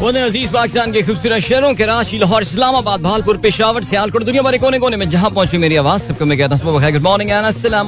अज़ीज़ 0.00 0.52
पाकिस्तान 0.52 0.92
के 0.92 1.02
खूबसूरत 1.02 1.42
शहरों 1.44 1.74
के 1.76 1.84
रांची 1.84 2.18
लाहौर 2.18 2.42
इस्लामाबाद, 2.42 3.00
भालपुर, 3.00 3.36
पेशावर, 3.36 3.84
सियालकोट, 3.84 4.22
दुनिया 4.24 4.42
भर 4.42 4.56
कोने 4.58 4.78
कोने 4.80 4.96
में 4.96 5.08
जहाँ 5.10 5.30
पहुँची 5.30 5.58
मेरी 5.58 5.76
आवाज़, 5.76 6.02
सबको 6.02 6.24
मैं 6.24 6.38
कहता 6.38 6.56
हूँ 6.56 6.72
गुड 6.72 7.02
मॉर्निंग 7.02 7.30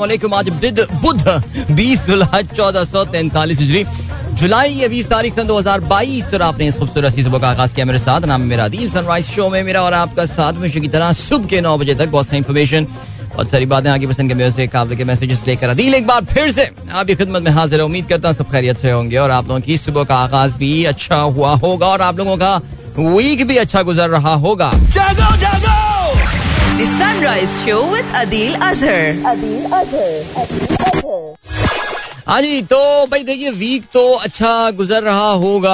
वालेकुम 0.01 0.35
आज 0.35 0.49
बिद 0.61 0.81
बुध 1.03 1.25
बीस 1.73 2.07
जुलाई 2.07 2.43
चौदह 2.53 2.85
सौ 2.85 3.05
तैंतालीस 3.07 3.59
हिजरी। 3.61 3.85
जुलाई 4.37 4.71
ये 4.73 4.89
बीस 4.89 5.09
तारीख 5.11 5.35
सन 5.35 5.47
दो 5.47 5.59
हज़ार 5.59 5.81
बाईस, 5.89 6.35
और 6.35 6.43
आपने 6.43 6.69
इस 6.69 6.79
खूबसूरत 6.79 7.13
सुबह 7.15 7.39
का 7.39 7.51
आगाज़ 7.51 7.75
किया 7.75 7.87
मेरे 7.87 7.99
साथ। 7.99 8.21
नाम 8.27 8.43
मेरा 8.45 8.69
दिल 8.69 8.91
सनराइज 8.91 9.27
शो 9.27 9.49
में 9.49 9.63
मेरा 9.63 9.83
और 9.83 9.95
आपका 9.95 10.25
साथ 10.27 10.61
में 10.61 10.71
की 10.71 10.89
तरह 10.89 11.13
सुबह 11.15 11.47
के 11.47 11.61
नौ 11.61 11.77
बजे 11.79 11.95
तक 11.95 12.09
बहुत 12.11 12.27
सारी 12.27 12.39
इन्फॉर्मेशन 12.39 12.87
बहुत 13.35 13.49
सारी 13.51 13.67
बातें 13.67 13.89
आगे 13.91 14.07
पसंद 14.07 14.29
के 14.29 14.35
म्यूज़िक 14.35 14.71
काबिल 14.73 14.97
के 14.97 15.05
मैसेजेस 15.05 15.45
लेकर 15.47 15.69
अदील 15.69 15.95
एक 15.95 16.07
बार 16.07 16.25
फिर 16.33 16.51
से 16.53 16.69
आपकी 16.93 17.15
खिदमत 17.15 17.43
में 17.43 17.51
हाजिर 17.53 17.81
उम्मीद 17.81 18.09
करता 18.09 18.29
हूँ 18.29 18.37
सब 18.37 18.51
खैरियत 18.51 18.77
से 18.79 18.91
होंगे 18.91 19.17
और 19.19 19.31
आप 19.31 19.49
लोगों 19.49 19.61
की 19.61 19.77
सुबह 19.77 20.05
का 20.11 20.17
आगाज़ 20.25 20.57
भी 20.59 20.85
अच्छा 20.93 21.17
हुआ 21.17 21.55
होगा 21.65 21.87
और 21.87 22.03
आप 22.09 22.19
लोगों 22.19 22.37
का 22.45 22.57
वीक 22.99 23.47
भी 23.49 23.57
अच्छा 23.57 23.83
गुजर 23.83 24.09
रहा 24.11 24.35
होगा। 24.45 24.71
जागो 24.97 25.37
जागो! 25.45 25.81
Sunrise 26.99 27.49
show 27.49 27.83
with 27.93 28.13
Adeel 28.17 28.55
Azhar 28.55 29.27
Adeel 29.31 29.67
Azhar. 29.73 31.92
हाँ 32.27 32.41
जी 32.43 32.61
तो 32.63 32.77
भाई 33.07 33.23
देखिए 33.25 33.51
वीक 33.51 33.85
तो 33.93 34.03
अच्छा 34.17 34.71
गुजर 34.71 35.03
रहा 35.03 35.31
होगा। 35.33 35.73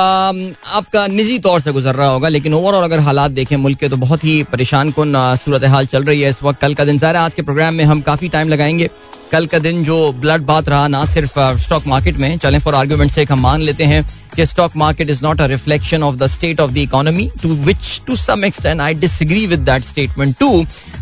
आपका 0.72 1.06
निजी 1.06 1.38
तौर 1.38 1.60
से 1.60 1.72
गुजर 1.72 1.94
रहा 1.94 2.06
होगा, 2.08 2.28
लेकिन 2.28 2.54
ओवरऑल 2.54 2.84
अगर 2.84 2.98
हालात 2.98 3.30
देखें 3.30 3.56
मुल्क 3.56 3.78
के 3.78 3.88
तो 3.88 3.96
बहुत 3.96 4.24
ही 4.24 4.42
परेशान 4.42 4.90
कन 4.90 5.12
सूरत 5.44 5.64
हाल 5.64 5.86
चल 5.86 6.04
रही 6.04 6.20
है 6.20 6.30
इस 6.30 6.42
वक्त। 6.42 6.60
कल 6.60 6.74
का 6.74 6.84
दिन 6.84 6.98
सारा 6.98 7.24
आज 7.24 7.34
के 7.34 7.42
प्रोग्राम 7.42 7.74
में 7.74 7.84
हम 7.84 8.00
काफ़ी 8.00 8.28
टाइम 8.28 8.48
लगाएँगे। 8.48 8.88
कल 9.32 9.46
का 9.46 9.58
दिन 9.58 9.82
जो 9.84 9.96
ब्लड 10.20 10.42
बात 10.44 10.68
रहा, 10.68 10.86
ना 10.88 11.04
सिर्फ़ 11.06 11.38
स्टॉक 11.62 11.86
मार्केट 11.86 12.16
में। 12.18 12.36
चलें 12.38 12.58
फॉर 12.58 12.74
आर्ग्यूमेंट 12.74 13.10
से 13.12 13.24
हम 13.24 13.40
मान 13.40 13.62
लेते 13.62 13.84
हैं 13.84 14.06
कि 14.34 14.44
stock 14.46 14.76
market 14.76 15.10
is 15.10 15.22
not 15.22 15.40
a 15.40 15.46
reflection 15.46 16.02
of 16.02 16.16
the 16.16 16.26
state 16.28 16.60
of 16.60 16.70
the 16.72 16.76
economy 16.78 17.28
to 17.42 17.54
which 17.66 18.00
to 18.06 18.16
some 18.16 18.44
extent 18.44 18.80
I 18.80 18.94
disagree 18.96 19.46
with 19.46 19.60
that 19.60 19.84
statement 19.84 20.36
to 20.40 20.50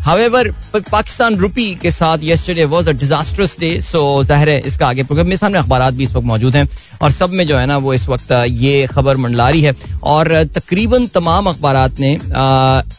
however 0.05 0.51
Pakistan 0.75 1.37
rupee 1.39 1.75
के 1.83 1.91
साथ 1.91 2.19
yesterday 2.23 2.65
was 2.65 2.89
a 2.89 2.93
disastrous 2.95 3.57
day 3.61 3.79
so 3.81 4.23
ज़ाहिर 4.25 4.49
है 4.49 4.61
इसका 4.67 4.89
आगे 4.89 5.03
programme 5.05 5.27
मेरे 5.27 5.37
सामने 5.37 5.59
अखबार 5.59 5.91
भी 5.93 6.03
इस 6.05 6.15
वक्त 6.15 6.27
मौजूद 6.27 6.57
हैं, 6.57 6.69
और 7.03 7.11
सब 7.11 7.31
में 7.31 7.47
जो 7.47 7.57
है 7.57 7.67
ना, 7.67 7.77
वो 7.77 7.95
इस 7.95 8.09
वक्त 8.09 8.33
ये 8.33 8.87
खबर 8.87 9.17
मंडला 9.17 9.49
रही 9.51 9.63
है। 9.63 9.75
और 10.05 10.43
तकरीबन 10.55 11.07
तमाम 11.15 11.47
अखबार 11.47 11.91
ने 12.01 12.13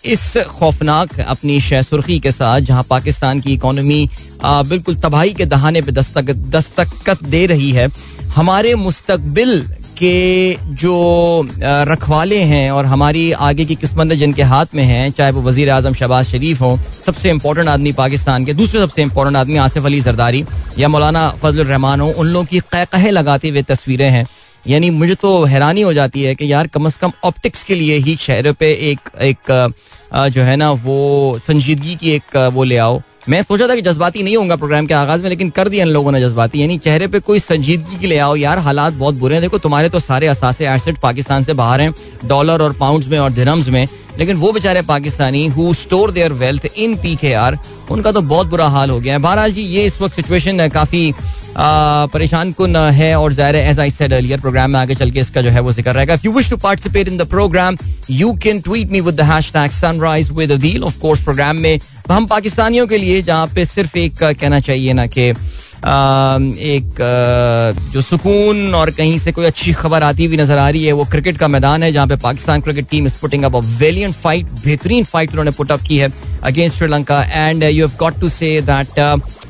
इस 0.06 0.34
खौफनाक 0.50 1.20
अपनी 1.20 1.60
शह 1.62 1.82
सुर्खी 1.82 2.20
के 2.20 2.32
साथ, 2.32 2.60
जहाँ 2.62 2.84
पाकिस्तान 2.90 3.42
की 3.42 3.54
इकोनॉमी 3.54 4.10
बिल्कुल 4.44 4.96
तबाही 4.98 5.34
के 5.34 5.46
दहाने 5.48 5.82
पे 5.82 5.92
दस्तक 5.92 6.32
दस्तकत 6.52 7.24
दे 7.26 7.46
रही 7.48 7.72
है। 7.72 7.90
हमारे 8.36 8.76
मुस्तकबिल 8.78 9.62
के 9.98 10.56
जो 10.76 10.96
रखवाले 11.62 12.40
हैं 12.42 12.70
और 12.72 12.86
हमारी 12.86 13.32
आगे 13.32 13.66
की 13.66 13.76
किस्मत 13.76 14.14
जिनके 14.14 14.44
हाथ 14.44 14.76
में 14.76 14.84
हैं, 14.84 15.12
चाहे 15.12 15.32
वो 15.32 15.42
वज़ीर 15.42 15.70
आज़म 15.70 15.94
शहबाज 15.94 16.26
शरीफ 16.26 16.62
हों, 16.62 16.78
सबसे 17.06 17.30
इंपॉर्टेंट 17.30 17.70
आदमी 17.70 17.92
पाकिस्तान 17.94 18.46
के, 18.46 18.54
दूसरे 18.54 18.82
सबसे 18.82 19.02
इंपॉर्टेंट 19.02 19.38
आदमी 19.38 19.58
आसिफ 19.60 19.86
अली 19.86 20.02
जरदारी 20.02 20.44
या 20.78 20.88
मौलाना 20.88 21.30
फजल 21.44 21.64
रहमान 21.66 22.02
हो, 22.02 22.10
उन 22.10 22.28
लोगों 22.28 22.46
की 22.46 22.60
कह 22.86 23.10
लगाती 23.12 23.50
हुए 23.50 23.62
तस्वीरें 23.64 24.10
हैं। 24.10 24.26
यानी 24.66 24.90
मुझे 24.92 25.16
तो 25.16 25.44
हैरानी 25.46 25.82
हो 25.82 25.94
जाती 25.94 26.24
है 26.24 26.36
कि 26.36 26.52
यार, 26.52 26.68
कम 26.68 26.86
अज 26.86 26.98
कम 26.98 27.12
ऑप्टिक्स 27.24 27.64
के 27.64 27.76
लिए 27.76 27.98
ही 27.98 28.16
शहर 28.18 28.52
पे 28.52 28.72
एक 28.92 29.10
एक 29.24 29.74
जो 30.32 30.42
है 30.42 30.56
ना, 30.56 30.72
वो 30.72 31.40
संजीदगी 31.48 31.96
की 31.96 32.12
एक, 32.12 32.38
वो 32.54 32.64
ले 32.64 32.78
आओ। 32.78 33.02
मैं 33.30 33.42
सोचा 33.44 33.68
था 33.68 33.76
कि 33.76 33.82
जज्बाती 33.82 34.24
नहीं 34.24 34.36
होगा 34.38 34.56
प्रोग्राम 34.56 34.86
के 34.88 34.94
आगाज़ 34.94 35.24
में, 35.24 35.30
लेकिन 35.30 35.50
कर 35.50 35.70
दिया 35.70 35.86
इन 35.86 35.92
लोगों 35.92 36.12
ने 36.12 36.20
जज्बाती। 36.22 36.62
यानी 36.62 36.78
चेहरे 36.78 37.08
पे 37.08 37.20
कोई 37.20 37.40
संजीदगी 37.40 38.00
के 38.00 38.08
ले 38.08 38.18
आओ 38.18 38.36
यार, 38.36 38.58
हालात 38.58 38.94
बहुत 38.94 39.16
बुरे 39.16 39.36
हैं। 39.36 39.42
देखो, 39.42 39.58
तुम्हारे 39.58 39.90
तो 39.90 40.00
सारे 40.00 40.28
असासे 40.28 40.68
एसेट 40.68 40.98
पाकिस्तान 40.98 41.44
से 41.44 41.54
बाहर 41.54 41.82
हैं 41.82 41.94
डॉलर 42.26 42.62
और 42.62 42.74
पाउंड्स 42.74 43.08
में 43.08 43.18
और 43.20 43.34
धर्म्स 43.34 43.68
में। 43.68 43.88
लेकिन 44.20 44.36
वो 44.36 44.52
बेचारे 44.52 44.82
Pakistani 44.82 45.46
who 45.48 45.74
store 45.74 46.12
their 46.12 46.34
wealth 46.34 46.68
in 46.78 46.96
P 46.96 47.16
K 47.16 47.34
R 47.34 47.58
उनका 47.92 48.12
तो 48.12 48.22
बहुत 48.22 48.48
बुरा 48.48 48.68
हाल 48.68 48.90
हो 48.90 49.00
गया 49.00 49.14
है। 49.14 49.20
बहरहाल 49.20 49.52
जी, 49.52 49.62
ये 49.62 49.84
इस 49.84 50.02
वक्त 50.02 50.16
सिचुएशन 50.16 50.68
काफ़ी 50.70 51.14
परेशान 51.58 52.52
कुन 52.52 52.76
है 52.76 53.14
और 53.20 53.34
ज़ाहिर 53.34 53.56
है 53.56 53.70
as 53.70 53.80
I 53.80 53.90
said 53.90 54.14
earlier 54.14 54.40
programme 54.40 54.72
में 54.72 54.80
आगे 54.80 54.96
चल 54.96 55.12
के 55.12 55.20
इसका 55.20 55.42
जो 55.42 55.50
है 55.50 55.60
वो 55.60 55.72
ज़िक्र 55.72 55.92
रहेगा। 55.92 56.14
If 56.14 56.26
you 56.26 56.32
wish 56.34 56.50
to 56.50 56.58
participate 56.58 57.08
in 57.08 57.18
the 57.18 57.28
programme 57.30 57.78
you 58.12 58.34
can 58.44 58.62
tweet 58.62 58.92
me 58.92 59.02
with 59.02 59.22
the 59.22 59.40
sunrise 59.74 60.32
with 60.32 60.52
Adeel 60.52 60.84
of 60.84 61.00
course 61.00 61.24
programme 61.24 61.58
में 61.58 61.80
हम 62.12 62.26
पाकिस्तानियों 62.26 62.88
के 62.88 62.98
लिए 62.98 63.22
जहाँ 63.22 63.48
पे 63.56 63.66
सिर्फ़ 63.66 63.98
एक 63.98 64.24
कहना 64.24 64.60
चाहिए 64.60 64.94
ना 64.94 65.06
कि 65.08 65.30
एक 65.80 67.00
जो 67.94 68.02
सुकून 68.02 68.74
और 68.76 68.92
कहीं 68.92 69.18
से 69.20 69.32
कोई 69.32 69.46
अच्छी 69.46 69.74
खबर 69.74 70.04
आती 70.04 70.26
हुई 70.26 70.38
नज़र 70.38 70.58
आ 70.58 70.70
रही 70.70 70.84
है, 70.86 70.92
वो 70.92 71.06
क्रिकेट 71.06 71.38
का 71.38 71.48
मैदान 71.48 71.84
है, 71.84 71.92
जहाँ 71.92 72.08
पे 72.08 72.16
Pakistan 72.16 72.62
cricket 72.62 72.88
team 72.92 73.06
is 73.06 73.20
putting 73.22 73.44
up 73.44 73.56
a 73.56 73.60
valiant 73.80 74.16
fight 74.16 74.46
बेहतरीन 74.66 75.04
फाइट 75.04 75.30
उन्होंने 75.32 75.52
पुट 75.58 75.72
अप 75.72 75.82
की 75.88 75.98
है 75.98 76.12
against 76.44 76.78
Sri Lanka 76.78 77.22
and 77.24 77.64
you 77.64 77.88
have 77.88 77.98
got 78.00 78.20
to 78.22 78.30
say 78.30 78.60
that 78.62 79.00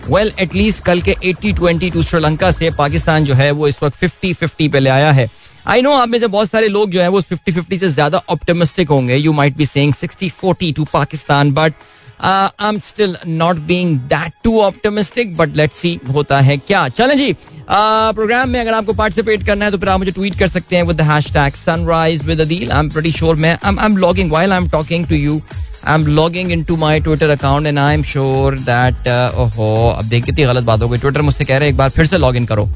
well 0.10 0.32
at least 0.40 0.84
कल 0.84 1.02
के 1.02 1.16
80 1.26 1.54
20 1.60 1.92
टू 1.94 2.04
श्रीलंका 2.04 2.52
से 2.52 2.70
पाकिस्तान 2.78 3.26
जो 3.26 3.34
है 3.34 3.50
वो 3.52 3.68
इस 3.68 3.84
वक्त 3.84 3.98
50 4.04 4.34
50 4.44 4.72
पे 4.72 4.80
ले 4.80 4.90
आया 4.90 5.12
है। 5.12 5.30
आई 5.68 5.82
नो 5.82 5.92
आप 5.94 6.10
में 6.10 6.20
से 6.20 6.28
बहुत 6.28 6.50
सारे 6.50 6.68
लोग 6.68 6.92
जो 6.92 7.02
है 7.02 7.08
वो 7.08 7.22
50 7.24 7.54
50 7.54 7.80
से 7.80 7.90
ज़्यादा 7.90 8.22
ऑप्टिमिस्टिक 8.30 8.90
होंगे। 8.90 9.16
You 9.16 9.34
might 9.34 9.58
be 9.58 9.66
saying 9.66 9.94
60 9.94 10.32
40 10.44 10.76
to 10.76 10.86
Pakistan 10.94 11.52
but 11.54 11.74
I 12.22 12.68
am 12.68 12.80
still 12.80 13.16
not 13.28 13.58
being 13.68 13.98
that 14.10 14.34
too 14.44 14.60
optimistic 14.62 15.36
but 15.38 15.56
let's 15.58 15.80
see 15.80 16.00
होता 16.14 16.40
है 16.40 16.58
क्या। 16.58 16.88
चलें 16.90 17.18
जी 17.18 17.36
प्रोग्राम 17.70 18.46
uh, 18.46 18.54
में 18.54 18.60
अगर 18.60 18.74
आपको 18.74 18.94
पार्टिसिपेट 18.94 19.46
करना 19.46 19.66
है 19.66 19.72
तो 19.72 19.78
फिर 19.78 19.90
आप 19.90 20.00
मुझे 20.00 20.12
ट्वीट 20.12 20.38
कर 20.40 20.48
सकते 20.48 20.76
हैं 20.76 20.84
with 20.84 20.98
the 20.98 21.02
hashtag 21.02 21.54
sunrise 21.56 22.24
with 22.26 22.42
Adeel 22.42 22.72
I 22.72 22.80
am 22.80 22.90
pretty 22.90 23.12
sure 23.12 23.36
मैं 23.36 23.58
I 23.64 23.86
am 23.86 23.98
logging 23.98 24.30
while 24.32 24.52
I 24.52 24.58
am 24.58 24.70
talking 24.70 25.08
to 25.08 25.16
you 25.16 25.42
I 25.86 25.96
am 25.96 26.06
logging 26.08 26.52
in 26.52 26.64
to 26.64 26.76
my 26.78 27.00
Twitter 27.00 27.30
account 27.30 27.68
and 27.68 27.80
I 27.80 27.94
am 27.94 28.04
sure 28.04 28.58
that 28.60 29.08
ओहो, 29.38 29.90
अब 29.90 30.06
देख 30.06 30.26
कितनी 30.26 30.46
गलत 30.46 30.64
बात 30.64 30.82
हो 30.82 30.90
गई। 30.90 30.98
Twitter 30.98 31.22
मुझसे 31.22 31.46
कह 31.46 31.58
रहे 31.58 31.68
हैं, 31.68 31.74
एक 31.74 31.78
बार 31.78 31.90
फिर 31.90 32.06
से 32.06 32.18
लॉग 32.18 32.36
इन 32.36 32.46
करो। 32.46 32.70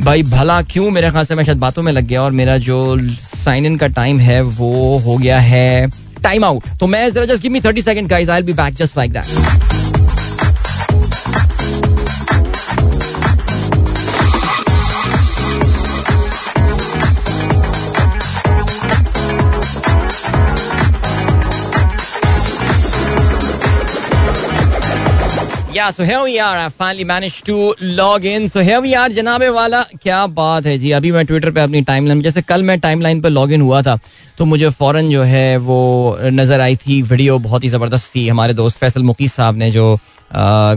भाई, 0.00 0.22
भला 0.22 0.60
क्यों? 0.62 0.90
मेरे 0.90 1.10
ख्याल 1.10 1.24
से 1.26 1.34
मैं 1.34 1.44
शायद 1.44 1.58
बातों 1.58 1.82
में 1.82 1.92
लग 1.92 2.06
गया 2.06 2.22
और 2.22 2.32
मेरा 2.32 2.56
जो 2.58 2.98
साइन 3.34 3.66
इन 3.66 3.76
का 3.76 3.86
टाइम 3.86 4.18
है, 4.20 4.40
वो 4.42 4.98
हो 4.98 5.16
गया 5.16 5.38
है। 5.40 5.90
टाइम 6.22 6.44
आउट 6.44 6.64
तो 6.80 6.86
मैं 6.86 7.08
जरा 7.10 7.24
just 7.24 7.42
give 7.42 7.52
me 7.52 7.60
30 7.60 7.84
second 7.84 8.08
guys 8.08 8.28
I 8.28 8.42
will 8.42 8.46
be 8.46 8.62
back 8.62 8.74
just 8.74 8.96
like 8.96 9.12
that 9.12 9.87
या 25.78 25.90
so 25.90 26.02
here 26.02 26.20
we 26.20 26.36
are 26.42 26.56
I 26.58 26.68
finally 26.78 27.04
manage 27.04 27.42
to 27.46 27.74
log 27.82 28.24
in 28.26 28.48
so 28.48 28.60
here 28.60 28.80
we 28.80 28.92
are 28.94 29.12
जनाबे 29.12 29.48
वाला। 29.50 29.82
क्या 30.02 30.26
बात 30.28 30.66
है 30.66 30.76
जी। 30.78 30.90
अभी 30.92 31.12
मैं 31.12 31.24
ट्विटर 31.26 31.50
पे 31.50 31.60
अपनी 31.60 31.80
टाइमलाइन 31.82 32.22
जैसे 32.22 32.42
कल 32.42 32.62
मैं 32.62 32.78
टाइमलाइन 32.80 33.20
पे 33.20 33.28
लॉग 33.28 33.52
इन 33.52 33.60
हुआ 33.60 33.82
था 33.82 33.98
तो 34.38 34.44
मुझे 34.44 34.68
फ़ौरन 34.70 35.10
जो 35.10 35.22
है 35.24 35.56
वो 35.58 35.78
नज़र 36.22 36.60
आई 36.60 36.76
थी। 36.76 37.00
वीडियो 37.04 37.38
बहुत 37.38 37.64
ही 37.64 37.68
ज़बरदस्त 37.68 38.14
थी। 38.14 38.26
हमारे 38.28 38.54
दोस्त 38.54 38.78
फैसल 38.78 39.02
मुकीस 39.02 39.32
साहब 39.34 39.56
ने 39.56 39.70
जो 39.70 39.96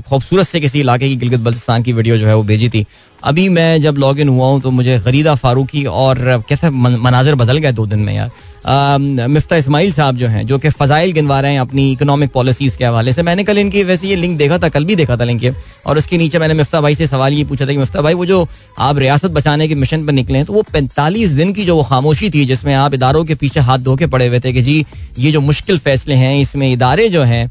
खूबसूरत 0.09 0.47
से 0.47 0.59
किसी 0.59 0.79
इलाके 0.79 1.09
की 1.09 1.16
गिलगित 1.16 1.39
बल्तिस्तान 1.39 1.83
की 1.83 1.94
वीडियो 1.94 2.18
जो 2.18 2.28
है 2.28 2.35
वो 2.35 2.44
भेजी 2.44 2.69
थी। 2.69 2.85
अभी 3.23 3.50
मैं 3.50 3.81
जब 3.81 3.97
लॉग 4.00 4.19
इन 4.19 4.29
हुआ 4.29 4.47
हूँ 4.47 4.62
तो 4.62 4.72
मुझे 4.72 5.00
गरीदा 5.06 5.35
फारूकी 5.35 5.83
और, 5.85 6.44
कैसे 6.50 6.69
मनाजिर 6.69 7.35
बदल 7.35 7.57
गए 7.57 7.72
दो 7.72 7.85
दिन 7.85 8.00
में 8.00 8.13
यार। 8.16 8.29
मिफ्ता 8.66 9.55
इसमाइल 9.55 9.91
साहब 9.91 10.17
जो 10.17 10.27
हैं, 10.27 10.45
जो 10.47 10.57
कि 10.59 10.69
फ़जाइल 10.69 11.11
गिनवा 11.11 11.39
रहे 11.41 11.51
हैं 11.51 11.59
अपनी 11.59 11.91
इकोनॉमिक 11.91 12.31
पॉलिसीज़ 12.31 12.77
के 12.77 12.85
हवाले 12.85 13.13
से। 13.13 13.23
मैंने 13.23 13.44
कल 13.44 13.57
इनकी 13.57 13.83
वैसे 13.83 14.07
ये 14.07 14.16
लिंक 14.16 14.38
देखा 14.38 14.57
था, 14.57 14.69
कल 14.69 14.85
भी 14.85 14.95
देखा 14.95 15.17
था 15.17 15.23
लिंक 15.23 15.44
ये। 15.44 15.53
और 15.85 15.97
उसके 15.97 16.17
नीचे 16.17 16.39
मैंने 16.39 16.53
मिफ्ता 16.53 16.81
भाई 16.81 16.95
से 16.95 17.07
सवाल 17.07 17.33
ये 17.33 17.44
पूछा 17.44 17.66
था 17.66 17.71
कि 17.71 17.77
मिफ्ता 17.77 18.01
भाई, 18.01 18.13
वो 18.13 18.25
जो 18.25 18.47
आप 18.79 18.97
रियासत 18.97 19.31
बचाने 19.31 19.67
के 19.67 19.75
मिशन 19.75 20.05
पर 20.05 20.13
निकले 20.13 20.38
हैं 20.38 20.45
तो 20.45 20.53
वो 20.53 20.61
पैंतालीस 20.73 21.29
दिन 21.31 21.53
की 21.53 21.66
जो 21.66 21.75
वो 21.75 21.83
खामोशी 21.83 22.29
थी, 22.29 22.45
जिसमें 22.45 22.73
आप 22.75 22.94
इदारों 22.94 23.23
के 23.25 23.35
पीछे 23.35 23.59
हाथ 23.61 23.79
धो 23.79 23.95
के 23.95 24.07
पड़े 24.07 24.27
हुए 24.27 24.39
थे 24.39 24.53
कि 24.53 24.62
जी, 24.62 24.86
ये 25.19 25.31
जो 25.31 25.41
मुश्किल 25.41 25.77
फैसले 25.80 26.15
हैं, 26.15 26.39
इसमें 26.39 26.71
इदारे 26.71 27.09
जो 27.09 27.24
हैं 27.24 27.50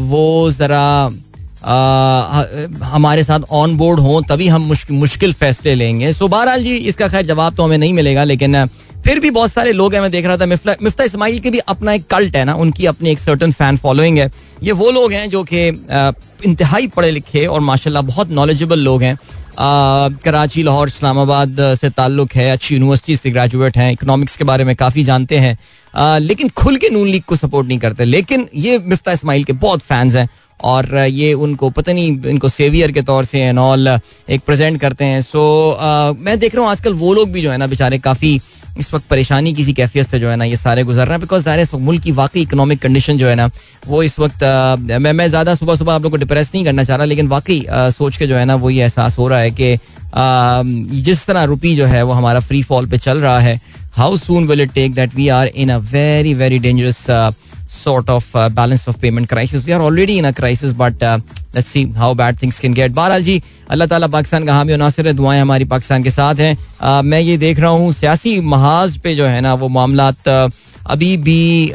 वो 0.00 0.50
ज़रा 0.52 1.10
हमारे 1.62 3.22
साथ 3.22 3.40
ऑन 3.52 3.76
बोर्ड 3.76 4.00
हों, 4.00 4.20
तभी 4.28 4.48
हम 4.48 4.70
मुश्किल 4.92 5.32
फैसले 5.32 5.74
लेंगे। 5.74 6.12
सो 6.12 6.28
बहरहाल 6.28 6.62
जी, 6.62 6.76
इसका 6.76 7.08
खैर 7.08 7.26
जवाब 7.26 7.54
तो 7.54 7.62
हमें 7.62 7.78
नहीं 7.78 7.92
मिलेगा, 7.94 8.24
लेकिन 8.24 8.64
फिर 9.04 9.18
भी 9.20 9.30
बहुत 9.30 9.52
सारे 9.52 9.72
लोग 9.72 9.94
हैं, 9.94 10.00
मैं 10.00 10.10
देख 10.10 10.26
रहा 10.26 10.36
था 10.36 10.46
मिफ्ता 10.46 11.04
इस्माइल 11.04 11.38
के 11.38 11.50
भी 11.50 11.58
अपना 11.58 11.92
एक 11.92 12.06
कल्ट 12.06 12.36
है 12.36 12.44
ना, 12.44 12.54
उनकी 12.56 12.86
अपनी 12.86 13.10
एक 13.10 13.18
सर्टन 13.18 13.52
फ़ैन 13.52 13.76
फॉलोइंग 13.76 14.18
है। 14.18 14.30
ये 14.62 14.72
वो 14.72 14.90
लोग 14.90 15.12
हैं 15.12 15.28
जो 15.30 15.42
कि 15.44 15.68
इंतहाई 16.44 16.86
पढ़े 16.86 17.10
लिखे 17.10 17.46
और 17.46 17.60
माशाल्लाह 17.60 18.02
बहुत 18.04 18.30
नॉलेजेबल 18.30 18.78
लोग 18.78 19.02
हैं। 19.02 19.18
कराची, 20.24 20.62
लाहौर, 20.62 20.88
इस्लामाबाद 20.88 21.56
से 21.80 21.90
ताल्लुक 21.90 22.32
है, 22.32 22.50
अच्छी 22.50 22.74
यूनिवर्सिटी 22.74 23.16
से 23.16 23.30
ग्रेजुएट 23.30 23.76
हैं 23.76 23.90
इकोनॉमिक्स 23.92 24.36
के 24.36 24.44
बारे 24.44 24.64
में 24.64 24.74
काफ़ी 24.76 25.04
जानते 25.04 25.38
हैं। 25.38 26.18
लेकिन 26.20 26.48
खुल 26.56 26.76
के 26.76 26.88
नून 26.90 27.08
लीग 27.08 27.22
को 27.22 27.36
सपोर्ट 27.36 27.68
नहीं 27.68 27.78
करते, 27.78 28.04
लेकिन 28.04 28.48
ये 28.56 28.78
मिफ्ता 28.78 29.12
इसमाइल 29.12 29.44
के 29.44 29.52
बहुत 29.54 29.80
फैंस 29.82 30.14
हैं। 30.16 30.28
और 30.62 30.96
ये 30.98 31.32
उनको, 31.34 31.70
पता 31.70 31.92
नहीं, 31.92 32.16
इनको 32.28 32.48
सेवियर 32.48 32.92
के 32.92 33.02
तौर 33.02 33.24
से 33.24 33.40
एंड 33.40 33.58
ऑल 33.58 33.88
एक 34.28 34.40
प्रेजेंट 34.46 34.80
करते 34.80 35.04
हैं। 35.04 35.20
सो 35.22 35.42
मैं 36.18 36.38
देख 36.38 36.54
रहा 36.54 36.64
हूँ 36.64 36.70
आजकल 36.70 36.94
वो 36.94 37.12
लोग 37.14 37.30
भी 37.32 37.42
जो 37.42 37.50
है 37.50 37.56
ना, 37.58 37.66
बेचारे 37.66 37.98
काफ़ी 38.00 38.40
इस 38.78 38.92
वक्त 38.94 39.06
परेशानी 39.10 39.52
किसी 39.52 39.72
कैफियत 39.72 40.06
से 40.08 40.18
जो 40.20 40.28
है 40.28 40.36
ना, 40.36 40.44
ये 40.44 40.56
सारे 40.56 40.82
गुजर 40.84 41.06
रहे 41.06 41.12
हैं। 41.12 41.20
बिकॉज़ 41.20 41.42
ज़ाहिर 41.44 41.60
इस 41.60 41.72
वक्त 41.74 41.84
मुल्क 41.84 42.02
की 42.02 42.12
वाकई 42.12 42.40
इकोनॉमिक 42.40 42.80
कंडीशन 42.82 43.18
जो 43.18 43.28
है 43.28 43.34
ना, 43.34 43.50
वो 43.86 44.02
इस 44.02 44.18
वक्त 44.18 44.44
मैं 45.00 45.12
मैं 45.12 45.28
ज़्यादा 45.28 45.54
सुबह 45.54 45.74
सुबह 45.76 45.94
आप 45.94 46.02
लोग 46.02 46.12
को 46.12 46.18
डिप्रेस 46.18 46.50
नहीं 46.54 46.64
करना 46.64 46.84
चाह 46.84 46.96
रहा, 46.96 47.06
लेकिन 47.06 47.28
वाकई 47.28 47.64
सोच 47.70 48.16
के 48.16 48.26
जो 48.26 48.36
है 48.36 48.44
ना, 48.44 48.54
वो 48.54 48.70
ये 48.70 48.82
एहसास 48.82 49.18
हो 49.18 49.28
रहा 49.28 49.38
है 49.38 49.50
कि 49.50 49.76
जिस 51.02 51.26
तरह 51.26 51.44
रुपी 51.44 51.74
जो 51.76 51.86
है, 51.86 52.02
वो 52.02 52.12
हमारा 52.12 52.40
फ्री 52.40 52.62
फॉल 52.62 52.86
पे 52.86 52.98
चल 52.98 53.20
रहा 53.20 53.38
है 53.40 53.60
how 53.96 54.16
soon 54.16 54.46
will 54.46 54.60
it 54.60 54.72
take 54.72 54.94
that 54.94 55.14
we 55.14 55.28
are 55.30 55.46
in 55.46 55.70
a 55.70 55.76
very 55.92 56.34
very 56.34 56.58
dangerous 56.58 57.06
sort 57.70 58.08
of 58.10 58.24
uh, 58.34 58.48
balance 58.50 58.86
of 58.88 59.00
payment 59.00 59.28
crisis. 59.28 59.64
We 59.64 59.72
are 59.72 59.80
already 59.80 60.18
in 60.18 60.24
a 60.24 60.32
crisis, 60.32 60.72
but 60.74 61.02
uh, 61.02 61.18
let's 61.54 61.68
see 61.68 61.86
how 61.92 62.14
bad 62.14 62.38
things 62.38 62.60
can 62.60 62.72
get. 62.72 62.92
बहरहाल 62.92 63.22
जी 63.22 63.42
अल्लाह 63.70 63.88
ताला 63.88 64.06
पाकिस्तान 64.16 64.46
का 64.46 64.54
हामी 64.54 64.76
नासिर 64.76 65.12
दुआएँ 65.12 65.40
हमारी 65.40 65.64
पाकिस्तान 65.74 66.02
के 66.02 66.10
साथ 66.10 66.34
हैं 66.40 66.56
uh, 66.56 67.02
मैं 67.04 67.20
ये 67.20 67.36
देख 67.38 67.60
रहा 67.60 67.70
हूँ 67.70 67.92
सियासी 67.92 68.38
महाज 68.54 68.98
पे 69.04 69.14
जो 69.14 69.26
है 69.26 69.40
ना 69.40 69.54
वो 69.54 69.68
मामला 69.68 70.12
अभी 70.90 71.16
भी 71.24 71.72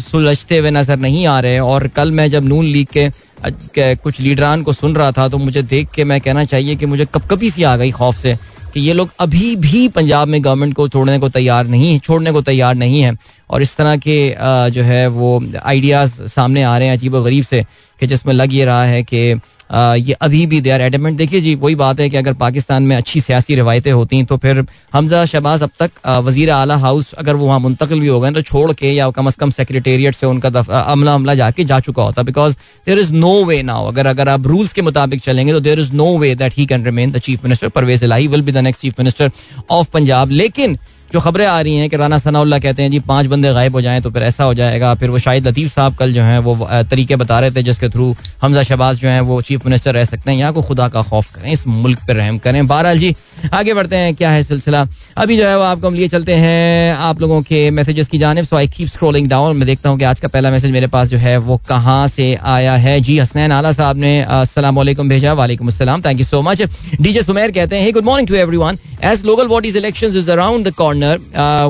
सुलझते 0.00 0.58
हुए 0.58 0.70
नज़र 0.70 0.98
नहीं 0.98 1.26
आ 1.26 1.38
रहे 1.40 1.58
और 1.58 1.86
कल 1.96 2.10
मैं 2.18 2.30
जब 2.30 2.44
नून 2.44 2.64
लीग 2.64 2.86
के 2.96 3.94
कुछ 4.04 4.20
लीडरान 4.20 4.62
को 4.62 4.72
सुन 4.72 4.94
रहा 4.96 5.12
था 5.12 5.28
तो 5.28 5.38
मुझे 5.38 5.62
देख 5.62 5.88
के 5.94 6.04
मैं 6.04 6.20
कहना 6.20 6.44
चाहिए 6.44 6.76
कि 6.76 6.86
मुझे 6.86 7.06
कब 7.14 7.22
कभी 7.30 7.50
सी 7.50 7.62
आ 7.62 7.76
गई 7.76 7.90
खौफ 7.90 8.16
से 8.16 8.36
कि 8.74 8.80
ये 8.80 8.92
लोग 8.92 9.10
अभी 9.20 9.54
भी 9.56 9.86
पंजाब 9.88 10.28
में 10.28 10.42
गवर्नमेंट 10.44 10.74
को 10.74 10.88
छोड़ने 10.88 11.18
को 11.18 11.28
तैयार 11.28 11.66
नहीं 11.66 11.98
छोड़ने 12.00 12.32
को 12.32 12.42
तैयार 12.42 12.74
नहीं 12.74 13.00
है। 13.02 13.16
और 13.50 13.62
इस 13.62 13.76
तरह 13.76 13.96
के 13.96 14.34
जो 14.70 14.82
है 14.82 15.06
वो 15.08 15.40
आइडियाज़ 15.62 16.12
सामने 16.26 16.62
आ 16.62 16.76
रहे 16.78 16.88
हैं 16.88 16.96
अजीब 16.96 17.16
गरीब 17.16 17.44
से, 17.44 17.64
कि 18.00 18.06
जिसमें 18.06 18.32
लग 18.34 18.54
ये 18.54 18.64
रहा 18.64 18.84
है 18.84 19.02
कि 19.02 19.34
ये 19.70 20.12
अभी 20.22 20.44
भी 20.46 20.60
दे 20.60 20.70
आर 20.70 20.80
एडमेंट 20.80 21.16
देखिए 21.18 21.40
जी, 21.40 21.54
वही 21.54 21.74
बात 21.74 22.00
है 22.00 22.08
कि 22.10 22.16
अगर 22.16 22.32
पाकिस्तान 22.34 22.82
में 22.82 22.94
अच्छी 22.96 23.20
सियासी 23.20 23.54
रवायतें 23.54 23.90
होती 23.92 24.22
तो 24.24 24.36
फिर 24.36 24.64
हमजा 24.92 25.24
शहबाज 25.24 25.62
अब 25.62 25.70
तक 25.80 25.90
वज़ीर 26.26 26.50
अला 26.50 26.76
हाउस 26.76 27.12
अगर 27.14 27.34
वो 27.34 27.46
वहाँ 27.46 27.58
मुंतकिल 27.60 28.00
भी 28.00 28.06
हो 28.06 28.20
गए 28.20 28.30
तो 28.32 28.42
छोड़ 28.42 28.72
के 28.72 28.92
या 28.92 29.10
कम 29.10 29.26
अज 29.26 29.36
कम 29.36 29.50
सेक्रेटेरिएट 29.50 30.14
से 30.14 30.26
उनका 30.26 30.48
अमला 30.82 31.14
अमला 31.14 31.34
जाके 31.34 31.64
जा 31.64 31.80
चुका 31.80 32.02
होता 32.02 32.22
because 32.22 32.56
there 32.86 32.98
is 32.98 33.12
no 33.14 33.34
way 33.44 33.62
now 33.62 33.86
अगर 33.88 34.06
अगर 34.06 34.28
आप 34.28 34.46
रूल्स 34.46 34.72
के 34.72 34.82
मुताबिक 34.82 35.22
चलेंगे 35.22 35.52
तो 35.52 35.60
there 35.60 35.80
is 35.80 35.92
no 35.94 36.16
way 36.18 36.34
that 36.34 36.52
he 36.56 36.66
can 36.66 36.84
remain 36.84 37.12
the 37.12 37.18
chief 37.20 37.44
minister 37.44 37.68
Pervaiz 37.70 38.04
Elahi 38.04 38.26
will 38.28 38.42
be 38.42 38.52
the 38.52 38.66
next 38.68 38.82
chief 38.82 38.98
minister 38.98 39.30
of 39.70 39.90
Punjab 39.92 40.30
लेकिन 40.32 40.78
जो 41.12 41.20
खबरें 41.20 41.46
आ 41.46 41.60
रही 41.60 41.76
हैं, 41.76 41.88
कि 41.90 41.96
राना 41.96 42.18
सनाउल्ला 42.18 42.58
कहते 42.58 42.82
हैं, 42.82 42.90
जी, 42.90 42.98
पाँच 43.00 43.26
बंदे 43.26 43.52
गायब 43.52 43.74
हो 43.74 43.80
जाए 43.82 44.00
तो 44.00 44.10
फिर 44.10 44.22
ऐसा 44.22 44.44
हो 44.44 44.54
जाएगा। 44.54 44.94
फिर 44.94 45.10
वो 45.10 45.18
शाहिद 45.18 45.46
लतीफ़ 45.48 45.72
साहब 45.72 45.94
कल 45.94 46.12
जो 46.12 46.22
है, 46.22 46.38
वो 46.38 46.68
तरीके 46.90 47.16
बता 47.16 47.40
रहे 47.40 47.50
थे, 47.50 47.62
जिसके 47.62 47.88
थ्रू 47.88 48.14
हमजा 48.42 48.62
शहबाज 48.62 49.00
जो 49.00 49.08
है, 49.08 49.20
वो 49.20 49.40
चीफ 49.42 49.66
मिनिस्टर 49.66 49.94
रह 49.94 50.04
सकते 50.04 50.30
हैं। 50.30 50.38
यहाँ 50.38 50.52
को 50.52 50.62
खुदा 50.62 50.88
का 50.88 51.02
खौफ 51.02 51.34
करें, 51.34 51.50
इस 51.52 51.66
मुल्क 51.66 51.98
पर 52.08 52.16
रहम 52.16 52.38
करें। 52.38 52.66
बहरहाल 52.66 52.98
जी, 52.98 53.14
आगे 53.52 53.74
बढ़ते 53.74 53.96
हैं, 53.96 54.14
क्या 54.14 54.30
है 54.30 54.42
सिलसिला? 54.42 54.86
अभी 55.18 55.36
जो 55.36 55.46
है 55.46 55.56
वो 55.58 55.62
आपको 55.62 55.86
हम 55.86 55.94
लिए 55.94 56.08
चलते 56.08 56.34
हैं 56.34 56.94
आप 56.94 57.20
लोगों 57.20 57.40
के 57.42 57.70
मैसेजेस 57.70 58.08
की 58.08 58.18
जानब। 58.18 58.44
So 58.44 58.56
I 58.56 58.68
keep 58.68 58.88
scrolling 58.88 59.28
down 59.28 59.56
मैं 59.56 59.66
देखता 59.66 59.90
हूँ 59.90 59.98
कि 59.98 60.04
आज 60.04 60.20
का 60.20 60.28
पहला 60.28 60.50
मैसेज 60.50 60.70
मेरे 60.72 60.86
पास 60.86 61.08
जो 61.08 61.18
है 61.18 61.36
वो 61.38 61.56
कहाँ 61.68 62.06
से 62.08 62.34
आया 62.34 62.76
है। 62.76 63.00
जी 63.00 63.18
हसनैन 63.18 63.52
आला 63.52 63.72
साहब 63.72 63.96
ने 63.96 64.20
असलम 64.22 65.08
भेजा। 65.08 65.32
वालेकुम 65.32 65.68
अस्सलाम 65.68 66.02
thank 66.02 66.18
you 66.20 66.26
so 66.26 66.42
much 66.42 66.62
DJ 67.00 67.22
Sumer 67.22 67.50
कहते 67.50 67.76
हैं 67.76 67.92
good 67.94 68.04
morning 68.04 68.28
to 68.28 68.34
everyone 68.34 68.78
as 69.04 69.24
local 69.26 69.46
bodies 69.48 69.76
elections 69.76 70.16
is 70.16 70.30
around 70.30 70.68
the 70.68 70.74
corner 70.74 71.20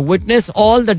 witness 0.09 0.51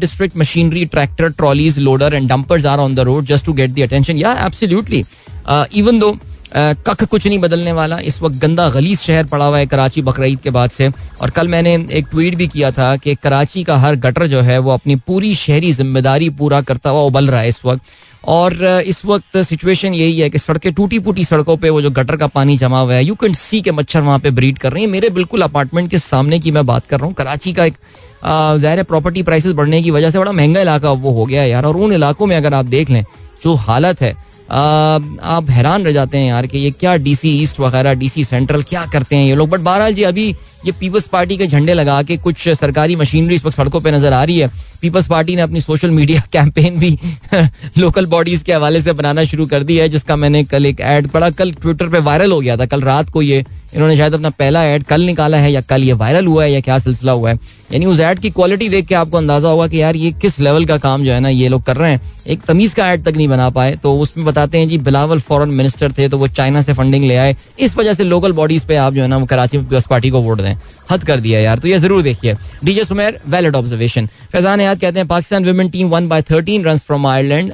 district 0.03 0.35
machinery, 0.35 0.81
tractor, 0.93 1.27
trolleys, 1.39 1.75
loader, 1.77 2.07
and 2.17 2.29
dumpers 2.29 2.65
are 2.65 2.79
on 2.85 2.95
the 2.95 3.03
road 3.05 3.25
just 3.25 3.45
to 3.45 3.53
get 3.53 3.73
the 3.75 3.83
attention. 3.83 4.17
Yeah, 4.17 4.35
absolutely. 4.47 5.01
Uh, 5.45 5.65
even 5.71 5.99
though 5.99 6.09
uh, 6.13 6.32
कख 6.55 7.03
कुछ 7.03 7.25
नहीं 7.27 7.39
बदलने 7.39 7.71
वाला। 7.71 7.97
इस 8.01 8.21
वक्त 8.21 8.35
गंदा 8.37 8.69
गलीज 8.69 8.99
शहर 8.99 9.25
पड़ा 9.27 9.45
हुआ 9.45 9.57
है 9.57 9.65
कराची 9.67 10.01
बकरीद 10.03 10.39
के 10.39 10.49
बाद 10.51 10.69
से। 10.69 10.89
और 11.21 11.29
कल 11.29 11.47
मैंने 11.47 11.73
एक 11.91 12.07
ट्वीट 12.11 12.35
भी 12.35 12.47
किया 12.47 12.71
था 12.71 12.95
कि 12.97 13.15
कराची 13.15 13.63
का 13.63 13.77
हर 13.77 13.95
गटर 13.97 14.27
जो 14.27 14.41
है 14.41 14.57
वो 14.59 14.71
अपनी 14.71 14.95
पूरी 14.97 15.33
शहरी 15.35 15.71
ज़िम्मेदारी 15.73 16.29
पूरा 16.31 16.61
करता 16.63 16.89
हुआ 16.89 17.01
उबल 17.03 17.27
रहा 17.27 17.39
है 17.41 17.47
इस 17.49 17.61
वक्त। 17.65 17.81
और 18.25 18.53
इस 18.87 19.03
वक्त 19.05 19.37
सिचुएशन 19.39 19.93
यही 19.93 20.19
है 20.19 20.29
कि 20.29 20.39
सड़कें 20.39 20.71
टूटी 20.73 20.99
फूटी 20.99 21.23
सड़कों 21.25 21.55
पे 21.57 21.69
वो 21.69 21.81
जो 21.81 21.89
गटर 21.91 22.17
का 22.17 22.27
पानी 22.29 22.57
जमा 22.57 22.81
हुआ 22.81 22.93
है 22.93 23.03
यू 23.05 23.15
कैन 23.15 23.33
सी 23.35 23.61
के 23.61 23.71
मच्छर 23.71 24.01
वहाँ 24.01 24.19
पे 24.19 24.31
ब्रीड 24.31 24.57
कर 24.57 24.71
रहे 24.71 24.83
हैं। 24.83 24.89
मेरे 24.89 25.09
बिल्कुल 25.11 25.41
अपार्टमेंट 25.41 25.89
के 25.91 25.97
सामने 25.99 26.39
की 26.39 26.51
मैं 26.51 26.65
बात 26.65 26.85
कर 26.87 26.99
रहा 26.99 27.07
हूँ। 27.07 27.13
कराची 27.15 27.53
का 27.53 27.65
एक 27.65 27.77
ज़ाहिर 28.23 28.77
है 28.77 28.83
प्रॉपर्टी 28.83 29.23
प्राइसेस 29.23 29.53
बढ़ने 29.53 29.81
की 29.83 29.91
वजह 29.91 30.09
से 30.09 30.19
बड़ा 30.19 30.31
महँगा 30.31 30.61
इलाका 30.61 30.91
वो 30.91 31.11
हो 31.13 31.25
गया 31.25 31.41
है 31.41 31.49
यार। 31.49 31.65
और 31.65 31.77
उन 31.77 31.93
इलाकों 31.93 32.25
में 32.25 32.35
अगर 32.35 32.53
आप 32.53 32.65
देख 32.67 32.89
लें, 32.89 33.03
जो 33.43 33.55
हालत 33.55 34.01
है 34.01 34.15
आप 34.53 35.49
हैरान 35.49 35.83
रह 35.83 35.91
जाते 35.91 36.17
हैं 36.17 36.27
यार 36.27 36.47
कि 36.47 36.57
ये 36.57 36.71
क्या 36.71 36.95
डीसी 36.97 37.29
ईस्ट 37.41 37.59
वगैरह 37.59 37.93
डीसी 37.93 38.23
सेंट्रल 38.23 38.63
क्या 38.63 38.85
करते 38.85 39.15
हैं 39.15 39.25
ये 39.25 39.35
लोग? 39.35 39.49
बट 39.49 39.59
बहरहाल 39.59 39.93
जी, 39.93 40.03
अभी 40.03 40.27
ये 40.65 40.71
पीपल्स 40.71 41.07
पार्टी 41.07 41.37
के 41.37 41.47
झंडे 41.47 41.73
लगा 41.73 42.01
के 42.03 42.17
कुछ 42.17 42.47
सरकारी 42.49 42.95
मशीनरी 42.95 43.35
इस 43.35 43.45
वक्त 43.45 43.57
सड़कों 43.57 43.81
पे 43.81 43.91
नज़र 43.91 44.13
आ 44.13 44.23
रही 44.23 44.37
है। 44.39 44.47
पीपल्स 44.81 45.07
पार्टी 45.07 45.35
ने 45.35 45.41
अपनी 45.41 45.61
सोशल 45.61 45.91
मीडिया 45.91 46.21
कैंपेन 46.33 46.77
भी 46.79 46.97
लोकल 47.77 48.05
बॉडीज 48.05 48.43
के 48.43 48.53
हवाले 48.53 48.81
से 48.81 48.93
बनाना 48.93 49.23
शुरू 49.23 49.45
कर 49.45 49.63
दिया 49.63 49.83
है, 49.83 49.89
जिसका 49.89 50.15
मैंने 50.15 50.43
कल 50.43 50.65
एक 50.65 50.81
ऐड 50.81 51.07
पढ़ा। 51.07 51.29
कल 51.29 51.51
ट्विटर 51.51 51.89
पर 51.89 51.99
वायरल 51.99 52.31
हो 52.31 52.39
गया 52.39 52.57
था। 52.57 52.65
कल 52.65 52.81
रात 52.81 53.09
को 53.09 53.21
ये 53.21 53.43
इन्होंने 53.73 53.95
शायद 53.97 54.13
अपना 54.13 54.29
पहला 54.31 54.63
एड 54.65 54.83
कल 54.83 55.01
निकाला 55.01 55.37
है 55.37 55.51
या 55.51 55.61
कल 55.63 55.83
ये 55.83 55.93
वायरल 55.95 56.27
हुआ 56.27 56.43
है 56.43 56.51
या 56.51 56.59
क्या 56.61 56.77
सिलसिला 56.79 57.11
हुआ 57.11 57.29
है। 57.29 57.39
यानी 57.71 57.85
उस 57.85 57.99
एड 58.01 58.19
की 58.19 58.29
क्वालिटी 58.31 58.67
देख 58.69 58.87
के 58.87 58.95
आपको 58.95 59.17
अंदाज़ा 59.17 59.49
होगा 59.49 59.67
कि 59.67 59.81
यार 59.81 59.95
ये 59.95 60.11
किस 60.13 60.39
लेवल 60.39 60.65
का 60.65 60.77
काम 60.77 61.03
जो 61.03 61.11
है 61.11 61.19
ना 61.19 61.29
ये 61.29 61.47
लोग 61.49 61.63
कर 61.63 61.77
रहे 61.77 61.91
हैं। 61.91 62.01
एक 62.27 62.41
तमीज 62.43 62.73
का 62.73 62.91
एड 62.91 63.03
तक 63.05 63.15
नहीं 63.17 63.27
बना 63.27 63.49
पाए 63.49 63.75
तो 63.75 63.95
उसमें 63.99 64.25
बताते 64.25 64.57
हैं 64.57 64.67
जी, 64.67 64.77
बिलावल 64.79 65.19
फॉरन 65.21 65.49
मिनिस्टर 65.51 65.91
थे 65.91 66.09
तो 66.09 66.17
वो 66.17 66.27
चाइना 66.29 66.61
से 66.61 66.73
फंडिंग 66.73 67.05
ले 67.05 67.15
आए। 67.15 67.35
इस 67.59 67.75
वजह 67.77 67.93
से 67.93 68.03
लोकल 68.03 68.31
बॉडीज 68.33 68.65
पे 68.65 68.75
आप 68.77 68.93
जो 68.93 69.01
है 69.01 69.07
ना 69.07 69.17
वो 69.17 69.25
कराची 69.25 69.57
में 69.57 69.65
पीपल्स 69.65 69.87
पार्टी 69.87 70.09
को 70.09 70.21
वोट 70.21 70.41
दें। 70.41 70.55
हद 70.91 71.03
कर 71.03 71.19
दिया 71.19 71.39
यार 71.39 71.59
तो 71.59 71.67
ये 71.67 71.79
ज़रूर 71.79 72.01
देखिए। 72.03 72.35
DJ 72.63 72.83
Sumer 72.83 73.19
valid 73.27 73.55
observation 73.55 74.07
Faizan 74.31 74.61
याद 74.61 74.79
कहते 74.79 74.99
हैं, 74.99 75.07
Pakistan 75.07 75.45
women 75.45 75.69
team 75.69 75.89
won 75.89 76.07
by 76.07 76.21
thirteen 76.21 76.63
run 76.65 76.77
from 76.79 77.07
Ireland 77.07 77.51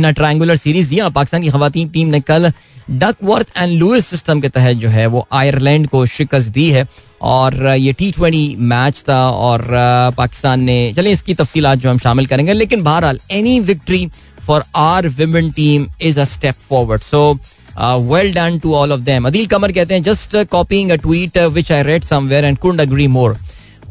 in 0.00 0.06
a 0.06 0.10
triangular 0.18 0.56
series 0.56 0.88
जी 0.90 0.98
हाँ 0.98 1.10
पाकिस्तान 1.12 1.42
की 1.42 1.50
खवतान 1.50 1.88
टीम 1.88 2.08
ने 2.08 2.20
कल 2.22 2.52
डकवर्थ 2.90 3.52
एंड 3.56 3.78
लुइस 3.78 4.06
सिस्टम 4.06 4.40
के 4.40 4.48
तहत 4.48 4.76
जो 4.76 4.88
है 4.88 5.06
वो 5.06 5.26
आयरलैंड 5.32 5.86
को 5.88 6.04
शिकस्त 6.08 6.48
दी 6.52 6.70
है। 6.70 6.86
और 7.22 7.66
ये 7.68 7.92
टी 7.92 8.10
ट्वेंटी 8.10 8.56
मैच 8.58 9.02
था 9.08 9.20
और 9.30 9.66
पाकिस्तान 10.16 10.60
ने, 10.60 10.92
चलिए 10.96 11.12
इसकी 11.12 11.34
तफसीत 11.34 11.64
जो 11.64 11.90
हम 11.90 11.98
शामिल 11.98 12.26
करेंगे, 12.26 12.52
लेकिन 12.52 12.82
बहरहाल 12.82 13.20
any 13.30 13.58
victory 13.60 14.06
for 14.46 14.64
our 14.76 15.08
women 15.10 15.50
team 15.52 15.86
is 16.02 16.20
a 16.20 16.24
step 16.24 16.54
forward 16.68 17.02
so 17.02 17.22
well 18.10 18.32
done 18.34 18.58
to 18.58 18.74
all 18.74 18.92
of 18.92 19.00
them 19.00 19.26
Adeel 19.26 19.46
Qamar 19.46 19.72
कहते 19.72 19.94
हैं 19.94 20.02
just 20.02 20.36
copying 20.50 20.90
a 20.90 20.96
tweet 21.02 21.38
which 21.54 21.72
I 21.72 21.82
read 21.82 22.04
somewhere 22.04 22.44
and 22.44 22.58
couldn't 22.58 22.80
agree 22.80 23.06
more 23.08 23.36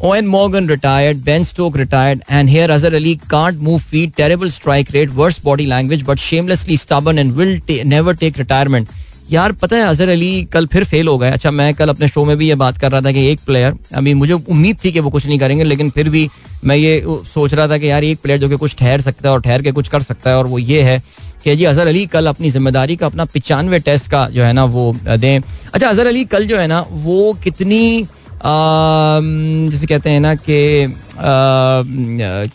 Owen 0.01 0.27
Morgan 0.27 0.65
retired, 0.65 1.25
Ben 1.25 1.43
Stoke 1.43 1.75
retired, 1.75 2.21
and 2.29 2.49
here 2.49 2.71
Azhar 2.71 2.91
Ali 2.95 3.19
can't 3.29 3.59
move 3.59 3.81
feet, 3.81 4.15
terrible 4.15 4.49
strike 4.49 4.93
rate, 4.93 5.09
worse 5.13 5.39
body 5.39 5.65
language, 5.65 6.05
but 6.05 6.17
shamelessly 6.17 6.77
stubborn 6.77 7.17
and 7.17 7.35
will 7.35 7.59
ta- 7.67 7.83
never 7.83 8.13
take 8.21 8.37
retirement. 8.41 8.87
यार 9.31 9.51
पता 9.61 9.75
है 9.75 9.87
अजहर 9.87 10.09
अली 10.09 10.43
कल 10.53 10.67
फिर 10.67 10.83
fail 10.91 11.07
हो 11.07 11.17
गए। 11.17 11.29
अच्छा 11.31 11.51
मैं 11.51 11.73
कल 11.75 11.89
अपने 11.89 12.07
शो 12.07 12.23
में 12.25 12.35
भी 12.37 12.47
ये 12.47 12.55
बात 12.61 12.77
कर 12.81 12.91
रहा 12.91 13.01
था 13.01 13.11
कि 13.11 13.25
एक 13.31 13.39
प्लेयर 13.45 13.73
अभी 13.95 14.13
मुझे 14.21 14.33
उम्मीद 14.33 14.77
थी 14.85 14.91
कि 14.91 14.99
वो 14.99 15.09
कुछ 15.09 15.25
नहीं 15.25 15.39
करेंगे 15.39 15.63
लेकिन 15.63 15.89
फिर 15.97 16.09
भी 16.09 16.27
मैं 16.65 16.75
ये 16.75 17.03
सोच 17.33 17.53
रहा 17.53 17.67
था 17.67 17.77
कि 17.77 17.89
यार 17.89 18.03
एक 18.03 18.19
प्लेयर 18.23 18.39
जो 18.39 18.49
कि 18.49 18.57
कुछ 18.57 18.75
ठहर 18.79 19.01
सकता 19.01 19.27
है 19.29 19.33
और 19.33 19.41
ठहर 19.41 19.61
के 19.61 19.71
कुछ 19.71 19.87
कर 19.87 20.01
सकता 20.01 20.29
है 20.29 20.37
और 20.37 20.47
वो 20.47 20.59
ये 20.59 20.81
है 20.81 21.01
कि 21.43 21.55
जी 21.55 21.65
अजहर 21.65 21.87
अली 21.87 22.05
कल 22.15 22.27
अपनी 22.27 22.49
ज़िम्मेदारी 22.49 22.95
का 22.95 23.05
अपना 23.05 23.25
पिचानवे 23.33 23.79
टेस्ट 23.79 24.09
का 24.11 24.27
जो 24.29 24.43
है 24.43 24.53
ना 24.53 24.63
वो 24.65 24.93
दें। 25.09 25.39
अच्छा 25.73 25.87
अजहर 25.89 26.07
अली 26.07 26.23
कल 26.33 26.47
जो 26.47 26.57
है 26.57 26.67
ना 26.67 26.85
वो 26.89 27.33
कितनी 27.43 28.07
जैसे 28.41 29.87
कहते 29.87 30.09
हैं 30.09 30.19
ना 30.19 30.33
कि 30.39 30.95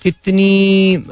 कितनी 0.03 1.05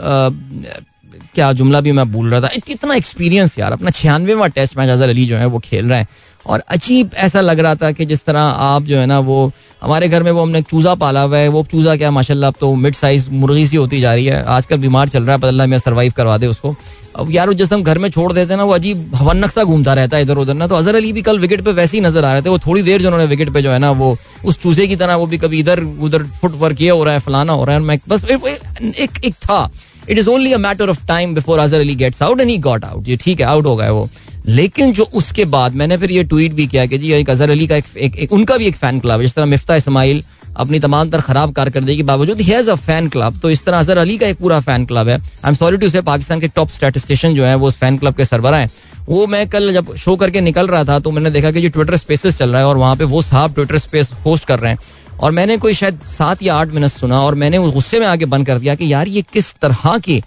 क्या 1.34 1.52
जुमला 1.52 1.80
भी 1.80 1.92
मैं 1.92 2.10
भूल 2.12 2.30
रहा 2.30 2.40
था। 2.40 2.48
इतना 2.68 2.94
एक्सपीरियंस 2.94 3.58
यार, 3.58 3.72
अपना 3.72 3.90
छियानवेवा 3.90 4.46
टेस्ट 4.48 4.76
मैच 4.78 4.88
अजहर 4.90 5.08
अली 5.08 5.26
जो 5.26 5.36
है 5.36 5.46
वो 5.46 5.58
खेल 5.58 5.88
रहे 5.88 5.98
हैं। 5.98 6.08
और 6.46 6.62
अजीब 6.68 7.10
ऐसा 7.16 7.40
लग 7.40 7.60
रहा 7.60 7.74
था 7.74 7.90
कि 7.92 8.06
जिस 8.06 8.24
तरह 8.24 8.40
आप 8.40 8.82
जो 8.82 8.98
है 8.98 9.06
ना, 9.06 9.18
वो 9.20 9.52
हमारे 9.82 10.08
घर 10.08 10.22
में 10.22 10.30
वो 10.30 10.42
हमने 10.42 10.62
चूज़ा 10.62 10.94
पाला 10.94 11.22
हुआ 11.22 11.38
है, 11.38 11.48
वो 11.48 11.64
चूज़ा 11.70 11.96
क्या 11.96 12.10
माशाल्लाह, 12.10 12.50
अब 12.50 12.56
तो 12.60 12.74
मिड 12.76 12.94
साइज़ 12.94 13.30
मुर्गी 13.32 13.66
सी 13.66 13.76
होती 13.76 14.00
जा 14.00 14.14
रही 14.14 14.26
है। 14.26 14.42
आजकल 14.46 14.76
बीमार 14.78 15.08
चल 15.08 15.22
रहा 15.22 15.32
है 15.32 15.40
बदल्ला 15.40 15.66
में 15.66 15.78
सर्वाइव 15.78 16.12
करवा 16.16 16.38
दे 16.38 16.46
उसको। 16.46 16.74
अब 17.16 17.30
यार 17.30 17.52
जिस 17.52 17.72
हम 17.72 17.82
घर 17.82 17.98
में 17.98 18.08
छोड़ 18.10 18.32
देते 18.32 18.52
हैं 18.52 18.58
ना, 18.58 18.64
वो 18.64 18.72
अजीब 18.72 19.14
हवन्नक 19.14 19.50
सा 19.50 19.64
घूमता 19.64 19.94
रहता 19.94 20.16
है 20.16 20.22
इधर 20.22 20.38
उधर 20.38 20.54
ना 20.54 20.66
तो 20.66 20.74
अजहर 20.74 20.94
अली 20.94 21.12
भी 21.12 21.22
कल 21.22 21.38
विकेट 21.38 21.60
पे 21.64 21.72
वैसे 21.72 21.96
ही 21.96 22.02
नज़र 22.04 22.24
आ 22.24 22.32
रहे 22.32 22.42
थे, 22.42 22.48
वो 22.48 22.58
थोड़ी 22.58 22.82
देर 22.82 23.02
जो 23.02 23.08
उन्होंने 23.08 23.26
विकेट 23.26 23.52
पे 23.54 23.62
जो 23.62 23.70
है 23.70 23.78
ना, 23.78 23.90
वो 23.92 24.16
उस 24.44 24.60
चूजे 24.62 24.86
की 24.86 24.96
तरह 24.96 25.16
वो 25.16 25.26
भी 25.26 25.38
कभी 25.38 25.58
इधर, 25.60 25.82
उधर 26.00 26.22
फुट 26.40 26.52
वर्क 26.58 26.80
ये 26.80 26.90
हो 26.90 27.04
रहा 27.04 27.14
है, 27.14 27.20
फलाना 27.20 27.52
हो 27.52 27.64
रहा 27.64 27.76
है 27.76 27.82
मैं 27.82 27.98
बस 28.08 28.24
एक 28.24 29.24
एक 29.24 29.34
था। 29.34 29.68
It 30.08 30.18
is 30.18 30.28
only 30.28 30.52
a 30.52 30.58
matter 30.58 30.90
of 30.90 31.04
time 31.06 31.34
before 31.34 31.58
Azhar 31.58 31.80
Ali 31.80 31.94
gets 31.94 32.22
out 32.22 32.40
and 32.40 32.50
he 32.50 32.56
got 32.60 32.84
out 32.84 33.08
ये 33.08 33.16
ठीक 33.16 33.40
है 33.40 33.46
आउट 33.46 33.66
हो 33.66 33.76
गए 33.76 33.88
वो। 33.90 34.08
लेकिन 34.46 34.92
जो 34.92 35.04
उसके 35.14 35.44
बाद 35.46 35.74
मैंने 35.74 35.96
फिर 35.96 36.12
ये 36.12 36.22
ट्वीट 36.24 36.52
भी 36.52 36.66
किया 36.66 36.86
कि 36.86 36.98
जी 36.98 37.12
एक 37.12 37.30
अजहर 37.30 37.50
अली 37.50 37.66
का 37.66 37.76
एक, 37.76 37.84
एक, 37.96 38.16
एक 38.16 38.32
उनका 38.32 38.56
भी 38.56 38.66
एक 38.66 38.76
फ़ैन 38.76 39.00
क्लब 39.00 39.20
है 39.20 39.22
जिस 39.22 39.34
तरह 39.34 39.46
मिफ्ता 39.46 39.76
इसमाइल 39.76 40.22
अपनी 40.56 40.78
तमाम 40.80 41.10
तर 41.10 41.20
खराब 41.20 41.52
कारकर्दगी 41.52 41.96
के 41.96 42.02
बावजूद 42.02 42.40
he 42.40 42.44
has 42.44 42.70
a 42.70 42.74
fan 42.76 43.08
club 43.08 43.38
तो 43.42 43.50
इस 43.50 43.64
तरह 43.64 43.78
अजहर 43.78 43.98
अली 43.98 44.16
का 44.18 44.26
एक 44.26 44.38
पूरा 44.38 44.58
फ़ैन 44.60 44.84
क्लब 44.86 45.08
है। 45.08 45.14
आई 45.14 45.48
एम 45.48 45.54
सॉरी 45.54 45.76
टू 45.76 45.88
से 45.88 46.00
पाकिस्तान 46.02 46.40
के 46.40 46.48
टॉप 46.48 46.70
स्टैटिस्टिशियन 46.70 47.34
जो 47.34 47.44
है 47.44 47.54
वो 47.54 47.68
उस 47.68 47.76
फ़ैन 47.78 47.98
क्लब 47.98 48.14
के 48.14 48.24
सरबरा 48.24 48.58
हैं 48.58 48.70
वो 49.08 49.26
मैं 49.26 49.48
कल 49.48 49.72
जब 49.72 49.94
शो 49.96 50.16
करके 50.16 50.40
निकल 50.40 50.66
रहा 50.66 50.84
था 50.84 50.98
तो 50.98 51.10
मैंने 51.10 51.30
देखा 51.30 51.50
कि 51.50 51.60
जो 51.60 51.68
ट्विटर 51.68 51.96
स्पेसेस 51.96 52.38
चल 52.38 52.50
रहा 52.50 52.60
है 52.60 52.66
और 52.66 52.76
वहाँ 52.76 52.96
पे 52.96 53.04
वो 53.04 53.22
साहब 53.22 53.54
ट्विटर 53.54 53.78
स्पेस 53.78 54.10
होस्ट 54.26 54.44
कर 54.44 54.58
रहे 54.58 54.72
हैं। 54.72 54.78
और 55.20 55.32
मैंने 55.32 55.56
कोई 55.56 55.74
शायद 55.74 55.98
सात 56.08 56.42
या 56.42 56.54
आठ 56.54 56.72
मिनट 56.74 56.90
सुना 56.90 57.20
और 57.22 57.34
मैंने 57.34 57.58
उस 57.58 57.74
गुस्से 57.74 58.00
में 58.00 58.06
आके 58.06 58.24
बंद 58.26 58.46
कर 58.46 58.58
दिया 58.58 58.74
कि 58.74 58.92
यार 58.92 59.08
ये 59.08 59.22
किस 59.32 59.52
तरह 59.62 59.98
की 59.98 60.22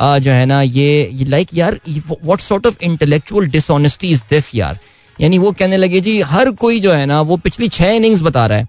जो 0.00 0.30
है 0.30 0.44
ना, 0.46 0.60
ये 0.62 1.24
लाइक 1.28 1.48
यार 1.54 1.78
what 1.88 2.40
sort 2.40 2.66
of 2.66 2.82
intellectual 2.82 3.46
dishonesty 3.48 4.10
is 4.10 4.22
this 4.30 4.54
यार? 4.54 4.78
यानी 5.16 5.38
वो 5.38 5.52
कहने 5.52 5.76
लगे, 5.76 6.00
जी, 6.00 6.20
हर 6.22 6.50
कोई 6.52 6.80
जो 6.80 6.92
है 6.92 7.06
ना, 7.06 7.20
वो 7.22 7.36
पिछली 7.38 7.68
छह 7.70 7.90
इनिंग्स 7.92 8.20
बता 8.22 8.46
रहा 8.46 8.58
है 8.58 8.66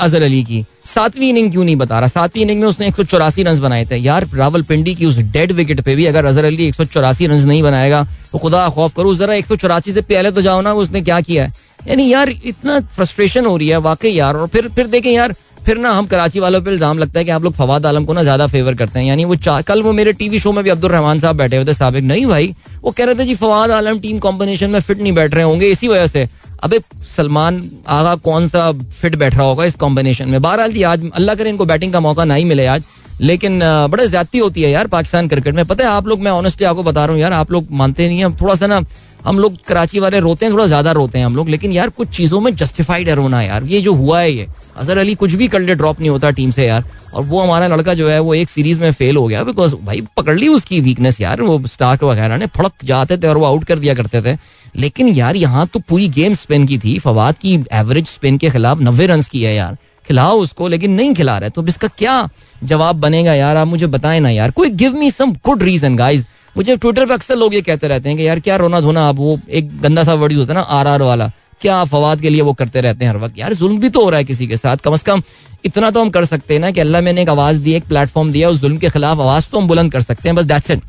अजहर 0.00 0.22
अली 0.22 0.42
की। 0.44 0.64
सातवीं 0.86 1.28
इनिंग 1.28 1.50
क्यों 1.52 1.64
नहीं 1.64 1.76
बता 1.76 1.98
रहा? 1.98 2.08
सातवीं 2.08 2.42
इनिंग 2.42 2.60
में 2.60 2.66
उसने 2.68 2.86
एक 2.88 2.96
सौ 2.96 3.02
चौरासी 3.04 3.42
रन 3.42 3.58
बनाए 3.60 3.84
थे। 3.90 3.96
यार 3.96 4.26
रावल 4.34 4.62
पिंडी 4.62 4.94
की 4.94 5.06
उस 5.06 5.18
डेड 5.18 5.52
विकेट 5.52 5.80
पे 5.80 5.94
भी 5.96 6.06
अगर 6.06 6.24
अजहर 6.26 6.44
अली 6.44 6.66
एक 6.66 6.74
सौ 6.74 6.84
चौरासी 6.86 7.26
रन 7.26 7.46
नहीं 7.46 7.62
बनाएगा 7.62 8.02
तो 8.32 8.38
खुदा 8.38 8.68
खौफ 8.68 8.94
करो, 8.96 9.14
जरा 9.14 9.34
एक 9.34 9.46
सौ 9.46 9.56
चौरासी 9.56 9.92
से 9.92 10.00
पहले 10.02 10.30
तो 10.30 10.42
जाओ 10.42 10.60
ना, 10.60 10.72
उसने 10.74 11.00
क्या 11.02 11.20
किया 11.20 11.44
है? 11.44 11.52
यानी 11.88 12.08
यार, 12.12 12.28
इतना 12.28 12.80
फ्रस्ट्रेशन 12.80 13.46
हो 13.46 13.56
रही 13.56 13.68
है, 13.68 13.76
वाकई 13.78 14.10
यार। 14.10 14.36
और 14.36 14.48
फिर 14.48 14.68
फिर 14.68 14.86
देखें 14.88 15.10
यार 15.10 15.34
फिर 15.68 15.78
ना 15.78 15.90
हम 15.92 16.06
कराची 16.06 16.40
वालों 16.40 16.60
पे 16.62 16.70
इल्ज़ाम 16.70 16.98
लगता 16.98 17.18
है 17.18 17.24
कि 17.24 17.30
आप 17.30 17.42
लोग 17.44 17.52
फवाद 17.54 17.86
आलम 17.86 18.04
को 18.04 18.12
ना 18.12 18.22
ज़्यादा 18.22 18.46
फेवर 18.46 18.74
करते 18.74 18.98
हैं। 18.98 19.06
यानी 19.06 19.24
वो 19.24 19.36
कल 19.68 19.82
वो 19.82 19.92
मेरे 19.92 20.12
टीवी 20.14 20.38
शो 20.38 20.52
में 20.52 20.62
भी 20.64 20.70
अब्दुल 20.70 20.90
रहमान 20.90 21.18
साहब 21.18 21.36
बैठे 21.36 21.56
हुए 21.56 21.64
थे, 21.64 21.72
साबिक। 21.74 22.04
नहीं 22.04 22.26
भाई, 22.26 22.54
वो 22.82 22.90
कह 22.90 23.04
रहे 23.04 23.14
थे 23.14 23.24
जी, 23.24 23.34
फवाद 23.34 23.70
आलम 23.70 23.98
टीम 23.98 24.18
कॉम्बिनेशन 24.18 24.70
में 24.70 24.78
फिट 24.80 24.98
नहीं 24.98 25.12
बैठ 25.14 25.34
रहे 25.34 25.44
होंगे, 25.44 25.66
इसी 25.68 25.88
वजह 25.88 26.06
से। 26.06 26.28
अबे, 26.62 26.78
सलमान 27.16 27.62
आगा 27.88 28.14
कौन 28.24 28.48
सा 28.48 28.70
फिट 29.00 29.16
बैठ 29.16 29.34
रहा 29.34 29.46
होगा 29.46 29.64
इस 29.64 29.74
कॉम्बिनेशन 29.76 30.28
में? 30.28 30.40
बहरहाल 30.42 30.72
जी, 30.72 30.82
आज 30.84 31.10
अल्लाह 31.12 31.34
करे 31.34 31.50
इनको 31.50 31.64
बैटिंग 31.66 31.92
का 31.92 32.00
मौका 32.00 32.24
नहीं 32.24 32.44
मिले 32.44 32.66
आज। 32.66 32.84
लेकिन 33.20 33.60
बड़े 33.90 34.06
ज़्यादा 34.06 34.40
होती 34.40 34.62
है 34.62 34.70
यार 34.70 34.86
पाकिस्तान 34.88 35.28
क्रिकेट 35.28 35.54
में। 35.54 35.64
पता 35.64 35.84
है, 35.84 35.90
आप 35.90 36.08
लोग, 36.08 36.20
मैं 36.20 36.30
ऑनेस्टली 36.32 36.66
आपको 36.66 36.82
बता 36.82 37.04
रहा 37.04 37.12
हूँ 37.12 37.20
यार, 37.22 37.32
आप 37.32 37.50
लोग 37.52 37.66
मानते 37.72 38.08
नहीं 38.08 38.18
है। 38.18 38.32
थोड़ा 38.36 38.54
सा 38.54 38.66
ना, 38.66 38.80
हम 39.24 39.38
लोग 39.38 39.56
कराची 39.68 39.98
वाले 39.98 40.20
रोते 40.20 40.46
हैं, 40.46 40.52
थोड़ा 40.52 40.66
ज़्यादा 40.66 40.92
रोते 40.92 41.18
हैं 41.18 41.26
हम 41.26 41.36
लोग। 41.36 41.48
लेकिन 41.48 41.72
यार, 41.72 41.88
कुछ 41.90 42.16
चीज़ों 42.16 42.40
में 42.40 42.54
जस्टिफाइड 42.56 43.08
है 43.08 43.14
रोना 43.14 43.42
यार। 43.42 43.64
ये 43.66 43.80
जो 43.80 43.94
हुआ 43.94 44.20
है 44.20 44.32
ये। 44.32 44.46
अजहर 44.78 44.98
अली 44.98 45.14
कुछ 45.14 45.34
भी 45.34 45.48
कर 45.48 45.60
ले 45.60 45.74
ड्रॉप 45.74 46.00
नहीं 46.00 46.10
होता 46.10 46.30
टीम 46.30 46.50
से 46.50 46.66
यार। 46.66 46.84
और 47.14 47.22
वो 47.22 47.40
हमारा 47.40 47.66
लड़का 47.66 47.94
जो 47.94 48.08
है, 48.08 48.18
वो 48.20 48.34
एक 48.34 48.50
सीरीज़ 48.50 48.80
में 48.80 48.90
फेल 48.92 49.16
हो 49.16 49.26
गया 49.26 49.42
बिकॉज़ 49.44 49.74
भाई 49.76 50.00
पकड़ 50.16 50.38
ली 50.38 50.48
उसकी 50.48 50.80
वीकनेस 50.80 51.20
यार, 51.20 51.42
वो 51.42 51.66
स्टार्क 51.66 52.04
वगैरह 52.04 52.36
ने 52.36 52.46
फड़क 52.46 52.84
जाते 52.84 53.16
थे 53.16 53.28
और 53.28 53.38
वो 53.38 53.44
आउट 53.46 53.64
कर 53.64 53.78
दिया 53.78 53.94
करते 53.94 54.22
थे। 54.22 54.36
लेकिन 54.76 55.08
यार 55.08 55.36
यहाँ 55.36 55.66
तो 55.66 55.78
पूरी 55.78 56.08
गेम 56.08 56.34
स्पिन 56.34 56.66
की 56.66 56.78
थी, 56.78 56.98
फवाद 56.98 57.38
की 57.38 57.54
एवरेज 57.72 58.06
स्पिन 58.06 58.38
के 58.38 58.50
खिलाफ 58.50 58.80
नब्बे 58.80 59.06
रन 59.06 59.22
की 59.22 59.42
है 59.42 59.54
यार। 59.54 59.76
खिलाओ 60.06 60.38
उसको, 60.38 60.68
लेकिन 60.68 60.90
नहीं 60.90 61.14
खिला 61.14 61.38
रहे 61.38 61.50
तो 61.50 61.62
अब 61.62 61.68
इसका 61.68 61.88
क्या 61.88 62.28
जवाब 62.64 62.96
बनेगा 62.96 63.34
यार? 63.34 63.56
आप 63.56 63.66
मुझे 63.66 63.86
बताएँ 63.86 64.20
ना 64.20 64.30
यार। 64.30 64.50
कोई 64.50 64.70
give 64.72 64.94
me 64.94 65.10
some 65.10 65.32
good 65.46 65.62
reason 65.62 65.96
guys 65.96 66.26
मुझे 66.56 66.76
ट्विटर 66.76 67.06
पे 67.06 67.14
अक्सर 67.14 67.36
लोग 67.36 67.54
ये 67.54 67.60
कहते 67.62 67.88
रहते 67.88 68.08
हैं 68.08 68.18
कि 68.18 68.26
यार 68.26 68.40
क्या 68.40 68.56
रोना 68.56 68.80
धोना, 68.80 69.08
आप 69.08 69.16
वो 69.16 69.38
एक 69.50 69.80
गंदा 69.80 70.02
सा 70.02 70.14
वर्ड 70.14 70.32
यूज़ 70.32 70.40
होता 70.40 70.52
है 70.52 70.58
ना, 70.58 70.64
आर 70.70 70.86
आर 70.86 71.02
वाला। 71.02 71.30
क्या 71.62 71.84
फवाद 71.84 72.20
के 72.20 72.30
लिए 72.30 72.40
वो 72.42 72.52
करते 72.52 72.80
रहते 72.80 73.04
हैं 73.04 73.12
हर 73.12 73.18
वक्त 73.18 73.38
यार 73.38 73.54
जुल्म 73.54 73.78
भी 73.80 73.88
तो 73.88 74.04
हो 74.04 74.10
रहा 74.10 74.18
है 74.18 74.24
किसी 74.24 74.46
के 74.46 74.56
साथ 74.56 74.76
कम 74.84 74.92
अज 74.92 75.02
कम 75.02 75.22
इतना 75.64 75.90
तो 75.90 76.00
हम 76.00 76.10
कर 76.10 76.24
सकते 76.24 76.54
हैं 76.54 76.60
ना 76.60 76.70
कि 76.70 76.80
अल्लाह 76.80 77.00
मैंने 77.02 77.22
एक 77.22 77.28
आवाज़ 77.28 77.60
दी 77.60 77.74
एक 77.74 77.88
प्लेटफॉर्म 77.88 78.30
दिया 78.32 78.48
उस 78.48 78.60
जुल्म 78.60 78.78
के 78.78 78.90
खिलाफ 78.90 79.18
आवाज़ 79.20 79.48
तो 79.52 79.58
हम 79.58 79.68
बुलंद 79.68 79.92
कर 79.92 80.00
सकते 80.02 80.28
हैं 80.28 80.36
बस 80.36 80.44
that's 80.44 80.70
it 80.70 80.82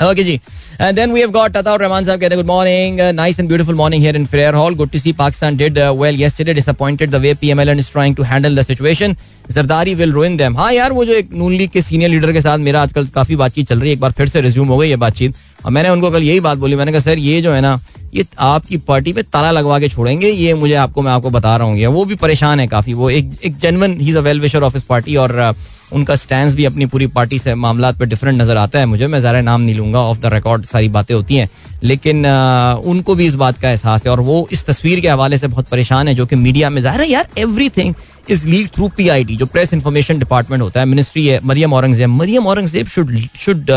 Okay, 0.00 0.22
ji. 0.22 0.40
And 0.78 0.96
then 0.96 1.10
we 1.10 1.20
have 1.20 1.32
got 1.32 1.52
Tataur 1.52 1.80
Rahman 1.80 2.04
Sahab 2.04 2.20
good 2.20 2.46
morning. 2.46 3.00
Uh, 3.00 3.10
nice 3.10 3.40
and 3.40 3.48
beautiful 3.48 3.74
morning 3.74 4.00
here 4.00 4.14
in 4.14 4.26
Frere 4.26 4.52
Hall. 4.52 4.72
Good 4.72 4.92
to 4.92 5.00
see 5.00 5.12
Pakistan 5.12 5.56
did 5.56 5.76
uh, 5.76 5.92
well 5.92 6.14
yesterday. 6.14 6.54
Disappointed 6.54 7.10
the 7.10 7.18
way 7.18 7.34
PMLN 7.34 7.78
is 7.78 7.90
trying 7.90 8.14
to 8.14 8.22
handle 8.24 8.54
the 8.54 8.62
situation. 8.64 9.16
Zardari 9.50 9.94
will 9.94 10.12
ruin 10.12 10.36
them 10.36 10.56
हाँ 10.56 10.72
यार 10.72 10.92
वो 10.92 11.04
जो 11.04 11.12
एक 11.12 11.32
Noon 11.32 11.52
league 11.52 11.70
के 11.70 11.82
senior 11.82 12.10
leader 12.10 12.32
के 12.32 12.40
साथ 12.40 12.58
मेरा 12.60 12.82
आजकल 12.82 13.06
काफ़ी 13.14 13.36
बातचीत 13.36 13.68
चल 13.68 13.78
रही 13.80 13.88
है 13.88 13.92
एक 13.92 14.00
बार 14.00 14.12
फिर 14.12 14.28
से 14.28 14.40
रिज्यूम 14.40 14.68
हो 14.68 14.76
गई 14.78 14.88
है 14.90 14.96
बातचीत 14.96 15.34
और 15.64 15.72
मैंने 15.72 15.88
उनको 15.88 16.10
कल 16.10 16.22
यही 16.22 16.40
बात 16.40 16.58
बोली 16.58 16.76
मैंने 16.76 16.92
कहा 16.92 17.00
सर 17.00 17.18
ये 17.18 17.40
जो 17.42 17.52
है 17.52 17.60
ना 17.60 17.78
ये 18.14 18.24
आपकी 18.40 18.76
पार्टी 18.84 19.12
पे 19.12 19.22
ताला 19.24 19.50
लगवा 19.50 19.78
के 19.78 19.88
छोड़ेंगे 19.88 20.30
ये 20.30 20.54
मुझे 20.56 20.74
आपको 20.76 21.02
मैं 21.02 21.12
आपको 21.12 21.30
बता 21.30 21.56
रहा 21.56 21.68
हूँ 21.68 21.86
वो 21.88 22.04
भी 22.04 22.14
परेशान 22.18 22.60
है 22.60 22.66
काफ़ी 22.68 22.94
वो 22.94 23.10
एक 23.12 23.30
एक 23.44 23.58
genuine 23.58 24.00
he 24.00 24.08
is 24.08 24.18
a 24.18 24.20
well 24.20 24.40
wisher 24.40 24.62
of 24.62 24.76
इस 24.76 24.82
पार्टी 24.84 25.16
और 25.16 25.36
uh, 25.42 25.54
उनका 25.92 26.14
स्टैंड 26.16 26.54
भी 26.54 26.64
अपनी 26.64 26.86
पूरी 26.86 27.06
पार्टी 27.08 27.38
से 27.38 27.54
मामला 27.56 27.90
पे 27.92 28.06
डिफरेंट 28.06 28.40
नज़र 28.40 28.56
आता 28.56 28.78
है 28.78 28.86
मुझे 28.86 29.06
मैं 29.06 29.20
ज़रा 29.20 29.40
नाम 29.40 29.60
नहीं 29.60 29.74
लूँगा 29.74 30.00
ऑफ़ 30.00 30.18
द 30.20 30.32
रिकॉर्ड 30.34 30.64
सारी 30.66 30.88
बातें 30.88 31.14
होती 31.14 31.36
हैं 31.36 31.48
लेकिन 31.82 32.26
आ, 32.26 32.74
उनको 32.74 33.14
भी 33.14 33.26
इस 33.26 33.34
बात 33.36 33.58
का 33.58 33.70
एहसास 33.70 34.06
है 34.06 34.12
और 34.12 34.20
वो 34.20 34.46
इस 34.52 34.64
तस्वीर 34.66 35.00
के 35.00 35.08
हवाले 35.08 35.38
से 35.38 35.46
बहुत 35.46 35.68
परेशान 35.68 36.08
है 36.08 36.14
जो 36.14 36.26
कि 36.26 36.36
मीडिया 36.36 36.70
में 36.70 36.82
ज़ाहिर 36.82 37.00
है 37.00 37.08
यार 37.08 37.28
every 37.38 37.68
thing 37.70 37.94
is 38.30 38.46
leak 38.48 38.68
through 38.68 38.88
P 38.96 39.08
I 39.08 39.24
D 39.24 39.36
जो 39.36 39.46
प्रेस 39.46 39.72
इंफॉर्मेशन 39.74 40.18
डिपार्टमेंट 40.18 40.62
होता 40.62 40.80
है 40.80 40.86
मिनिस्ट्री 40.86 41.26
है 41.26 41.40
Maryam 41.44 41.72
Aurangzeb 41.72 42.10
Maryam 42.10 42.46
Aurangzeb 42.46 42.86
should 42.86 43.18
should 43.36 43.70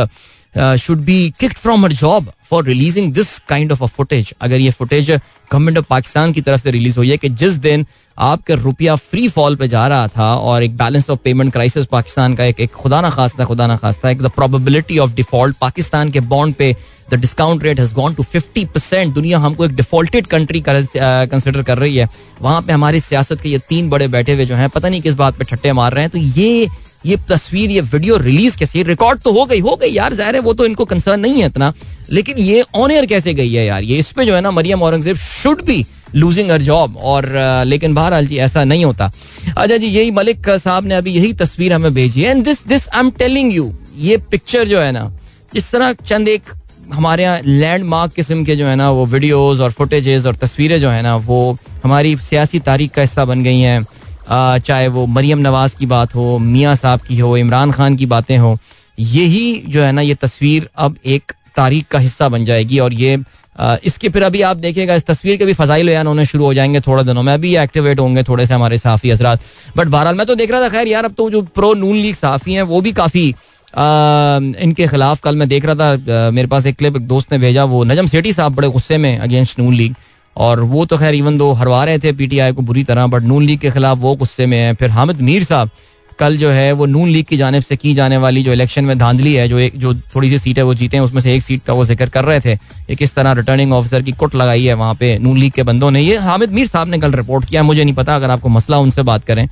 should 0.55 0.99
be 1.05 1.33
kicked 1.39 1.57
from 1.57 1.85
her 1.85 1.93
job 1.93 2.31
for 2.49 2.63
releasing 2.65 3.13
this 3.13 3.37
kind 3.39 3.71
of 3.71 3.83
a 3.83 3.87
footage 3.87 4.33
अगर 4.41 4.59
ये 4.59 4.71
footage 4.71 5.11
government 5.11 5.77
of 5.77 5.85
Pakistan 5.89 6.33
की 6.33 6.41
तरफ़ 6.41 6.61
से 6.61 6.71
release 6.71 6.97
हुई 6.97 7.09
है 7.09 7.17
कि 7.17 7.29
जिस 7.41 7.53
दिन 7.65 7.85
आपका 8.17 8.53
रुपया 8.53 8.95
फ्री 8.95 9.27
फॉल 9.29 9.55
पे 9.55 9.67
जा 9.67 9.87
रहा 9.87 10.07
था 10.07 10.33
और 10.35 10.63
एक 10.63 10.75
balance 10.77 11.09
of 11.09 11.19
payment 11.23 11.51
crisis 11.53 11.85
Pakistan 11.85 12.35
का 12.35 12.43
एक 12.43 12.59
एक 12.59 12.71
खुदा 12.71 12.99
ना 13.01 13.09
खास्ता, 13.09 13.45
खुदा 13.45 13.67
ना 13.67 13.77
खास्ता, 13.77 14.09
एक 14.09 14.21
the 14.21 14.29
probability 14.31 14.97
of 14.99 15.13
default 15.15 15.57
Pakistan 15.61 16.11
के 16.11 16.19
बॉन्ड 16.33 16.55
पे 16.55 16.75
the 17.11 17.15
discount 17.19 17.63
rate 17.63 17.79
has 17.79 17.93
gone 17.93 18.13
to 18.13 18.23
fifty 18.23 18.65
percent 18.65 19.13
दुनिया 19.13 19.39
हमको 19.39 19.65
एक 19.65 19.75
डिफॉल्टेड 19.75 20.27
कंट्री 20.27 20.63
कंसिडर 20.67 21.63
कर 21.63 21.77
रही 21.77 21.97
है। 21.97 22.07
वहाँ 22.41 22.61
पे 22.61 22.73
हमारी 22.73 22.99
सियासत 22.99 23.41
के 23.41 23.49
ये 23.49 23.57
तीन 23.69 23.89
बड़े 23.89 24.07
बैठे 24.07 24.33
हुए 24.33 24.45
जो 24.45 24.55
हैं, 24.55 24.69
पता 24.69 24.89
नहीं 24.89 25.01
किस 25.01 25.13
बात 25.13 25.37
पे 25.37 25.45
ठट्टे 25.45 25.73
मार 25.73 25.93
रहे 25.93 26.03
हैं। 26.03 26.11
तो 26.11 26.17
ये 26.17 26.67
ये 27.05 27.17
तस्वीर, 27.29 27.71
ये 27.71 27.81
वीडियो 27.83 28.17
रिलीज़ 28.17 28.57
कैसे? 28.57 28.83
रिकॉर्ड 28.83 29.19
तो 29.19 29.31
हो 29.33 29.45
गई 29.45 29.59
हो 29.59 29.75
गई 29.75 29.89
यार, 29.89 30.13
ज़ाहिर 30.13 30.35
है 30.35 30.41
वो 30.41 30.53
तो 30.53 30.65
इनको 30.65 30.85
कंसर्न 30.85 31.19
नहीं 31.19 31.41
है 31.41 31.47
इतना। 31.47 31.73
लेकिन 32.09 32.37
ये 32.39 32.63
ऑन 32.75 32.91
एयर 32.91 33.05
कैसे 33.05 33.33
गई 33.33 33.53
है 33.53 33.65
यार? 33.65 33.83
ये 33.83 33.97
इस 33.97 34.11
पे 34.11 34.25
जो 34.25 34.35
है 34.35 34.41
ना, 34.41 34.51
Maryam 34.51 34.81
Aurangzeb 34.81 35.17
should 35.17 35.61
be 35.65 35.85
losing 36.15 36.49
her 36.49 36.61
job 36.61 36.97
और 36.97 37.25
लेकिन 37.65 37.93
बहरहाल 37.93 38.27
जी, 38.27 38.37
ऐसा 38.39 38.63
नहीं 38.63 38.85
होता। 38.85 39.11
अच्छा 39.57 39.77
जी, 39.77 39.87
यही 39.87 40.11
मलिक 40.11 40.49
साहब 40.51 40.85
ने 40.85 40.95
अभी 40.95 41.11
यही 41.11 41.33
तस्वीर 41.35 41.73
हमें 41.73 41.93
भेजी 41.93 42.21
है। 42.21 42.31
And 42.31 42.43
this 42.45 42.65
this 42.67 42.89
I 42.89 42.99
am 42.99 43.11
telling 43.19 43.53
you 43.53 43.71
ये 43.97 44.17
पिक्चर 44.31 44.67
जो 44.67 44.79
है 44.79 44.91
ना, 44.91 45.11
इस 45.53 45.71
तरह 45.71 45.93
चंद 46.05 46.27
एक 46.27 46.53
हमारे 46.93 47.23
यहाँ 47.23 47.39
लैंडमार्क 47.45 48.13
किस्म 48.13 48.43
के 48.45 48.55
जो 48.55 48.67
है 48.67 48.75
ना, 48.75 48.89
वो 48.91 49.05
वीडियोस 49.05 49.59
और 49.59 49.71
फुटेजेस 49.71 50.25
और 50.25 50.35
तस्वीरें 50.35 50.79
जो 50.79 50.89
है 50.89 51.01
ना, 51.01 51.15
वो 51.17 51.57
हमारी 51.83 52.15
सियासी 52.19 52.59
तारीख 52.61 52.91
का 52.91 53.01
हिस्सा 53.01 53.25
बन 53.25 53.43
गई 53.43 53.59
हैं। 53.59 53.85
चाहे 54.31 54.87
वो 54.87 55.05
मरियम 55.07 55.39
नवाज़ 55.39 55.75
की 55.75 55.85
बात 55.85 56.15
हो, 56.15 56.37
मियाँ 56.39 56.75
साहब 56.75 56.99
की 57.01 57.17
हो, 57.19 57.35
इमरान 57.37 57.71
खान 57.71 57.95
की 57.95 58.05
बातें 58.05 58.37
हो, 58.37 58.57
यही 58.97 59.63
जो 59.67 59.83
है 59.83 59.91
ना, 59.91 60.01
ये 60.01 60.15
तस्वीर 60.15 60.69
अब 60.77 60.97
एक 61.07 61.31
तारीख 61.55 61.85
का 61.91 61.99
हिस्सा 61.99 62.29
बन 62.29 62.45
जाएगी 62.45 62.79
और 62.79 62.93
ये 62.93 63.17
इसके 63.85 64.09
फिर 64.09 64.23
अभी 64.23 64.41
आप 64.41 64.57
देखिएगा, 64.57 64.95
इस 64.95 65.05
तस्वीर 65.05 65.37
के 65.37 65.45
भी 65.45 65.53
फजाइल 65.53 65.87
बयान 65.87 66.07
होने 66.07 66.25
शुरू 66.25 66.45
हो 66.45 66.53
जाएँगे 66.53 66.79
थोड़े 66.81 67.03
दिनों 67.03 67.23
में। 67.23 67.33
अभी 67.33 67.55
एक्टिवेट 67.57 67.99
होंगे 67.99 68.23
थोड़े 68.23 68.45
से 68.45 68.53
हमारे 68.53 68.77
साफी 68.77 69.09
असरा 69.09 69.35
बट 69.77 69.87
बहरहाल, 69.87 70.15
मैं 70.15 70.25
तो 70.27 70.35
देख 70.35 70.51
रहा 70.51 70.61
था, 70.61 70.69
खैर 70.69 70.87
यार, 70.87 71.05
अब 71.05 71.13
तो 71.13 71.29
जो 71.29 71.41
प्रो 71.55 71.73
नून 71.73 71.95
लीग 71.95 72.15
साफी 72.15 72.53
हैं, 72.53 72.61
वो 72.63 72.81
भी 72.81 72.91
काफ़ी 72.93 73.27
इनके 74.63 74.87
खिलाफ 74.87 75.19
कल 75.23 75.35
मैं 75.35 75.47
देख 75.49 75.65
रहा 75.65 75.75
था 75.75 76.29
मेरे 76.31 76.47
पास 76.47 76.65
एक 76.65 76.77
क्लिप 76.77 76.95
एक 76.95 77.07
दोस्त 77.07 77.31
ने 77.31 77.37
भेजा, 77.39 77.63
वो 77.65 77.83
नजम 77.83 78.07
सेठी 78.07 78.33
साहब 78.33 78.55
बड़े 78.55 78.67
गुस्से 78.69 78.97
में 78.97 79.17
अगेंस्ट 79.17 79.59
नून 79.59 79.73
लीग 79.73 79.95
और 80.37 80.59
वो 80.63 80.85
तो 80.85 80.97
खैर 80.97 81.15
इवन 81.15 81.37
दो 81.37 81.51
हरवा 81.51 81.83
रहे 81.85 81.99
थे 81.99 82.11
पीटीआई 82.11 82.51
को 82.51 82.61
बुरी 82.61 82.83
तरह 82.83 83.07
बट 83.07 83.23
नून 83.23 83.43
लीग 83.43 83.59
के 83.59 83.71
खिलाफ 83.71 83.97
वो 83.97 84.15
गुस्से 84.15 84.45
में 84.45 84.57
है। 84.57 84.73
फिर 84.73 84.89
हामिद 84.89 85.21
मीर 85.21 85.43
साहब, 85.43 85.69
कल 86.19 86.37
जो 86.37 86.49
है 86.49 86.71
वो 86.71 86.85
नून 86.85 87.09
लीग 87.09 87.25
की 87.25 87.37
जानब 87.37 87.63
से 87.63 87.75
की 87.75 87.93
जाने 87.93 88.17
वाली 88.17 88.43
जो 88.43 88.53
इलेक्शन 88.53 88.83
में 88.83 88.97
धांधली 88.97 89.33
है, 89.33 89.47
जो 89.47 89.59
एक, 89.59 89.77
जो 89.77 89.93
थोड़ी 90.15 90.29
सी 90.29 90.37
सीट 90.37 90.57
है 90.57 90.63
वो 90.63 90.73
जीते 90.73 90.97
हैं, 90.97 91.03
उसमें 91.03 91.21
से 91.21 91.35
एक 91.35 91.41
सीट 91.41 91.61
का 91.67 91.73
वो 91.73 91.85
ज़िक्र 91.85 92.05
कर 92.05 92.25
रहे 92.25 92.39
थे। 92.39 92.55
कि 92.55 92.95
किस 92.95 93.13
तरह 93.15 93.31
रिटर्निंग 93.31 93.73
ऑफिसर 93.73 94.01
की 94.01 94.11
कुट 94.11 94.35
लगाई 94.35 94.65
है 94.65 94.73
वहाँ 94.73 94.95
पे 94.95 95.17
नून 95.19 95.37
लीग 95.37 95.51
के 95.51 95.63
बंदों 95.63 95.91
ने। 95.91 96.01
ये 96.01 96.17
हामिद 96.17 96.51
मीर 96.51 96.67
साहब 96.67 96.87
ने 96.87 96.99
कल 96.99 97.11
रिपोर्ट 97.11 97.45
किया, 97.45 97.63
मुझे 97.63 97.83
नहीं 97.83 97.95
पता, 97.95 98.15
अगर 98.15 98.29
आपको 98.29 98.49
मसला 98.49 98.77
उनसे 98.77 99.01
बात 99.01 99.25
करें। 99.25 99.47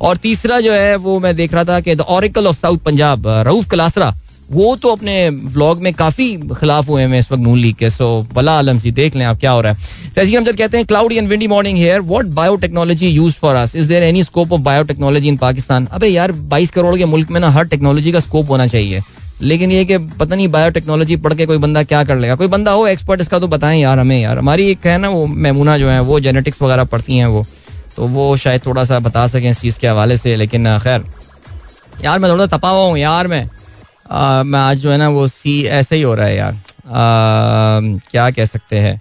और 0.00 0.16
तीसरा 0.16 0.60
जो 0.60 0.72
है, 0.72 0.96
वो 0.96 1.20
मैं 1.20 1.36
देख 1.36 1.54
रहा 1.54 1.64
था 1.64 1.80
कि 1.80 1.94
the 1.94 2.00
oracle 2.00 2.46
of 2.46 2.56
south 2.56 2.78
Punjab 2.78 3.28
Rauf 3.46 3.68
Klasra 3.70 4.14
वो 4.52 4.74
तो 4.76 4.88
अपने 4.88 5.28
व्लॉग 5.30 5.82
में 5.82 5.92
काफ़ी 5.94 6.36
खिलाफ 6.36 6.88
हुए 6.88 7.02
हैं 7.02 7.18
इस 7.18 7.30
वक्त 7.32 7.42
नून 7.42 7.58
लीग 7.58 7.74
के 7.74 7.90
सो 7.90 8.26
बला 8.34 8.58
आलम 8.58 8.78
जी, 8.78 8.90
देख 8.90 9.16
लें 9.16 9.24
आप 9.24 9.38
क्या 9.40 9.50
हो 9.50 9.60
रहा 9.60 9.72
है। 9.72 10.10
तहसीन 10.16 10.36
अमजद 10.36 10.56
कहते 10.56 10.76
हैं 10.76 10.86
cloudy 10.86 11.16
and 11.16 11.28
windy 11.28 11.46
morning 11.46 11.78
here 11.78 12.00
what 12.00 12.26
biotechnology 12.26 13.08
use 13.08 13.34
for 13.34 13.54
us 13.54 13.76
is 13.76 13.88
there 13.88 14.02
any 14.02 14.24
scope 14.24 14.52
of 14.52 14.60
biotechnology 14.60 15.28
in 15.28 15.36
Pakistan 15.36 15.86
अबे 15.86 16.08
यार 16.08 16.32
22 16.32 16.70
करोड़ 16.70 16.96
के 16.96 17.04
मुल्क 17.04 17.30
में 17.30 17.40
ना 17.40 17.50
हर 17.50 17.64
टेक्नोलॉजी 17.64 18.12
का 18.12 18.18
स्कोप 18.18 18.50
होना 18.50 18.66
चाहिए। 18.66 19.02
लेकिन 19.42 19.72
ये 19.72 19.84
कि 19.84 19.98
पता 19.98 20.36
नहीं 20.36 20.48
बायोटेक्नोलॉजी 20.48 21.16
पढ़ 21.16 21.34
के 21.34 21.46
कोई 21.46 21.58
बंदा 21.58 21.82
क्या 21.82 22.04
कर 22.04 22.16
लेगा। 22.16 22.34
कोई 22.34 22.46
बंदा 22.46 22.70
हो 22.70 22.86
एक्सपर्ट 22.86 23.20
इसका 23.20 23.38
तो 23.38 23.48
बताएँ 23.48 23.80
यार 23.80 23.98
हमें 23.98 24.20
यार। 24.20 24.38
हमारी 24.38 24.70
एक 24.70 24.86
है 24.86 24.98
ना 24.98 25.08
वो 25.08 25.26
मेमूना 25.26 25.78
जो 25.78 25.88
है, 25.88 26.00
वो 26.00 26.20
जेनेटिक्स 26.20 26.62
वगैरह 26.62 26.84
पढ़ती 26.84 27.16
हैं 27.16 27.26
वो। 27.26 27.46
तो 27.96 28.06
वो 28.06 28.36
शायद 28.36 28.66
थोड़ा 28.66 28.84
सा 28.84 28.98
बता 28.98 29.26
सकें 29.26 29.50
इस 29.50 29.60
चीज़ 29.60 29.78
के 29.78 29.88
हवाले 29.88 30.16
से, 30.16 30.36
लेकिन, 30.36 30.78
खैर। 30.78 31.04
यार 32.04 32.18
मैं 32.18 32.30
थोड़ा 32.30 32.46
तपा 32.46 32.68
हुआ 32.68 32.86
हूँ 32.86 32.98
यार 32.98 33.26
मैं। 33.26 33.50
मैं 34.12 34.58
आज 34.58 34.78
जो 34.78 34.90
है 34.90 34.96
ना 34.98 35.08
वो 35.08 35.26
सी 35.28 35.62
ऐसा 35.64 35.94
ही 35.94 36.02
हो 36.02 36.14
रहा 36.14 36.26
है 36.26 36.36
यार। 36.36 36.52
आ, 36.52 36.60
क्या 38.10 38.30
कह 38.30 38.44
सकते 38.44 38.78
हैं? 38.78 39.00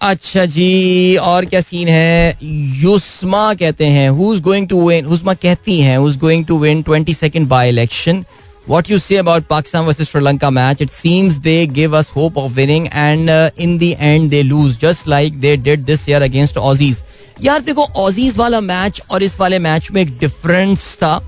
अच्छा 0.00 0.44
जी 0.46 1.16
और 1.16 1.44
क्या 1.44 1.60
सीन 1.60 1.88
है? 1.88 2.38
युस्मा 2.82 3.54
कहते 3.54 3.86
हैं 3.86 4.08
who 4.10 4.34
going 4.40 4.68
to 4.68 4.88
win 4.88 5.04
Husma 5.04 5.34
कहती 5.34 5.80
हैं 5.80 5.96
who 5.98 6.10
going 6.18 6.44
to 6.46 6.58
win 6.58 6.82
22nd 6.82 7.46
by 7.46 7.68
election 7.68 8.24
what 8.68 8.90
you 8.90 8.98
say 8.98 9.16
about 9.16 9.46
Pakistan 9.46 9.84
versus 9.84 10.10
Sri Lanka 10.10 10.50
match 10.50 10.82
it 10.82 10.90
seems 10.90 11.34
they 11.34 11.66
give 11.66 11.96
us 11.98 12.10
hope 12.16 12.38
of 12.38 12.52
winning 12.52 12.86
and 12.86 13.30
in 13.58 13.78
the 13.78 13.82
end 13.82 14.30
they 14.30 14.42
lose 14.42 14.78
just 14.80 15.08
like 15.08 15.40
they 15.40 15.56
did 15.56 15.84
this 15.84 16.08
year 16.08 16.22
against 16.22 16.58
Aussies 16.58 17.04
यार 17.42 17.60
देखो 17.60 17.84
Aussies 17.96 18.36
वाला 18.36 18.60
match 18.60 19.02
और 19.10 19.22
इस 19.22 19.38
वाले 19.40 19.58
match 19.58 19.90
में 19.90 20.02
एक 20.02 20.18
difference 20.18 20.96
था। 20.96 21.20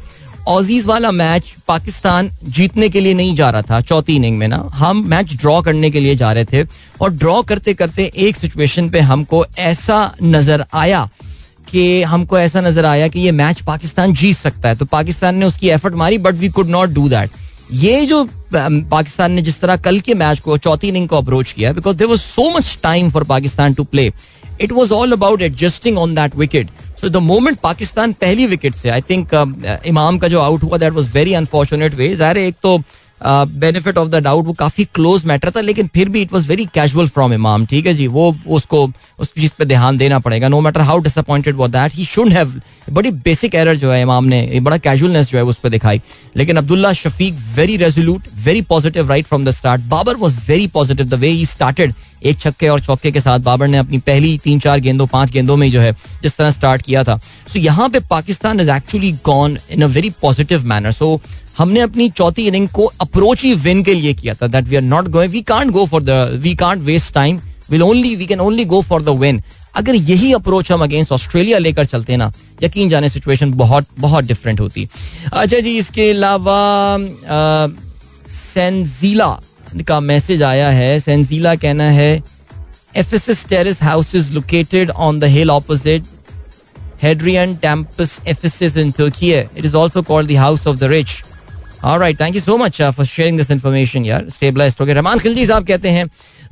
Aussies 0.49 0.87
वाला 0.87 1.11
मैच 1.11 1.55
पाकिस्तान 1.69 2.31
जीतने 2.45 2.89
के 2.89 3.01
लिए 3.01 3.15
नहीं 3.15 3.35
जा 3.37 3.51
रहा 3.51 3.63
था, 3.63 3.81
चौथी 3.81 4.17
इनिंग 4.17 4.39
में 4.39 4.47
ना। 4.49 4.57
हम 4.75 5.05
मैच 5.09 5.35
ड्रॉ 5.35 5.61
करने 5.63 5.91
के 5.91 6.01
लिए 6.01 6.15
जा 6.17 6.33
रहे 6.33 6.45
थे 6.45 6.65
और 7.01 7.13
ड्रॉ 7.13 7.41
करते 7.43 7.75
करते 7.75 8.11
एक 8.17 8.37
सिचुएशन 8.37 8.89
पे 8.91 9.01
हमको 9.01 9.45
ऐसा 9.61 10.15
नज़र 10.23 10.65
आया 10.75 11.09
कि, 11.69 12.03
हमको 12.03 12.39
ऐसा 12.39 12.61
नज़र 12.61 12.85
आया 12.87 13.09
कि 13.09 13.21
ये 13.21 13.33
मैच 13.33 13.61
पाकिस्तान 13.61 14.15
जीत 14.15 14.37
सकता 14.37 14.69
है। 14.69 14.77
तो 14.77 14.85
पाकिस्तान 14.87 15.37
ने 15.37 15.47
उसकी 15.47 15.69
एफर्ट 15.71 15.95
मारी 15.95 16.19
but 16.19 16.35
we 16.35 16.49
could 16.49 16.69
not 16.71 16.91
do 16.91 17.09
that 17.09 17.31
ये 17.73 18.05
जो 18.07 18.25
पाकिस्तान 18.55 19.33
ने 19.33 19.43
जिस 19.43 19.61
तरह 19.61 19.77
कल 19.79 20.01
के 20.01 20.15
मैच 20.15 20.41
को, 20.41 20.57
चौथी 20.59 20.89
इनिंग 20.89 21.09
को 21.09 21.17
अप्रोच 21.17 21.53
किया 21.53 21.73
because 21.73 21.97
there 21.97 22.07
was 22.07 22.21
so 22.21 22.51
much 22.57 22.79
time 22.83 23.11
for 23.11 23.25
Pakistan 23.25 23.75
to 23.75 23.85
play 23.85 24.11
it 24.61 24.73
was 24.73 24.93
all 24.93 25.13
about 25.13 25.43
adjusting 25.43 25.99
on 25.99 26.15
that 26.15 26.37
wicket 26.37 26.71
so 27.03 27.09
the 27.09 27.17
moment 27.19 27.59
Pakistan 27.59 28.13
पहली 28.21 28.47
विकेट 28.47 28.75
से 28.75 28.89
आई 28.89 29.01
थिंक 29.03 29.35
इमाम 29.87 30.19
का 30.19 30.29
जो 30.29 30.41
आउट 30.41 30.63
हुआ 30.63 30.79
that 30.79 30.93
was 30.93 31.09
very 31.15 31.33
unfortunate 31.35 31.95
way 31.95 32.15
ज़ाहिर 32.17 32.39
एक 32.39 32.57
तो 32.63 32.77
benefit 33.57 33.99
of 33.99 34.09
the 34.09 34.23
doubt 34.25 34.47
वो 34.47 34.53
काफ़ी 34.53 34.85
क्लोज 34.95 35.25
मैटर 35.27 35.51
था 35.57 35.61
लेकिन 35.61 35.89
फिर 35.95 36.09
भी 36.09 36.23
it 36.23 36.33
was 36.33 36.47
very 36.49 36.67
casual 36.75 37.09
from 37.09 37.33
Imam 37.33 37.67
ठीक 37.67 37.87
है 37.87 37.95
जी 37.95 38.07
वो 38.09 38.35
उसको 38.49 38.87
उस 39.23 39.33
चीज़ 39.35 39.53
पे 39.59 39.65
ध्यान 39.65 39.97
देना 39.97 40.19
पड़ेगा। 40.19 40.49
No 40.49 40.61
matter 40.61 40.81
how 40.81 40.99
disappointed 41.01 41.57
what 41.57 41.71
that 41.71 41.95
he 41.95 42.05
should 42.05 42.29
have 42.29 42.61
बड़ी 42.91 43.11
बेसिक 43.25 43.55
एरर 43.55 43.77
जो 43.77 43.91
है 43.93 44.01
इमाम 44.03 44.25
ने 44.25 44.61
बड़ा 44.61 44.79
कैजुअलनेस 44.79 45.31
जो 45.31 45.39
है 45.39 45.45
उस 45.45 45.59
पर 45.59 45.69
दिखाई। 45.69 46.01
लेकिन 46.37 46.57
Abdullah 46.57 46.93
Shafique 46.93 47.35
very 47.57 47.77
resolute 47.77 48.23
very 48.45 48.63
positive 48.71 49.09
right 49.09 49.27
from 49.27 49.45
the 49.45 49.51
start 49.51 49.83
Babar 49.89 50.17
was 50.17 50.39
very 50.49 50.67
positive 50.69 51.07
the 51.07 51.15
way 51.15 51.29
he 51.29 51.45
started 51.47 51.95
एक 52.23 52.39
छक्के 52.41 52.69
और 52.69 52.81
चौके 52.81 53.11
के 53.13 53.21
साथ। 53.21 53.39
बाबर 53.41 53.69
ने 53.69 53.79
अपनी 53.79 53.99
पहली 54.01 54.37
तीन 54.39 54.59
चार 54.61 54.81
गेंदों 54.81 55.07
पाँच 55.07 55.31
गेंदों 55.31 55.57
में 55.57 55.71
जो 55.71 55.81
है 55.81 55.93
जिस 56.23 56.37
तरह 56.37 56.51
स्टार्ट 56.51 56.83
किया 56.83 57.05
था। 57.05 57.17
सो 57.17 57.53
so, 57.53 57.65
यहाँ 57.65 57.89
पे 57.89 58.01
Pakistan 58.01 58.61
is 58.61 58.71
actually 58.71 59.13
gone 59.25 59.57
in 59.71 59.83
a 59.83 59.87
very 59.89 60.11
positive 60.23 60.67
manner 60.67 60.93
so 60.93 61.21
हमने 61.59 61.81
अपनी 61.81 62.09
चौथी 62.11 62.47
इनिंग 62.49 62.69
को 62.69 62.85
अप्रोच 63.01 63.43
ही 63.45 63.55
विन 63.55 63.83
के 63.85 63.95
लिए 63.95 64.13
किया 64.15 64.35
था। 64.35 64.47
That 64.47 64.69
we 64.69 64.77
are 64.77 64.83
not 64.83 65.09
going 65.09 65.33
we 65.33 65.41
can't 65.49 65.71
go 65.71 65.87
for 65.87 66.03
the 66.03 66.39
we 66.43 66.55
can't 66.55 66.83
waste 66.83 67.15
time 67.15 67.41
will 67.73 67.83
only 67.83 68.15
we 68.17 68.27
can 68.27 68.41
only 68.41 68.65
go 68.73 68.81
for 68.83 69.03
the 69.03 69.09
win 69.25 69.43
अगर 69.77 69.95
यही 69.95 70.33
अप्रोच 70.33 70.73
हम 70.73 70.83
अगेंस्ट 70.85 71.13
ऑस्ट्रेलिया 71.13 71.59
लेकर 71.59 71.85
चलते 71.85 72.17
ना 72.17 72.33
यकीन 72.63 72.89
जाने 72.89 73.09
सिचुएशन 73.09 73.53
बहुत 73.65 73.87
बहुत 73.99 74.25
डिफरेंट 74.25 74.61
होती। 74.61 74.89
अच्छा 75.33 75.59
जी 75.59 75.77
इसके 75.79 76.11
अलावा 76.11 76.61
सेंजीला 78.29 79.29
का 79.89 80.01
मैसेज 80.01 80.43
आया 80.43 80.71
है। 80.71 80.99
सेंजीला 81.01 81.55
कहना 81.57 81.91
है 81.91 82.23
Ephesus 83.31 83.45
terrace 83.49 83.83
house 83.83 84.15
is 84.15 84.33
located 84.33 84.91
on 84.91 85.21
the 85.21 85.25
hill 85.37 85.51
opposite 85.51 86.11
Hadrian 87.03 87.55
Tempus 87.63 88.11
Ephesus 88.33 88.77
in 88.81 88.91
Turkey. 88.97 89.31
It 89.61 89.65
is 89.69 89.73
also 89.79 90.03
called 90.11 90.29
the 90.29 90.37
House 90.41 90.67
of 90.73 90.77
the 90.83 90.91
Rich. 90.91 91.15
All 91.83 91.99
right, 92.03 92.17
thank 92.21 92.37
you 92.39 92.43
so 92.43 92.57
much 92.57 92.79
uh, 92.81 92.91
for 92.99 93.07
sharing 93.13 93.41
this 93.41 93.51
information 93.55 94.05
यार 94.07 94.29
stabilized 94.31 94.81
हो 94.81 94.87
गए 94.87 94.95
रहमान 94.95 95.19
खिलजी 95.19 95.47
साहब 95.47 95.65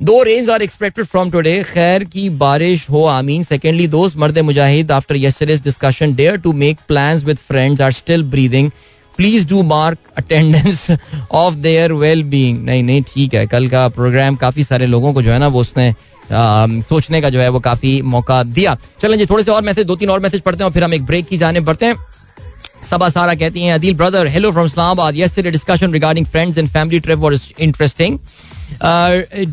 दो 0.01 0.21
rains 0.23 0.49
are 0.49 0.61
expected 0.61 1.05
from 1.05 1.31
today 1.31 1.51
खैर 1.63 2.03
की 2.03 2.29
बारिश 2.35 2.89
हो 2.89 3.03
आमीन। 3.05 3.43
Secondly 3.43 3.85
Dost 3.87 4.17
Mard 4.17 4.37
Mujahid 4.39 4.91
after 4.91 5.15
yesterday's 5.15 5.61
discussion 5.63 6.13
dare 6.15 6.37
to 6.37 6.53
make 6.53 6.77
plans 6.87 7.23
with 7.23 7.37
friends 7.39 7.81
are 7.81 7.91
still 7.91 8.23
breathing 8.31 8.69
please 9.17 9.47
do 9.49 9.61
mark 9.63 9.97
attendance 10.17 10.89
of 11.31 11.55
their 11.55 11.93
well 11.93 12.23
being 12.23 12.63
नहीं 12.65 12.83
नहीं 12.83 13.01
ठीक 13.13 13.33
है। 13.33 13.45
कल 13.47 13.67
का 13.69 13.87
प्रोग्राम 13.89 14.35
काफ़ी 14.35 14.63
सारे 14.63 14.85
लोगों 14.85 15.13
को 15.13 15.21
जो 15.21 15.31
है 15.31 15.39
ना 15.39 15.47
वो 15.47 15.59
उसने 15.61 15.89
आ, 15.89 16.67
सोचने 16.81 17.21
का 17.21 17.29
जो 17.29 17.39
है 17.39 17.49
वो 17.49 17.59
काफ़ी 17.59 18.01
मौका 18.01 18.41
दिया। 18.45 18.77
चलें 19.01 19.17
जी 19.17 19.25
थोड़े 19.25 19.43
से 19.43 19.51
और 19.51 19.61
मैसेज 19.63 19.85
दो 19.87 19.95
तीन 19.95 20.09
और 20.09 20.19
मैसेज 20.19 20.41
पढ़ते 20.41 20.57
हैं 20.57 20.65
और 20.65 20.73
फिर 20.73 20.83
हम 20.83 20.93
एक 20.93 21.05
ब्रेक 21.05 21.27
की 21.27 21.37
जाने 21.37 21.59
बढ़ते 21.59 21.85
हैं। 21.85 21.95
सबा 22.89 23.09
सारा 23.09 23.33
कहती 23.35 23.61
हैं 23.61 23.73
Adeel 23.73 23.93
brother 23.95 24.27
hello 24.27 24.51
from 24.51 24.65
Islamabad 24.65 25.17
yesterday 25.17 25.51
discussion 25.51 25.93
regarding 25.93 26.25
friends 26.25 26.57
and 26.57 26.69
family 26.69 26.99
trip 26.99 27.19
was 27.19 27.53
interesting 27.59 28.17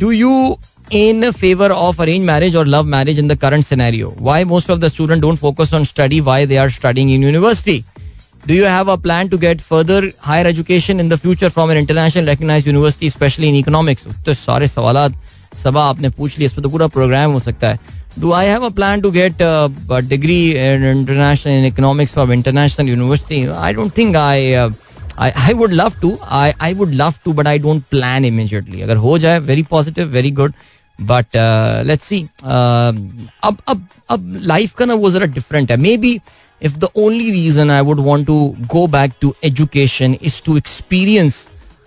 Do 0.04 0.12
you 0.12 0.58
in 0.92 1.24
favor 1.32 1.68
of 1.74 2.00
arranged 2.04 2.26
marriage 2.26 2.56
or 2.56 2.66
love 2.66 2.86
marriage 2.86 3.20
in 3.22 3.28
the 3.28 3.36
current 3.44 3.66
scenario 3.66 4.10
why 4.28 4.44
most 4.44 4.70
of 4.70 4.80
the 4.82 4.90
students 4.90 5.22
don't 5.22 5.42
focus 5.44 5.72
on 5.74 5.86
study 5.92 6.20
why 6.28 6.46
they 6.46 6.58
are 6.64 6.70
studying 6.70 7.10
in 7.10 7.22
university 7.22 7.84
do 8.46 8.54
you 8.54 8.66
have 8.66 8.90
a 8.90 8.98
plan 9.06 9.30
to 9.30 9.38
get 9.38 9.62
further 9.62 10.12
higher 10.20 10.46
education 10.46 11.00
in 11.00 11.10
the 11.14 11.18
future 11.18 11.50
from 11.50 11.70
an 11.70 11.78
international 11.78 12.26
recognized 12.26 12.68
university 12.68 13.08
especially 13.08 13.50
in 13.50 13.56
economics 13.56 14.08
तो 14.26 14.34
सारे 14.34 14.68
सवाल 14.68 15.14
सबा 15.64 15.84
आपने 15.90 16.10
पूछ 16.10 16.38
लिया 16.38 16.46
इस 16.46 16.54
पर 16.54 16.62
तो 16.62 16.70
पूरा 16.70 16.88
प्रोग्राम 17.00 17.32
हो 17.32 17.40
सकता 17.40 17.70
है 17.70 17.80
do 18.20 18.32
I 18.32 18.44
have 18.44 18.62
a 18.62 18.70
plan 18.70 19.02
to 19.02 19.12
get 19.12 19.42
uh, 19.42 19.70
a 19.90 20.02
degree 20.02 20.56
in 20.56 20.84
international 20.84 21.56
in 21.56 21.66
economics 21.66 22.14
from 22.14 22.32
international 22.32 22.88
university? 22.88 23.50
I 23.50 23.74
don't 23.74 23.90
I 25.19 25.53
would 25.55 25.73
love 25.73 25.93
to 26.03 26.17
I 26.31 26.53
I 26.61 26.75
would 26.75 26.93
love 26.95 27.15
to 27.25 27.33
but 27.33 27.47
I 27.47 27.59
don't 27.59 27.83
plan 27.91 28.25
immediately 28.25 28.83
अगर 28.83 28.97
हो 29.07 29.19
जाए 29.19 29.39
very 29.41 29.63
positive 29.71 30.09
very 30.09 30.31
good 30.41 30.53
but 30.99 31.37
let's 31.87 32.05
see 32.05 32.21
अब 32.45 33.57
अब 33.69 33.87
अब 34.11 34.37
life 34.43 34.75
का 34.75 34.85
ना 34.85 34.95
वो 34.95 35.11
जरा 35.11 35.27
डिफरेंट 35.27 35.71
है. 35.71 35.77
Maybe 35.97 36.19
if 36.63 36.79
the 36.79 36.89
only 36.97 37.31
reason 37.31 37.71
I 37.71 37.81
would 37.83 38.01
want 38.05 38.27
to 38.27 38.55
go 38.73 38.87
back 38.87 39.13
to 39.21 39.35
education 39.45 40.17
is 40.23 40.43
to 40.47 40.57
experience 40.57 41.47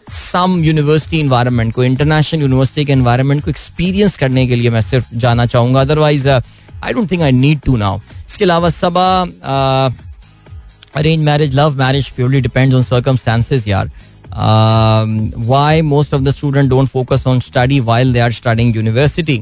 some 0.10 0.64
university 0.64 1.20
environment 1.20 1.74
को 1.74 1.84
इंटरनेशनल 1.84 2.42
यूनिवर्सिटी 2.42 2.86
के 2.86 2.94
इन्वायरमेंट 2.94 3.44
को 3.44 3.50
एक्सपीरियंस 3.50 4.18
करने 4.18 4.46
के 4.48 4.56
लिए 4.56 4.70
मैं 4.70 4.82
सिर्फ़ 4.82 5.16
जाना 5.16 5.46
चाहूँगा. 5.46 5.82
Otherwise 5.82 6.30
I 6.30 6.94
don't 6.94 7.12
think 7.12 7.22
I 7.22 7.32
need 7.32 7.60
to 7.66 7.78
now 7.78 8.00
इसके 8.30 8.44
अलावा 8.46 8.70
Saba 8.70 9.06
arrange 10.98 11.24
marriage 11.24 11.56
love 11.56 11.78
marriage 11.78 12.10
purely 12.10 12.42
depends 12.42 12.76
on 12.76 12.84
circumstances 12.84 13.68
यार 13.68 13.92
why 15.38 15.82
most 15.82 16.14
of 16.14 16.22
the 16.22 16.32
student 16.32 16.70
don't 16.70 16.90
focus 16.90 17.28
on 17.28 17.40
study 17.40 17.80
while 17.80 18.14
they 18.14 18.20
are 18.20 18.32
studying 18.32 18.76
university 18.76 19.42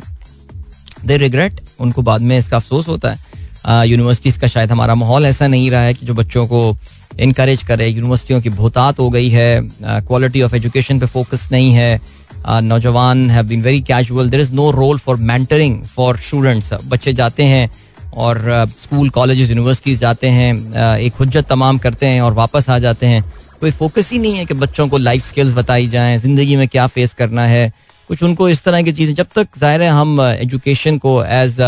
they 1.06 1.18
regret 1.18 1.60
उनको 1.80 2.02
बाद 2.02 2.22
में 2.22 2.38
इसका 2.38 2.58
अफसोस 2.58 2.88
होता 2.88 3.10
है। 3.10 3.28
यूनिवर्सिटीज 3.88 4.34
uh, 4.34 4.42
का 4.42 4.48
शायद 4.48 4.72
हमारा 4.72 4.96
माहौल 4.96 5.26
ऐसा 5.26 5.48
नहीं 5.48 5.70
रहा 5.72 5.82
है 5.82 5.94
कि 5.94 6.06
जो 6.06 6.14
बच्चों 6.14 6.46
को 6.48 6.78
इनक्रेज 7.20 7.64
करे। 7.64 7.88
यूनिवर्सिटियों 7.88 8.42
की 8.42 8.50
भोतात 8.50 9.00
हो 9.00 9.10
गई 9.10 9.30
है। 9.30 9.62
क्वालिटी 9.84 10.42
ऑफ़ 10.42 10.56
एजुकेशन 10.56 11.00
पे 11.00 11.06
फोकस 11.06 11.48
नहीं 11.52 11.72
है। 11.74 12.00
नौजवान 12.64 13.30
have 13.32 13.46
been 13.48 13.62
very 13.62 13.82
casual 13.82 14.30
there 14.30 14.42
is 14.42 14.54
no 14.54 14.70
role 14.72 14.98
for 14.98 15.16
mentoring 15.32 15.82
for 15.86 16.18
students 16.18 16.74
बच्चे 16.86 17.14
जाते 17.14 17.44
हैं 17.44 17.70
और 18.14 18.42
स्कूल 18.78 19.10
कॉलेज 19.10 19.40
यूनिवर्सिटीज़ 19.42 20.00
जाते 20.00 20.28
हैं 20.30 20.98
एक 20.98 21.22
हजत 21.22 21.48
तमाम 21.50 21.78
करते 21.78 22.06
हैं 22.06 22.22
और 22.22 22.34
वापस 22.34 22.70
आ 22.70 22.80
जाते 22.80 23.06
हैं। 23.06 23.24
कोई 23.62 23.72
फोकस 23.74 24.12
ही 24.12 24.20
नहीं 24.20 24.36
है 24.36 24.46
कि 24.46 24.54
बच्चों 24.56 24.88
को 24.90 24.98
लाइफ 24.98 25.24
स्किल्स 25.24 25.54
बताई 25.54 25.88
जाएँ, 25.88 26.18
ज़िंदगी 26.18 26.56
में 26.56 26.68
क्या 26.68 26.88
फेस 26.88 27.14
करना 27.14 27.46
है। 27.48 27.72
कुछ 28.10 28.24
उनको 28.24 28.50
इस 28.50 28.64
तरह 28.64 28.82
की 28.82 28.92
चीज़ें, 28.92 29.14
जब 29.16 29.28
तक 29.36 29.48
ज़ाहिर 29.60 29.82
है 29.82 29.90
हम 29.90 30.22
एजुकेशन 30.22 30.98
को 30.98 31.24
एज 31.24 31.60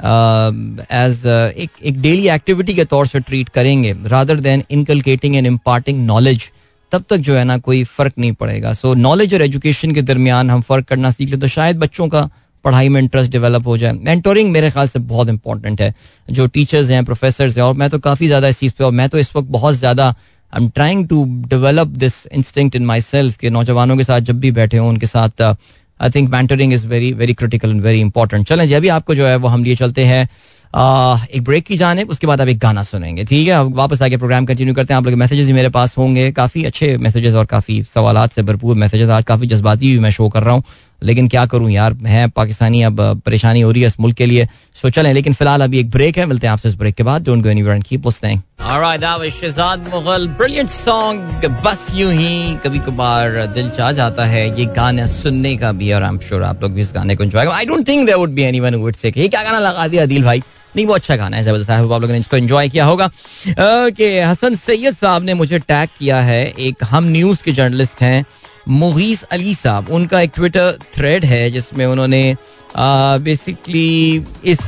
एज 0.00 1.26
एक 1.26 1.70
एक 1.82 2.00
डेली 2.00 2.28
एक्टिविटी 2.28 2.74
के 2.74 2.84
तौर 2.86 3.06
से 3.06 3.20
ट्रीट 3.20 3.48
करेंगे 3.48 3.94
rather 4.06 4.40
than 4.40 4.62
inculcating 4.70 5.36
and 5.36 5.46
imparting 5.46 6.04
knowledge 6.06 6.50
तब 6.92 7.04
तक 7.10 7.16
जो 7.18 7.34
है 7.36 7.44
ना 7.44 7.56
कोई 7.58 7.82
फ़र्क 7.86 8.12
नहीं 8.18 8.32
पड़ेगा। 8.32 8.72
सो 8.72 8.94
नॉलेज 8.96 9.34
और 9.34 9.42
एजुकेशन 9.42 9.92
के 9.94 10.02
दरमियान 10.02 10.50
हम 10.50 10.60
फ़र्क 10.60 10.86
करना 10.86 11.10
सीख 11.10 11.30
ले 11.30 11.36
तो 11.36 11.46
शायद 11.48 11.78
बच्चों 11.78 12.08
का 12.08 12.28
पढ़ाई 12.64 12.88
में 12.88 13.00
इंटरेस्ट 13.00 13.32
डेवलप 13.32 13.66
हो 13.66 13.76
जाए। 13.78 13.92
मेंटोरिंग 13.94 14.50
मेरे 14.52 14.70
ख्याल 14.70 14.88
से 14.88 14.98
बहुत 15.00 15.28
इंपॉर्टेंट 15.28 15.80
है। 15.80 15.94
जो 16.28 16.46
टीचर्स 16.48 16.90
हैं 16.90 17.04
प्रोफेसर 17.04 17.48
हैं, 17.48 17.62
और 17.62 17.74
मैं 17.74 17.90
तो 17.90 17.98
काफ़ी 18.00 18.26
ज़्यादा 18.26 18.48
इस 18.48 18.58
चीज़ 18.60 18.72
पर 18.78 18.84
और 18.84 18.92
मैं 18.92 19.08
तो 19.08 19.18
इस 19.18 19.34
वक्त 19.36 19.48
बहुत 19.50 19.74
ज़्यादा 19.74 20.08
I 20.08 20.62
am 20.62 20.68
trying 20.70 21.06
to 21.08 21.24
develop 21.48 21.88
this 21.98 22.26
instinct 22.28 22.76
in 22.76 22.86
myself 23.02 23.36
के 23.36 23.50
नौजवानों 23.50 23.96
के 23.96 24.04
साथ 24.04 24.20
जब 24.20 24.40
भी 24.40 24.50
बैठे 24.52 24.76
हों, 24.76 24.88
उनके 24.88 25.06
साथ 25.06 25.42
I 25.42 26.10
think 26.10 26.30
mentoring 26.30 26.72
is 26.72 26.86
very 26.88 27.12
very 27.14 27.34
critical 27.34 27.70
and 27.70 27.82
very 27.82 28.00
important 28.00 28.46
चलें 28.48 28.66
जी, 28.68 28.74
अभी 28.74 28.88
आपको 28.90 29.14
जो 29.14 29.26
है, 29.26 29.36
वो 29.36 29.48
हम 29.48 29.64
लिए 29.64 29.74
चलते 29.76 30.04
हैं 30.04 30.28
एक 30.74 31.42
ब्रेक 31.44 31.64
की 31.66 31.76
जाने, 31.76 32.02
उसके 32.04 32.26
बाद 32.26 32.40
आप 32.40 32.48
एक 32.48 32.58
गाना 32.58 32.82
सुनेंगे, 32.82 33.24
ठीक 33.24 33.48
है? 33.48 33.62
वापस 33.64 34.02
आके 34.02 34.16
प्रोग्राम 34.16 34.44
कंटिन्यू 34.46 34.74
करते 34.74 34.92
हैं। 34.92 34.98
आप 34.98 35.06
लोग 35.06 35.14
मैसेजेस 35.18 35.50
मेरे 35.50 35.68
पास 35.68 35.96
होंगे, 35.98 36.30
काफ़ी 36.32 36.64
अच्छे 36.64 36.96
मैसेजेस 36.98 37.34
और 37.34 37.46
काफ़ी 37.46 37.82
सवाल 37.94 38.26
से 38.28 38.42
भरपूर 38.42 38.76
मैसेजेस 38.76 39.10
आज 39.10 39.24
काफ़ी 39.24 39.46
जज्बाती 39.46 39.92
भी 39.92 39.98
मैं 39.98 40.10
शो 40.10 40.28
कर 40.28 40.42
रहा 40.42 40.54
हूँ। 40.54 40.62
लेकिन 41.02 41.28
क्या 41.28 41.44
करूँ 41.46 41.70
यार? 41.70 41.94
है, 42.06 42.26
पाकिस्तानी 42.28 42.82
अब 42.82 43.00
परेशानी 43.26 43.60
हो 43.60 43.70
रही 43.70 43.82
है 43.82 43.86
इस 43.86 43.98
मुल्क 44.00 44.16
के 44.16 44.26
लिए। 44.26 44.46
सो 44.76 44.90
चलें, 44.90 45.12
लेकिन 45.14 45.32
फ़िलहाल 45.32 45.60
अभी 45.60 45.78
एक 45.80 45.90
ब्रेक 45.90 46.18
है, 46.18 46.26
मिलते 46.26 46.46
हैं 46.46 46.52
आपसे 46.52 46.68
इस 46.68 46.74
ब्रेक 46.74 46.94
के 46.94 47.02
बाद। 47.02 47.24
Don't 47.24 47.42
go 47.42 47.48
anywhere 47.48 47.76
and 47.76 47.84
keep 47.84 48.06
listening 48.06 48.40
alright 48.62 49.00
that 49.00 49.18
was 49.18 49.30
Shahzad 49.30 49.88
Mughal 49.94 50.26
brilliant 50.38 50.70
song 50.70 51.46
बस 51.64 51.86
यूँ 51.94 52.12
ही 52.12 52.56
कभी 52.64 52.78
कभार 52.80 53.46
दिल 53.54 53.70
चाह 53.70 53.92
जाता 53.92 54.24
है, 54.26 54.48
ये 54.60 54.66
गाना 54.76 55.06
सुनने 55.08 55.56
का 55.56 55.72
भी, 55.72 55.92
और 55.92 56.02
आई 56.02 56.08
एम 56.08 56.18
श्योर 56.20 56.42
आप 56.42 56.62
लोग 56.62 56.72
भी 56.72 56.80
इस 56.80 56.92
गाने 56.94 57.16
को 57.16 57.24
enjoy 57.24 57.46
I 57.46 57.64
don't 57.64 57.86
think 57.88 58.06
there 58.06 58.18
would 58.18 58.30
be 58.30 58.42
anyone 58.42 58.74
who 58.74 58.80
would 58.80 58.94
say 58.94 59.10
कि 59.10 59.28
क्या 59.28 59.42
गाना 59.42 59.58
लगा 59.60 59.86
दिया 59.88 60.06
दिल 60.06 60.24
भाई? 60.24 60.42
नहीं, 60.76 60.86
वो 60.86 60.94
अच्छा 60.94 61.16
गाना 61.16 61.36
है, 61.36 61.42
ज़बरदस्त 61.44 61.70
आप 61.70 61.80
लोगों 61.82 62.08
ने 62.08 62.18
इसको 62.18 62.36
एंजॉय 62.36 62.68
किया 62.68 62.84
होगा। 62.84 63.06
ओके, 63.06 64.20
हसन 64.20 64.54
सैयद 64.54 64.96
साहब 64.96 65.22
ने 65.22 65.34
मुझे 65.34 65.58
टैग 65.58 65.88
किया 65.98 66.20
है। 66.20 66.44
एक 66.58 66.84
हम 66.84 67.04
न्यूज़ 67.06 67.42
के 67.44 67.52
जर्नलिस्ट 67.52 68.02
हैं। 68.02 68.24
मुगीस 68.70 69.22
अली 69.32 69.54
साहब, 69.54 69.88
उनका 69.90 70.20
एक 70.20 70.30
ट्विटर 70.34 70.78
थ्रेड 70.94 71.24
है 71.24 71.50
जिसमें 71.50 71.84
उन्होंने 71.86 72.36
बेसिकली 73.20 74.24
इस 74.46 74.60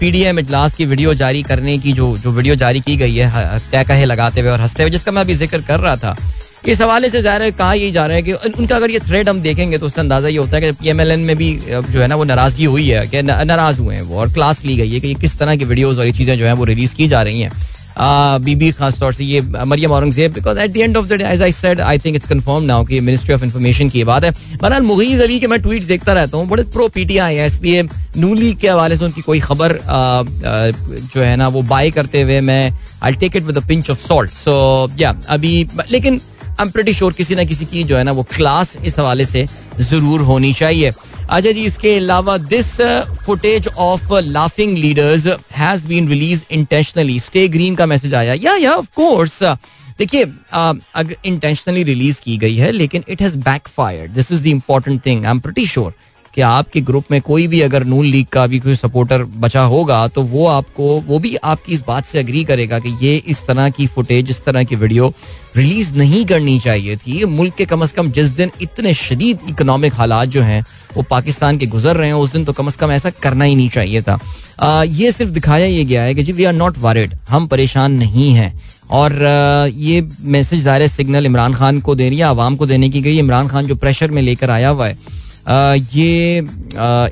पी 0.00 0.10
डी 0.10 0.22
एम 0.24 0.38
इजलास 0.38 0.74
की 0.74 0.84
वीडियो 0.86 1.14
जारी 1.14 1.42
करने 1.42 1.78
की 1.78 1.92
जो 1.92 2.16
जो 2.18 2.30
वीडियो 2.32 2.54
जारी 2.56 2.80
की 2.80 2.96
गई 2.96 3.14
है 3.14 3.58
तय 3.70 3.84
कहे 3.84 4.04
लगाते 4.04 4.40
हुए 4.40 4.50
और 4.50 4.60
हँसते 4.60 4.82
हुए, 4.82 4.90
जिसका 4.90 5.12
मैं 5.12 5.20
अभी 5.20 5.34
ज़िक्र 5.34 5.60
कर 5.62 5.80
रहा 5.80 5.96
था। 5.96 6.16
इस 6.68 6.80
हवाले 6.80 7.10
से 7.10 7.20
ज़ाहिर 7.22 7.50
कहा 7.50 7.72
यही 7.74 7.90
जा 7.92 8.06
रहा 8.06 8.16
है 8.16 8.22
कि 8.22 8.32
उनका 8.32 8.76
अगर 8.76 8.90
ये 8.90 8.98
थ्रेड 9.00 9.28
हम 9.28 9.40
देखेंगे 9.42 9.78
तो 9.78 9.86
उससे 9.86 10.00
अंदाज़ा 10.00 10.28
ये 10.28 10.36
होता 10.38 10.56
है 10.56 10.62
कि 10.62 10.72
पी 10.72 10.88
एम 10.88 11.00
एल 11.00 11.10
एन 11.12 11.20
में 11.20 11.36
भी 11.36 11.52
जो 11.64 12.00
है 12.00 12.06
ना, 12.06 12.16
वो 12.16 12.24
नाराज़गी 12.24 12.64
हुई 12.64 12.88
है, 12.88 13.06
कि 13.08 13.22
नाराज़ 13.22 13.80
हुए 13.80 13.94
हैं 13.94 14.02
वो 14.02 14.18
और 14.20 14.32
क्लास 14.32 14.64
ली 14.64 14.76
गई 14.76 14.90
है 14.90 15.00
कि 15.00 15.14
किस 15.16 15.38
तरह 15.38 15.56
की 15.56 15.64
वीडियोज़ 15.64 16.00
और 16.00 16.06
ये 16.06 16.12
चीज़ें 16.12 16.36
जो 16.38 16.46
है 16.46 16.52
वो 16.52 16.64
रिलीज़ 16.64 16.94
की 16.94 17.08
जा 17.08 17.22
रही 17.22 17.40
हैं। 17.40 17.52
बीबी 17.98 18.70
खास 18.72 18.98
तौर 19.00 19.12
से 19.12 19.24
ये 19.24 19.40
Maryam 19.40 19.90
Aurangzeb 19.92 20.32
because 20.32 20.58
at 20.58 20.70
the 20.72 20.76
end 20.76 20.96
of 20.96 21.06
the 21.06 21.12
day 21.12 21.24
as 21.24 21.42
I 21.42 21.52
said 21.52 21.80
I 21.80 21.98
think 21.98 22.16
it's 22.16 22.28
confirm 22.28 22.64
now 22.64 22.84
कि 22.84 23.00
मिनिस्ट्री 23.00 23.34
ऑफ़ 23.34 23.44
इन्फॉर्मेशन 23.44 23.88
की 23.88 24.04
बात 24.04 24.24
है। 24.24 24.30
बहरहाल, 24.30 24.82
मुगीज 24.82 25.20
अली 25.20 25.38
के 25.40 25.46
मैं 25.46 25.60
ट्वीट 25.62 25.84
देखता 25.84 26.12
रहता 26.12 26.36
हूँ, 26.36 26.48
बड़े 26.48 26.62
प्रो 26.72 26.88
पीटीआई 26.88 27.34
है, 27.34 27.46
इसलिए 27.46 27.82
नू 28.16 28.34
लीग 28.34 28.58
के 28.58 28.68
हवाले 28.68 28.96
से 28.96 29.04
उनकी 29.04 29.20
कोई 29.20 29.40
खबर 29.40 29.78
जो 29.84 31.20
है 31.22 31.36
ना, 31.36 31.48
वो 31.48 31.62
बाय 31.64 31.90
करते 31.90 32.22
हुए 32.22 32.40
मैं 32.40 32.72
I 33.02 33.12
take 33.14 33.36
it 33.36 33.42
with 33.44 33.58
pinch 33.68 33.90
of 33.90 33.98
salt 33.98 34.30
so 34.32 34.90
या 35.00 35.14
अभी, 35.28 35.66
लेकिन 35.90 36.20
एम 36.60 36.70
प्रटी 36.70 36.92
श्योर 36.94 37.12
किसी 37.12 37.34
ना 37.34 37.44
किसी 37.44 37.64
की 37.66 37.84
जो 37.84 37.96
है 37.96 38.04
ना 38.04 38.12
वो 38.12 38.22
क्लास 38.34 38.76
इस 38.76 38.98
हवाले 38.98 39.24
से 39.24 39.46
ज़रूर 39.80 40.20
होनी 40.22 40.52
चाहिए। 40.54 40.92
अच्छा 41.30 41.50
जी, 41.50 41.62
इसके 41.62 41.96
अलावा 41.96 42.36
this 42.38 42.70
footage 43.26 43.68
of 43.78 44.12
laughing 44.14 44.76
leaders 44.78 45.26
has 45.56 45.86
been 45.86 46.08
release 46.08 46.42
intentionally 46.52 47.18
stay 47.20 47.46
green 47.48 47.74
का 47.76 47.86
मैसेज 47.86 48.14
आया। 48.14 48.34
या 48.34 48.54
या 48.56 48.74
ऑफ़ 48.74 48.86
कोर्स 48.96 49.42
देखिए 49.98 50.24
अगर 50.24 51.14
इंटेंशनली 51.24 51.82
रिलीज़ 51.84 52.20
की 52.22 52.36
गई 52.38 52.56
है, 52.56 52.70
लेकिन 52.72 53.04
it 53.08 53.22
has 53.22 53.36
backfire 53.68 54.08
this 54.08 54.32
is 54.32 54.42
the 54.42 54.46
important 54.46 55.04
thing 55.06 55.24
I 55.24 55.30
am 55.30 55.40
pretty 55.40 55.66
sure 55.66 55.92
कि 56.40 56.44
आपके 56.44 56.80
ग्रुप 56.80 57.10
में 57.10 57.20
कोई 57.22 57.46
भी 57.46 57.60
अगर 57.60 57.84
नून 57.84 58.04
लीग 58.06 58.26
का 58.32 58.46
भी 58.46 58.58
कोई 58.60 58.74
सपोर्टर 58.74 59.22
बचा 59.40 59.62
होगा 59.72 60.06
तो 60.08 60.22
वो 60.24 60.46
आपको 60.48 60.88
वो 61.06 61.18
भी 61.18 61.34
आपकी 61.36 61.72
इस 61.72 61.82
बात 61.86 62.04
से 62.04 62.18
अग्री 62.18 62.44
करेगा 62.44 62.78
कि 62.78 62.96
ये 63.00 63.16
इस 63.26 63.44
तरह 63.46 63.68
की 63.70 63.86
फुटेज 63.86 64.30
इस 64.30 64.44
तरह 64.44 64.64
की 64.64 64.76
वीडियो 64.76 65.12
रिलीज़ 65.56 65.92
नहीं 65.94 66.24
करनी 66.26 66.58
चाहिए 66.60 66.96
थी। 66.96 67.24
मुल्क 67.26 67.54
के 67.54 67.64
कम 67.66 67.82
अज 67.82 67.92
कम 67.92 68.10
जिस 68.12 68.28
दिन 68.36 68.50
इतने 68.62 68.94
शदीद 68.94 69.38
इकोनॉमिक 69.50 69.94
हालात 69.94 70.28
जो 70.28 70.42
हैं 70.42 70.64
वो 70.96 71.02
पाकिस्तान 71.10 71.58
के 71.58 71.66
गुजर 71.66 71.96
रहे 71.96 72.08
हैं 72.08 72.14
उस 72.16 72.32
दिन 72.32 72.44
तो 72.44 72.52
कम 72.52 72.66
अज 72.66 72.76
कम 72.76 72.92
ऐसा 72.92 73.10
करना 73.22 73.44
ही 73.44 73.54
नहीं 73.54 73.68
चाहिए 73.70 74.02
था। 74.02 74.18
आ, 74.60 74.82
ये 74.82 75.12
सिर्फ़ 75.12 75.32
दिखाया 75.32 75.66
ये 75.66 75.84
गया 75.84 76.02
है 76.02 76.14
कि 76.14 76.22
जी 76.22 76.32
वी 76.32 76.44
आर 76.44 76.52
नॉट 76.54 76.78
वरिड 76.78 77.14
हम 77.28 77.46
परेशान 77.48 77.92
नहीं 77.98 78.32
हैं। 78.32 78.52
और 78.90 79.12
ये 79.68 80.00
मैसेज 80.22 80.62
ज़ाहिर 80.62 80.86
सिग्नल 80.88 81.26
इमरान 81.26 81.54
खान 81.54 81.80
को 81.80 81.94
देनी 81.94 82.16
है 82.16 82.22
आवाम 82.24 82.56
को 82.56 82.66
देने 82.66 82.88
की 82.90 83.00
गई 83.02 83.18
इमरान 83.18 83.48
खान 83.48 83.66
जो 83.66 83.76
प्रेशर 83.76 84.10
में 84.10 84.22
लेकर 84.22 84.50
आया 84.50 84.68
हुआ 84.68 84.86
है 84.86 85.18
ये 85.46 86.40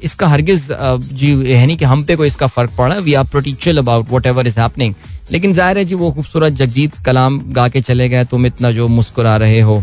इसका 0.05 0.27
हरगिज 0.29 0.67
जी 0.71 1.31
है 1.31 1.67
नहीं 1.67 1.77
कि 1.77 1.85
हम 1.85 2.05
पे 2.05 2.17
कोई 2.17 2.27
इसका 2.27 2.47
फ़र्क 2.47 2.71
पड़ा। 2.79 2.97
We 2.97 3.15
are 3.15 3.25
pretty 3.27 3.53
chill 3.55 3.79
about 3.79 4.11
whatever 4.27 4.47
is 4.47 4.61
happening 4.61 4.95
लेकिन 5.31 5.53
ज़ाहिर 5.55 5.79
है 5.79 5.85
जी, 5.85 5.95
वो 5.95 6.11
खूबसूरत 6.13 6.53
जगजीत 6.53 6.95
कलाम 7.07 7.39
गा 7.53 7.69
के 7.69 7.81
चले 7.81 8.09
गए। 8.09 8.25
तुम 8.25 8.47
इतना 8.47 8.71
जो 8.73 8.89
मुस्कुरा 8.89 9.37
रहे 9.37 9.61
हो, 9.61 9.83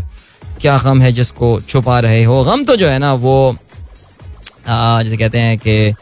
क्या 0.60 0.76
गम 0.84 1.00
है 1.00 1.12
जिसको 1.12 1.60
छुपा 1.60 1.98
रहे 2.00 2.22
हो? 2.24 2.42
गम 2.44 2.64
तो 2.64 2.76
जो 2.76 2.88
है 2.88 2.98
ना, 2.98 3.12
वो 3.14 3.56
जैसे 4.68 5.16
कहते 5.16 5.38
हैं 5.38 5.58
कि 5.58 5.94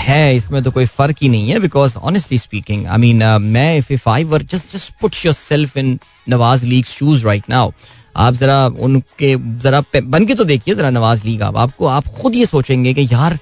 है, 0.00 0.36
इसमें 0.36 0.62
तो 0.62 0.70
कोई 0.70 0.86
फ़र्क 0.86 1.16
ही 1.22 1.28
नहीं 1.28 1.50
है 1.50 1.58
because 1.60 1.96
honestly 1.98 2.38
speaking 2.38 2.86
I 2.86 2.98
mean 2.98 3.22
मैं 3.42 3.76
if 3.78 3.92
if 3.92 4.08
I 4.10 4.24
were 4.24 4.42
just 4.42 4.72
just 4.72 4.92
put 5.00 5.14
yourself 5.34 5.76
in 5.76 5.98
Nawaz 6.28 6.64
league 6.66 6.84
shoes 6.86 7.24
right 7.26 7.50
now 7.50 7.70
आप 8.16 8.34
जरा 8.34 8.66
उनके, 8.66 9.34
जरा 9.60 9.82
बन 9.96 10.26
के 10.26 10.34
तो 10.34 10.44
देखिए, 10.44 10.74
जरा 10.74 10.90
नवाज़ 10.90 11.24
लीग 11.24 11.42
आप। 11.42 11.56
आपको, 11.56 11.86
आप 11.86 12.06
खुद 12.20 12.34
ये 12.34 12.46
सोचेंगे 12.46 12.94
कि 12.94 13.08
यार, 13.12 13.38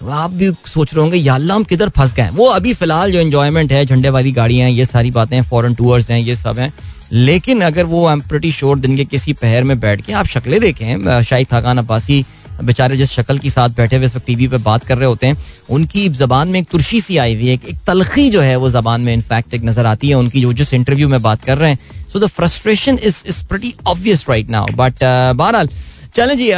आप 0.00 0.30
भी 0.30 0.50
सोच 0.66 0.94
रहे 0.94 1.02
होंगे 1.02 1.16
या 1.16 1.34
अल्लाह 1.34 1.56
हम 1.56 1.64
किधर 1.64 1.88
फंस 1.88 2.14
गए 2.14 2.28
वो 2.32 2.46
अभी 2.46 2.72
फ़िलहाल 2.74 3.12
जो 3.12 3.20
इन्जॉयमेंट 3.20 3.72
है, 3.72 3.84
झंडे 3.84 4.10
वाली 4.10 4.32
गाड़ियाँ 4.32 4.68
ये 4.70 4.84
सारी 4.84 5.10
बातें 5.10 5.36
हैं 5.36 5.42
फॉरन 5.44 5.74
टूर्स 5.74 6.10
हैं, 6.10 6.18
ये 6.20 6.34
सब 6.36 6.58
हैं। 6.58 6.72
लेकिन 7.12 7.60
अगर 7.62 7.84
वो 7.84 8.10
एम 8.10 8.20
प्रटी 8.20 8.50
श्योर 8.52 8.78
दिन 8.78 8.96
के 8.96 9.04
किसी 9.04 9.32
पहर 9.32 9.64
में 9.64 9.78
बैठ 9.80 10.00
के 10.00 10.12
आप 10.12 10.26
शक्लें 10.26 10.60
देखें 10.60 11.22
शाहिद 11.22 11.46
खाकान 11.48 11.78
अब्बासी 11.78 12.24
बेचारे 12.62 12.96
जिस 12.96 13.10
शक्ल 13.10 13.38
के 13.38 13.50
साथ 13.50 13.70
बैठे 13.76 13.96
हुए 13.96 14.06
इस 14.06 14.14
वक्त 14.16 14.26
टीवी 14.26 14.48
पे 14.48 14.56
बात 14.58 14.84
कर 14.84 14.98
रहे 14.98 15.08
होते 15.08 15.26
हैं, 15.26 15.36
उनकी 15.70 16.08
जबान 16.10 16.48
में 16.48 16.58
एक 16.60 16.66
तुर्शी 16.70 17.00
सी 17.00 17.16
आई 17.16 17.34
हुई 17.34 17.46
है, 17.46 17.54
एक 17.54 17.76
तलखी 17.86 18.28
जो 18.30 18.40
है 18.40 18.56
वो 18.56 18.70
जबान 18.70 19.00
में 19.00 19.12
इनफैक्ट 19.14 19.54
एक 19.54 19.64
नज़र 19.64 19.86
आती 19.86 20.08
है 20.08 20.14
उनकी 20.16 20.40
जो 20.40 20.52
जिस 20.52 20.72
इंटरव्यू 20.74 21.08
में 21.08 21.20
बात 21.22 21.44
कर 21.44 21.58
रहे 21.58 21.70
हैं। 21.70 21.78
So 22.12 22.18
the 22.18 22.26
frustration 22.28 22.98
is 23.02 23.22
is 23.28 23.42
pretty 23.48 23.74
obvious 23.86 24.24
right 24.28 24.50
now 24.50 24.66
but 24.76 25.02
बहरहाल, 25.02 25.68
चलें 26.14 26.36
जी 26.38 26.50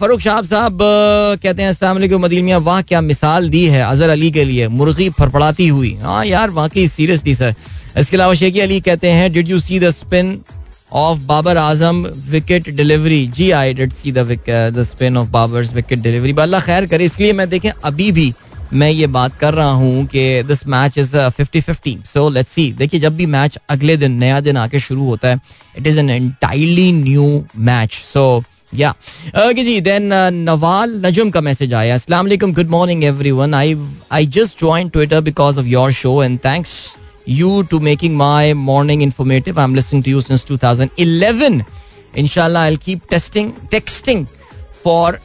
फरूख 0.00 0.20
शाह 0.20 0.40
साहब 0.42 0.78
कहते 1.42 1.62
हैं, 1.62 1.68
अस्सलाम 1.70 1.98
मदील 2.20 2.42
मियाँ, 2.42 2.60
वाह, 2.60 2.80
क्या 2.82 3.00
मिसाल 3.00 3.48
दी 3.50 3.64
है 3.66 3.82
अजहर 3.82 4.10
अली 4.10 4.30
के 4.30 4.44
लिए, 4.44 4.68
मुर्गी 4.70 5.08
फड़फड़ाती 5.10 5.68
हुई। 5.68 5.94
हाँ 6.02 6.24
यार, 6.26 6.50
वाकई 6.50 6.86
सीरियसली 6.88 7.34
सर 7.34 7.54
इसके 7.98 8.16
अलावा 8.16 8.34
शेखी 8.34 8.60
अली 8.60 8.80
कहते 8.80 9.10
हैं 9.10 9.32
did 9.32 9.48
you 9.48 9.58
see 9.60 9.78
the 9.80 9.90
spin 9.90 10.38
of 10.90 11.20
Babar 11.26 11.56
Azam 11.56 12.04
wicket 12.30 12.68
delivery 12.70 13.26
ji 13.26 13.50
I 13.52 13.74
did 13.74 13.92
see 13.92 14.12
the 14.12 14.82
spin 14.88 15.16
of 15.16 15.28
Babar 15.28 15.64
wicket 15.74 15.98
delivery 15.98 16.34
Allah 16.40 16.60
खैर 16.60 16.86
करे 16.86 17.04
इसलिए 17.04 17.32
मैं 17.32 17.48
देखें 17.50 17.70
अभी 17.70 18.10
भी 18.12 18.32
मैं 18.72 18.90
ये 18.90 19.06
बात 19.08 19.36
कर 19.38 19.54
रहा 19.54 19.70
हूँ 19.72 20.04
कि 20.06 20.42
this 20.42 20.66
match 20.66 20.98
is 20.98 21.16
fifty 21.28 21.60
fifty 21.60 21.96
so 22.06 22.28
let's 22.28 22.52
see 22.52 22.70
देखिए 22.72 23.00
जब 23.00 23.16
भी 23.16 23.26
मैच 23.28 23.58
अगले 23.70 23.96
दिन 23.96 24.12
नया 24.18 24.40
दिन 24.40 24.56
आके 24.56 24.80
शुरू 24.80 25.06
होता 25.06 25.28
है 25.28 25.40
it 25.78 25.86
is 25.86 25.98
an 25.98 26.10
entirely 26.10 26.90
new 26.92 27.44
match 27.68 27.92
so 27.92 28.42
या 28.74 28.90
ओके 29.38 29.64
जी 29.64 29.80
देन 29.80 30.12
नवाल 30.34 31.00
नजम 31.04 31.30
का 31.30 31.40
मैसेज 31.40 31.74
आया 31.74 31.94
अस्सलाम 31.94 32.24
वालेकुम 32.24 32.52
good 32.52 32.70
morning 32.70 33.04
everyone 33.04 33.54
I 33.54 33.76
I 34.12 34.26
just 34.36 34.60
join 34.60 34.88
Twitter 34.88 35.20
because 35.22 35.58
of 35.60 35.66
your 35.68 35.92
show 35.94 36.22
and 36.22 36.38
thanks 36.44 36.76
you 37.26 37.64
to 37.64 37.80
making 37.80 38.14
my 38.14 38.54
morning 38.54 39.02
informative. 39.02 39.58
I'm 39.58 39.74
listening 39.74 40.02
to 40.04 40.10
you 40.10 40.20
since 40.20 40.44
2011. 40.44 41.64
Inshallah, 42.14 42.60
I'll 42.60 42.76
keep 42.78 43.06
testing, 43.06 43.52
texting 43.68 44.28
for 44.82 45.18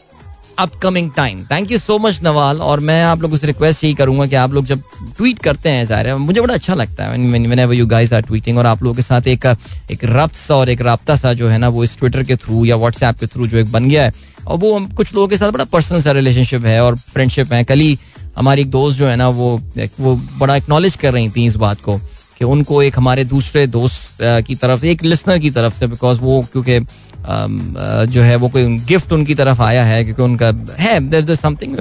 upcoming 0.59 1.09
time 1.11 1.43
thank 1.51 1.71
you 1.71 1.77
so 1.77 1.97
much 1.99 2.21
Nawal 2.23 2.61
और 2.61 2.79
मैं 2.79 3.01
आप 3.03 3.21
लोगों 3.21 3.37
से 3.37 3.47
request 3.47 3.83
यही 3.83 3.93
करूँगा 3.95 4.25
कि 4.25 4.35
आप 4.35 4.53
लोग 4.53 4.65
जब 4.65 4.81
ट्वीट 5.17 5.39
करते 5.39 5.69
हैं 5.69 5.85
ज़ाहिर 5.85 6.15
मुझे 6.15 6.41
बड़ा 6.41 6.53
अच्छा 6.53 6.73
लगता 6.73 7.05
है 7.05 7.75
यू 7.75 7.85
गाइस 7.87 8.13
आर 8.13 8.21
ट्वीटिंग 8.21 8.57
और 8.57 8.65
आप 8.65 8.83
लोगों 8.83 8.95
के 8.95 9.01
साथ 9.01 9.27
एक 9.27 9.45
एक 9.91 10.03
रब्त 10.03 10.35
सा 10.35 10.55
और 10.55 10.69
एक 10.69 10.81
रबता 10.81 11.15
सा 11.15 11.33
जो 11.33 11.47
है 11.47 11.57
ना 11.57 11.69
वो 11.69 11.83
इस 11.83 11.97
ट्विटर 11.99 12.23
के 12.23 12.35
थ्रू 12.35 12.65
या 12.65 12.75
व्हाट्सएप 12.75 13.19
के 13.19 13.27
थ्रू 13.27 13.47
जो 13.47 13.57
एक 13.57 13.71
बन 13.71 13.89
गया 13.89 14.03
है 14.03 14.13
और 14.47 14.57
वो 14.57 14.79
कुछ 14.97 15.13
लोगों 15.15 15.27
के 15.27 15.37
साथ 15.37 15.51
बड़ा 15.51 15.65
पर्सनल 15.73 16.01
सा 16.01 16.11
रिलेशनशिप 16.11 16.65
है 16.65 16.79
और 16.83 16.95
फ्रेंडशिप 17.13 17.53
है 17.53 17.63
कल 17.63 17.79
ही 17.79 17.97
हमारी 18.37 18.61
एक 18.61 18.69
दोस्त 18.71 18.97
जो 18.97 19.07
है 19.07 19.15
ना, 19.15 19.27
वो 19.29 19.61
वो 19.99 20.15
बड़ा 20.37 20.55
एक्नॉलेज 20.55 20.95
कर 20.95 21.13
रही 21.13 21.29
थी 21.29 21.45
इस 21.45 21.55
बात 21.57 21.81
को 21.81 21.97
कि 22.37 22.45
उनको 22.45 22.81
एक 22.83 22.97
हमारे 22.97 23.23
दूसरे 23.25 23.65
दोस्त 23.69 24.17
की 24.21 24.55
तरफ़, 24.55 24.85
एक 24.85 25.03
लिसनर 25.03 25.39
की 25.39 25.51
तरफ़ 25.51 25.73
से 25.79 25.87
बिकॉज़ 25.87 26.19
वो 26.21 26.41
क्योंकि 26.51 26.79
जो 28.07 28.21
है 28.21 28.35
वो 28.35 28.49
कोई 28.49 28.77
गिफ्ट 28.87 29.11
उनकी 29.13 29.35
तरफ़ 29.35 29.61
आया 29.61 29.83
है, 29.85 30.03
क्योंकि 30.03 30.21
उनका 30.21 30.51
है 30.79 31.35
समथिंग 31.35 31.77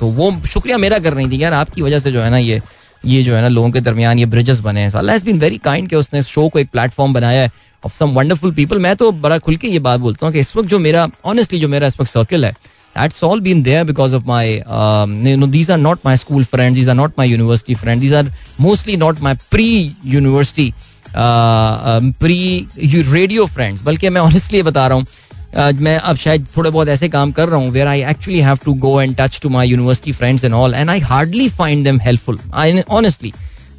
तो 0.00 0.06
वो 0.08 0.30
शुक्रिया 0.46 0.78
मेरा 0.78 0.98
कर 0.98 1.14
रही 1.14 1.30
थी 1.30 1.42
यार 1.42 1.52
आपकी 1.54 1.82
वजह 1.82 1.98
से 1.98 2.12
जो 2.12 2.20
है 2.20 2.30
ना 2.30 2.38
ये 2.38 2.60
ये 3.04 3.22
जो 3.22 3.34
है 3.34 3.40
ना 3.42 3.48
लोगों 3.48 3.70
के 3.70 3.80
दरमियान 3.80 4.18
ये 4.18 4.26
ब्रिजेस 4.26 4.60
बने 4.60 4.80
हैं। 4.80 4.90
अल्लाह 4.90 5.18
बीन 5.24 5.38
वेरी 5.40 5.58
काइंड 5.64 5.88
के 5.88 5.96
उसने 5.96 6.22
शो 6.22 6.48
को 6.48 6.58
एक 6.58 6.70
प्लेटफॉर्म 6.70 7.12
बनाया 7.14 7.42
है 7.42 7.50
ऑफ़ 7.82 7.96
सम 7.96 8.10
वंडरफुल 8.10 8.52
पीपल 8.54 8.78
मैं 8.78 8.94
तो 8.96 9.10
बड़ा 9.24 9.38
खुल 9.38 9.56
के 9.56 9.68
ये 9.68 9.78
बात 9.78 10.00
बोलता 10.00 10.26
हूँ 10.26 10.32
कि 10.32 10.40
इस 10.40 10.56
वक्त 10.56 10.68
जो 10.68 10.78
मेरा 10.78 11.08
ऑनेस्टली 11.24 11.58
जो 11.60 11.68
मेरा 11.68 11.86
इस 11.86 12.00
वक्त 12.00 12.10
सर्कल 12.10 12.44
है 12.44 12.54
that's 12.94 13.22
all 13.22 13.40
been 13.40 13.62
there 13.62 13.84
because 13.84 14.12
of 14.12 14.26
my 14.26 14.60
um, 14.78 15.14
you 15.26 15.36
know 15.36 15.46
these 15.48 15.70
are 15.70 15.78
not 15.78 16.02
my 16.04 16.16
school 16.16 16.44
friends. 16.44 16.76
These 16.76 16.88
are 16.88 16.94
not 16.94 17.16
my 17.16 17.24
university 17.26 17.74
friends. 17.74 18.00
These 18.00 18.12
are 18.12 18.24
mostly 18.58 18.96
not 18.96 19.20
my 19.20 19.34
pre 19.50 19.70
university 20.02 20.72
pre 21.16 23.02
radio 23.02 23.44
friends 23.46 23.82
बल्कि 23.82 24.08
मैं 24.08 24.20
honestly 24.20 24.62
बता 24.62 24.86
रहा 24.86 24.98
हूँ 24.98 25.04
uh, 25.04 25.80
मैं 25.80 25.96
अब 25.98 26.16
शायद 26.16 26.46
थोड़े 26.56 26.70
बहुत 26.70 26.88
ऐसे 26.88 27.08
काम 27.08 27.32
कर 27.32 27.48
रहा 27.48 27.58
हूँ 27.60 27.70
where 27.70 27.86
I 27.86 28.02
actually 28.10 28.40
have 28.40 28.58
to 28.64 28.74
go 28.84 29.00
and 29.00 29.16
touch 29.18 29.40
to 29.42 29.48
my 29.48 29.68
university 29.68 30.12
friends 30.12 30.44
and 30.44 30.54
all 30.54 30.74
and 30.74 30.90
I 30.90 31.00
hardly 31.00 31.48
find 31.48 31.84
them 31.84 32.00
helpful 32.00 32.38
I 32.54 32.82
honestly 32.88 33.32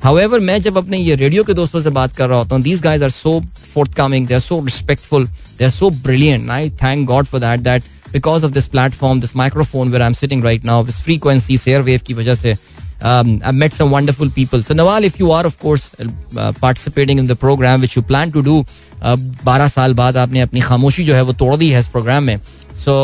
however 0.03 0.39
मैं 0.39 0.59
जब 0.61 0.77
अपने 0.77 0.97
ये 0.97 1.15
रेडियो 1.15 1.43
के 1.43 1.53
दोस्तों 1.53 1.79
से 1.81 1.89
बात 1.89 2.15
कर 2.15 2.27
रहा 2.29 2.37
होता 2.37 2.55
हूँ 2.55 2.63
these 2.63 2.81
guys 2.81 3.03
are 3.03 3.09
so 3.09 3.39
forthcoming 3.97 4.27
they 4.27 4.33
are 4.33 4.39
so 4.39 4.59
respectful 4.65 5.27
they 5.57 5.63
are 5.63 5.69
so 5.71 5.89
brilliant 5.89 6.49
I 6.49 6.69
thank 6.83 7.07
God 7.07 7.25
for 7.25 7.41
that 7.41 7.59
that 7.59 7.83
Because 8.14 8.44
of 8.44 8.50
this 8.50 8.66
platform 8.68 9.20
this 9.20 9.36
microphone 9.36 9.90
where 9.92 10.02
I 10.02 10.06
am 10.06 10.14
sitting 10.22 10.44
right 10.44 10.64
now 10.64 10.84
this 10.86 11.00
frequency 11.02 11.58
air 11.68 11.82
wave 11.82 12.00
की 12.06 12.14
वजह 12.14 12.34
से 12.34 12.56
um, 13.02 13.40
I've 13.44 13.54
met 13.54 13.72
some 13.72 13.90
wonderful 13.90 14.30
people. 14.30 14.62
So 14.62 14.74
Nawal, 14.74 15.04
if 15.04 15.18
you 15.18 15.30
are 15.32 15.44
of 15.46 15.58
course 15.58 15.94
uh, 15.98 16.52
participating 16.60 17.18
in 17.18 17.26
the 17.26 17.36
program 17.36 17.80
which 17.80 17.96
you 17.96 18.02
plan 18.02 18.32
to 18.32 18.42
do, 18.42 18.64
बारह 19.44 19.68
साल 19.68 19.94
बाद 19.94 20.16
आपने 20.16 20.40
अपनी 20.40 20.60
खामोशी 20.60 21.04
जो 21.04 21.14
है 21.14 21.22
वो 21.22 21.32
तोड़ 21.32 21.54
दी 21.56 21.68
है 21.70 21.78
इस 21.78 21.86
प्रोग्राम 21.88 22.24
में 22.24 22.38
so 22.84 22.94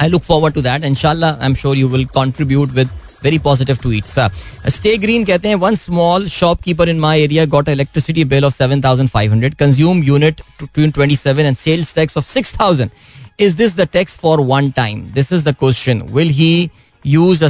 I 0.00 0.08
look 0.08 0.22
forward 0.22 0.54
to 0.54 0.62
that 0.62 0.84
इनशाला 0.84 1.28
I 1.30 1.46
am 1.46 1.54
sure 1.54 1.76
you 1.76 1.88
will 1.88 2.04
contribute 2.14 2.72
with 2.78 2.88
very 3.24 3.38
positive 3.44 3.78
tweets. 3.80 4.12
Uh, 4.18 4.28
Stay 4.74 4.92
Green 5.00 5.24
कहते 5.26 5.48
हैं 5.48 5.56
one 5.62 5.76
small 5.80 6.22
shopkeeper 6.34 6.86
in 6.92 7.00
my 7.00 7.10
area 7.24 7.42
got 7.54 7.68
electricity 7.68 8.24
bill 8.30 8.46
of 8.48 8.54
7,500, 8.54 9.58
consume 9.62 10.00
unit 10.06 10.40
27 10.60 11.48
and 11.50 11.58
sales 11.64 11.92
tax 11.98 12.16
of 12.16 12.24
6,000. 12.24 12.90
Is 13.39 13.55
this 13.57 13.75
the 13.77 13.87
tax 13.93 14.17
for 14.17 14.39
one 14.47 14.69
time 14.71 15.01
this 15.13 15.31
is 15.33 15.49
the 15.49 15.55
question 15.59 16.01
will 16.11 16.29
he 16.31 16.69
use 17.05 17.43
a 17.45 17.49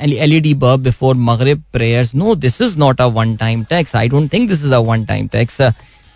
L 0.00 0.32
E 0.32 0.40
D 0.40 0.54
bulb 0.54 0.80
before 0.82 1.14
Maghrib 1.16 1.62
prayers 1.72 2.14
no 2.14 2.34
this 2.36 2.60
is 2.62 2.78
not 2.78 3.00
a 3.00 3.06
one 3.18 3.36
time 3.36 3.64
tax 3.70 3.96
I 3.96 4.08
don't 4.08 4.32
think 4.32 4.48
this 4.48 4.64
is 4.64 4.74
a 4.74 4.78
one 4.88 5.04
time 5.04 5.28
tax 5.28 5.60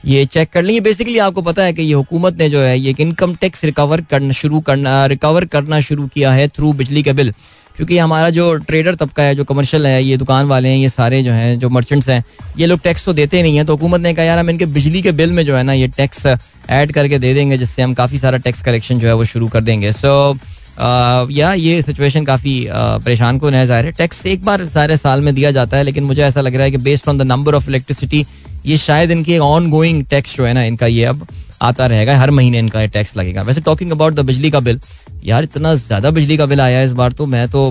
ये 0.05 0.25
check 0.25 0.51
कर 0.53 0.62
लेंगे. 0.62 0.81
Basically 0.81 1.18
आपको 1.18 1.42
पता 1.42 1.64
है 1.64 1.73
कि 1.73 1.83
ये 1.83 1.92
हुकूमत 1.95 2.38
ने 2.38 2.49
जो 2.51 2.61
है, 2.61 2.79
ये 2.79 2.95
इनकम 3.01 3.35
टैक्स 3.35 3.64
रिकवर 3.64 4.01
करना, 4.11 4.33
शुरू 4.33 4.61
करना 4.61 5.05
रिकवर 5.07 5.45
करना 5.45 5.81
शुरू 5.81 6.07
किया 6.14 6.33
है 6.33 6.49
थ्रू 6.49 6.73
बिजली 6.73 7.03
का 7.03 7.12
बिल 7.12 7.33
क्योंकि 7.76 7.98
हमारा 7.98 8.30
जो 8.30 8.54
ट्रेडर 8.56 8.94
तबका 8.94 9.22
है, 9.22 9.35
जो 9.35 9.44
कमर्शियल 9.44 9.87
है, 9.87 10.02
ये 10.04 10.16
दुकान 10.16 10.46
वाले 10.46 10.68
हैं, 10.68 10.76
ये 10.76 10.88
सारे 10.88 11.22
जो 11.22 11.32
हैं, 11.32 11.58
जो 11.58 11.68
मर्चेंट्स 11.70 12.08
हैं, 12.08 12.22
ये 12.58 12.66
लोग 12.66 12.80
टैक्स 12.80 13.04
तो 13.04 13.12
देते 13.12 13.42
नहीं 13.42 13.56
है। 13.56 13.64
तो 13.64 13.72
हुकूमत 13.72 14.00
ने 14.00 14.14
कहा, 14.14 14.24
यार, 14.24 14.38
हम 14.38 14.50
इनके 14.50 14.66
बिजली 14.68 15.02
के 15.02 15.12
बिल 15.12 15.32
में 15.32 15.44
जो 15.46 15.56
है 15.56 15.62
ना, 15.62 15.72
ये 15.72 15.88
टैक्स 15.88 16.26
ऐड 16.26 16.92
करके 16.92 17.18
दे 17.18 17.35
देंगे, 17.35 17.58
जिससे 17.58 17.82
हम 17.82 17.94
काफ़ी 17.94 18.18
सारा 18.18 18.38
टैक्स 18.38 18.62
कलेक्शन 18.62 18.98
जो 18.98 19.08
है 19.08 19.14
वो 19.14 19.24
शुरू 19.24 19.48
कर 19.48 19.61
देंगे। 19.61 19.92
सो 19.92 20.38
या 21.32 21.52
ये 21.54 21.80
सिचुएशन 21.82 22.24
काफ़ी 22.24 22.54
परेशान 22.70 23.38
को 23.38 23.48
है 23.48 23.66
ज़ाहिर 23.66 23.87
है। 23.87 23.92
टैक्स 23.92 24.24
एक 24.26 24.44
बार 24.44 24.66
सारे 24.66 24.96
साल 24.96 25.20
में 25.20 25.35
दिया 25.35 25.50
जाता 25.50 25.76
है, 25.76 25.82
लेकिन 25.82 26.04
मुझे 26.04 26.22
ऐसा 26.22 26.40
लग 26.40 26.54
रहा 26.54 26.64
है 26.64 26.70
कि 26.70 26.76
based 26.78 27.08
on 27.08 27.18
the 27.18 27.22
number 27.22 27.54
of 27.54 27.68
electricity 27.68 28.24
ये 28.66 28.76
शायद 28.78 29.11
इनकी 29.11 29.38
ऑन 29.38 29.70
गोइंग 29.70 30.04
टैक्स 30.06 30.37
जो 30.37 30.44
है 30.44 30.52
ना, 30.54 30.62
इनका 30.64 30.87
ये 30.87 31.04
अब 31.04 31.26
आता 31.62 31.87
रहेगा, 31.87 32.16
हर 32.18 32.30
महीने 32.30 32.58
इनका 32.58 32.85
टैक्स 32.87 33.16
लगेगा। 33.16 33.42
वैसे 33.42 33.61
टॉकिंग 33.61 33.90
अबाउट 33.92 34.14
द 34.14 34.20
बिजली 34.26 34.50
का 34.50 34.61
बिल 34.61 34.80
यार 35.22 35.42
इतना 35.44 35.74
ज़्यादा 35.76 36.11
बिजली 36.11 36.37
का 36.37 36.46
बिल 36.46 36.61
आया 36.61 36.78
है 36.78 36.85
इस 36.85 36.92
बार 36.92 37.12
तो 37.12 37.26
मैं 37.26 37.48
तो 37.48 37.70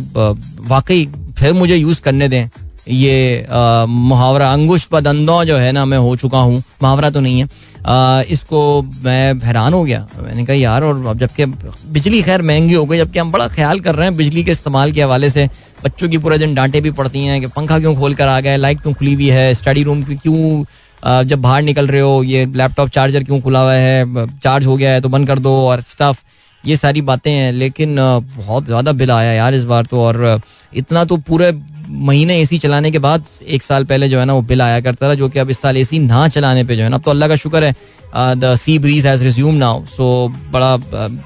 वाकई 0.68 1.06
फिर 1.38 1.54
मुझे 1.54 1.76
यूज़ 1.76 2.02
करने 2.02 2.28
दें। 2.28 2.50
ये 2.90 3.48
मुहावरा 3.88 4.52
अंगुश 4.54 4.86
पदंदो 4.92 5.44
जो 5.46 5.58
है 5.58 5.72
ना 5.72 5.86
मैं 5.86 5.98
हो 5.98 6.16
चुका 6.16 6.40
हूँ। 6.40 6.58
मुहावरा 6.84 7.10
तो 7.10 7.20
नहीं 7.20 7.40
है। 7.40 7.48
आ, 7.86 8.22
इसको 8.24 8.82
मैं 9.04 9.34
हैरान 9.40 9.74
हो 9.74 9.84
गया। 9.84 10.08
मैंने 10.20 10.46
कहा 10.46 10.56
यार 10.56 10.84
और 10.84 11.06
अब 11.08 11.18
जबकि 11.20 11.46
बिजली 11.46 12.22
खैर 12.24 12.42
महँगी 12.42 12.74
हो 12.74 12.86
गई 12.86 12.98
जबकि 12.98 13.20
हम 13.20 13.32
बड़ा 13.32 13.48
ख्याल 13.50 13.80
कर 13.80 13.96
रहे 13.96 14.08
हैं 14.08 14.16
बिजली 14.18 14.44
के 14.44 14.52
इस्तेमाल 14.52 14.92
के 14.92 15.02
हवाले 15.02 15.30
से। 15.30 15.48
बच्चों 15.84 16.10
की 16.10 16.18
पूरे 16.18 16.38
दिन 16.38 16.54
डांटे 16.56 16.82
भी 16.82 16.92
पड़ती 16.92 17.26
हैं 17.26 17.40
कि 17.42 17.48
पंखा 17.50 17.80
क्यों 17.80 17.96
खोल 17.96 18.16
कर 18.16 18.28
आ 18.28 18.40
गया 18.40 18.52
है? 18.52 18.58
लाइट 18.58 18.82
क्यों 18.82 18.94
खुली 18.94 19.14
हुई 19.14 19.30
है? 19.30 19.54
स्टडी 19.54 19.84
रूम 19.84 20.04
की 20.04 20.16
क्यों 20.18 21.24
जब 21.24 21.42
बाहर 21.42 21.62
निकल 21.62 21.88
रहे 21.88 22.02
हो 22.02 22.22
ये 22.24 22.46
लैपटॉप 22.56 22.90
चार्जर 22.90 23.24
क्यों 23.24 23.40
खुला 23.42 23.62
हुआ 23.62 23.74
है? 23.74 24.28
चार्ज 24.38 24.66
हो 24.66 24.76
गया 24.78 24.92
है 24.92 25.02
तो 25.02 25.10
बंद 25.10 25.28
कर 25.28 25.40
दो 25.40 25.56
और 25.62 25.82
स्टफ़ 25.90 26.20
ये 26.64 26.76
सारी 26.76 27.02
बातें 27.02 27.32
हैं, 27.32 27.52
लेकिन 27.54 27.96
बहुत 28.38 28.66
ज़्यादा 28.66 28.92
बिल 28.94 29.12
आया 29.12 29.32
यार 29.34 29.54
इस 29.54 29.64
बार 29.66 29.86
तो 29.86 30.02
और 30.02 30.42
इतना 30.74 31.04
तो 31.06 31.18
पूरे 31.20 31.52
महीने 31.90 32.40
एसी 32.42 32.58
चलाने 32.60 32.92
के 32.92 33.00
बाद 33.00 33.26
एक 33.46 33.64
साल 33.64 33.86
पहले 33.86 34.10
जो 34.10 34.20
है 34.20 34.26
ना 34.26 34.34
वो 34.34 34.42
बिल 34.42 34.62
आया 34.62 34.80
करता 34.82 35.10
था, 35.10 35.14
जो 35.16 35.30
कि 35.30 35.40
अब 35.40 35.50
इस 35.50 35.62
साल 35.62 35.78
एसी 35.78 36.00
ना 36.00 36.28
चलाने 36.28 36.64
पे 36.64 36.76
जो 36.76 36.84
है 36.84 36.90
ना, 36.90 36.96
अब 36.96 37.02
तो 37.04 37.12
अल्लाह 37.12 37.30
का 37.30 37.36
शुक्र 37.36 37.64
है 37.64 37.76
the 38.14 38.56
sea 38.60 38.78
breeze 38.80 39.06
has 39.08 39.24
resume 39.24 39.56
now 39.56 39.86
so 39.88 40.28
बड़ा 40.52 40.78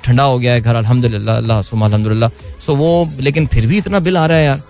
ठंडा 0.05 0.23
हो 0.23 0.37
गया 0.39 0.53
है 0.53 0.61
घर, 0.61 0.75
अल्हम्दुलिल्लाह, 0.75 1.37
अल्लाह 1.37 1.61
सुमा 1.61 1.85
अल्हम्दुलिल्लाह 1.85 2.29
सो 2.65 2.75
वो, 2.75 3.09
लेकिन 3.19 3.45
फिर 3.47 3.65
भी 3.67 3.77
इतना 3.77 3.99
बिल 3.99 4.17
आ 4.17 4.25
रहा 4.25 4.37
है 4.37 4.45
यार। 4.45 4.61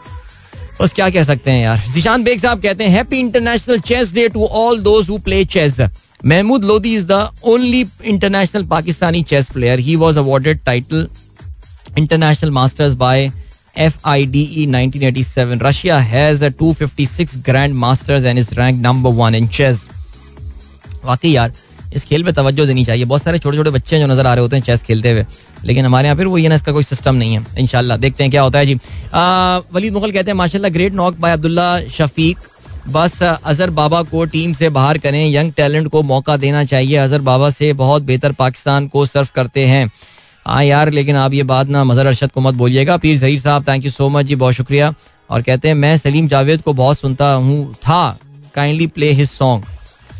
बस 0.81 0.93
क्या 0.93 1.09
कह 1.09 1.23
सकते 1.23 1.51
हैं 1.51 1.63
यार। 1.63 1.83
जिशान 1.93 2.23
बेग 2.23 2.39
साहब 2.41 2.61
कहते 2.61 2.83
हैं 2.83 2.91
happy 2.91 3.19
international 3.19 3.79
chess 3.81 4.13
day 4.13 4.27
to 4.29 4.45
all 4.45 4.81
those 4.83 5.09
who 5.09 5.17
play 5.19 5.43
chess 5.45 5.79
Mahmood 6.27 6.63
Lodhi 6.65 6.93
is 6.95 7.05
the 7.07 7.27
only 7.45 7.85
international 8.05 8.63
Pakistani 8.67 9.21
chess 9.23 9.49
player 9.53 9.79
he 9.79 9.95
was 9.95 10.17
awarded 10.19 10.59
title 10.65 11.07
international 11.97 12.51
masters 12.51 12.93
by 13.01 13.31
F 13.77 13.97
I 14.05 14.25
D 14.25 14.41
E 14.53 14.65
nineteen 14.67 15.03
eighty 15.03 15.23
seven 15.23 15.59
Russia 15.59 15.97
has 15.99 16.45
two 16.59 16.71
fifty 16.73 17.05
six 17.05 17.37
grand 17.45 17.75
masters 17.75 18.25
and 18.25 18.39
is 18.39 18.53
rank 18.53 18.81
number 18.81 19.11
one 19.13 19.35
in 19.35 19.47
chess 19.47 19.81
वाकई 21.05 21.29
यार, 21.29 21.51
इस 21.95 22.05
खेल 22.05 22.23
पे 22.23 22.31
तवज्जो 22.31 22.65
देनी 22.65 22.85
चाहिए। 22.85 23.05
बहुत 23.05 23.23
सारे 23.23 23.39
छोटे 23.39 23.57
छोटे 23.57 23.69
बच्चे 23.69 23.99
जो 23.99 24.07
नज़र 24.07 24.27
आ 24.27 24.33
रहे 24.33 24.41
होते 24.41 24.55
हैं 24.55 24.63
चेस 24.63 24.83
खेलते 24.83 25.11
हुए। 25.11 25.25
लेकिन 25.65 25.85
हमारे 25.85 26.07
यहाँ 26.07 26.17
फिर 26.17 26.27
वो 26.27 26.37
ये 26.37 26.47
ना, 26.49 26.55
इसका 26.55 26.71
कोई 26.71 26.83
सिस्टम 26.83 27.15
नहीं 27.15 27.37
है। 27.37 27.45
इनशाला 27.59 27.97
देखते 27.97 28.23
हैं 28.23 28.31
क्या 28.31 28.41
होता 28.41 28.59
है 28.59 28.65
जी। 28.65 28.75
वलीद 29.73 29.93
मुगल 29.93 30.11
कहते 30.11 30.31
हैं, 30.31 30.37
माशाल्लाह 30.37 30.71
great 30.71 30.93
knock 30.93 31.19
by 31.19 31.33
Abdullah 31.33 31.79
Shafique. 31.89 32.37
बस, 32.87 33.21
अजहर 33.23 33.69
बाबा 33.69 34.01
को 34.03 34.25
टीम 34.25 34.53
से 34.53 34.69
बाहर 34.69 34.97
करें। 34.97 35.27
यंग 35.27 35.51
टैलेंट 35.53 35.87
को 35.87 36.01
मौका 36.03 36.37
देना 36.37 36.63
चाहिए। 36.63 36.95
अजहर 36.95 37.21
बाबा 37.21 37.49
से 37.49 37.71
बहुत 37.73 38.03
बेहतर 38.03 38.31
पाकिस्तान 38.31 38.87
को 38.87 39.05
सर्व 39.05 39.27
करते 39.35 39.65
हैं। 39.67 39.89
हाँ 40.45 40.63
यार, 40.63 40.89
लेकिन 40.89 41.15
आप 41.15 41.33
ये 41.33 41.43
बात 41.43 41.67
ना 41.67 41.83
मजहर 41.83 42.05
अरशद 42.05 42.31
को 42.31 42.41
मत 42.41 42.53
बोलिएगा। 42.53 42.97
Pir 42.97 43.17
Zaheer 43.17 43.39
sahab 43.39 43.67
thank 43.67 43.85
you 43.85 43.91
so 43.91 44.09
much 44.09 44.25
जी, 44.25 44.35
बहुत 44.35 44.53
शुक्रिया। 44.53 44.93
और 45.29 45.41
कहते 45.41 45.67
हैं, 45.67 45.75
मैं 45.75 45.95
सलीम 45.97 46.27
जावेद 46.27 46.61
को 46.61 46.73
बहुत 46.73 46.99
सुनता 46.99 47.31
हूँ। 47.33 47.73
था 47.73 48.17
kindly 48.55 48.87
play 48.87 49.11
his 49.11 49.29
song 49.29 49.63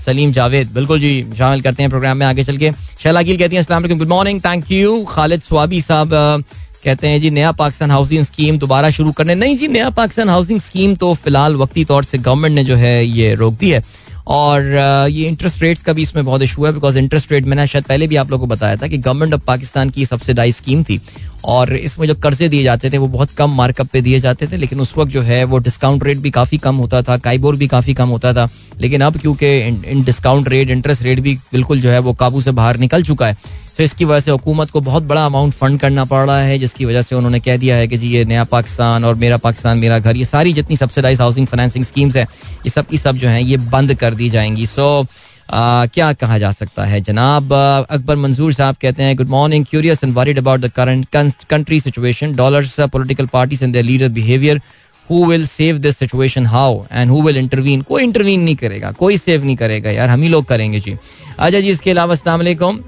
Salim 0.06 0.32
Javed. 0.32 0.72
बिल्कुल 0.72 1.00
जी, 1.00 1.26
शामिल 1.38 1.62
करते 1.62 1.84
हैं 1.84 1.90
प्रोग्राम 1.90 2.18
में 2.18 2.26
आगे 2.26 2.44
चल 2.44 2.58
के। 2.58 2.72
शैला 3.04 3.22
गिल 3.22 3.38
कहती 3.38 3.56
हैं 3.56 3.98
good 3.98 4.08
morning 4.08 4.40
thank 4.42 4.72
you 4.72 5.04
Khalid 5.06 5.42
Swabi 5.42 5.82
sahab 5.82 6.44
कहते 6.86 7.08
हैं, 7.08 7.20
जी, 7.22 7.30
नया 7.32 7.52
पाकिस्तान 7.52 7.92
हाउसिंग 7.92 8.24
स्कीम 8.24 8.58
दोबारा 8.58 8.90
शुरू 8.90 9.12
करने 9.12 9.36
नहीं 9.36 9.58
जी, 9.58 9.68
नया 9.68 9.90
पाकिस्तान 9.92 10.30
हाउसिंग 10.30 10.60
स्कीम 10.62 10.96
तो 10.96 11.14
फ़िलहाल 11.16 11.56
वक्ती 11.56 11.86
तौर 11.86 12.04
से 12.04 12.18
गवर्नमेंट 12.20 12.56
ने 12.56 12.64
जो 12.64 12.76
है 12.76 13.06
ये 13.06 13.34
रोक 13.36 13.54
दी 13.54 13.70
है। 13.70 13.84
और 14.28 14.64
ये 15.12 15.28
इंटरेस्ट 15.28 15.62
रेट्स 15.62 15.84
का 15.84 15.94
भी 15.94 16.02
इसमें 16.02 16.24
बहुत 16.26 16.42
इशू 16.42 16.66
है 16.66 16.72
बिकॉज़ 16.74 16.98
इंटरेस्ट 16.98 17.32
रेट 17.32 17.46
मैंने 17.46 17.66
शायद 17.68 17.86
पहले 17.86 18.08
भी 18.08 18.16
आप 18.16 18.32
लोगों 18.32 18.48
को 18.48 18.54
बताया 18.54 18.76
था 18.76 18.88
कि 18.88 18.98
गवर्नमेंट 18.98 19.34
ऑफ़ 19.34 19.42
पाकिस्तान 19.48 19.90
की 19.90 20.06
सब्सिडाइज 20.06 20.56
स्कीम 20.56 20.84
थी। 20.84 21.00
और 21.46 21.76
इसमें 21.76 22.08
जो 22.08 22.16
कर्जे 22.16 22.48
दिए 22.50 22.64
जाते 22.64 22.90
थे, 22.90 22.98
वो 22.98 23.08
बहुत 23.08 23.32
कम 23.32 23.52
मार्कअप 23.56 23.88
पे 23.88 24.02
दिए 24.02 24.20
जाते 24.20 24.48
थे, 24.48 24.58
लेकिन 24.58 24.80
उस 24.80 24.94
वक्त 24.98 25.12
जो 25.12 25.22
है 25.22 25.44
वो 25.44 25.58
डिस्काउंट 25.60 26.04
रेट 26.04 26.18
भी 26.18 26.32
काफ़ी 26.32 26.58
कम 26.58 26.76
होता 26.76 27.02
था, 27.02 27.18
काइबोर 27.18 27.56
भी 27.56 27.68
काफ़ी 27.68 27.94
कम 27.94 28.10
होता 28.10 28.34
था। 28.34 28.48
लेकिन 28.82 29.02
अब 29.02 29.18
क्योंकि 29.18 29.58
इन 29.60 30.04
डिस्काउंट 30.04 30.50
रेट 30.50 30.70
इंटरेस्ट 30.70 31.04
रेट 31.04 31.20
भी 31.20 31.36
बिल्कुल 31.54 31.82
जो 31.82 31.90
है 31.90 32.00
वो 32.00 32.14
काबू 32.14 32.42
से 32.42 32.52
बाहर 32.52 32.78
निकल 32.78 33.04
चुका 33.04 33.28
है 33.28 33.38
तो 33.78 33.84
इसकी 33.84 34.06
वजह 34.06 34.20
से 34.20 34.32
हुकूमत 34.32 34.70
को 34.70 34.82
बहुत 34.82 35.04
बड़ा 35.04 35.26
अमाउंट 35.26 35.54
फंड 35.54 35.80
करना 35.80 36.06
पड़ 36.06 36.26
रहा 36.26 36.40
है 36.40 36.58
जिसकी 36.60 36.86
वजह 36.86 37.02
से 37.02 37.16
उन्होंने 37.16 37.40
कह 37.40 37.58
दिया 37.58 37.76
है 37.76 37.88
कि 37.88 37.98
जी 37.98 38.08
ये 38.08 38.24
नया 38.26 38.44
पाकिस्तान 38.44 39.06
और 39.06 39.16
मेरा 39.16 39.38
पाकिस्तान 39.38 39.78
मेरा 39.78 40.00
घर 40.00 40.18
ये 40.18 40.26
सारी 40.26 40.54
जितनी 40.54 40.78
सब्सिडाइज 40.78 41.22
हाउसिंग 41.22 41.48
फाइनेंसिंग 41.48 41.86
स्कीम्स 41.86 42.16
हैं 42.16 42.28
ये 42.66 42.70
सब 42.70 42.88
की 42.88 42.98
सब 42.98 43.16
जो 43.16 43.28
है 43.28 43.44
ये 43.44 43.58
बंद 43.58 43.94
कर 43.94 44.14
दी 44.14 44.30
जाएँगी। 44.30 44.66
सो 44.66 45.06
आ, 45.50 45.86
क्या 45.86 46.12
कहा 46.14 46.38
जा 46.38 46.52
सकता 46.52 46.86
है? 46.86 47.02
जनाब 47.02 47.54
अकबर 47.90 48.16
मंजूर 48.16 48.54
साहब 48.54 48.76
कहते 48.82 49.04
हैं 49.04 49.16
good 49.16 49.28
morning 49.28 49.66
curious 49.66 50.04
and 50.04 50.14
worried 50.14 50.38
about 50.40 50.60
the 50.60 50.72
current 50.72 51.06
country 51.50 51.80
situation 51.80 52.36
dollars 52.36 52.80
political 52.80 53.26
parties 53.34 53.64
and 53.64 53.78
leader 53.78 54.10
behaviour 54.10 54.62
who 55.10 55.26
will 55.26 55.46
save 55.48 55.78
this 55.78 55.98
situation 55.98 56.46
how 56.46 56.84
and 56.92 57.12
who 57.12 57.22
will 57.22 57.38
intervene 57.38 57.82
कोई 57.82 58.04
इंटरवीन 58.04 58.42
नहीं 58.42 58.56
करेगा। 58.56 58.92
कोई 59.00 59.18
सेव 59.18 59.46
नहीं 59.46 59.56
करेगा 59.56 59.92
यार। 59.92 60.10
हम 60.10 60.22
ही 60.22 60.30
लोग 60.30 60.46
करेंगे 60.46 60.80
जी। 60.80 60.98
अच्छा 61.40 61.60
जी 61.60 61.70
इसके 61.70 61.92
अलावा 61.92 62.14
Aslam 62.14 62.80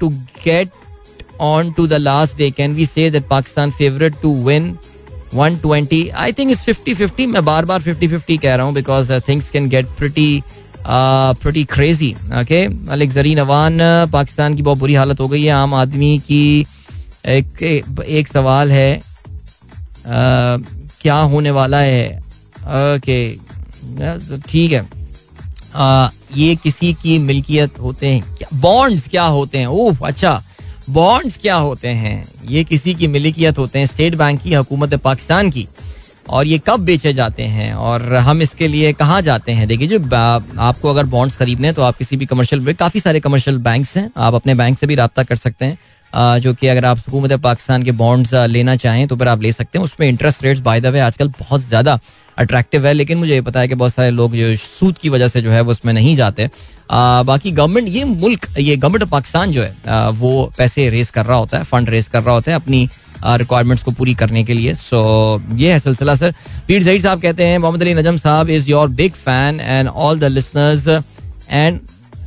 to 0.00 0.08
get 0.44 0.70
on 1.40 1.72
to 1.72 1.86
the 1.86 1.92
last 1.92 2.36
day 2.38 2.50
can 2.50 2.74
we 2.74 2.86
say 2.86 3.10
that 3.10 3.28
Pakistan 3.28 3.70
favourite 3.78 4.14
to 4.22 4.34
win 4.44 4.76
120 5.34 6.10
I 6.12 6.32
think 6.32 6.50
it's 6.50 6.64
50 6.64 6.94
50 6.96 7.26
मैं 7.26 7.44
बार 7.44 7.64
बार 7.64 7.82
50 7.82 8.08
50 8.08 8.38
कह 8.40 8.54
रहा 8.54 8.66
हूँ 8.66 8.74
because 8.74 9.12
things 9.28 9.50
can 9.50 9.68
get 9.68 9.86
pretty 9.98 10.42
pretty 10.86 11.64
crazy 11.72 12.12
okay 12.40 12.66
Malik 12.68 13.10
Zareen 13.10 13.38
Awan 13.38 13.78
Pakistan 14.12 14.54
की 14.56 14.62
बहुत 14.62 14.78
बुरी 14.78 14.94
हालत 14.94 15.20
हो 15.20 15.28
गई 15.28 15.42
है। 15.42 15.50
आम 15.52 15.74
आदमी 15.74 16.18
की 16.28 16.66
एक 17.26 17.62
एक 17.62 18.28
सवाल 18.28 18.72
है 18.72 19.00
uh, 19.00 20.56
क्या 21.02 21.16
होने 21.32 21.50
वाला 21.50 21.78
है? 21.78 22.18
ओके 22.58 23.34
ठीक 24.48 24.72
है. 24.72 24.86
आ, 25.74 26.08
ये 26.36 26.54
किसी 26.56 26.92
की 26.94 27.18
मिल्कियत 27.18 27.78
होते 27.80 28.06
हैं? 28.06 28.36
बॉन्ड्स 28.54 29.08
क्या 29.08 29.24
होते 29.24 29.58
हैं? 29.58 29.66
ओह 29.66 30.06
अच्छा. 30.06 30.42
बॉन्ड्स 30.90 31.36
क्या 31.36 31.56
होते 31.56 31.88
हैं? 31.88 32.24
ये 32.48 32.64
किसी 32.64 32.94
की 32.94 33.06
मिल्कियत 33.06 33.58
होते 33.58 33.78
हैं? 33.78 33.86
स्टेट 33.86 34.14
बैंक 34.14 34.40
की 34.42 34.54
हुकूमत 34.54 34.94
पाकिस्तान 34.94 35.50
की. 35.50 35.66
और 36.28 36.46
ये 36.46 36.58
कब 36.66 36.80
बेचे 36.80 37.12
जाते 37.12 37.42
हैं? 37.42 37.72
और 37.74 38.14
हम 38.14 38.42
इसके 38.42 38.68
लिए 38.68 38.92
कहाँ 38.92 39.20
जाते 39.22 39.52
हैं? 39.52 39.66
देखिए 39.68 39.88
जो 39.88 39.98
आपको 40.60 40.90
अगर 40.90 41.06
बॉन्ड्स 41.06 41.36
खरीदने 41.36 41.66
हैं 41.66 41.74
तो 41.74 41.82
आप 41.82 41.96
किसी 41.96 42.16
भी 42.16 42.26
कमर्शियल 42.26 42.72
काफ़ी 42.74 43.00
सारे 43.00 43.20
कमर्शियल 43.20 43.58
बैंक्स 43.60 43.96
हैं. 43.96 44.10
आप 44.16 44.34
अपने 44.34 44.54
बैंक 44.54 44.78
से 44.78 44.86
भी 44.86 44.94
रबता 44.94 45.22
कर 45.22 45.36
सकते 45.36 45.64
हैं. 45.64 45.78
जो 46.14 46.54
कि 46.54 46.66
अगर 46.68 46.84
आप 46.84 46.98
हुकूमत 46.98 47.32
पाकिस्तान 47.42 47.82
के 47.82 47.92
बॉन्ड्स 47.94 48.34
लेना 48.34 48.76
चाहें 48.78 49.06
तो 49.08 49.16
फिर 49.16 49.28
आप 49.28 49.42
ले 49.42 49.52
सकते 49.52 49.78
हैं। 49.78 49.84
उसमें 49.84 50.08
interest 50.08 50.44
rates 50.44 50.60
by 50.62 50.80
the 50.80 50.86
way 50.88 51.00
आजकल 51.02 51.28
बहुत 51.38 51.60
ज़्यादा 51.62 51.98
अट्रैक्टिव 52.38 52.86
है 52.86 52.92
लेकिन 52.92 53.18
मुझे 53.18 53.34
ये 53.34 53.40
पता 53.42 53.60
है 53.60 53.68
कि 53.68 53.74
बहुत 53.74 53.94
सारे 53.94 54.10
लोग 54.10 54.36
जो 54.36 54.54
सूद 54.56 54.98
की 54.98 55.08
वजह 55.08 55.28
से 55.28 55.40
जो 55.42 55.50
है 55.50 55.60
वो 55.60 55.70
उसमें 55.70 55.92
नहीं 55.92 56.14
जाते। 56.16 56.48
आ, 56.90 57.22
बाकी 57.22 57.50
गवर्नमेंट 57.52 57.88
ये 57.88 58.04
मुल्क 58.04 58.46
ये 58.58 58.76
गवर्नमेंट 58.76 59.02
ऑफ़ 59.02 59.10
पाकिस्तान 59.10 59.52
जो 59.52 59.62
है 59.62 59.74
आ, 59.88 60.08
वो 60.10 60.52
पैसे 60.58 60.88
रेस 60.90 61.10
कर 61.10 61.26
रहा 61.26 61.36
होता 61.36 61.58
है 61.58 61.64
फंड 61.64 61.90
रेस 61.90 62.08
कर 62.08 62.22
रहा 62.22 62.34
होता 62.34 62.50
है 62.50 62.56
अपनी 62.56 62.88
रिक्वायरमेंट्स 63.24 63.82
को 63.84 63.90
पूरी 63.92 64.14
करने 64.14 64.42
के 64.44 64.54
लिए। 64.54 64.74
सो 64.74 65.42
ये 65.56 65.72
है 65.72 65.78
सिलसिला 65.78 66.14
सर 66.14 66.34
पीर 66.68 66.82
जहीर 66.82 67.00
साहब 67.02 67.20
कहते 67.22 67.44
हैं 67.44 67.58
Mohammad 67.58 67.82
Ali 67.82 67.94
Najam 67.94 68.16
sahab 68.18 68.50
is 68.50 68.68
your 68.70 68.88
big 68.90 69.12
fan 69.24 69.60
and 69.60 69.88
all 69.88 70.18
the 70.18 70.24
listeners 70.26 70.88
and 71.50 71.80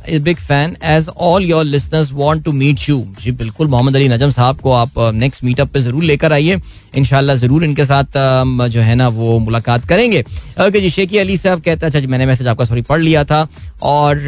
big 0.08 0.36
fan 0.38 0.76
as 0.84 1.08
all 1.08 1.44
your 1.44 1.64
listeners 1.64 2.10
want 2.12 2.44
to 2.44 2.52
meet 2.52 2.88
you 2.88 2.96
जी, 3.22 3.30
बिल्कुल, 3.32 3.68
मोहम्मद 3.68 3.96
अली 3.96 4.08
नजम 4.08 4.30
साहब 4.30 4.60
को 4.60 4.72
आप 4.72 4.98
नेक्स्ट 5.14 5.44
मीटअप 5.44 5.68
पे 5.72 5.80
ज़रूर 5.80 6.04
लेकर 6.04 6.32
आइए। 6.32 6.58
इनशाला 6.96 7.34
ज़रूर 7.34 7.64
इनके 7.64 7.84
साथ 7.84 8.18
जो 8.68 8.80
है 8.80 8.94
ना, 8.94 9.08
वो 9.08 9.38
मुलाकात 9.38 9.86
करेंगे। 9.88 10.20
ओके 10.66 10.80
जी 10.80 10.90
शेखी 10.90 11.18
अली 11.18 11.36
साहब 11.36 11.60
कहते 11.60 11.86
हैं 11.86 11.90
अच्छा 11.90 12.00
जी, 12.00 12.06
मैंने 12.06 12.26
मैसेज 12.26 12.46
आपका 12.48 12.64
सॉरी 12.64 12.82
पढ़ 12.82 13.00
लिया 13.00 13.24
था। 13.24 13.46
और 13.84 14.20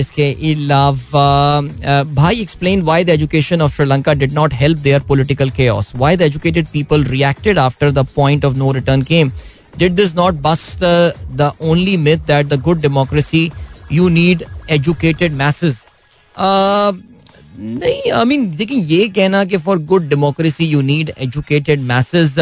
इसके 0.00 0.30
अलावा 0.52 2.04
भाई 2.14 2.40
explain 2.40 2.82
why 2.82 3.04
the 3.04 3.08
education 3.10 3.62
of 3.62 3.74
Sri Lanka 3.74 4.14
did 4.14 4.32
not 4.32 4.54
help 4.54 4.78
their 4.78 5.00
political 5.08 5.50
cares 5.50 5.92
why 5.96 6.16
the 6.16 6.22
educated 6.22 6.66
people 6.72 7.04
reacted 7.06 7.58
after 7.58 7.90
the 7.90 8.06
point 8.16 8.44
of 8.44 8.56
no 8.56 8.72
return 8.72 9.02
came 9.02 9.30
did 9.78 9.94
this 9.94 10.14
not 10.16 10.34
bust 10.42 10.84
the 11.36 11.50
only 11.62 11.96
myth 11.98 12.26
that 12.26 12.46
the 12.46 12.60
good 12.62 12.80
democracy 12.80 13.50
you 13.92 14.08
need 14.08 14.44
educated 14.70 15.32
message 15.32 15.76
नहीं 17.58 18.12
I 18.12 18.24
mean 18.24 18.50
देखिए 18.50 18.78
ये 18.78 19.08
कहना 19.08 19.44
कि 19.44 19.56
for 19.56 19.78
good 19.78 20.08
democracy 20.08 20.66
you 20.66 20.80
need 20.80 21.12
educated 21.18 21.80
message 21.80 22.38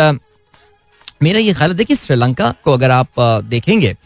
मेरा 1.22 1.38
ये 1.38 1.52
ख्याल 1.54 1.70
है 1.70 1.76
देखिए 1.76 1.96
श्रीलंका 1.96 2.54
को 2.64 2.72
अगर 2.72 2.90
आप 2.90 3.08
uh, 3.18 3.44
देखेंगे 3.44 3.96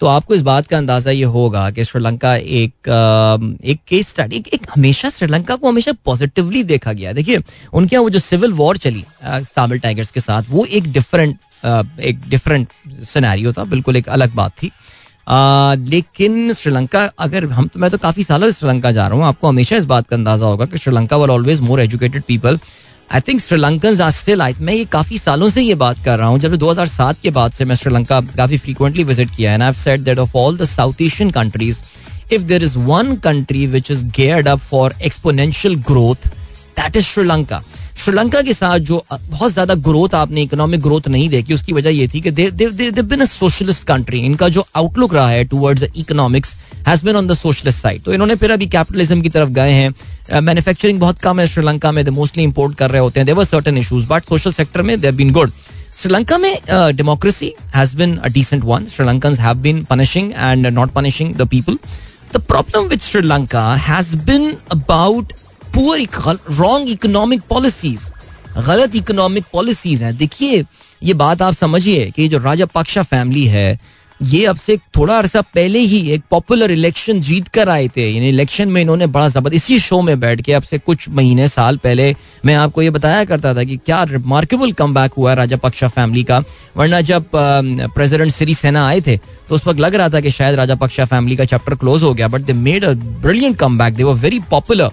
तो 0.00 0.06
आपको 0.06 0.34
इस 0.34 0.42
बात 0.42 0.66
का 0.66 0.76
अंदाज़ा 0.78 1.10
ये 1.10 1.24
होगा 1.24 1.70
कि 1.70 1.84
श्रीलंका 1.84 2.34
एक 2.36 2.72
uh, 2.72 3.64
एक 3.64 3.80
केस 3.88 4.08
स्टडी 4.08 4.36
एक, 4.36 4.48
एक 4.48 4.66
हमेशा 4.74 5.10
श्रीलंका 5.10 5.56
को 5.56 5.68
हमेशा 5.68 5.92
पॉजिटिवली 6.04 6.62
देखा 6.62 6.92
गया 6.92 7.12
देखिए 7.12 7.42
उनके 7.72 7.96
यहाँ 7.96 8.02
वो 8.02 8.10
जो 8.10 8.18
सिविल 8.18 8.52
वॉर 8.52 8.76
चली 8.76 9.04
तामिल 9.24 9.78
uh, 9.78 9.82
टाइगर्स 9.82 10.10
के 10.10 10.20
साथ 10.20 10.42
वो 10.48 10.64
एक 10.64 10.92
डिफरेंट 10.92 11.38
एक 12.00 12.20
डिफरेंट 12.28 12.68
सिनेरियो 13.04 13.52
था 13.52 13.64
बिल्कुल 13.64 13.96
एक 13.96 14.08
अलग 14.08 14.34
बात 14.34 14.52
थी। 14.52 14.70
लेकिन 15.26 16.52
श्रीलंका, 16.52 17.04
अगर 17.18 17.44
हम 17.44 17.66
तो 17.66 17.80
मैं 17.80 17.90
तो 17.90 17.98
काफ़ी 17.98 18.22
सालों 18.22 18.50
से 18.50 18.58
श्रीलंका 18.58 18.90
जा 18.92 19.06
रहा 19.06 19.16
हूँ। 19.18 19.24
आपको 19.26 19.48
हमेशा 19.48 19.76
इस 19.76 19.84
बात 19.84 20.06
का 20.08 20.16
अंदाज़ा 20.16 20.46
होगा 20.46 20.66
कि 20.66 20.78
Sri Lanka 20.78 21.16
were 21.16 21.30
always 21.30 21.60
more 21.60 21.80
educated 21.80 22.22
people 22.22 22.58
I 23.14 23.20
think 23.28 23.40
Sri Lankan 23.40 24.00
are 24.02 24.10
still 24.10 24.42
I 24.42 24.54
मैं 24.60 24.74
ये 24.74 24.84
काफ़ी 24.92 25.18
सालों 25.18 25.48
से 25.48 25.62
ये 25.62 25.74
बात 25.74 26.04
कर 26.04 26.18
रहा 26.18 26.28
हूँ। 26.28 26.38
जब 26.40 26.54
2007 26.58 27.20
के 27.22 27.30
बाद 27.30 27.52
से 27.52 27.64
मैं 27.64 27.74
श्रीलंका 27.74 28.20
काफ़ी 28.36 28.56
फ्रीक्वेंटली 28.58 29.04
विज़िट 29.04 29.30
किया 29.36 29.52
है 29.52 29.62
I 29.62 29.72
said 29.74 30.00
that 30.04 30.18
of 30.18 30.36
all 30.36 30.56
the 30.56 30.64
South 30.66 31.02
Asian 31.02 31.30
countries 31.30 31.82
if 32.32 32.42
there 32.42 32.64
is 32.64 32.78
one 32.78 33.14
country 33.24 33.66
which 33.66 33.90
is 33.90 34.04
geared 34.16 34.48
up 34.48 34.58
for 34.60 34.94
exponential 35.02 35.74
growth 35.88 36.28
that 36.78 36.96
is 36.96 37.04
Sri Lanka 37.04 37.62
Sri Lanka 37.96 38.40
के 38.42 38.52
साथ 38.52 38.78
जो 38.80 39.04
बहुत 39.12 39.52
ज़्यादा 39.52 39.74
ग्रोथ 39.84 40.14
आपने 40.14 40.42
इकोनॉमिक 40.42 40.80
ग्रोथ 40.80 41.08
नहीं 41.08 41.28
देखी, 41.28 41.54
उसकी 41.54 41.72
वजह 41.72 41.90
ये 41.90 42.08
थी 42.08 42.20
कि 42.20 42.30
बिन 42.30 43.20
अ 43.20 43.24
सोशलिस्ट 43.24 43.86
कंट्री 43.88 44.18
इनका 44.20 44.48
जो 44.48 44.66
आउटलुक 44.76 45.14
रहा 45.14 45.28
है 45.28 45.44
towards 45.44 45.84
economics 45.96 46.54
has 46.88 47.04
been 47.04 47.16
on 47.16 47.26
the 47.26 47.34
socialist 47.34 47.78
side 47.78 48.02
तो 48.02 48.12
इन्होंने 48.12 48.34
फिर 48.34 48.50
अभी 48.52 48.66
कैपिटलिज्म 48.66 49.20
की 49.20 49.28
तरफ़ 49.28 49.50
गए 49.50 49.72
हैं। 49.72 50.40
मैन्युफैक्चरिंग 50.40 51.00
बहुत 51.00 51.18
कम 51.18 51.40
है 51.40 51.46
श्रीलंका 51.46 51.92
में 51.92 52.02
मोस्टली 52.10 52.44
इंपोर्ट 52.44 52.76
कर 52.78 52.90
रहे 52.90 53.00
होते 53.00 53.20
हैं। 53.20 53.26
There were 53.26 53.44
certain 53.44 53.78
issues 53.78 54.06
but 54.10 54.24
social 54.24 54.52
sector 54.52 54.82
में 54.82 55.00
दे 55.00 55.12
बीन 55.12 55.32
गुड 55.32 55.50
श्रीलंका 55.96 56.38
में 56.38 56.54
democracy 56.96 57.52
has 57.74 57.96
been 57.96 58.16
a 58.16 58.28
decent 58.28 58.64
one 58.64 58.86
Sri Lankan 58.96 59.34
have 59.38 59.56
been 59.58 59.82
punishing 59.90 60.32
and 60.32 60.66
not 60.68 60.90
punishing 60.92 61.34
the 61.36 61.48
people 61.48 61.78
the 62.34 62.40
problem 62.44 62.88
with 62.88 63.00
Sri Lanka 63.00 63.72
has 63.88 64.16
been 64.26 64.52
about 64.72 65.32
poor 65.76 66.36
wrong 66.50 66.88
economic 66.90 67.40
policies 67.48 68.08
गलत 68.66 68.94
economic 68.96 69.44
policies 69.52 70.04
हैं। 70.04 70.16
देखिए, 70.16 70.64
ये 71.02 71.14
बात 71.14 71.42
आप 71.42 71.54
समझिए 71.54 72.10
कि 72.16 72.28
जो 72.28 72.38
राजा 72.38 72.66
पक्षा 72.66 73.02
फैमिली 73.04 73.44
है, 73.46 73.78
ये 74.20 74.44
अब 74.46 74.56
से 74.56 74.76
थोड़ा 74.96 75.16
अरसा 75.18 75.40
पहले 75.54 75.78
ही 75.78 75.98
एक 76.10 76.22
पॉपुलर 76.30 76.70
इलेक्शन 76.70 77.20
जीत 77.20 77.48
कर 77.54 77.68
आए 77.68 77.88
थे। 77.96 78.08
यानी 78.10 78.28
इलेक्शन 78.28 78.68
में 78.68 78.80
इन्होंने 78.82 79.06
बड़ा 79.06 79.28
ज़बरदस्त, 79.28 79.54
इसी 79.54 79.78
शो 79.78 80.00
में 80.02 80.20
बैठ 80.20 80.40
के 80.42 80.52
अब 80.52 80.62
से 80.62 80.78
कुछ 80.78 81.08
महीने, 81.08 81.48
साल 81.48 81.76
पहले 81.76 82.14
मैं 82.44 82.54
आपको 82.54 82.82
ये 82.82 82.90
बताया 82.90 83.24
करता 83.24 83.54
था 83.54 83.64
कि 83.64 83.76
क्या 83.76 84.02
रिमार्केबल 84.10 84.72
कम 84.72 84.94
बैक 84.94 85.12
हुआ 85.16 85.30
है 85.30 85.36
राजा 85.36 85.56
पक्षा 85.56 85.88
फैमिली 85.88 86.22
का। 86.24 86.42
वरना 86.76 87.00
जब 87.02 87.26
प्रेसिडेंट 87.34 88.32
सिरी 88.32 88.54
सेना 88.54 88.86
आए 88.88 89.00
थे 89.00 89.16
तो 89.16 89.54
उस 89.54 89.66
वक्त 89.66 89.80
लग 89.80 89.94
रहा 89.94 90.08
था 90.08 90.20
कि 90.20 90.30
शायद 90.30 90.54
राजा 90.54 90.74
पक्षा 90.76 91.04
फैमिली 91.04 91.36
का 91.36 91.44
चैप्टर 91.44 91.74
क्लोज 91.74 92.02
हो 92.02 92.14
गया 92.14 92.28
but 92.28 92.40
they 92.40 92.52
made 92.52 92.84
a 92.84 92.92
brilliant 92.94 93.58
come 93.58 93.78
back 93.78 93.94
they 93.94 94.02
were 94.02 94.14
very 94.16 94.40
popular 94.50 94.90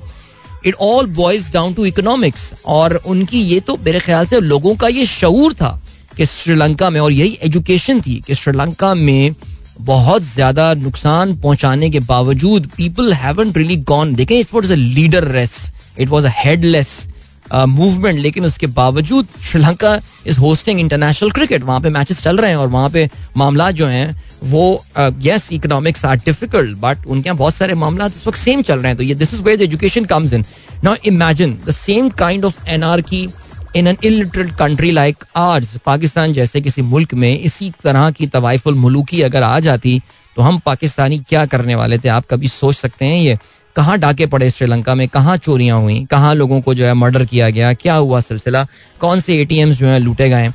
it 0.66 0.76
all 0.82 1.06
boils 1.16 1.52
down 1.54 1.74
to 1.74 1.86
economics 1.86 2.54
और 2.66 2.96
उनकी 3.06 3.42
ये 3.42 3.60
तो 3.60 3.78
मेरे 3.86 4.00
ख्याल 4.00 4.26
से 4.26 4.40
लोगों 4.40 4.76
का 4.76 4.88
ये 4.88 5.06
शूर 5.06 5.54
था 5.54 5.80
कि 6.18 6.26
श्रीलंका 6.26 6.90
में, 6.90 7.00
और 7.00 7.12
यही 7.12 7.38
एजुकेशन 7.44 8.02
थी 8.02 8.22
कि 8.28 8.34
श्रीलंका 8.34 8.94
में 8.96 9.36
बहुत 9.82 10.24
ज़्यादा 10.24 10.74
नुकसान 10.74 11.36
पहुँचाने 11.38 11.90
के 11.90 12.00
बावजूद 12.00 12.70
पीपल 12.78 13.14
हैवन 13.14 13.52
रियली 13.54 13.78
गॉन 13.92 14.14
देखें 14.16 14.40
it 14.40 14.54
was 14.54 14.72
a 14.72 14.76
leaderless 15.28 15.58
it 16.00 16.10
was 16.10 16.28
a 16.28 16.32
headless 16.36 17.08
movement 17.56 18.20
लेकिन 18.20 18.46
उसके 18.46 18.68
बावजूद 18.68 19.28
Sri Lanka 19.44 20.00
is 20.28 20.40
hosting 20.40 20.80
international 20.80 21.32
cricket 21.32 21.64
वहाँ 21.64 21.80
पे 21.82 21.90
मैचेस 21.90 22.22
चल 22.24 22.38
रहे 22.38 22.50
हैं 22.50 22.58
और 22.58 22.68
वहाँ 22.68 22.90
पे 22.90 23.10
मामला 23.38 23.70
जो 23.72 23.88
हैं, 23.88 24.22
वो 24.44 24.86
yes 25.22 25.52
economics 25.54 26.06
are 26.06 26.16
difficult 26.26 26.78
but 26.78 27.06
उनके 27.06 27.30
यहाँ 27.30 27.38
बहुत 27.38 27.56
सारे 27.56 27.74
मामला 27.76 28.06
इस 28.08 28.26
वक्त 28.28 28.38
सेम 28.38 28.62
चल 28.62 28.80
रहे 28.80 28.88
हैं। 28.88 28.98
तो 28.98 29.04
ये 29.04 29.16
this 29.16 29.34
is 29.34 29.42
where 29.42 29.62
education 29.62 30.06
comes 30.06 30.34
in 30.34 30.46
now 30.84 30.96
imagine 31.06 31.58
the 31.68 31.72
same 31.72 32.10
kind 32.10 32.46
of 32.46 32.68
anarchy 32.70 33.28
in 33.76 33.88
an 33.88 33.98
illiterate 34.04 34.56
country 34.56 34.92
like 34.92 35.24
ours 35.36 35.78
Pakistan 35.86 36.34
जैसे 36.34 36.62
किसी 36.62 36.82
मुल्क 36.82 37.14
में, 37.14 37.40
इसी 37.40 37.72
तरह 37.84 38.10
की 38.12 38.28
तवाइफुल 38.28 38.76
मुलूकी 38.76 39.22
अगर 39.22 39.44
आ 39.44 39.60
जाती 39.60 40.02
तो 40.38 40.42
हम 40.42 40.58
पाकिस्तानी 40.66 41.18
क्या 41.20 41.46
करने 41.46 41.76
वाले 41.76 41.98
थे? 41.98 42.08
आप 42.10 42.26
कभी 42.30 42.48
सोच 42.48 42.76
सकते 42.76 43.06
हैं 43.06 43.22
ये? 43.22 43.38
कहाँ 43.76 43.98
डाके 44.00 44.26
पड़े 44.26 44.50
श्रीलंका 44.50 44.96
में? 44.96 45.08
कहाँ 45.08 45.36
चोरियाँ 45.38 45.80
हुई? 45.82 46.04
कहाँ 46.12 46.34
लोगों 46.36 46.60
को 46.62 46.74
जो 46.74 46.86
है 46.86 46.94
मर्डर 46.94 47.26
किया 47.26 47.50
गया? 47.50 47.74
क्या 47.74 47.96
हुआ 47.96 48.20
सिलसिला? 48.20 48.66
कौन 49.00 49.20
से 49.20 49.42
ए 49.42 49.46
जो 49.68 49.88
है 49.88 50.00
लूटे 50.00 50.30
गए 50.30 50.50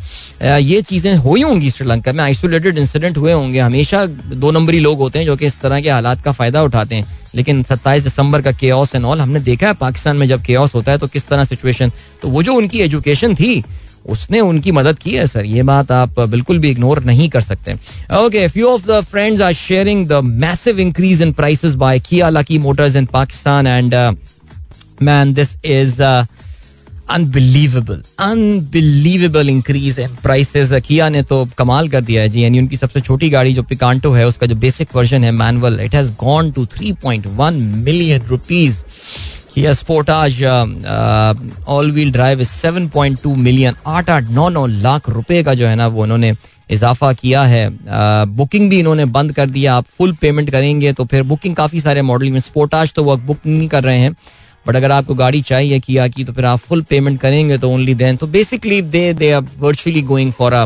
ये 0.60 0.80
चीज़ें 0.82 1.14
हुई 1.16 1.42
होंगी 1.42 1.70
श्रीलंका 1.70 2.12
में? 2.12 2.22
आइसोलेटेड 2.24 2.78
इंसिडेंट 2.78 3.16
हुए 3.18 3.32
होंगे। 3.32 3.58
हमेशा 3.58 4.04
दो 4.06 4.50
नंबरी 4.50 4.78
लोग 4.80 4.98
होते 4.98 5.18
हैं 5.18 5.26
जो 5.26 5.36
कि 5.36 5.46
इस 5.46 5.60
तरह 5.60 5.80
के 5.80 5.90
हालात 5.90 6.22
का 6.24 6.32
फ़ायदा 6.32 6.62
उठाते 6.62 6.94
हैं। 6.94 7.16
लेकिन 7.34 7.62
27 7.62 8.02
दिसंबर 8.02 8.42
का 8.42 8.52
के 8.52 8.66
एंड 8.66 9.04
ऑल 9.04 9.20
हमने 9.20 9.40
देखा 9.40 9.66
है 9.66 9.74
पाकिस्तान 9.74 10.16
में 10.16 10.26
जब 10.26 10.42
के 10.42 10.54
होता 10.54 10.92
है 10.92 10.98
तो 10.98 11.06
किस 11.06 11.28
तरह 11.28 11.44
सिचुएशन 11.44 11.92
तो 12.22 12.28
वो 12.28 12.42
जो 12.42 12.54
उनकी 12.54 12.80
एजुकेशन 12.80 13.34
थी 13.34 13.62
उसने 14.08 14.40
उनकी 14.40 14.72
मदद 14.72 14.98
की 14.98 15.10
है, 15.10 15.26
सर। 15.26 15.44
ये 15.46 15.62
बात 15.62 15.92
आप 15.92 16.20
बिल्कुल 16.20 16.58
भी 16.58 16.70
इग्नोर 16.70 17.02
नहीं 17.04 17.28
कर 17.28 17.40
सकते। 17.42 17.74
Okay 18.16 18.46
few 18.48 18.66
of 18.68 18.86
the 18.86 19.00
friends 19.10 19.40
are 19.42 19.52
sharing 19.54 20.06
the 20.08 20.20
massive 20.24 20.80
increase 20.80 21.22
in 21.22 21.32
prices 21.32 21.74
by 21.76 22.00
Kia 22.00 22.28
Lucky 22.30 22.58
Motors 22.58 22.96
in 22.96 23.06
Pakistan 23.12 23.66
and 23.66 23.94
man 25.02 25.34
this 25.34 25.56
is 25.64 26.02
unbelievable 27.10 28.02
unbelievable 28.20 29.48
increase 29.48 29.98
in 29.98 30.16
prices 30.22 30.72
Kia 30.86 31.08
ने 31.08 31.22
तो 31.22 31.44
कमाल 31.58 31.88
कर 31.88 32.00
दिया 32.00 32.22
है 32.22 32.28
जी। 32.28 32.42
यानी 32.42 32.58
उनकी 32.58 32.76
सबसे 32.76 33.00
छोटी 33.00 33.30
गाड़ी 33.30 33.54
जो 33.54 33.62
पिकांटो 33.62 34.10
है, 34.12 34.26
उसका 34.26 34.46
जो 34.46 34.54
बेसिक 34.56 34.88
वर्जन 34.96 35.24
है 35.24 35.30
manual 35.32 35.80
it 35.80 35.94
has 35.94 36.10
gone 36.20 36.50
to 36.52 36.64
3.1 36.74 37.52
million 37.84 38.26
rupees 38.28 38.82
Kia 39.58 39.70
Sportage 39.74 40.42
all 41.68 41.90
wheel 41.92 42.10
drive 42.12 42.42
seven 42.44 42.86
point 42.88 43.18
two 43.22 43.34
million 43.36 43.74
आठ 43.86 44.10
आठ 44.10 44.24
नौ 44.30 44.48
नौ 44.48 44.66
लाख 44.66 45.08
रुपए 45.08 45.42
का 45.42 45.54
जो 45.54 45.66
है 45.66 45.74
ना 45.76 45.86
वो 45.86 46.02
उन्होंने 46.02 46.32
इजाफा 46.70 47.12
किया 47.12 47.42
है। 47.42 47.68
बुकिंग 48.26 48.64
uh, 48.64 48.70
भी 48.70 48.78
इन्होंने 48.78 49.04
बंद 49.04 49.32
कर 49.32 49.50
दिया। 49.50 49.74
आप 49.76 49.84
फुल 49.88 50.12
पेमेंट 50.12 50.50
करेंगे 50.50 50.92
तो 50.92 51.04
फिर 51.04 51.22
बुकिंग 51.22 51.56
काफ़ी 51.56 51.80
सारे 51.80 52.02
मॉडल 52.02 52.30
में 52.30 52.40
स्पोर्टाज 52.40 52.92
तो 52.92 53.04
वो 53.04 53.16
बुक 53.16 53.38
नहीं 53.46 53.68
कर 53.68 53.84
रहे 53.84 53.98
हैं। 53.98 54.12
बट 54.66 54.76
अगर 54.76 54.92
आपको 54.92 55.14
गाड़ी 55.14 55.40
चाहिए 55.42 55.78
किया 55.78 56.06
की 56.08 56.24
तो 56.24 56.32
फिर 56.32 56.44
आप 56.44 56.58
फुल 56.58 56.82
पेमेंट 56.82 57.20
करेंगे 57.20 57.58
तो 57.58 57.70
ओनली 57.70 57.94
देन 57.94 58.16
तो 58.16 58.26
basically 58.26 58.80
they 58.82 59.12
they 59.12 59.32
are 59.32 59.42
virtually 59.58 60.02
going 60.02 60.32
for 60.32 60.52
a 60.52 60.64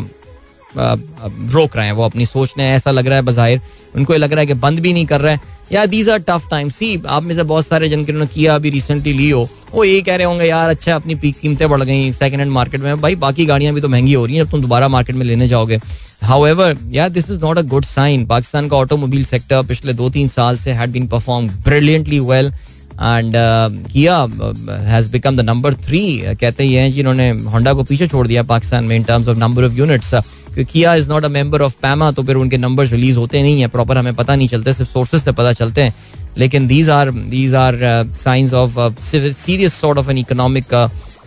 रोक 0.76 1.76
रहे 1.76 1.87
हैं। 1.87 1.92
वो 1.92 2.05
अपनी 2.05 2.26
सोचने 2.26 2.70
ऐसा 2.70 2.90
लग 2.90 3.07
रहा 3.07 3.16
है 3.16 3.22
बाहिर 3.22 3.61
उनको 3.96 4.12
ये 4.12 4.18
लग 4.18 4.33
रहा 4.33 4.40
है 4.40 4.46
कि 4.46 4.55
बंद 4.55 4.81
भी 4.81 4.92
नहीं 4.92 5.07
कर 5.07 5.20
रहे 5.20 5.35
हैं। 5.35 5.40
या 5.72 5.85
these 5.87 6.09
are 6.11 6.18
tough 6.18 6.48
time 6.51 6.68
see 6.68 7.01
आप 7.07 7.22
में 7.22 7.35
से 7.35 7.42
बहुत 7.44 7.66
सारे 7.66 7.88
जन 7.88 8.05
के 8.05 8.27
किया 8.27 8.55
अभी 8.55 8.70
रिसेंटली 8.70 9.12
ली 9.12 9.29
हो 9.31 9.48
वो 9.72 9.85
ये 9.85 10.01
कह 10.03 10.16
रहे 10.16 10.27
होंगे, 10.27 10.44
यार 10.44 10.70
अच्छा 10.70 10.94
अपनी 10.94 11.14
पीक 11.14 11.38
कीमतें 11.40 11.68
बढ़ 11.70 11.83
गई 11.83 12.12
सेकंड 12.12 12.40
हैंड 12.40 12.53
मार्केट 12.53 12.81
में। 12.81 13.01
भाई, 13.01 13.14
बाकी 13.16 13.44
गाड़ियाँ 13.46 13.75
भी 13.75 13.81
तो 13.81 13.88
महँगी 13.88 14.12
हो 14.12 14.25
रही 14.27 14.37
हैं 14.37 14.44
जब 14.44 14.51
तुम 14.51 14.61
दोबारा 14.62 14.88
मार्केट 14.88 15.16
में 15.16 15.25
लेने 15.27 15.48
जाओगे। 15.48 15.79
हाउ 16.22 16.46
एवर 16.46 16.77
यार 16.90 17.09
this 17.11 17.31
is 17.31 17.40
not 17.40 17.59
a 17.59 17.62
good 17.70 17.85
sign 17.85 18.27
Pakistan 18.27 18.68
का 18.68 18.77
ऑटोमोबाइल 18.77 19.25
सेक्टर 19.25 19.62
पिछले 19.66 19.92
दो 19.92 20.11
तीन 20.11 20.29
साल 20.29 20.57
से 20.57 20.72
had 20.72 20.90
been 20.90 21.07
perform 21.07 21.48
brilliantly 21.64 22.20
well 22.20 22.53
and 23.03 23.35
Kia 23.93 24.17
has 24.88 25.11
become 25.12 25.37
the 25.37 25.41
number 25.41 25.75
three 25.85 26.03
कहते 26.41 26.65
ही 26.65 26.91
जिन्होंने 26.93 27.31
होंडा 27.51 27.73
को 27.73 27.83
पीछे 27.85 28.07
छोड़ 28.07 28.27
दिया 28.27 28.43
पाकिस्तान 28.45 28.85
में 28.85 28.97
in 28.97 29.03
terms 29.05 29.29
of 29.29 29.38
number 29.38 29.65
of 29.65 29.73
units 29.75 30.14
Kia 30.55 30.95
is 30.95 31.09
not 31.11 31.24
a 31.24 31.29
member 31.31 31.62
of 31.62 31.74
PAMA 31.83 32.11
तो 32.12 32.22
फिर 32.22 32.37
उनके 32.37 32.57
नंबर्स 32.59 32.91
रिलीज़ 32.93 33.18
होते 33.18 33.43
नहीं 33.43 33.61
है. 33.61 33.68
प्रॉपर 33.68 33.99
हमें 33.99 34.14
पता 34.14 34.37
नहीं 34.37 34.49
चलते, 34.49 34.72
सिर्फ़ 34.72 34.91
सोर्सेज 34.91 35.22
से 35.22 35.33
पता 35.33 35.53
चलते 35.53 35.83
हैं. 35.83 35.95
लेकिन 36.39 36.66
these 36.66 36.91
are 36.91 37.11
these 37.11 37.55
are 37.55 37.79
signs 38.16 38.53
of 38.55 39.01
serious 39.01 39.74
sort 39.74 39.99
of 39.99 40.11
an 40.11 40.18
economic 40.18 40.74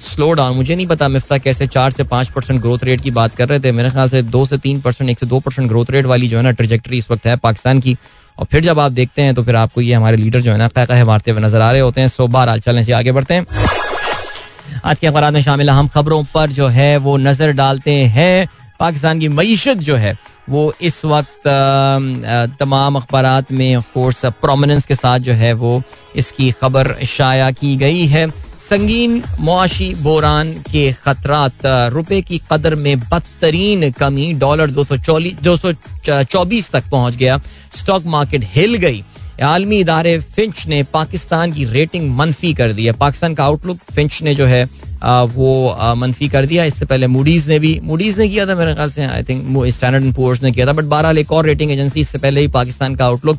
slowdown 0.34 0.56
मुझे 0.58 0.76
नहीं 0.76 0.86
पता 0.88 1.08
मिफ्ता 1.08 1.38
कैसे 1.38 1.68
चार 1.68 1.92
से 1.92 2.04
पाँच 2.06 2.30
परसेंट 2.30 2.62
ग्रोथ 2.62 2.84
रेट 2.84 3.02
की 3.02 3.12
बात 3.12 3.36
कर 3.36 3.50
रहे 3.50 3.60
थे. 3.60 3.72
मेरे 3.72 3.90
ख्याल 3.90 4.10
से 4.10 4.22
दो 4.22 4.46
से 4.46 4.58
तीन 4.58 4.82
परसेंट 4.82 5.10
एक 5.10 5.20
से 5.20 5.26
दो 5.26 5.40
परसेंट 5.40 5.68
ग्रोथ 5.70 5.92
रेट 5.92 6.06
वाली 6.06 6.28
जो 6.28 6.38
है 6.38 6.44
ना 6.44 6.52
ट्रिजेक्टरी 6.52 6.98
इस 6.98 7.10
वक्त 7.12 7.28
है 7.28 7.36
पाकिस्तान 7.38 7.80
की. 7.80 7.96
और 8.38 8.46
फिर 8.46 8.64
जब 8.64 8.80
आप 8.80 8.92
देखते 8.92 9.22
हैं 9.22 9.34
तो 9.36 9.44
फिर 9.44 9.56
आपको 9.56 9.82
ये 9.82 9.94
हमारे 9.94 10.18
लीडर 10.18 10.42
जो 10.42 10.52
है 10.52 10.58
ना 10.58 10.68
कह 10.78 11.04
मारते 11.06 11.32
हुए 11.32 11.42
नज़र 11.42 11.62
आ 11.62 11.72
रहे 11.72 11.82
होते 11.82 12.02
हैं। 12.02 12.08
सो 12.08 12.28
बार 12.28 12.58
चलें 12.60 12.84
से 12.84 12.92
आगे 12.94 13.12
बढ़ते 13.12 13.34
हैं। 13.34 13.46
आज 14.86 15.00
के 15.00 15.08
अखबार 15.08 15.32
में 15.32 15.42
शामिल 15.42 15.70
हम 15.70 15.88
खबरों 15.88 16.24
पर 16.34 16.50
जो 16.52 16.68
है, 16.68 16.96
वो 16.98 17.18
नज़र 17.18 17.52
डालते 17.54 17.92
हैं। 17.92 18.48
पाकिस्तान 18.80 19.20
की 19.20 19.28
मीशत 19.30 19.78
जो 19.80 19.96
है, 19.96 20.18
वो 20.50 20.74
इस 20.82 21.04
वक्त 21.06 21.48
तमाम 22.60 22.96
अखबार 22.96 23.46
में 23.52 23.82
कोर्स 23.94 24.26
प्रोमिनेंस 24.42 24.86
के 24.86 24.96
साथ 24.96 25.20
जो 25.20 25.34
है, 25.34 25.52
वो 25.54 25.82
इसकी 26.16 26.52
खबर 26.52 26.94
शाया 27.06 27.50
की 27.52 27.76
गई 27.76 28.06
है। 28.06 28.28
संगीन 28.66 29.22
मुआशी 29.40 29.94
बोरान 29.96 30.52
के 30.64 30.92
खतरात 30.96 31.66
रुपए 31.94 32.22
की 32.22 32.40
कदर 32.52 32.76
में 32.76 33.00
बदतरीन 33.00 33.90
कमी, 33.92 34.32
डॉलर 34.34 34.72
दो 34.72 34.84
सौ 34.84 34.96
दो 35.20 35.56
सौ 35.58 35.72
चौबीस 36.06 36.70
तक 36.72 36.90
पहुँच 36.92 37.16
गया। 37.16 37.40
स्टॉक 37.78 38.06
मार्केट 38.06 38.44
हिल 38.46 38.76
गई। 38.76 39.04
आलमी 39.44 39.80
इदारे 39.80 40.18
फिंच 40.20 40.66
ने 40.68 40.82
पाकिस्तान 40.94 41.52
की 41.54 41.66
रेटिंग 41.66 42.10
मनफी 42.18 42.54
कर 42.54 42.74
दी 42.74 42.86
है। 42.86 42.92
पाकिस्तान 42.94 43.36
का 43.36 43.44
आउटलुक 43.46 43.80
फिंच 43.94 44.22
ने 44.24 44.36
जो 44.36 44.46
है 44.46 44.64
वो 45.36 45.76
मनफी 45.98 46.30
कर 46.30 46.46
दिया। 46.46 46.64
इससे 46.66 46.86
पहले 46.86 47.08
मूडीज 47.08 47.48
ने 47.50 47.60
भी, 47.60 47.80
मूडीज 47.84 48.18
ने 48.20 48.28
किया 48.30 48.46
था 48.48 48.56
मेरे 48.56 48.74
ख्याल 48.74 48.92
से, 48.92 49.06
I 49.06 49.24
think 49.24 49.66
Standard 49.68 50.04
and 50.04 50.14
Poor's 50.16 50.42
ने 50.44 50.52
किया 50.52 50.68
था। 50.68 50.74
बट 50.74 50.84
बहरहाल 50.86 51.18
एक 51.18 51.32
और 51.32 51.46
रेटिंग 51.46 51.72
एजेंसी, 51.72 52.00
इससे 52.00 52.18
पहले 52.18 52.42
ही 52.42 52.48
पाकिस्तान 52.50 52.96
का 52.96 53.06
आउटलुक 53.06 53.38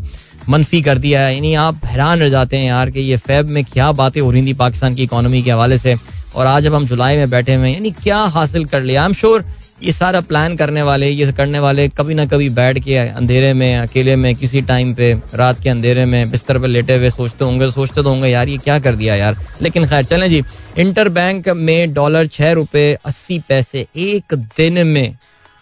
मनफी 0.49 0.83
कर 0.83 0.99
दिया 0.99 1.21
है। 1.21 1.35
यानी 1.35 1.55
आप 1.55 1.81
हैरान 1.85 2.21
रह 2.21 2.29
जाते 2.29 2.57
हैं 2.57 2.67
यार 2.67 2.91
कि 2.91 3.01
ये 3.01 3.17
फैब 3.17 3.49
में 3.49 3.65
क्या 3.65 3.93
बातें 3.93 4.21
हो 4.21 4.31
रही 4.31 4.47
थी 4.47 4.53
पाकिस्तान 4.55 4.95
की 4.95 5.03
इकोनॉमी 5.03 5.43
के 5.43 5.51
हवाले 5.51 5.79
से। 5.79 5.97
और 6.35 6.47
आज 6.47 6.63
जब 6.63 6.75
हम 6.75 6.87
जुलाई 6.87 7.17
में 7.17 7.31
बैठे 7.31 7.55
हुए 7.55 7.69
हैं। 7.69 7.75
यानी 7.75 7.91
क्या 7.91 8.19
हासिल 8.19 8.65
कर 8.65 8.83
लिया? 8.83 9.03
आई 9.03 9.07
एम 9.07 9.13
श्योर 9.13 9.45
ये 9.83 9.93
सारा 9.93 10.21
प्लान 10.21 10.57
करने 10.57 10.83
वाले, 10.83 11.09
ये 11.09 11.33
करने 11.33 11.59
वाले 11.59 11.89
कभी 11.89 12.15
ना 12.15 12.27
कभी 12.27 12.49
बैठ 12.49 12.79
के 12.79 12.97
अंधेरे 12.97 13.53
में, 13.53 13.77
अकेले 13.77 14.17
में, 14.17 14.35
किसी 14.35 14.63
टाइम 14.63 14.95
पे, 14.95 15.15
रात 15.35 15.61
के 15.61 15.69
अंधेरे 15.69 16.05
में, 16.05 16.31
बिस्तर 16.31 16.59
पे 16.59 16.67
लेटे 16.67 16.97
हुए 16.97 17.11
सोचते 17.11 17.45
होंगे, 17.45 17.71
सोचते 17.71 18.03
तो 18.03 18.09
होंगे, 18.09 18.29
यार 18.29 18.49
ये 18.49 18.57
क्या 18.57 18.79
कर 18.79 18.95
दिया 18.95 19.15
यार? 19.15 19.37
लेकिन 19.63 19.87
खैर, 19.87 20.05
चलें 20.05 20.29
जी। 20.31 20.43
इंटर 20.79 21.09
बैंक 21.09 21.49
में 21.49 21.95
डॉलर 21.95 22.27
छह 22.27 22.53
रुपए 22.53 22.99
अस्सी 23.05 23.39
पैसे 23.39 23.87
एक 23.97 24.35
दिन 24.35 24.87
में 24.87 25.15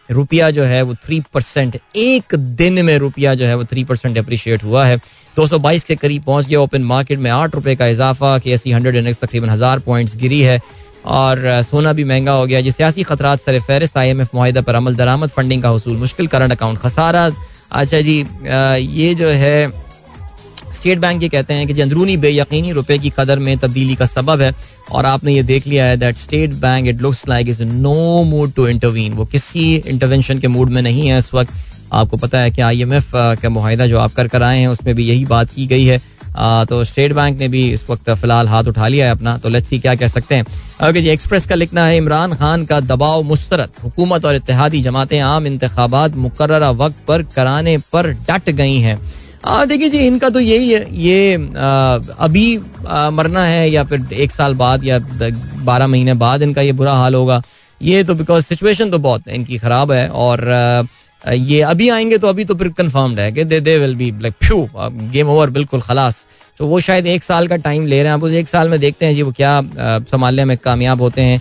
रुपया 0.09 0.51
जो 0.51 0.65
है 0.65 0.81
वो 0.83 0.95
थ्री 1.05 1.21
परसेंट 1.35 1.79
एक 1.97 2.35
दिन 2.35 2.85
में 2.85 2.97
रुपया 2.99 3.35
जो 3.35 3.47
है 3.47 3.55
वो 3.55 3.65
थ्री 3.65 3.85
परसेंट 3.85 4.19
अप्रिशिएट 4.19 4.65
हुआ 4.65 4.85
है। 4.87 4.97
दो 5.37 5.47
सौ 5.47 5.59
बाईस 5.59 5.85
के 5.85 5.95
करीब 5.97 6.23
पहुँच 6.25 6.47
गया 6.47 6.61
ओपन 6.61 6.83
मार्केट 6.85 7.19
में। 7.19 7.31
आठ 7.31 7.55
रुपए 7.55 7.75
का 7.77 7.87
इजाफा, 7.87 8.39
के 8.39 8.51
एस 8.51 8.63
सी 8.63 8.71
हंड्रेड 8.71 8.97
इंडेक्स 8.97 9.21
तकरीबन 9.21 9.49
हज़ार 9.51 9.79
पॉइंट्स 9.81 10.17
गिरी 10.17 10.41
है। 10.43 10.61
और 11.07 11.63
सोना 11.63 11.93
भी 11.93 12.05
महँगा 12.05 12.33
हो 12.33 12.45
गया 12.47 12.61
जी 12.61 12.71
सियासी 12.71 13.03
खतरा 13.03 13.35
सर 13.37 13.59
फहरिस्त 13.61 13.97
आई 13.99 14.09
एम 14.09 14.21
एफ़ 14.21 14.29
माहिदा 14.35 14.61
पर 14.61 14.75
अमल 14.75 14.95
दरामद 14.97 15.31
फंडिंग 15.31 15.63
का 15.63 15.71
हसूल 15.71 15.97
मुश्किल 15.97 16.27
करंट 16.27 16.53
अकाउंट 16.53 16.79
खसारा। 16.79 17.31
अच्छा 17.73 18.01
जी 18.01 18.19
ये 18.93 19.15
जो 19.15 19.29
है 19.31 19.67
स्टेट 20.75 20.99
बैंक 20.99 21.23
ये 21.23 21.29
कहते 21.29 21.55
हैं 21.55 21.67
कि 21.67 21.81
अंदरूनी 21.83 22.17
बेयकीनी 22.17 22.73
रुपए 22.73 22.99
की 22.99 23.13
कदर 23.19 23.39
में 23.39 23.57
तब्दीली 23.59 23.95
का 23.95 24.07
सबब 24.07 24.41
है 24.41 24.53
और 24.93 25.07
आपने 25.07 25.35
ये 25.35 25.43
देख 25.43 25.67
लिया 25.67 25.85
है 25.87 25.97
that 25.97 26.17
State 26.19 26.55
Bank 26.63 26.89
it 26.89 27.03
looks 27.03 27.29
like 27.29 27.49
is 27.49 27.63
no 27.65 28.23
mood 28.25 28.53
to 28.53 28.67
intervene 28.69 29.13
वो 29.13 29.25
किसी 29.27 29.75
इंटरवेंशन 29.77 30.39
के 30.39 30.49
मूड 30.49 30.71
में 30.71 30.83
नहीं 30.83 31.09
है 31.09 31.19
इस 31.19 31.33
वक्त। 31.35 31.53
आपको 31.93 32.17
पता 32.17 32.39
है 32.39 32.51
कि 32.51 32.61
आई 32.63 32.83
एम 32.83 32.93
एफ़ 32.95 33.11
का 33.43 33.49
मुहिदा 33.51 33.87
जो 33.87 33.99
आप 33.99 34.13
कर 34.13 34.29
कर 34.29 34.43
आए 34.43 34.59
हैं 34.59 34.69
उसमें 34.69 34.95
भी 34.95 35.05
यही 35.05 35.25
बात 35.25 35.51
की 35.51 35.67
गई 35.67 35.85
है। 35.85 36.01
आ, 36.37 36.65
तो 36.65 36.83
स्टेट 36.85 37.13
बैंक 37.13 37.39
ने 37.39 37.49
भी 37.49 37.63
इस 37.73 37.85
वक्त 37.91 38.11
फ़िलहाल 38.11 38.49
हाथ 38.49 38.65
उठा 38.65 38.89
लिया 38.89 39.07
है 39.07 39.13
अपना। 39.13 39.37
तो 39.39 39.49
लेट्स 39.49 39.69
सी 39.69 39.79
क्या 39.79 39.95
कह 39.95 40.09
सकते 40.09 40.35
हैं। 40.35 40.45
ओके 40.89 41.03
जी 41.03 41.09
एक्सप्रेस 41.09 41.47
का 41.47 41.55
लिखना 41.55 41.85
है 41.87 41.97
इमरान 41.97 42.33
खान 42.35 42.65
का 42.67 42.81
दबाव 42.83 43.23
मुस्तरद। 43.23 43.83
हुकूमत 43.85 44.25
और 44.25 44.37
इतिहादी 44.37 44.81
जमातें 44.83 45.19
आम 45.21 45.47
इंतबात 45.47 46.17
मुकर 46.17 46.63
वक्त 46.73 46.97
पर 47.09 47.23
कराने 47.37 47.77
पर 47.93 48.11
डट 48.31 48.51
गई 48.53 48.79
हैं। 48.79 48.99
देखिए 49.45 49.89
जी 49.91 49.99
इनका 49.99 50.29
तो 50.31 50.41
यही 50.41 50.71
है 50.73 50.87
ये 50.97 51.35
आ, 51.37 51.99
अभी 52.19 52.59
आ, 52.87 53.11
मरना 53.11 53.45
है 53.45 53.71
या 53.71 53.85
फिर 53.85 54.13
एक 54.13 54.33
साल 54.33 54.55
बाद 54.55 54.85
या 54.85 54.99
बारह 55.65 55.87
महीने 55.87 56.15
बाद 56.15 56.43
इनका 56.43 56.63
ये 56.63 56.73
बुरा 56.73 56.93
हाल 56.93 57.15
होगा। 57.15 57.43
ये 57.81 58.03
तो 58.05 58.15
बिकॉज़ 58.15 58.45
सिचुएशन 58.45 58.91
तो 58.91 58.99
बहुत 58.99 59.29
है 59.29 59.35
इनकी 59.35 59.59
खराब 59.59 59.93
है 59.93 60.09
और 60.09 60.49
आ, 60.49 61.33
ये 61.33 61.61
अभी 61.63 61.89
आएँगे 61.89 62.19
तो 62.19 62.29
अभी 62.29 62.45
तो 62.45 62.55
फिर 62.55 62.69
कंफर्म्ड 62.69 63.19
है 63.21 63.31
कि 63.33 63.45
they 63.45 63.61
they 63.61 63.77
will 63.79 63.95
be 63.97 64.11
like 64.23 64.35
few 64.45 64.69
game 64.77 65.29
over 65.29 65.51
बिल्कुल 65.51 65.81
खलास। 65.81 66.25
तो 66.59 66.67
वो 66.67 66.81
शायद 66.81 67.07
एक 67.07 67.25
साल 67.25 67.49
का 67.49 67.57
टाइम 67.59 67.87
ले 67.87 67.97
रहे 67.97 68.07
हैं। 68.07 68.15
आप 68.15 68.23
उस 68.23 68.33
एक 68.33 68.49
साल 68.49 68.69
में 68.69 68.79
देखते 68.81 69.07
हैं 69.07 69.15
जी 69.15 69.23
वो 69.23 69.33
क्या 69.33 69.61
संभालने 70.03 70.45
में 70.45 70.57
कामयाब 70.59 71.01
होते 71.01 71.23
हैं। 71.23 71.41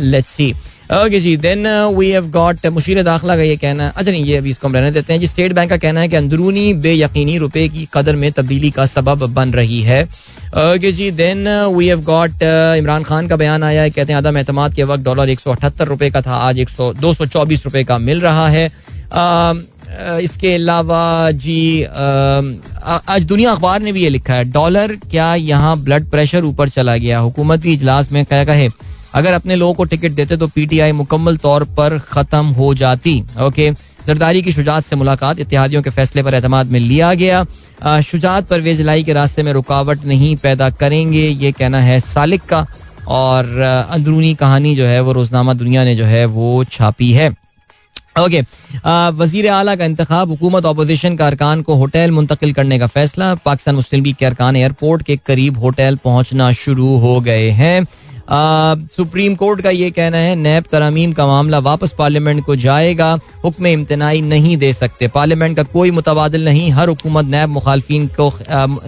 लेट्स 0.00 0.30
सी 0.30 0.52
ओके 0.84 1.20
जी. 1.20 1.36
Then 1.36 1.66
we 1.96 2.10
have 2.10 2.26
got 2.30 2.66
Musheer 2.68 3.02
दाखिला 3.02 3.36
का 3.36 3.42
ये 3.42 3.56
कहना 3.56 3.84
है 3.84 3.92
अच्छा 3.96 4.10
नहीं, 4.10 4.24
ये 4.24 4.36
अभी 4.36 4.50
इसको 4.50 4.68
हम 4.68 4.74
रहने 4.74 4.90
देते 4.90 5.12
हैं, 5.12 5.20
जी. 5.20 5.26
स्टेट 5.26 5.52
बैंक 5.52 5.70
का 5.70 5.76
कहना 5.76 6.00
है 6.00 6.08
कि 6.08 6.16
अंदरूनी 6.16 6.72
बेयकीनी 6.76 7.36
रुपए 7.38 7.68
की 7.68 7.88
कदर 7.94 8.16
में 8.16 8.30
तब्दीली 8.32 8.70
का 8.70 8.86
सबब 8.86 9.26
बन 9.34 9.52
रही 9.52 9.80
है। 9.82 10.02
Okay 10.02 10.92
ji. 10.92 11.10
Then 11.12 11.48
we 11.76 11.88
have 11.88 12.02
got 12.04 12.42
Imran 12.78 13.02
Khan 13.02 13.28
का 13.28 13.36
बयान 13.36 13.62
आया 13.62 13.82
है, 13.82 13.90
कहते 13.90 14.12
हैं, 14.12 14.18
आदम 14.18 14.38
एतमाद 14.38 14.74
के 14.74 14.82
वक्त 14.84 15.04
डॉलर 15.04 15.28
एक 15.30 15.40
सौ 15.40 15.50
अठहत्तर 15.52 16.10
का 16.10 16.20
था, 16.20 16.34
आज 16.38 16.58
एक 16.58 16.68
सौ, 16.68 16.92
दो 16.94 17.12
सौ 17.14 17.26
चौबीस 17.26 17.62
का 17.78 17.98
मिल 18.00 18.20
रहा 18.20 18.48
है। 18.48 18.66
इसके 20.22 20.54
अलावा, 20.54 21.30
जी 21.32 21.82
आज 21.82 23.24
दुनिया 23.24 23.52
अखबार 23.52 23.82
ने 23.82 23.92
भी 23.92 24.02
ये 24.02 24.08
लिखा 24.10 24.34
है, 24.34 24.44
डॉलर 24.44 24.96
क्या 25.10 25.34
यहाँ 25.34 25.76
ब्लड 25.78 26.10
प्रेशर 26.10 26.44
ऊपर 26.44 26.68
चला 26.70 26.96
गया? 26.96 27.18
हुकूमत 27.20 27.66
इजलास 27.66 28.12
में 28.12 28.24
क्या 28.24 28.44
कहे? 28.44 28.68
अगर 29.14 29.32
अपने 29.32 29.56
लोगों 29.56 29.74
को 29.74 29.84
टिकट 29.84 30.12
देते 30.12 30.36
तो 30.36 30.46
पीटीआई 30.48 30.92
मुकम्मल 30.94 31.36
तौर 31.38 31.64
पर 31.76 31.98
खत्म 32.08 32.46
हो 32.54 32.72
जाती। 32.74 33.22
ओके, 33.42 33.70
जरदारी 34.06 34.42
की 34.42 34.52
शुजात 34.52 34.84
से 34.84 34.96
मुलाकात 34.96 35.40
इतिहादियों 35.40 35.82
के 35.82 35.90
फैसले 35.90 36.22
पर 36.22 36.34
एतमाद 36.34 36.66
में 36.66 36.80
लिया 36.80 37.12
गया। 37.14 38.00
शुजात 38.02 38.48
परवेज 38.48 38.80
लाई 38.80 39.04
के 39.04 39.12
रास्ते 39.12 39.42
में 39.42 39.52
रुकावट 39.52 40.04
नहीं 40.06 40.34
पैदा 40.38 40.70
करेंगे, 40.72 41.28
ये 41.28 41.52
कहना 41.52 41.80
है 41.80 42.00
सालिक 42.02 42.42
का। 42.44 42.66
और 43.08 43.58
अंदरूनी 43.60 44.34
कहानी 44.34 44.74
जो 44.76 44.84
है, 44.86 45.00
वो 45.00 45.12
रोजनामा 45.12 45.54
दुनिया 45.54 45.84
ने 45.84 45.96
जो 45.96 46.04
है, 46.04 46.24
वो 46.26 46.64
छापी 46.66 47.12
है। 47.12 47.30
ओके 48.20 48.40
वज़ीर 49.12 49.48
अला 49.50 49.74
का 49.76 49.84
इंतखब, 49.84 50.28
हुकूमत 50.30 50.66
अपोजिशन 50.66 51.16
का 51.16 51.26
अरकान 51.26 51.62
को 51.62 51.74
होटल 51.74 52.10
मुंतकिल 52.10 52.52
करने 52.52 52.78
का 52.78 52.86
फैसला। 52.88 53.34
पाकिस्तान 53.36 53.74
मुस्लिम 53.74 54.04
लीग 54.04 54.14
के 54.16 54.26
अरकान 54.26 54.56
एयरपोर्ट 54.56 55.02
के 55.02 55.16
करीब 55.16 55.58
होटल 55.58 55.98
पहुँचना 56.04 56.50
शुरू 56.54 56.96
हो 56.98 57.20
गए 57.20 57.48
हैं। 57.52 57.86
सुप्रीम 58.28 59.34
कोर्ट 59.34 59.60
का 59.60 59.70
ये 59.70 59.90
कहना 59.90 60.16
है, 60.16 60.34
नैब 60.36 60.64
तरामीम 60.72 61.12
का 61.12 61.26
मामला 61.26 61.58
वापस 61.58 61.92
पार्लियामेंट 61.98 62.44
को 62.44 62.56
जाएगा, 62.56 63.12
हुक्म 63.44 63.66
इम्तनाई 63.66 64.20
नहीं 64.20 64.56
दे 64.56 64.72
सकते। 64.72 65.08
पार्लियामेंट 65.08 65.56
का 65.56 65.62
कोई 65.62 65.90
मुतबादल 65.90 66.44
नहीं, 66.44 66.70
हर 66.70 66.88
हुकूमत 66.88 67.24
नैब 67.26 67.48
मुखालफी 67.48 68.06
को 68.20 68.32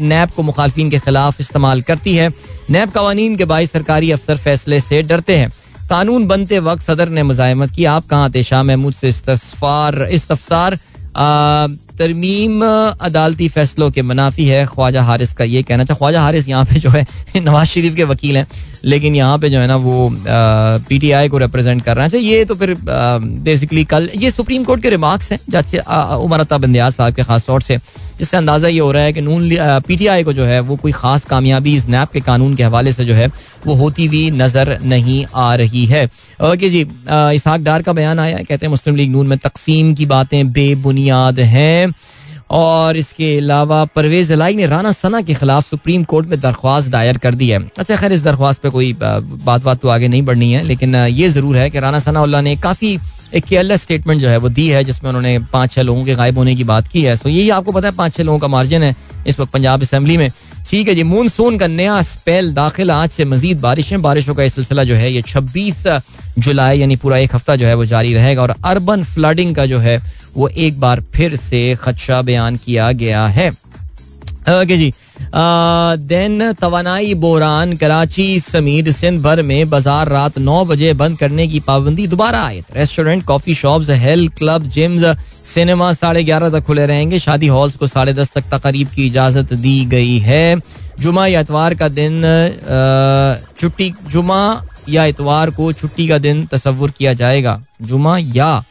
नैब 0.01 0.30
को 0.30 0.43
मुखालफी 0.43 0.89
के 0.91 0.99
खिलाफ 0.99 1.41
इस्तेमाल 1.41 1.82
करती 1.82 2.14
है। 2.14 2.32
नैब 2.70 2.91
कवानीन 2.91 3.37
के 3.37 3.45
बाई 3.45 3.66
सरकारी 3.66 4.11
अफसर 4.11 4.37
फैसले 4.37 4.80
से 4.80 5.03
डरते 5.03 5.37
हैं। 5.37 5.53
कानून 5.89 6.26
बनते 6.26 6.59
वक्त 6.59 6.82
सदर 6.82 7.09
ने 7.09 7.22
मजामत 7.22 7.70
की, 7.70 7.84
आप 7.87 8.07
कहाँ 8.07 8.30
थे? 8.30 8.43
शाह 8.43 8.62
महमूद 8.62 8.95
से 8.95 9.09
इस्तफसार 9.09 10.78
तरमीम 11.16 12.62
अदालती 12.62 13.48
फैसलों 13.48 13.90
के 13.90 14.02
मुनाफी 14.02 14.44
है। 14.46 14.64
ख्वाजा 14.66 15.02
हारिस 15.02 15.32
का 15.34 15.44
ये 15.44 15.62
कहना 15.62 15.84
था 15.84 15.94
ख्वाजा 15.94 16.22
हारिस 16.22 16.48
यहाँ 16.48 16.64
पे 16.64 16.80
जो 16.80 16.90
है 16.90 17.06
नवाज़ 17.36 17.68
शरीफ 17.68 17.94
के 17.96 18.04
वकील 18.04 18.36
हैं 18.36 18.46
लेकिन 18.84 19.14
यहाँ 19.16 19.38
पे 19.38 19.48
जो 19.50 19.58
है 19.58 19.66
ना 19.66 19.76
वो 19.76 20.08
पी 20.88 20.98
टी 20.98 21.10
आई 21.10 21.28
को 21.28 21.38
रिप्रेजेंट 21.38 21.82
कर 21.84 21.96
रहे 21.96 22.04
हैं। 22.04 22.10
अच्छा, 22.10 22.18
ये 22.18 22.44
तो 22.44 22.54
फिर 22.54 22.76
बेसिकली 22.80 23.84
कल 23.84 24.08
ये 24.16 24.30
सुप्रीम 24.30 24.64
कोर्ट 24.64 24.82
के 24.82 24.90
रिमार्क्स 24.90 25.32
हैं 25.32 25.38
जज 25.50 25.76
उमर 26.20 26.40
अता 26.40 26.58
बंदियाज 26.58 26.92
साहब 26.92 27.14
के 27.14 27.22
खास 27.22 27.46
तौर 27.46 27.60
से। 27.62 27.78
जिससे 28.18 28.36
अंदाज़ा 28.36 28.68
ये 28.68 28.78
हो 28.78 28.90
रहा 28.92 29.02
है 29.02 29.12
कि 29.12 29.20
नून 29.20 29.48
पीटीआई 29.86 30.24
को 30.24 30.32
जो 30.32 30.44
है, 30.44 30.60
वो 30.60 30.76
कोई 30.76 30.92
खास 30.92 31.24
कामयाबी 31.26 31.74
इस 31.74 31.86
नैप 31.88 32.10
के 32.12 32.20
कानून 32.22 32.54
के 32.56 32.62
हवाले 32.62 32.92
से 32.92 33.04
जो 33.04 33.14
है, 33.14 33.30
वो 33.66 33.74
होती 33.74 34.06
हुई 34.06 34.30
नज़र 34.32 34.78
नहीं 34.84 35.24
आ 35.26 35.54
रही 35.54 35.84
है। 35.86 36.04
ओके 36.42 36.68
जी 36.70 36.80
इसहाक 36.80 37.60
डार 37.60 37.82
का 37.82 37.92
बयान 37.92 38.18
आया 38.20 38.38
कहते 38.38 38.66
हैं 38.66 38.70
मुस्लिम 38.70 38.96
लीग 38.96 39.10
नून 39.12 39.26
में 39.26 39.38
तकसीम 39.38 39.94
की 39.94 40.06
बातें 40.06 40.52
बेबुनियाद 40.52 41.40
हैं। 41.40 41.92
और 42.52 42.96
इसके 42.96 43.36
अलावा 43.36 43.84
परवेज 43.94 44.30
लाई 44.32 44.54
ने 44.56 44.66
राना 44.66 44.90
सना 44.92 45.20
के 45.20 45.34
खिलाफ 45.34 45.64
सुप्रीम 45.64 46.02
कोर्ट 46.04 46.26
में 46.26 46.38
दरख्वास्त 46.40 46.88
दायर 46.90 47.18
कर 47.18 47.34
दी 47.34 47.48
है। 47.48 47.58
अच्छा 47.78 47.96
खैर, 47.96 48.12
इस 48.12 48.22
दरख्वास्त 48.22 48.62
पे 48.62 48.70
कोई 48.70 48.92
बात 48.94 49.62
बात 49.64 49.80
तो 49.80 49.88
आगे 49.88 50.08
नहीं 50.08 50.22
बढ़नी 50.22 50.52
है, 50.52 50.62
लेकिन 50.64 50.94
ये 50.94 51.28
ज़रूर 51.28 51.56
है 51.56 51.68
कि 51.70 51.80
राना 51.80 51.98
सना 52.00 52.40
ने 52.40 52.54
काफ़ी 52.58 52.98
एक 53.34 53.44
केयरलेस 53.44 53.82
स्टेटमेंट 53.82 54.20
जो 54.20 54.28
है 54.28 54.36
वो 54.36 54.48
दी 54.48 54.68
है, 54.68 54.82
जिसमें 54.84 55.08
उन्होंने 55.10 55.38
पाँच 55.52 55.72
छह 55.72 55.82
लोगों 55.82 56.04
के 56.04 56.14
गायब 56.14 56.38
होने 56.38 56.54
की 56.56 56.64
बात 56.64 56.88
की 56.88 57.02
है। 57.02 57.16
सो 57.16 57.28
यही 57.28 57.48
आपको 57.50 57.72
पता 57.72 57.88
है, 57.88 57.94
पाँच 57.94 58.14
छह 58.14 58.22
लोगों 58.22 58.38
का 58.38 58.48
मार्जिन 58.48 58.82
है 58.82 58.94
इस 59.26 59.40
वक्त 59.40 59.52
पंजाब 59.52 59.82
असम्बली 59.82 60.16
में। 60.16 60.30
ठीक 60.68 60.88
है 60.88 60.94
जी 60.94 61.02
मानसून 61.02 61.58
का 61.58 61.66
नया 61.66 62.00
स्पेल 62.02 62.52
दाखिल। 62.54 62.90
आज 62.90 63.10
से 63.10 63.24
मजीद 63.24 63.60
बारिशें, 63.60 64.00
बारिशों 64.02 64.34
का 64.34 64.48
सिलसिला 64.48 64.84
जो 64.84 64.94
है, 64.94 65.12
ये 65.12 65.22
छब्बीस 65.22 65.82
जुलाई, 66.38 66.78
यानी 66.78 66.96
पूरा 66.96 67.18
एक 67.18 67.34
हफ़्ता 67.34 67.56
जो 67.56 67.66
है 67.66 67.74
वो 67.74 67.84
जारी 67.84 68.14
रहेगा 68.14 68.42
और 68.42 68.54
अर्बन 68.64 69.04
फ्लडिंग 69.04 69.54
का 69.56 69.66
जो 69.66 69.78
है, 69.78 70.00
वो 70.36 70.48
एक 70.48 70.80
बार 70.80 71.00
फिर 71.14 71.36
से 71.36 71.74
खदशा 71.80 72.20
बयान 72.22 72.56
किया 72.56 72.90
गया 72.92 73.26
है। 73.26 73.50
ओके 73.50 74.76
जी 74.76 74.92
देन 75.34 76.52
तवानाई 76.52 77.14
बोरान 77.16 77.76
कराची 77.76 78.28
समीर 78.40 78.90
सिंध 78.92 79.22
भर 79.22 79.42
में 79.42 79.68
बाज़ार 79.70 80.08
रात 80.08 80.38
नौ 80.38 80.64
बजे 80.64 80.92
बंद 80.94 81.18
करने 81.18 81.46
की 81.48 81.60
पाबंदी 81.60 82.06
दोबारा 82.06 82.40
आए 82.40 82.62
restaurant, 82.76 83.24
coffee 83.24 83.54
shops, 83.54 83.90
health 83.90 84.32
club, 84.38 84.68
gyms, 84.68 85.04
cinema 85.46 85.92
साढ़े 85.94 86.22
ग्यारह 86.24 86.50
तक 86.50 86.64
खुले 86.66 86.86
रहेंगे। 86.86 87.18
शादी 87.18 87.46
हॉल्स 87.46 87.76
को 87.76 87.86
साढ़े 87.86 88.12
दस 88.12 88.32
तक 88.34 88.44
तकरीब 88.52 88.88
की 88.88 89.06
इजाज़त 89.06 89.52
दी 89.54 89.84
गई 89.86 90.18
है। 90.20 90.56
जुमा 91.00 91.26
या 91.26 91.40
इतवार 91.40 91.74
का 91.74 91.88
दिन 91.90 92.22
छुट्टी, 93.60 93.92
जुमा 94.08 94.62
या 94.88 95.04
इतवार 95.06 95.50
को 95.50 95.72
छुट्टी 95.72 96.08
का 96.08 96.18
दिन 96.18 96.44
तस्वुर 96.46 96.90
किया 96.90 97.12
जाएगा। 97.14 97.60
जुमा 97.82 98.16
या 98.18 98.64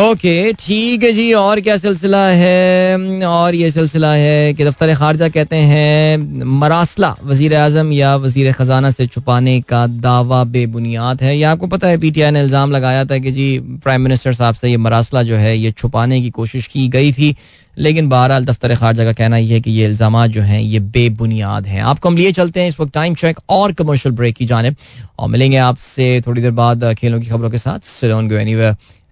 ओके 0.00 0.52
ठीक 0.52 1.02
है 1.02 1.10
जी, 1.12 1.32
और 1.32 1.60
क्या 1.60 1.76
सिलसिला 1.76 2.24
है? 2.26 3.24
और 3.26 3.54
ये 3.54 3.70
सिलसिला 3.70 4.12
है 4.12 4.54
कि 4.54 4.64
दफ्तर 4.64 4.94
खारजा 4.94 5.28
कहते 5.28 5.56
हैं, 5.56 6.16
मरासला 6.58 7.14
वज़ीर 7.24 7.54
अजम 7.54 7.92
या 7.92 8.14
वज़ीर 8.16 8.52
ख़जाना 8.52 8.90
से 8.90 9.06
छुपाने 9.06 9.60
का 9.60 9.86
दावा 9.86 10.42
बेबुनियाद 10.46 11.22
है। 11.22 11.36
या 11.38 11.50
आपको 11.52 11.66
पता 11.66 11.88
है 11.88 11.98
पी 11.98 12.10
टी 12.10 12.22
आई 12.22 12.30
ने 12.30 12.40
इल्ज़ाम 12.40 12.70
लगाया 12.72 13.04
था 13.04 13.18
कि 13.18 13.32
जी 13.32 13.58
प्राइम 13.84 14.02
मिनिस्टर 14.02 14.32
साहब 14.32 14.54
से 14.54 14.70
ये 14.70 14.76
मरासला 14.76 15.22
जो 15.22 15.36
है, 15.36 15.56
ये 15.58 15.70
छुपाने 15.72 16.20
की 16.22 16.30
कोशिश 16.30 16.66
की 16.66 16.88
गई 16.88 17.12
थी। 17.12 17.34
लेकिन 17.76 18.08
बहरहाल 18.08 18.44
दफ्तर 18.44 18.74
खारजा 18.76 19.04
का 19.04 19.12
कहना 19.12 19.36
यह 19.36 19.52
है 19.54 19.60
कि 19.60 19.70
ये 19.70 19.84
इल्ज़ाम 19.84 20.26
जो 20.28 20.42
हैं, 20.42 20.60
ये 20.60 20.80
बेबुनियाद 20.80 21.66
हैं। 21.66 21.82
आपको 21.82 22.08
हम 22.08 22.16
लिए 22.16 22.32
चलते 22.32 22.60
हैं 22.60 22.68
इस 22.68 22.80
वक्त 22.80 22.92
टाइम 22.94 23.14
चेक 23.14 23.38
और 23.50 23.72
कमर्शियल 23.72 24.14
ब्रेक 24.14 24.36
की 24.36 24.46
जानब। 24.46 24.76
और 25.18 25.28
मिलेंगे 25.28 25.56
आपसे 25.58 26.20
थोड़ी 26.26 26.42
देर 26.42 26.50
बाद, 26.52 26.92
खेलों 26.94 27.20
की 27.20 27.26
खबरों 27.26 27.50
के 27.50 27.58
साथ। 27.58 27.78
Ceylon 27.88 28.28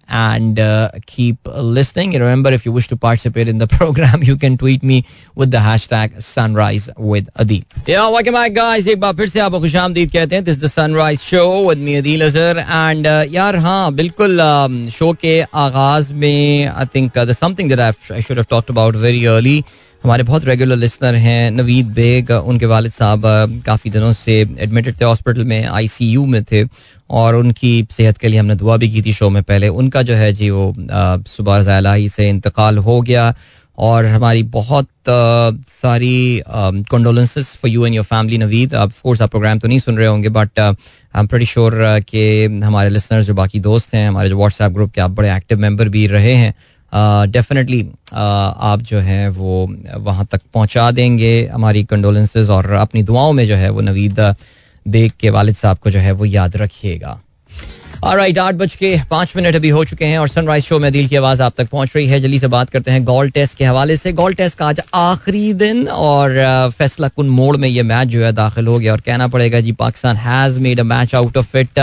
and 0.08 0.58
uh, 0.60 0.90
keep 1.06 1.38
listening. 1.46 2.14
And 2.14 2.22
remember, 2.22 2.50
if 2.50 2.64
you 2.66 2.72
wish 2.72 2.88
to 2.88 2.96
participate 2.96 3.48
in 3.48 3.58
the 3.58 3.66
program, 3.66 4.22
you 4.22 4.36
can 4.36 4.56
tweet 4.56 4.82
me 4.82 5.04
with 5.34 5.50
the 5.50 5.58
hashtag 5.58 6.22
Sunrise 6.22 6.90
with 6.96 7.28
Adil. 7.34 7.64
Yeah, 7.86 8.08
welcome 8.08 8.34
back, 8.34 8.52
guys. 8.52 8.88
एक 8.88 9.00
बार 9.00 9.14
फिर 9.16 9.28
से 9.28 9.40
आपको 9.40 9.60
खुश 9.60 9.76
आमदीद 9.76 10.10
कहते 10.12 10.36
हैं. 10.36 10.44
This 10.44 10.56
is 10.56 10.62
the 10.62 10.68
Sunrise 10.68 11.24
Show 11.24 11.66
with 11.68 11.78
me 11.78 12.00
Adil 12.02 12.26
Azhar. 12.28 12.64
And 12.68 13.06
uh, 13.06 13.24
यार 13.34 13.56
हाँ 13.56 13.92
बिल्कुल 13.94 14.36
शो 14.90 15.10
um, 15.10 15.20
के 15.20 15.40
आगाज 15.42 16.12
में 16.12 16.74
I 16.74 16.84
think 16.84 17.16
uh, 17.16 17.24
there's 17.24 17.38
something 17.38 17.68
that 17.68 17.80
I've, 17.80 18.10
I 18.10 18.20
should 18.20 18.36
have 18.36 18.48
talked 18.48 18.70
about 18.70 18.94
very 18.94 19.26
early. 19.26 19.64
हमारे 20.03 20.23
बहुत 20.23 20.45
रेगुलर 20.45 20.75
लिसनर 20.77 21.15
हैं, 21.15 21.51
नवीद 21.51 21.87
बेग, 21.93 22.31
उनके 22.31 22.65
वालिद 22.65 22.91
साहब 22.91 23.21
काफ़ी 23.65 23.89
दिनों 23.91 24.11
से 24.11 24.39
एडमिटेड 24.59 24.99
थे 25.01 25.05
हॉस्पिटल 25.05 25.43
में 25.43 25.65
आईसीयू 25.65 26.25
में 26.25 26.43
थे 26.43 26.63
और 27.09 27.35
उनकी 27.35 27.71
सेहत 27.91 28.17
के 28.17 28.27
लिए 28.27 28.39
हमने 28.39 28.55
दुआ 28.55 28.77
भी 28.77 28.89
की 28.91 29.01
थी 29.01 29.13
शो 29.13 29.29
में 29.29 29.41
पहले। 29.43 29.67
उनका 29.67 30.01
जो 30.01 30.13
है 30.15 30.31
जी 30.33 30.49
वो 30.49 30.73
सुबह 31.27 31.61
ज़ालाई 31.61 32.07
से 32.07 32.29
इंतकाल 32.29 32.77
हो 32.77 32.99
गया 33.01 33.33
और 33.77 34.05
हमारी 34.05 34.43
बहुत 34.53 34.87
सारी 35.07 36.41
condolences 36.47 37.53
for 37.61 37.71
you 37.71 37.85
and 37.85 37.95
your 37.95 38.05
family 38.05 38.37
Naveed. 38.37 38.73
आप 38.75 38.91
कोर्स 39.03 39.21
आप 39.21 39.29
प्रोग्राम 39.29 39.59
तो 39.59 39.67
नहीं 39.67 39.79
सुन 39.79 39.97
रहे 39.97 40.07
होंगे 40.07 40.29
but 40.29 40.59
I 40.59 41.19
am 41.19 41.27
pretty 41.27 41.45
sure 41.45 41.75
कि 42.09 42.45
हमारे 42.63 42.89
लिसनर्स 42.89 43.25
जो 43.25 43.33
बाकी 43.33 43.59
दोस्त 43.59 43.93
हैं, 43.93 44.07
हमारे 44.07 44.29
जो 44.29 44.37
व्हाट्सएप 44.37 44.71
ग्रुप 44.71 44.91
के 44.91 45.01
आप 45.01 45.11
बड़े 45.11 45.35
एक्टिव 45.35 45.59
मेंबर 45.59 45.89
भी 45.89 46.07
रहे 46.07 46.33
हैं। 46.35 46.53
डेफिनेटली 46.93 47.81
आप 48.13 48.81
जो 48.81 48.99
है 48.99 49.29
वो 49.29 49.67
वहाँ 49.97 50.25
तक 50.31 50.41
पहुँचा 50.53 50.89
देंगे 50.91 51.31
हमारी 51.53 51.83
कंडोलेंसेज 51.83 52.49
और 52.49 52.71
अपनी 52.73 53.03
दुआओं 53.03 53.33
में 53.33 53.45
जो 53.47 53.55
है 53.55 53.69
वो 53.69 53.81
नवीद 53.81 54.19
बेग 54.85 55.11
के 55.19 55.29
वालिद 55.29 55.55
साहब 55.55 55.77
को 55.77 55.91
जो 55.91 55.99
है 55.99 56.11
वो 56.11 56.25
याद 56.25 56.57
रखिएगा। 56.57 57.19
राइट 58.05 58.37
आठ 58.37 58.55
बज 58.55 58.75
के 58.75 58.95
पाँच 59.09 59.35
मिनट 59.35 59.55
अभी 59.55 59.69
हो 59.69 59.83
चुके 59.85 60.05
हैं 60.05 60.19
और 60.19 60.27
सनराइज 60.27 60.63
शो 60.63 60.77
में 60.79 60.91
दिल 60.91 61.07
की 61.07 61.15
आवाज़ 61.15 61.41
आप 61.43 61.53
तक 61.57 61.69
पहुँच 61.69 61.95
रही 61.95 62.07
है। 62.07 62.19
जल्दी 62.19 62.39
से 62.39 62.47
बात 62.47 62.69
करते 62.69 62.91
हैं 62.91 63.03
गोल 63.05 63.29
टेस्ट 63.29 63.57
के 63.57 63.65
हवाले 63.65 63.95
से। 63.97 64.13
गोल 64.13 64.33
टेस्ट 64.33 64.57
का 64.57 64.67
आज 64.67 64.81
आखिरी 64.93 65.53
दिन 65.53 65.87
और 65.87 66.71
फैसला 66.77 67.07
कुन 67.07 67.29
मोड़ 67.29 67.55
में 67.57 67.67
ये 67.69 67.83
मैच 67.83 68.07
जो 68.07 68.23
है 68.25 68.31
दाखिल 68.33 68.67
हो 68.67 68.77
गया 68.79 68.91
और 68.91 69.01
कहना 69.01 69.27
पड़ेगा 69.27 69.59
जी 69.59 69.71
Pakistan 69.81 70.15
has 70.17 70.59
made 70.59 70.79
a 70.79 70.83
match 70.83 71.15
out 71.15 71.37
of 71.37 71.57
it 71.57 71.79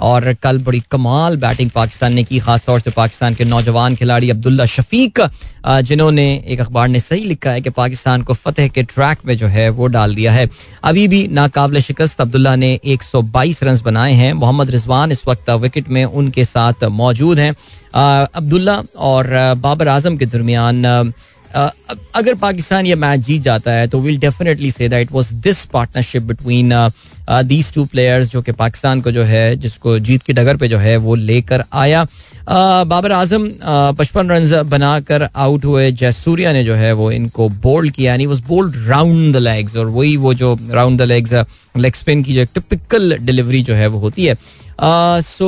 और 0.00 0.32
कल 0.34 0.58
बड़ी 0.58 0.80
कमाल 0.90 1.36
बैटिंग 1.36 1.70
पाकिस्तान 1.70 2.14
ने 2.14 2.24
की, 2.24 2.38
खासतौर 2.38 2.80
से 2.80 2.90
पाकिस्तान 2.90 3.34
के 3.34 3.44
नौजवान 3.44 3.96
खिलाड़ी 3.96 4.30
अब्दुल्ला 4.30 4.64
शफीक। 4.66 5.20
जिन्होंने 5.66 6.24
एक 6.46 6.60
अखबार 6.60 6.88
ने 6.88 7.00
सही 7.00 7.24
लिखा 7.24 7.50
है 7.50 7.60
कि 7.60 7.70
पाकिस्तान 7.70 8.22
को 8.22 8.34
फतेह 8.34 8.68
के 8.68 8.82
ट्रैक 8.82 9.18
में 9.26 9.36
जो 9.36 9.46
है 9.46 9.68
वो 9.70 9.86
डाल 9.86 10.14
दिया 10.14 10.32
है। 10.32 10.48
अभी 10.84 11.06
भी 11.08 11.26
नाकाबले 11.28 11.80
शिकस्त, 11.80 12.20
अब्दुल्ला 12.20 12.54
ने 12.56 12.78
122 12.84 13.62
रन 13.62 13.78
बनाए 13.84 14.12
हैं। 14.12 14.32
मोहम्मद 14.32 14.70
रिजवान 14.70 15.12
इस 15.12 15.22
वक्त 15.28 15.50
विकेट 15.50 15.88
में 15.88 16.04
उनके 16.04 16.44
साथ 16.44 16.84
मौजूद 16.84 17.38
हैं। 17.38 17.54
अब्दुल्ला 17.94 18.82
और 18.96 19.28
बाबर 19.58 19.88
आज़म 19.88 20.16
के 20.16 20.26
दरमियान 20.26 21.12
अगर 21.54 22.34
पाकिस्तान 22.34 22.86
ये 22.86 22.94
मैच 22.94 23.20
जीत 23.20 23.42
जाता 23.42 23.72
है 23.72 23.86
तो 23.88 24.00
will 24.00 24.18
definitely 24.18 24.70
say 24.70 24.88
that 24.88 25.12
was 25.12 25.32
this 25.44 25.64
partnership 25.64 26.22
between 26.22 26.72
these 27.30 27.72
two 27.74 27.84
players 27.84 28.30
जो 28.30 28.42
कि 28.42 28.52
पाकिस्तान 28.52 29.00
को 29.00 29.10
जो 29.10 29.22
है, 29.22 29.56
जिसको 29.56 29.98
जीत 29.98 30.22
की 30.22 30.32
डगर 30.32 30.56
पे 30.56 30.68
जो 30.68 30.78
है, 30.78 30.96
वो 30.96 31.14
लेकर 31.14 31.64
आया। 31.72 32.06
बाबर 32.50 33.12
आज़म 33.12 33.46
पचपन 33.98 34.30
रन 34.30 34.62
बनाकर 34.68 35.28
आउट 35.36 35.64
हुए 35.64 35.90
जयसूर्या 35.92 36.52
ने 36.52 36.62
जो 36.64 36.74
है 36.74 36.92
वो 36.92 37.10
इनको 37.10 37.48
बोल्ड 37.62 37.92
किया 37.92 38.12
यानी 38.12 38.26
was 38.26 38.42
bowled 38.48 38.74
round 38.88 39.34
the 39.34 39.36
legs 39.36 39.76
और 39.76 39.86
वही 39.88 40.16
वो 40.16 40.34
जो 40.34 40.56
round 40.70 40.98
the 40.98 41.02
legs 41.02 41.32
leg 41.76 41.94
spin 41.94 42.22
की 42.22 42.34
जो 42.34 42.44
टिपिकल 42.54 43.16
डिलीवरी 43.20 43.62
जो 43.62 43.74
है 43.74 43.86
वो 43.86 43.98
होती 43.98 44.24
है। 44.26 44.34
सो 45.22 45.46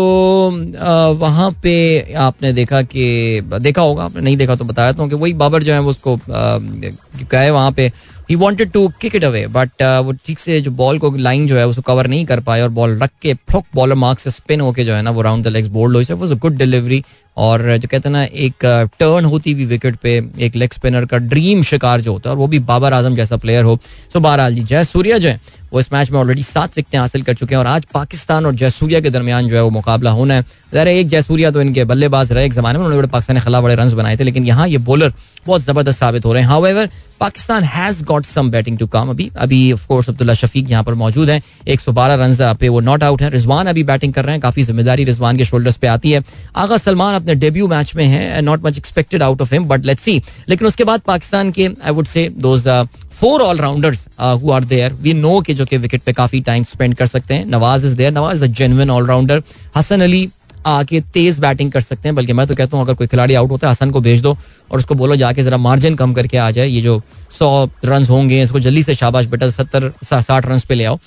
वहाँ 1.20 1.50
पे 1.62 2.14
आपने 2.20 2.52
देखा 2.52 2.82
कि, 2.82 3.40
देखा 3.42 3.82
होगा, 3.82 4.04
आपने 4.04 4.22
नहीं 4.22 4.36
देखा 4.36 4.56
तो 4.56 4.64
बताया 4.64 4.92
था 4.92 5.06
कि 5.08 5.14
वही 5.14 5.32
बाबर 5.34 5.62
जो 5.62 5.72
है 5.72 5.80
वो 5.80 5.90
उसको 5.90 6.18
गए 6.28 7.50
वहाँ 7.50 7.70
पे 7.72 7.90
ही 8.30 8.36
wanted 8.36 8.70
to 8.72 8.86
kick 9.00 9.14
it 9.16 9.24
away 9.24 9.46
but 9.46 9.82
वो 10.04 10.12
ठीक 10.26 10.38
से 10.38 10.60
जो 10.60 10.70
बॉल 10.72 10.98
को 10.98 11.10
लाइन 11.16 11.46
जो 11.46 11.56
है, 11.56 11.66
उसको 11.68 11.82
कवर 11.82 12.06
नहीं 12.06 12.24
कर 12.26 12.40
पाए 12.40 12.60
और 12.62 12.68
बॉल 12.70 12.98
रख 12.98 13.10
के 13.22 13.34
फ्लॉक 13.34 13.64
बॉलर 13.74 13.94
मार्क 13.94 14.18
से 14.18 14.30
स्पिन 14.30 14.60
होके 14.60 14.84
जो 14.84 14.94
है 14.94 15.02
ना, 15.02 15.10
वो 15.10 15.22
राउंड 15.22 15.44
द 15.44 15.48
लेग्स 15.48 15.68
बोल्ड 15.70 15.96
हुई। 15.96 16.04
वॉज़ 16.12 16.32
अ 16.34 16.36
गुड 16.38 16.56
डिलीवरी 16.58 17.02
और 17.36 17.76
जो 17.76 17.88
कहते 17.88 18.08
हैं 18.08 18.12
ना, 18.12 18.22
एक 18.24 18.64
टर्न 18.98 19.24
होती 19.24 19.52
हुई 19.52 19.64
विकेट 19.66 19.96
पे 19.96 20.16
एक 20.40 20.56
लेग 20.56 20.72
स्पिनर 20.72 21.06
का 21.06 21.18
ड्रीम 21.18 21.62
शिकार 21.64 22.00
जो 22.00 22.12
होता 22.12 22.30
है 22.30 22.34
और 22.34 22.38
वो 22.38 22.46
भी 22.46 22.58
बाबर 22.70 22.92
आज़म 22.92 23.16
जैसा 23.16 23.36
प्लेयर 23.36 23.64
हो। 23.64 23.78
सो 24.12 24.20
बहरहाल 24.20 24.54
जी, 24.54 24.62
जय 24.62 24.84
सूर्या 24.84 25.18
जो 25.18 25.28
है 25.28 25.40
वो 25.72 25.80
इस 25.80 25.92
मैच 25.92 26.10
में 26.10 26.18
ऑलरेडी 26.20 26.42
सात 26.42 26.76
विकटें 26.76 26.98
हासिल 26.98 27.22
कर 27.22 27.34
चुके 27.34 27.54
हैं 27.54 27.60
और 27.60 27.66
आज 27.66 27.84
पाकिस्तान 27.94 28.46
और 28.46 28.54
जयसूरिया 28.54 29.00
के 29.00 29.10
दरमियान 29.10 29.48
जो 29.48 29.56
है 29.56 29.62
वो 29.62 29.70
मुकाबला 29.70 30.10
होना 30.10 30.34
है। 30.34 30.44
ज़रा 30.72 30.90
एक 30.90 31.08
जयसूरिया 31.08 31.50
तो 31.50 31.60
इनके 31.60 31.84
बल्लेबाज 31.84 32.32
रहे, 32.32 32.44
एक 32.46 32.52
जमाने 32.52 32.78
में 32.78 32.84
उन्होंने 32.86 33.08
पाकिस्तान 33.08 33.36
के 33.36 33.44
खिलाफ 33.44 33.62
बड़े 33.62 33.74
रन 33.74 33.94
बनाए 33.96 34.16
थे, 34.16 34.24
लेकिन 34.24 34.44
यहाँ 34.44 34.68
ये 34.68 34.78
बॉलर 34.80 35.12
बहुत 35.46 35.62
ज़बरदस्त 35.62 35.98
साबित 35.98 36.24
हो 36.24 36.32
रहे 36.32 36.42
हैं। 36.42 36.48
How 36.48 36.86
Pakistan 37.20 37.64
has 37.64 38.02
got 38.04 38.24
some 38.26 38.50
batting 38.50 38.78
to 38.78 38.86
come 38.86 39.10
अभी 39.10 39.30
अभी 39.36 39.72
ऑफ़ 39.72 39.86
कोर्स 39.88 40.08
अब्दुल्ला 40.10 40.34
शफीक 40.34 40.70
यहाँ 40.70 40.84
पर 40.84 40.94
मौजूद 40.94 41.30
हैं। 41.30 41.40
112 41.66 42.14
रन 42.16 42.54
पे 42.60 42.68
वो 42.68 42.80
नॉट 42.80 43.02
आउट 43.02 43.22
है। 43.22 43.28
रिजवान 43.30 43.66
अभी 43.66 43.82
बैटिंग 43.84 44.14
कर 44.14 44.24
रहे 44.24 44.34
हैं। 44.34 44.40
काफ़ी 44.42 44.62
ज़िम्मेदारी 44.62 45.04
रिजवान 45.04 45.36
के 45.36 45.44
शोल्डर्स 45.44 45.76
पे 45.76 45.86
आती 45.86 46.10
है। 46.10 46.22
आगा 46.56 46.76
सलमान 46.76 47.14
अपने 47.14 47.34
डेब्यू 47.34 47.68
मैच 47.68 47.94
में 47.96 48.04
है 48.06 48.40
not 48.42 48.64
much 48.64 48.78
expected 48.78 49.22
out 49.22 49.42
of 49.42 49.54
him 49.54 49.64
but 49.68 49.84
let's 49.84 50.02
see 50.02 50.20
लेकिन 50.48 50.66
उसके 50.66 50.84
बाद 50.84 51.00
पाकिस्तान 51.06 51.50
के 51.52 51.68
I 51.84 51.92
would 51.92 52.06
say 52.06 52.28
those 52.38 52.66
four 53.12 53.42
allrounders 53.42 54.06
who 54.20 54.50
are 54.50 54.64
there 54.64 54.92
we 54.92 55.14
know 55.14 55.40
के 55.40 55.54
जो 55.54 55.66
कि 55.66 55.76
विकेट 55.76 56.02
पे 56.02 56.12
काफ़ी 56.12 56.40
टाइम 56.40 56.62
स्पेंड 56.64 56.94
कर 56.94 57.06
सकते 57.06 57.34
हैं। 57.34 57.44
Nawaz 57.46 57.86
is 57.86 57.96
there 57.96 58.12
Nawaz 58.12 58.36
is 58.36 58.44
a 58.44 58.54
genuine 58.54 58.90
allrounder 58.90 59.42
Hasan 59.76 60.00
Ali 60.00 60.28
आके 60.66 61.00
तेज 61.14 61.38
बैटिंग 61.40 61.70
कर 61.72 61.80
सकते 61.80 62.08
हैं। 62.08 62.14
बल्कि 62.14 62.32
मैं 62.32 62.46
तो 62.46 62.54
कहता 62.54 62.76
हूँ, 62.76 62.84
अगर 62.84 62.94
कोई 62.94 63.06
खिलाड़ी 63.06 63.34
आउट 63.34 63.50
होता 63.50 63.66
है 63.66 63.70
हसन 63.70 63.90
को 63.90 64.00
भेज 64.00 64.20
दो 64.22 64.36
और 64.70 64.78
उसको 64.78 64.94
बोलो, 64.94 65.16
जाके 65.16 65.42
जरा 65.42 65.56
मार्जिन 65.56 65.94
कम 65.96 66.12
करके 66.14 66.36
आ 66.38 66.50
जाए। 66.50 66.66
ये 66.68 66.80
जो 66.80 67.00
सौ 67.38 67.68
रन 67.84 68.04
होंगे, 68.06 68.42
इसको 68.42 68.60
जल्दी 68.60 68.82
से 68.82 68.94
शाबाश 68.94 69.26
बेटा, 69.26 69.48
सत्तर 69.50 69.92
साठ 70.04 70.46
रन 70.46 70.60
पे 70.68 70.74
ले 70.74 70.84
आओ। 70.84 70.98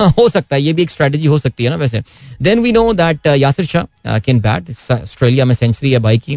हो 0.18 0.28
सकता 0.28 0.56
है, 0.56 0.62
ये 0.62 0.72
भी 0.72 0.82
एक 0.82 0.90
स्ट्रेटेजी 0.90 1.26
हो 1.26 1.38
सकती 1.38 1.64
है 1.64 1.70
ना 1.70 1.76
वैसे। 1.76 2.02
Then 2.42 2.60
we 2.60 2.72
know 2.72 2.92
that 2.92 3.26
Yasir 3.26 3.66
Shah 3.66 4.18
can 4.18 4.40
bat 4.40 4.70
Australia 4.70 5.44
में 5.44 5.54
सेंचुरी 5.54 5.92
है 5.92 5.98
भाई 5.98 6.18
की। 6.18 6.34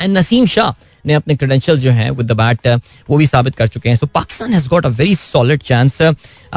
एंड 0.00 0.16
नसीम 0.18 0.46
शाह 0.46 0.70
ने 1.06 1.14
अपने 1.14 1.34
क्रेडेंशियल 1.34 1.78
जो 1.78 1.90
हैं 1.90 2.10
विद 2.10 2.26
द 2.26 2.36
बैट 2.36 2.66
वो 3.10 3.16
भी 3.18 3.26
साबित 3.26 3.54
कर 3.54 3.68
चुके 3.68 3.88
हैं। 3.88 3.96
So 3.96 4.06
Pakistan 4.14 4.52
has 4.52 4.68
got 4.68 4.86
a 4.86 4.88
very 4.90 5.14
solid 5.14 5.62
chance 5.62 6.00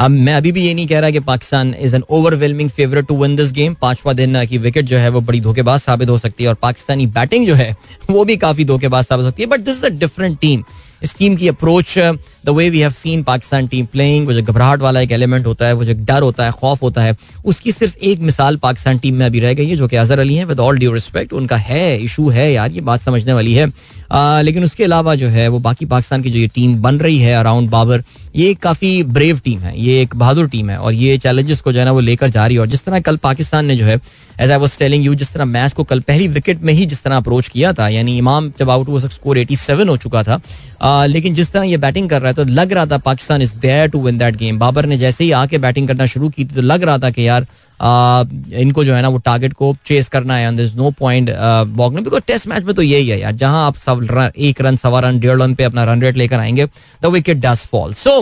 मैं 0.00 0.34
अभी 0.34 0.52
भी 0.52 0.66
ये 0.66 0.74
नहीं 0.74 0.86
कह 0.86 1.00
रहा 1.00 1.10
कि 1.10 1.20
Pakistan 1.26 1.74
is 1.74 1.96
an 1.96 2.02
overwhelming 2.10 2.70
favourite 2.70 3.06
to 3.06 3.22
win 3.22 3.36
this 3.36 3.52
game 3.52 3.74
पांचवा 3.74 4.12
दिन 4.12 4.40
uh, 4.40 4.46
की 4.48 4.58
विकेट 4.58 4.84
जो 4.84 4.98
है 4.98 5.08
वो 5.08 5.20
बड़ी 5.20 5.40
धोखेबाज 5.40 5.80
साबित 5.80 6.10
हो 6.10 6.18
सकती 6.18 6.44
है 6.44 6.48
और 6.48 6.56
पाकिस्तानी 6.62 7.06
बैटिंग 7.12 7.46
जो 7.46 7.54
है 7.54 7.74
वो 8.10 8.24
भी 8.24 8.36
काफ़ी 8.36 8.64
धोखेबाज 8.64 9.04
साबित 9.04 9.24
हो 9.24 9.30
सकती 9.30 9.42
है। 9.42 9.48
But 9.48 9.60
this 9.60 9.76
is 9.76 9.86
a 9.86 9.98
different 9.98 10.38
team 10.40 10.64
इस 11.02 11.14
टीम 11.16 11.34
की 11.36 11.48
approach 11.48 11.98
the 11.98 12.48
way 12.48 12.68
we 12.70 12.80
have 12.80 12.90
seen 12.90 13.22
Pakistan 13.22 13.66
team 13.68 13.86
playing 13.86 14.26
वो 14.26 14.32
जो 14.32 14.42
घबराहट 14.42 14.80
वाला 14.80 15.00
एक 15.00 15.10
एलिमेंट 15.12 15.46
होता 15.46 15.66
है 15.66 15.72
वो 15.72 15.84
जो 15.84 15.94
डर 16.04 16.22
होता 16.22 16.44
है 16.44 16.52
खौफ 16.52 16.82
होता 16.82 17.02
है 17.02 17.16
उसकी 17.44 17.72
सिर्फ़ 17.72 17.96
एक 18.00 18.20
मिसाल 18.20 18.56
पाकिस्तान 18.56 18.98
टीम 18.98 19.14
में 19.14 19.26
अभी 19.26 19.40
रह 19.40 19.54
गई 19.54 19.68
है 19.68 19.76
जो 19.76 19.88
कि 19.88 19.96
अजहर 19.96 20.18
अली 20.18 20.34
है 20.34 20.44
विद 20.44 20.60
ऑल 20.60 20.78
ड्यू 20.78 20.92
रिस्पेक्ट 20.92 21.32
उनका 21.32 21.56
है 21.56 21.98
इशू 22.04 22.28
है 22.28 22.52
यार 22.52 22.70
ये 22.72 22.80
बात 22.82 23.02
समझने 23.02 23.32
वाली 23.32 23.54
है। 23.54 23.66
लेकिन 24.12 24.64
उसके 24.64 24.84
अलावा 24.84 25.14
जो 25.14 25.28
है 25.28 25.48
वो 25.48 25.58
बाकी 25.58 25.86
पाकिस्तान 25.86 26.22
की 26.22 26.30
जो 26.30 26.38
ये 26.38 26.46
टीम 26.46 26.76
बन 26.82 26.98
रही 26.98 27.18
है 27.18 27.34
अराउंड 27.34 27.70
बाबर 27.70 28.02
ये 28.36 28.54
काफ़ी 28.54 29.02
ब्रेव 29.02 29.38
टीम 29.44 29.58
है 29.58 29.80
ये 29.80 30.00
एक 30.02 30.16
बहादुर 30.16 30.48
टीम 30.48 30.70
है 30.70 30.76
और 30.78 30.92
ये 30.92 31.16
चैलेंजेस 31.18 31.60
को 31.60 31.72
जो 31.72 31.78
है 31.78 31.84
ना 31.84 31.92
वो 31.92 32.00
लेकर 32.00 32.30
जा 32.30 32.46
रही 32.46 32.54
है। 32.54 32.60
और 32.60 32.66
जिस 32.66 32.84
तरह 32.84 33.00
कल 33.00 33.16
पाकिस्तान 33.16 33.66
ने 33.66 33.76
जो 33.76 33.84
है 33.84 34.00
as 34.40 34.50
I 34.50 34.58
was 34.58 34.78
telling 34.78 35.04
you 35.04 35.14
जिस 35.14 35.32
तरह 35.32 35.44
मैच 35.44 35.72
को 35.72 35.84
कल 35.84 36.00
पहली 36.00 36.28
विकेट 36.28 36.62
में 36.62 36.72
ही 36.72 36.86
जिस 36.86 37.02
तरह 37.02 37.16
अप्रोच 37.16 37.48
किया 37.48 37.72
था 37.72 37.88
यानी 37.88 38.16
इमाम 38.18 38.52
जब 38.58 38.70
आउट 38.70 38.88
हुआ 38.88 39.08
स्कोर 39.08 39.38
एटी 39.38 39.56
सेवन 39.56 39.88
हो 39.88 39.96
चुका 39.96 40.22
था 40.22 40.40
आ, 40.82 41.06
लेकिन 41.06 41.34
जिस 41.34 41.52
तरह 41.52 41.62
ये 41.62 41.76
बैटिंग 41.76 42.08
कर 42.10 42.20
रहा 42.20 42.28
है 42.28 42.34
तो 42.34 42.44
लग 42.44 42.72
रहा 42.72 42.86
था 42.86 42.98
Pakistan 42.98 43.42
is 43.42 43.56
there 43.56 43.88
to 43.88 44.02
win 44.02 44.18
that 44.18 44.36
game 44.36 44.58
Babar 44.58 44.86
ने 44.86 44.98
जैसे 44.98 45.24
ही 45.24 45.30
आके 45.30 45.58
बैटिंग 45.58 45.88
करना 45.88 46.06
शुरू 46.06 46.28
की 46.28 46.44
थी 46.44 46.54
तो 46.54 46.62
लग 46.62 46.82
रहा 46.82 46.98
था 46.98 47.10
कि 47.10 47.28
यार 47.28 47.46
इनको 47.82 48.84
जो 48.84 48.94
है 48.94 49.02
ना 49.02 49.08
वो 49.08 49.18
टारगेट 49.18 49.52
को 49.52 49.74
चेस 49.86 50.08
करना 50.08 50.36
है 50.36 50.50
no 50.76 50.90
point 50.90 51.30
because 51.30 52.22
test 52.26 52.48
match 52.48 52.62
में 52.64 52.74
तो 52.74 52.82
यही 52.82 53.08
है 53.08 53.20
यार 53.20 53.32
जहाँ 53.32 53.66
आप 53.66 53.76
सब 53.76 54.06
रन, 54.10 54.30
एक 54.38 54.60
रन 54.60 54.76
सवा 54.76 55.00
रन 55.00 55.18
डेढ़ 55.20 55.40
रन 55.42 55.54
पे 55.54 55.64
अपना 55.64 55.84
रन 55.84 56.02
रेट 56.02 56.16
लेकर 56.16 56.38
आएँगे 56.38 56.66
the 57.02 57.06
wicket 57.06 57.36
does 57.36 57.66
fall 57.72 57.92
so 57.94 58.20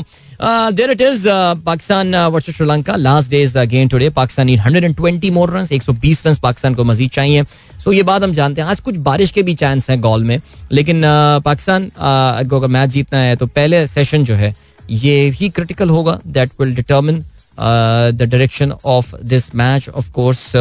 there 0.72 0.90
it 0.90 1.00
is 1.00 1.24
Pakistan 1.64 2.14
versus 2.16 2.56
Sri Lanka 2.56 2.96
last 2.96 3.30
day 3.30 3.42
is 3.42 3.58
game 3.58 3.88
today 3.88 4.10
Pakistan 4.10 4.46
need 4.46 4.60
120 4.60 5.30
more 5.32 5.50
run 5.50 5.66
120 5.66 6.26
run 6.26 6.34
Pakistan 6.42 6.74
को 6.74 6.84
मजीद 6.84 7.10
चाहिए। 7.10 7.42
सो 7.42 7.90
so, 7.90 7.96
ये 7.96 8.02
बात 8.02 8.22
हम 8.22 8.32
जानते 8.32 8.60
हैं 8.60 8.68
आज 8.68 8.80
कुछ 8.80 8.96
बारिश 9.06 9.30
के 9.30 9.42
भी 9.42 9.54
चांस 9.54 9.90
हैं 9.90 10.00
गोल 10.00 10.24
में 10.24 10.40
लेकिन 10.72 11.00
uh, 11.00 11.44
पाकिस्तान 11.44 11.86
uh, 11.86 11.92
अगर 11.98 12.66
मैच 12.66 12.90
जीतना 12.90 13.18
है 13.18 13.36
तो 13.36 13.46
पहले 13.46 13.86
सेशन 13.86 14.24
जो 14.24 14.34
है 14.34 14.54
ये 14.90 15.28
ही 15.30 15.48
क्रिटिकल 15.48 15.90
होगा 15.90 16.18
that 16.26 16.50
will 16.60 16.74
determine 16.74 17.24
the 17.60 18.22
direction 18.22 18.72
of 18.84 19.14
this 19.24 19.54
match 19.54 19.88
of 19.88 20.10
course 20.12 20.52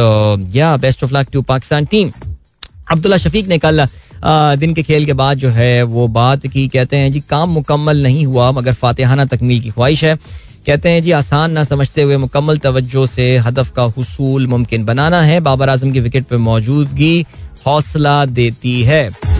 या 0.54 0.76
best 0.76 1.04
of 1.04 1.14
luck 1.14 1.28
to 1.32 1.42
Pakistan 1.42 1.84
team 1.84 2.12
Abdullah 2.92 3.16
Shafiq 3.16 3.46
ने 3.48 3.58
कल 3.58 3.86
दिन 4.56 4.74
के 4.74 4.82
खेल 4.82 5.06
के 5.06 5.12
बाद 5.12 5.38
जो 5.38 5.48
है, 5.48 5.82
वो 5.82 6.06
बात 6.08 6.46
की, 6.46 6.66
कहते 6.68 6.96
हैं, 6.96 7.12
जी, 7.12 7.20
काम 7.20 7.50
मुकम्मल 7.50 8.02
नहीं 8.02 8.24
हुआ, 8.26 8.50
मगर 8.52 8.72
फातिहाना 8.72 9.24
तकमील 9.24 9.60
की 9.60 9.70
ख्वाहिश 9.70 10.04
है। 10.04 10.14
कहते 10.66 10.88
हैं, 10.88 11.02
जी, 11.02 11.10
आसान 11.10 11.52
ना 11.52 11.64
समझते 11.64 12.02
हुए 12.02 12.16
मुकम्मल 12.16 12.58
तवज्जो 12.58 13.06
से 13.06 13.36
हदफ 13.38 13.70
का 13.70 13.84
हसूल 13.98 14.46
मुमकिन 14.46 14.84
बनाना 14.84 15.20
है। 15.22 15.40
बाबर 15.40 15.68
आज़म 15.68 15.92
की 15.92 16.00
विकेट 16.00 16.24
पर 16.24 16.36
मौजूदगी 16.36 17.26
हौसला 17.66 18.24
देती 18.26 18.82
है। 18.82 19.33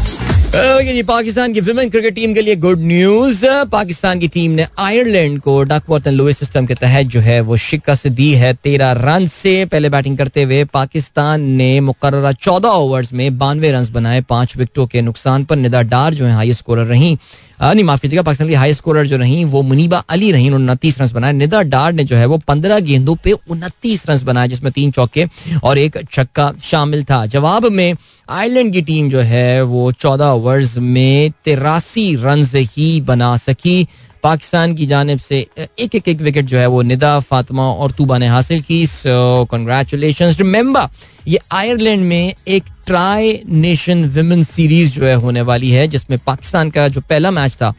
जी, 0.54 1.02
पाकिस्तान 1.02 1.52
की 1.52 1.60
विमेन 1.60 1.88
क्रिकेट 1.90 2.14
टीम 2.14 2.34
के 2.34 2.40
लिए 2.40 2.56
गुड 2.56 2.80
न्यूज़ 2.80 3.44
पाकिस्तान 3.72 4.18
की 4.18 4.28
टीम 4.28 4.50
ने 4.50 4.66
आयरलैंड 4.78 5.40
को 5.40 5.62
डकवर्थ 5.62 6.06
एंड 6.06 6.16
लुइस 6.16 6.38
सिस्टम 6.38 6.66
के 6.66 6.74
तहत 6.74 7.06
जो 7.06 7.20
है 7.20 7.40
वो 7.40 7.56
शिकस्त 7.56 8.06
दी 8.08 8.32
है 8.34 8.52
तेरह 8.54 8.92
रन 8.92 9.26
से। 9.26 9.64
पहले 9.64 9.88
बैटिंग 9.88 10.18
करते 10.18 10.42
हुए 10.42 10.62
पाकिस्तान 10.64 11.40
ने 11.40 11.80
मुकर 11.80 12.32
चौदह 12.32 12.68
ओवर्स 12.68 13.12
में 13.12 13.38
बानवे 13.38 13.72
रन 13.72 13.86
बनाए, 13.92 14.20
पाँच 14.20 14.56
विकेटों 14.56 14.86
के 14.86 15.02
नुकसान 15.02 15.44
पर 15.44 15.56
निदा 15.56 15.82
डार 15.82 16.14
जो 16.14 16.26
है 16.26 16.32
हाई 16.32 16.52
स्कोरर 16.52 16.86
रही। 16.86 17.16
नहीं, 17.62 17.84
माफ़ 17.84 18.00
कीजिएगा, 18.00 18.22
पाकिस्तान 18.22 18.48
की 18.48 18.54
हाई 18.54 18.72
स्कोरर 18.72 19.06
जो 19.06 19.16
रही, 19.16 19.44
वो 19.44 19.62
मुनीबा 19.62 19.98
अली 19.98 20.32
रही 20.32 20.46
उन्होंने 20.46 20.64
उनतीस 20.64 21.00
रन 21.00 21.08
बनाए। 21.12 21.32
निदा 21.32 21.62
डार 21.62 21.92
ने 21.92 22.04
जो 22.04 22.16
है, 22.16 22.26
वो 22.26 22.38
पंद्रह 22.38 22.78
गेंदों 22.78 23.16
पे 23.24 23.32
उनतीस 23.32 24.10
रन 24.10 24.20
बनाए, 24.24 24.48
जिसमें 24.48 24.72
तीन 24.72 24.90
चौके 24.90 25.26
और 25.64 25.78
एक 25.78 25.98
छक्का 26.12 26.52
शामिल 26.62 27.04
था। 27.04 27.26
जवाब 27.26 27.66
में 27.66 27.94
आयरलैंड 28.30 28.72
की 28.72 28.82
टीम 28.82 29.10
जो 29.10 29.20
है, 29.20 29.62
वो 29.62 29.92
चौदह 29.92 30.24
ओवर्स 30.24 30.78
में 30.78 31.32
तिरासी 31.44 32.14
रन 32.16 32.46
ही 32.54 33.00
बना 33.00 33.36
सकी। 33.36 33.86
पाकिस्तान 34.22 34.74
की 34.74 34.86
जानब 34.86 35.18
से 35.18 35.46
एक 35.78 35.94
एक 35.94 36.08
एक 36.08 36.20
विकेट 36.20 36.44
जो 36.44 36.58
है, 36.58 36.66
वो 36.66 36.82
निदा, 36.82 37.20
फातिमा 37.20 37.62
और 37.62 37.92
तूबा 37.92 38.18
ने 38.18 38.26
हासिल 38.26 38.60
की। 38.60 38.86
सो 38.86 39.44
कंग्रेचुलेशन 39.44 40.30
रिमेंबर 40.30 40.88
ये 41.28 41.38
आयरलैंड 41.52 42.04
में 42.04 42.34
एक 42.48 42.64
ट्राई 42.86 43.40
नेशन 43.48 44.04
विमेन 44.04 44.42
सीरीज़ 44.44 44.92
जो 44.92 45.04
है 45.04 45.14
होने 45.14 45.42
वाली 45.42 45.70
है 45.70 45.86
जिसमें 45.88 46.18
पाकिस्तान 46.26 46.70
का 46.70 46.88
जो 46.88 47.00
पहला 47.00 47.30
मैच 47.30 47.56
था 47.62 47.74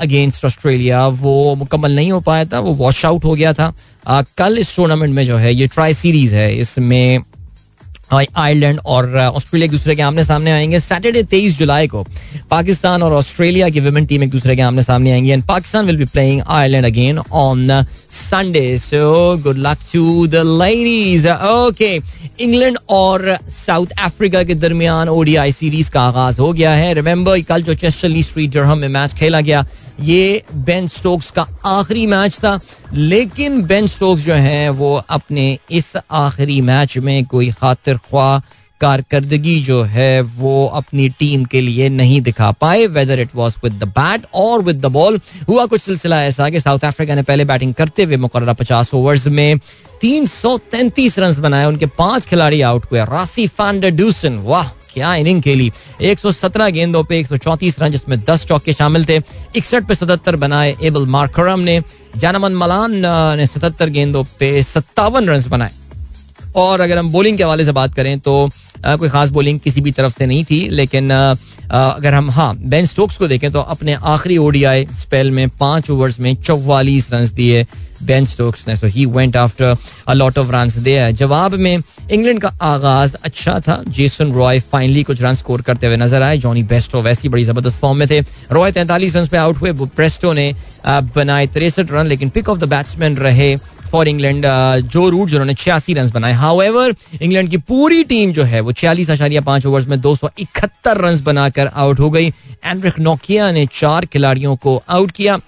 अगेंस्ट 0.00 0.44
ऑस्ट्रेलिया 0.44 1.06
वो 1.08 1.54
मुकम्मल 1.54 1.94
नहीं 1.96 2.12
हो 2.12 2.20
पाया 2.20 2.44
था 2.44 2.58
वो 2.60 2.72
वॉश 2.74 3.04
आउट 3.04 3.24
हो 3.24 3.34
गया 3.34 3.52
था। 3.52 3.72
आ, 4.06 4.22
कल 4.38 4.58
इस 4.58 4.74
टूर्नामेंट 4.76 5.14
में 5.14 5.24
जो 5.26 5.36
है 5.36 5.54
ये 5.54 5.66
ट्राई 5.66 5.94
सीरीज़ 5.94 6.34
है 6.34 6.56
इसमें 6.58 7.22
आयरलैंड 8.12 8.80
और 8.86 9.16
ऑस्ट्रेलिया 9.16 9.64
एक 9.64 9.70
दूसरे 9.70 9.94
के 9.96 10.02
आमने 10.02 10.24
सामने 10.24 10.50
आएँगे। 10.50 10.78
सैटरडे 10.80 11.22
तेईस 11.22 11.58
जुलाई 11.58 11.86
को 11.88 12.04
पाकिस्तान 12.50 13.02
और 13.02 13.12
ऑस्ट्रेलिया 13.12 13.68
की 13.68 13.80
वुमेन 13.80 14.06
टीम 14.06 14.22
एक 14.22 14.30
दूसरे 14.30 14.56
के 14.56 14.62
आमने 14.62 14.82
सामने 14.82 15.12
आएँगे 15.12 15.32
and 15.32 15.44
Pakistan 15.44 15.86
will 15.86 15.96
be 15.96 16.04
playing 16.04 16.42
Ireland 16.48 16.86
again 16.86 17.18
on 17.18 17.84
Sunday 18.10 18.66
so 18.78 19.36
good 19.42 19.58
luck 19.58 19.78
to 19.92 20.26
the 20.26 20.42
ladies 20.62 21.28
okay 21.28 21.94
England 22.40 22.78
और 22.90 23.36
साउथ 23.50 23.92
अफ्रीका 24.02 24.42
के 24.42 24.54
दरमियान 24.54 25.08
ओडीआई 25.08 25.52
सीरीज़ 25.52 25.90
का 25.90 26.02
आगाज़ 26.02 26.40
हो 26.40 26.52
गया 26.52 26.72
है। 26.72 26.92
रिमेंबर 26.94 27.40
कल 27.48 27.62
जो 27.62 27.74
चेस्टरली 27.74 28.22
स्ट्रीट 28.22 28.50
जर्हम 28.50 28.78
में 28.78 28.88
मैच 28.88 29.14
खेला 29.14 29.40
गया 29.40 29.64
ये 30.00 30.42
बेन 30.54 30.88
स्टोक्स 30.88 31.30
का 31.30 31.46
आखिरी 31.66 32.06
मैच 32.06 32.36
था, 32.36 32.60
लेकिन 32.92 33.62
बेन 33.62 33.86
स्टोक्स 33.86 34.22
जो 34.22 34.34
है, 34.34 34.70
वो 34.70 35.04
अपने 35.08 35.58
इस 35.70 35.96
आखिरी 36.10 36.60
मैच 36.60 36.98
में 36.98 37.24
कोई 37.24 37.50
खातिर 37.50 37.96
ख्वाह 37.96 38.38
कारकर्दगी 38.80 39.60
जो 39.60 39.82
है, 39.82 40.20
वो 40.20 40.66
अपनी 40.66 41.08
टीम 41.08 41.44
के 41.44 41.60
लिए 41.60 41.88
नहीं 41.88 42.20
दिखा 42.20 42.50
पाए 42.50 42.86
whether 42.86 43.20
it 43.20 43.28
was 43.34 43.56
with 43.64 43.72
the 43.72 43.84
bat 43.84 44.22
और 44.34 44.62
विद 44.62 44.76
द 44.76 44.86
बॉल 44.86 45.20
हुआ 45.48 45.66
कुछ 45.66 45.82
सिलसिला 45.82 46.24
ऐसा 46.24 46.50
कि 46.50 46.60
साउथ 46.60 46.84
अफ्रीका 46.84 47.14
ने 47.14 47.22
पहले 47.22 47.44
बैटिंग 47.44 47.74
करते 47.74 48.04
हुए 48.04 48.16
मुकर 48.16 48.52
पचास 48.54 48.94
ओवर्स 48.94 49.26
में 49.26 49.58
तीन 50.00 50.26
सौ 50.26 50.58
तैंतीस 50.58 51.18
रन 51.18 51.42
बनाए, 51.42 51.66
उनके 51.66 51.86
पाँच 51.86 52.26
खिलाड़ी 52.26 52.60
आउट 52.60 52.86
हुए। 52.92 53.00
रासी 53.00 53.46
फैंडर 53.46 54.02
वाह! 54.28 54.83
क्या 54.94 55.14
इनिंग 55.14 55.42
खेली? 55.42 55.70
117 56.00 56.70
गेंदों 56.70 57.04
पे 57.04 57.18
134 57.18 57.80
रन, 57.80 57.90
जिसमें 57.90 58.18
10 58.24 58.46
चौके 58.46 58.72
शामिल 58.72 59.04
थे। 59.04 59.20
इकसठ 59.56 59.86
पे 59.86 59.94
सतहत्तर 59.94 60.36
बनाए 60.36 60.76
एबल 60.82 61.06
मार्करम 61.06 61.60
ने। 61.60 61.82
जानमन 62.16 62.54
मलान 62.54 62.92
ने 63.36 63.46
सतहत्तर 63.46 63.88
गेंदों 63.90 64.24
पे 64.38 64.62
सत्तावन 64.62 65.28
रन 65.28 65.44
बनाए। 65.48 65.72
और 66.56 66.80
अगर 66.80 66.98
हम 66.98 67.10
बॉलिंग 67.12 67.38
के 67.38 67.44
हवाले 67.44 67.64
से 67.64 67.72
बात 67.72 67.94
करें 67.94 68.18
तो 68.20 68.48
कोई 68.86 69.08
खास 69.08 69.30
बॉलिंग 69.30 69.60
किसी 69.60 69.80
भी 69.80 69.90
तरफ़ 69.92 70.12
से 70.12 70.26
नहीं 70.26 70.44
थी, 70.44 70.68
लेकिन 70.70 71.10
अगर 71.10 72.14
हम 72.14 72.30
हाँ 72.30 72.54
बेन 72.58 72.86
स्टोक्स 72.86 73.16
को 73.16 73.28
देखें 73.28 73.50
तो 73.52 73.60
अपने 73.60 73.92
आखिरी 73.94 74.36
ओडीआई 74.38 74.86
स्पेल 74.94 75.30
में 75.30 75.48
पाँच 75.50 75.90
ओवर्स 75.90 76.20
में 76.20 76.34
चौवालीस 76.36 77.12
रन 77.12 77.26
दिए 77.34 77.66
बेन 78.02 78.24
स्टोक्स 78.26 78.66
ने। 78.68 78.76
So 78.76 78.86
he 78.86 79.04
went 79.06 79.36
after 79.36 79.76
a 80.08 80.12
lot 80.12 80.38
of 80.38 80.50
run 80.52 80.70
दे 80.82 81.12
जवाब 81.12 81.54
में 81.54 81.76
इंग्लैंड 82.10 82.40
का 82.40 82.48
आगाज़ 82.62 83.16
अच्छा 83.24 83.58
था। 83.60 83.82
जेसन 83.88 84.32
रॉय 84.32 84.60
फाइनली 84.62 85.02
कुछ 85.02 85.22
रन 85.22 85.34
स्कोर 85.34 85.62
करते 85.62 85.86
हुए 85.86 85.96
नज़र 85.96 86.22
आए। 86.22 86.38
जॉनी 86.38 86.62
बेस्टो 86.64 87.02
वैसी 87.02 87.28
बड़ी 87.28 87.44
ज़बरदस्त 87.44 87.80
फॉर्म 87.80 87.98
में 87.98 88.08
थे। 88.08 88.20
रॉय 88.52 88.72
तैंतालीस 88.72 89.16
रन 89.16 89.26
पे 89.26 89.36
आउट 89.36 89.60
हुए। 89.60 89.72
प्रेस्टो 89.72 90.32
ने 90.32 90.54
बनाए 90.86 91.46
तिरसठ 91.48 91.92
रन 91.92 92.06
लेकिन 92.06 92.28
पिक 92.30 92.48
ऑफ़ 92.48 92.58
द 92.58 92.64
बैट्समैन 92.68 93.16
रहे 93.18 93.54
फॉर 93.94 94.08
इंग्लैंड 94.08 94.46
जो 94.90 95.08
रूट 95.08 95.28
जिन्होंने 95.28 95.54
छियासी 95.54 95.94
रन 95.94 96.10
बनाए। 96.10 96.32
हाउएवर 96.32 96.94
इंग्लैंड 97.22 97.50
की 97.50 97.56
पूरी 97.58 98.02
टीम 98.04 98.32
जो 98.32 98.42
है, 98.42 98.60
वो 98.60 98.72
छियालीस 98.72 99.10
आशारिया 99.10 99.40
पाँच 99.40 99.66
ओवर 99.66 99.86
में 99.88 100.00
दो 100.00 100.14
सौ 100.16 100.30
इकहत्तर 100.38 101.00
रन 101.00 101.20
बनाकर 101.24 101.66
आउट 101.66 102.00
हो 102.00 102.10
गई। 102.10 102.32
एंड्रिक 102.64 102.98
नोकिया 103.00 103.50
ने 103.52 103.66
चार 103.72 104.06
खिलाड़ियों 104.06 104.56
को 104.56 104.82
आउट 104.88 105.10
किया। 105.10 105.38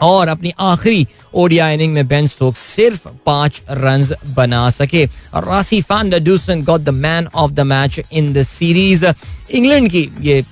और 0.00 0.28
अपनी 0.28 0.52
आखिरी 0.60 1.06
ओडिया 1.34 1.68
इनिंग 1.70 1.92
में 1.94 2.06
बेन 2.08 2.26
स्टोक 2.26 2.56
सिर्फ़ 2.56 3.08
पाँच 3.26 3.60
रन 3.70 4.06
बना 4.36 4.68
सके। 4.70 5.04
Rassie 5.36 5.80
fender 5.82 6.20
got 6.62 6.80
the 6.80 6.88
man 6.88 7.28
of 7.34 7.52
the 7.52 7.60
match 7.66 8.00
in 8.12 8.32
the 8.32 8.42
series 8.44 9.06
England 9.50 9.90
की 9.90 10.08
ये 10.20 10.44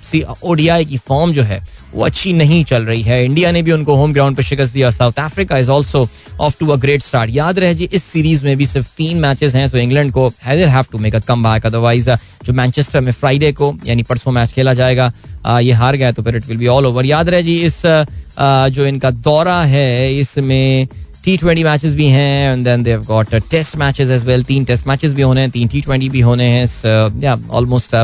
ओडीआई 0.43 0.85
की 0.85 0.97
फॉर्म 0.99 1.33
जो 1.33 1.43
है, 1.43 1.61
वो 1.95 2.05
अच्छी 2.05 2.33
नहीं 2.33 2.65
चल 2.65 2.85
रही 2.85 3.03
है। 3.03 3.25
इंडिया 3.25 3.51
ने 3.53 3.63
भी 3.63 3.73
उनको 3.73 3.95
होम 3.95 4.13
ग्राउंड 4.13 4.37
पर 4.37 4.43
शिकस्त 4.43 4.73
दिया। 4.73 4.91
South 4.91 5.19
Africa 5.21 5.59
is 5.59 5.71
also 5.71 6.09
off 6.41 6.57
to 6.61 6.69
a 6.69 6.77
great 6.77 7.03
start 7.03 7.31
याद 7.31 7.59
रहे 7.59 7.75
जी, 7.75 7.89
इस 7.93 8.05
सीरीज़ 8.05 8.45
में 8.45 8.57
भी 8.57 8.67
सिर्फ़ 8.67 8.89
तीन 8.97 9.19
मैचेस 9.19 9.55
हैं 9.55 9.69
सो 9.69 9.79
इंग्लैंड 9.79 10.13
को 10.13 10.29
have 10.45 10.85
to 10.93 10.99
make 10.99 11.15
a 11.15 11.19
come 11.19 11.43
back 11.43 11.67
otherwise 11.67 12.11
जो 12.47 12.53
मैनचेस्टर 12.53 13.01
में 13.01 13.13
फ्राइडे 13.13 13.53
को 13.53 13.75
यानी 13.87 14.03
परसों 14.03 14.33
मैच 14.33 14.53
खेला 14.53 14.75
जाएगा 14.75 15.13
आ, 15.47 15.59
ये 15.61 15.73
हार 15.73 15.97
गया 15.97 16.13
तो 16.13 16.23
फिर 16.23 16.37
it 16.37 16.47
will 16.47 16.59
be 16.59 16.67
all 16.67 16.87
over 16.87 17.07
याद 17.07 17.29
रहे 17.29 17.43
जी 17.43 17.57
इस 17.65 17.85
आ, 17.87 18.69
जो 18.69 18.87
इनका 18.87 19.11
दौरा 19.11 19.61
है 19.63 20.19
इसमें 20.19 20.89
टी 21.25 21.37
ट्वेंटी 21.37 21.65
मैचेस 21.65 21.95
भी 21.95 22.07
हैं 22.09 22.53
and 22.53 22.65
then 22.65 22.83
they've 22.83 23.05
got 23.05 23.35
test 23.51 23.77
matches 23.77 24.11
as 24.11 24.25
well 24.25 24.45
तीन 24.45 24.65
टेस्ट 24.65 24.87
मैचेस 24.87 25.13
भी 25.13 25.23
होने 25.23 25.41
हैं 25.41 25.51
तीन 25.51 25.69
टी 25.69 25.81
ट्वेंटी 25.81 26.09
भी 26.09 26.21
होने 26.21 26.45
हैं 26.45 27.35
ऑलमोस्ट 27.51 27.97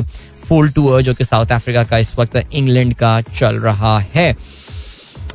फुल 0.46 0.70
टूर 0.70 1.02
जो 1.02 1.14
कि 1.14 1.24
साउथ 1.24 1.52
अफ्रीका 1.52 1.84
का 1.84 1.98
इस 1.98 2.12
वक्त 2.18 2.36
इंग्लैंड 2.52 2.94
का 2.94 3.20
चल 3.20 3.58
रहा 3.60 3.98
है। 4.14 4.34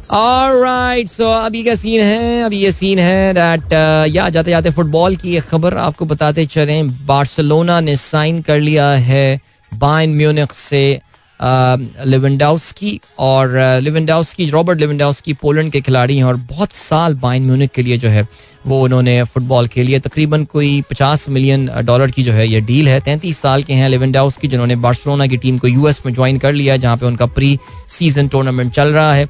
राइट 0.10 1.08
सो 1.10 1.26
अभी 1.26 1.64
का 1.64 1.74
सीन 1.76 2.01
है, 2.01 2.43
अभी 2.43 2.58
ये 2.58 2.72
सीन 2.72 2.99
है 2.99 3.34
दैट 3.34 3.74
या 4.16 4.30
जाते 4.30 4.51
जाते 4.51 4.70
फुटबॉल 4.70 5.16
की 5.16 5.36
एक 5.38 5.43
खबर 5.43 5.78
आपको 5.78 6.05
बताते 6.05 6.45
चलें। 6.45 7.05
बार्सिलोना 7.05 7.80
ने 7.80 7.95
साइन 7.95 8.41
कर 8.41 8.60
लिया 8.60 8.89
है 8.89 9.39
बाइन 9.72 10.16
म्यूनिक 10.16 10.53
से। 10.53 11.01
लिवेंडाउस्की 11.39 12.99
और 13.19 13.55
लिवेंडाउस्की 13.81 14.49
रॉबर्ट 14.49 14.79
लिवेंडाउस्की 14.79 15.33
पोलैंड 15.33 15.71
के 15.71 15.81
खिलाड़ी 15.81 16.17
हैं 16.17 16.23
और 16.23 16.35
बहुत 16.49 16.71
साल 16.71 17.13
बाइन 17.15 17.45
म्यूनिक 17.45 17.71
के 17.71 17.83
लिए 17.83 17.97
जो 17.97 18.09
है, 18.09 18.27
वो 18.67 18.81
उन्होंने 18.83 19.23
फुटबॉल 19.23 19.67
के 19.67 19.83
लिए 19.83 19.99
तकरीबन 19.99 20.43
कोई 20.45 20.81
पचास 20.89 21.27
मिलियन 21.29 21.69
डॉलर 21.85 22.11
की 22.11 22.23
जो 22.23 22.33
है 22.33 22.47
ये 22.47 22.61
डील 22.61 22.88
है। 22.89 22.99
तैंतीस 23.01 23.38
साल 23.38 23.63
के 23.63 23.73
हैं 23.73 23.89
लिवेंडाउस्की 23.89 24.47
जिन्होंने 24.47 24.75
बार्सिलोना 24.77 25.27
की 25.27 25.38
टीम 25.38 25.57
को 25.57 25.67
यूएस 25.67 26.01
में 26.05 26.13
ज्वाइन 26.13 26.38
कर 26.39 26.53
लिया 26.53 26.73
है, 26.73 26.79
जहाँ 26.79 26.97
पे 26.97 27.05
उनका 27.05 27.25
प्री 27.27 27.57
सीज़न 27.89 28.27
टूर्नामेंट 28.27 28.73
चल 28.73 28.93
रहा 28.93 29.13
है। 29.13 29.27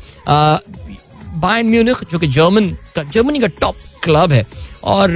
बाइन 1.37 1.69
म्यूनिक 1.69 1.97
जो 2.11 2.19
कि 2.19 2.27
जर्मन 2.27 2.69
का, 2.95 3.03
जर्मनी 3.03 3.39
का 3.39 3.47
टॉप 3.61 3.75
क्लब 4.03 4.31
है, 4.31 4.45
और 4.83 5.11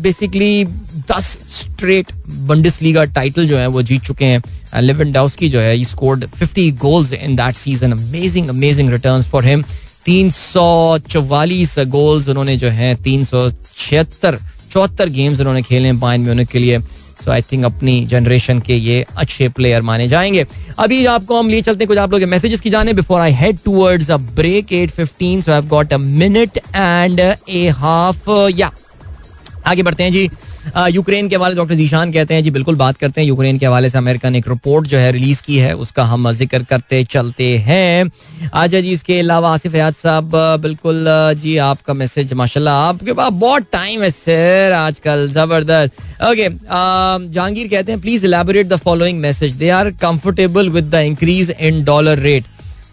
बेसिकली 0.00 0.64
दस 1.12 1.26
स्ट्रेट 1.52 2.12
बंडिस 2.48 2.80
लीगा 2.82 3.04
टाइटल 3.16 3.46
जो 3.48 3.58
है, 3.58 3.66
वो 3.66 3.82
जीत 3.82 4.02
चुके 4.02 4.24
हैं। 4.24 4.80
लिवन 4.80 5.12
डाउस्की 5.12 5.48
जो 5.48 5.60
है 5.60 5.82
scored 5.84 6.24
50 6.34 6.70
goals 6.80 7.12
in 7.12 7.36
that 7.36 7.54
season 7.56 7.92
amazing 7.92 8.48
amazing 8.48 8.90
returns 8.90 9.28
for 9.30 9.46
him 9.46 9.64
तीन 10.04 10.30
सौ 10.30 10.98
चौवालीस 11.10 11.78
गोल्स 11.88 12.28
उन्होंने 12.28 12.56
जो 12.56 12.68
है, 12.68 12.94
तीन 12.94 13.24
सौ 13.24 13.48
छिहत्तर, 13.76 14.38
चौहत्तर 14.72 15.08
गेम्स 15.08 15.40
उन्होंने 15.40 15.62
खेले 15.62 15.86
हैं 15.86 15.98
बाइन 16.00 16.20
म्यूनिक 16.20 16.48
के 16.48 16.58
लिए। 16.58 16.78
सो 17.24 17.30
आई 17.30 17.42
थिंक 17.42 17.64
अपनी 17.64 17.94
जनरेशन 18.10 18.58
के 18.60 18.76
ये 18.76 19.04
अच्छे 19.16 19.48
प्लेयर 19.48 19.82
माने 19.82 20.06
जाएँगे। 20.08 20.46
अभी 20.78 21.04
आपको 21.06 21.38
हम 21.38 21.48
लिए 21.48 21.62
चलते 21.62 21.84
हैं 21.84 21.88
कुछ 21.88 21.98
आप 21.98 22.12
लोग 22.12 22.22
मैसेजेस 22.28 22.60
की 22.60 22.70
जाने 22.70 22.92
before 22.92 23.20
I 23.20 23.32
head 23.32 23.58
towards 23.64 24.10
a 24.10 24.16
break 24.16 24.72
at 24.72 24.90
fifteen 24.90 25.42
so 25.42 25.52
I 25.52 25.60
got 25.68 25.92
a 25.92 25.98
minute 25.98 26.58
and 26.74 27.20
a 27.20 27.66
half 27.76 28.30
या 28.56 28.70
आगे 29.66 29.82
बढ़ते 29.82 30.02
हैं 30.02 30.12
जी। 30.12 30.28
यूक्रेन 30.90 31.28
के 31.28 31.36
हवाले 31.36 31.54
डॉक्टर 31.54 31.74
जीशान 31.74 32.12
कहते 32.12 32.34
हैं, 32.34 32.42
जी 32.42 32.50
बिल्कुल 32.50 32.74
बात 32.76 32.96
करते 32.96 33.20
हैं, 33.20 33.28
यूक्रेन 33.28 33.58
के 33.58 33.66
हवाले 33.66 33.88
से 33.90 33.98
अमेरिका 33.98 34.30
ने 34.30 34.38
एक 34.38 34.48
रिपोर्ट 34.48 34.86
जो 34.88 34.98
है 34.98 35.10
रिलीज़ 35.12 35.42
की 35.42 35.56
है, 35.58 35.74
उसका 35.76 36.04
हम 36.04 36.30
ज़िक्र 36.32 36.62
करते 36.70 37.02
चलते 37.04 37.48
हैं। 37.58 38.10
आजा 38.54 38.80
जी, 38.80 38.92
इसके 38.92 39.18
अलावा 39.20 39.52
आसिफ 39.52 39.74
हयात 39.74 39.96
साहब, 39.96 40.30
बिल्कुल, 40.60 41.04
जी 41.34 41.56
आपका 41.64 41.94
मैसेज, 41.94 42.32
माशाल्लाह, 42.34 42.88
आपके 42.88 43.12
पास 43.12 43.32
बहुत 43.34 43.66
टाइम 43.72 44.02
है, 44.02 44.10
सर, 44.12 44.72
आजकल 44.76 45.26
ज़बरदस्त। 45.32 46.00
ओके 46.22 46.48
जहांगीर 46.48 47.68
कहते 47.68 47.92
हैं 47.92 48.00
please 48.00 48.24
elaborate 48.26 48.68
the 48.68 48.76
following 48.78 49.20
message 49.20 49.54
they 49.56 49.68
are 49.70 49.90
comfortable 50.00 50.70
with 50.70 50.84
the 50.84 51.02
increase 51.04 51.54
in 51.60 51.84
dollar 51.84 52.18
rate 52.20 52.44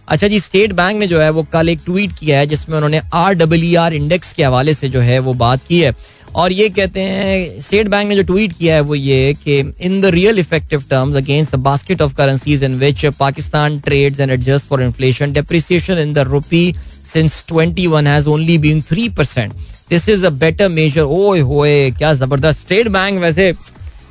अच्छा 0.07 0.27
जी, 0.27 0.39
स्टेट 0.39 0.71
बैंक 0.73 0.99
ने 0.99 1.07
जो 1.07 1.19
है, 1.19 1.29
वो 1.29 1.41
कल 1.53 1.69
एक 1.69 1.79
ट्वीट 1.85 2.11
किया 2.19 2.37
है, 2.39 2.45
जिसमें 2.47 2.75
उन्होंने 2.75 3.01
आर 3.13 3.33
डब्ल्यू 3.33 3.79
आर 3.79 3.93
इंडेक्स 3.93 4.31
के 4.33 4.43
हवाले 4.43 4.73
से 4.73 4.89
जो 4.89 4.99
है, 4.99 5.19
वो 5.19 5.33
बात 5.35 5.59
की 5.67 5.79
है। 5.79 5.91
और 6.35 6.51
ये 6.51 6.69
कहते 6.69 7.01
हैं 7.01 7.61
स्टेट 7.61 7.87
बैंक 7.87 8.09
ने 8.09 8.15
जो 8.15 8.23
ट्वीट 8.23 8.53
किया 8.53 8.75
है 8.75 8.81
वो 8.81 8.95
ये 8.95 9.33
कि 9.43 9.59
in 9.81 9.99
the 10.01 10.05
real 10.05 10.39
effective 10.39 10.83
terms 10.89 11.15
against 11.15 11.55
basket 11.55 12.01
of 12.01 12.13
currencies 12.15 12.63
in 12.63 12.75
which 12.75 13.05
Pakistan 13.19 13.79
trades 13.79 14.19
and 14.19 14.31
adjust 14.31 14.67
for 14.67 14.83
inflation 14.83 15.33
depreciation 15.33 15.97
in 15.97 16.13
the 16.13 16.19
rupee 16.27 16.75
since 17.13 17.43
21 17.53 18.07
has 18.07 18.27
only 18.29 18.57
been 18.57 18.81
3% 18.81 19.53
this 19.89 20.09
is 20.09 20.25
a 20.25 20.29
better 20.29 20.69
measure 20.69 21.01
ओए 21.01 21.39
होए 21.39 21.91
क्या 21.91 22.13
ज़बरदस्त 22.13 22.59
state 22.59 22.87
bank 22.87 23.19
वैसे 23.21 23.51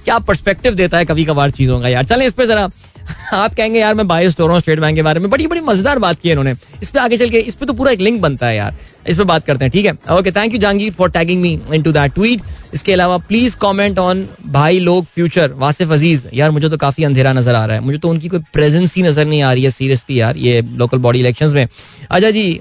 क्या 0.04 0.18
perspective 0.18 0.74
देता 0.74 0.98
है 0.98 1.04
कभी 1.04 1.24
कभार 1.24 1.50
चीज़ों 1.50 1.80
का 1.80 1.88
यार। 1.88 2.04
चलें 2.04 2.26
इस 2.26 2.32
पे 2.32 2.46
जरा। 2.46 2.68
आप 3.34 3.54
कहेंगे, 3.54 3.78
यार, 3.78 3.94
मैं 3.94 4.06
बायस 4.08 4.36
हो 4.40 4.46
रहा 4.46 4.54
हूँ, 4.54 4.60
स्टेट 4.60 4.80
बैंक 4.80 4.96
के 4.96 5.02
बारे 5.02 5.20
में। 5.20 5.30
बड़ी 5.30 5.46
बड़ी 5.46 5.60
मज़ेदार 5.62 5.98
बात 5.98 6.20
की 6.20 6.28
है 6.28 6.32
इन्होंने। 6.32 6.54
इस 6.82 6.90
पे 6.90 6.98
आगे 6.98 7.16
चल 7.16 7.30
के, 7.30 7.38
इस 7.40 7.54
पे 7.54 7.66
तो 7.66 7.72
पूरा 7.72 7.92
एक 7.92 8.00
लिंक 8.00 8.20
बनता 8.22 8.46
है 8.46 8.56
यार। 8.56 8.74
इस 9.08 9.16
पे 9.16 9.24
बात 9.24 9.44
करते 9.44 9.64
हैं, 9.64 9.70
ठीक 9.72 9.86
है? 9.86 9.92
Okay 10.10 10.30
thank 10.32 10.52
you 10.52 10.58
Jahangir 10.60 10.92
for 10.92 11.10
tagging 11.10 11.40
me 11.42 11.52
into 11.74 11.92
that 11.92 12.14
tweet 12.14 12.40
इसके 12.74 12.92
अलावा 12.92 13.16
प्लीज़ 13.28 13.56
कॉमेंट 13.56 13.98
ऑन 13.98 14.26
भाई 14.46 14.78
लोग 14.78 15.04
फ्यूचर 15.04 15.52
वासिफ 15.58 15.90
अज़ीज़। 15.92 16.26
यार, 16.34 16.50
मुझे 16.50 16.68
तो 16.68 16.76
काफ़ी 16.76 17.04
अंधेरा 17.04 17.32
नज़र 17.32 17.54
आ 17.54 17.64
रहा 17.64 17.76
है। 17.76 17.82
मुझे 17.82 17.98
तो 17.98 18.08
उनकी 18.08 18.28
कोई 18.28 18.40
प्रेजेंस 18.52 18.94
ही 18.96 19.02
नज़र 19.02 19.26
नहीं 19.26 19.42
आ 19.42 19.52
रही 19.52 19.64
है 19.64 19.70
सीरियसली 19.70 20.20
यार, 20.20 20.36
ये 20.36 20.60
लोकल 20.62 20.98
बॉडी 20.98 21.20
इलेक्शन 21.20 21.48
में। 21.48 21.66
अच्छा 22.10 22.30
जी 22.30 22.52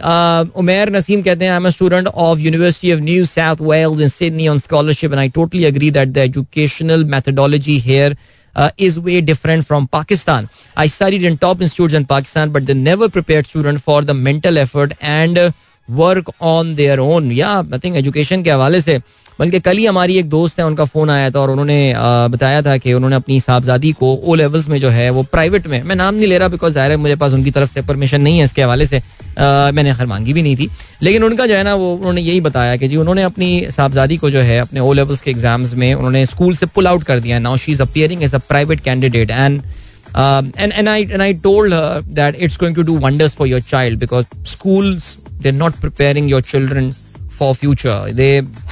उमेर 0.57 0.89
नसीम 0.95 1.21
कहते 1.21 1.45
हैं 1.45 1.51
I 1.51 1.57
am 1.57 1.69
student 1.69 2.07
of 2.07 2.39
university 2.39 2.93
of 2.93 3.01
New 3.01 3.25
South 3.25 3.61
Wales 3.61 4.01
in 4.01 4.07
Sydney 4.09 4.47
on 4.47 4.57
scholarship 4.59 5.11
and 5.11 5.19
I 5.19 5.29
totally 5.35 5.65
agree 5.65 5.91
that 5.91 6.09
the 6.09 6.17
educational 6.17 7.03
methodology 7.05 7.77
here 7.79 8.17
uh, 8.56 8.70
is 8.78 9.00
way 9.00 9.20
different 9.20 9.66
from 9.66 9.88
Pakistan. 9.88 10.48
I 10.76 10.86
studied 10.86 11.24
in 11.24 11.36
top 11.36 11.60
institutes 11.60 11.94
in 11.94 12.04
Pakistan, 12.04 12.50
but 12.50 12.66
they 12.66 12.74
never 12.74 13.08
prepared 13.08 13.46
students 13.46 13.82
for 13.82 14.02
the 14.02 14.14
mental 14.14 14.58
effort 14.58 14.92
and 15.00 15.38
uh, 15.38 15.50
work 15.88 16.24
on 16.40 16.74
their 16.74 17.00
own. 17.00 17.30
Yeah, 17.30 17.62
I 17.72 17.78
think 17.78 17.96
education 17.96 18.44
के 18.44 18.50
हवाले 18.50 18.80
से 18.80 19.02
बल्कि 19.39 19.59
कल 19.59 19.77
ही 19.77 19.85
हमारी 19.85 20.17
एक 20.17 20.29
दोस्त 20.29 20.59
है 20.59 20.65
उनका 20.65 20.85
फ़ोन 20.85 21.09
आया 21.09 21.29
था 21.31 21.39
और 21.39 21.51
उन्होंने 21.51 21.93
बताया 22.31 22.61
था 22.61 22.77
कि 22.77 22.93
उन्होंने 22.93 23.15
अपनी 23.15 23.39
साहबजादी 23.39 23.91
को 23.99 24.13
ओ 24.15 24.35
लेवल्स 24.35 24.67
में 24.69 24.79
जो 24.81 24.89
है 24.89 25.09
वो 25.09 25.23
प्राइवेट 25.31 25.67
में 25.67 25.81
मैं 25.83 25.95
नाम 25.95 26.15
नहीं 26.15 26.27
ले 26.27 26.37
रहा 26.37 26.47
बिकॉज़ 26.47 26.73
ज़ाहिर 26.73 26.91
है 26.91 26.97
मुझे 26.97 27.15
पास 27.15 27.33
उनकी 27.33 27.51
तरफ़ 27.51 27.71
से 27.73 27.81
परमिशन 27.81 28.21
नहीं 28.21 28.37
है 28.37 28.43
इसके 28.43 28.61
हवाले 28.63 28.85
से। 28.85 28.97
आ, 28.97 29.71
मैंने 29.71 29.93
खैर 29.95 30.05
मांगी 30.07 30.33
भी 30.33 30.41
नहीं 30.41 30.55
थी। 30.57 30.69
लेकिन 31.01 31.23
उनका 31.23 31.45
जो 31.47 31.55
है 31.55 31.63
ना 31.63 31.75
वो 31.75 31.93
उन्होंने 31.95 32.21
यही 32.21 32.41
बताया 32.41 32.75
कि 32.77 32.87
जी 32.87 32.95
उन्होंने 32.97 33.23
अपनी 33.23 33.49
साहबजादी 33.71 34.17
को 34.17 34.29
जो 34.29 34.39
है 34.39 34.59
अपने 34.59 34.79
ओ 34.79 34.93
लेवल्स 34.93 35.21
के 35.21 35.31
एग्ज़ाम्स 35.31 35.73
में 35.73 35.93
उन्होंने 35.93 36.25
स्कूल 36.25 36.55
से 36.55 36.65
पुल 36.65 36.87
आउट 36.87 37.03
कर 37.03 37.19
दिया 37.19 37.39
now 37.39 37.57
she 37.57 37.71
is 37.71 37.81
appearing 37.81 38.23
as 38.23 38.35
a 38.35 38.39
private 38.49 38.79
candidate 38.79 39.31
and 39.31 39.61
and 40.17 40.73
and 40.73 40.89
I 40.89 40.99
and 41.15 41.23
I 41.23 41.33
told 41.41 41.73
her 41.73 42.01
that 42.19 42.37
it's 42.45 42.55
going 42.61 42.75
to 42.77 42.83
do 42.83 42.93
wonders 43.01 43.33
for 43.39 43.45
your 43.49 43.59
child 43.71 43.99
because 44.03 44.25
schools 44.51 45.09
they're 45.41 45.57
not 45.57 45.75
preparing 45.81 46.29
for 47.39 47.53
future 47.55 48.11
they 48.13 48.29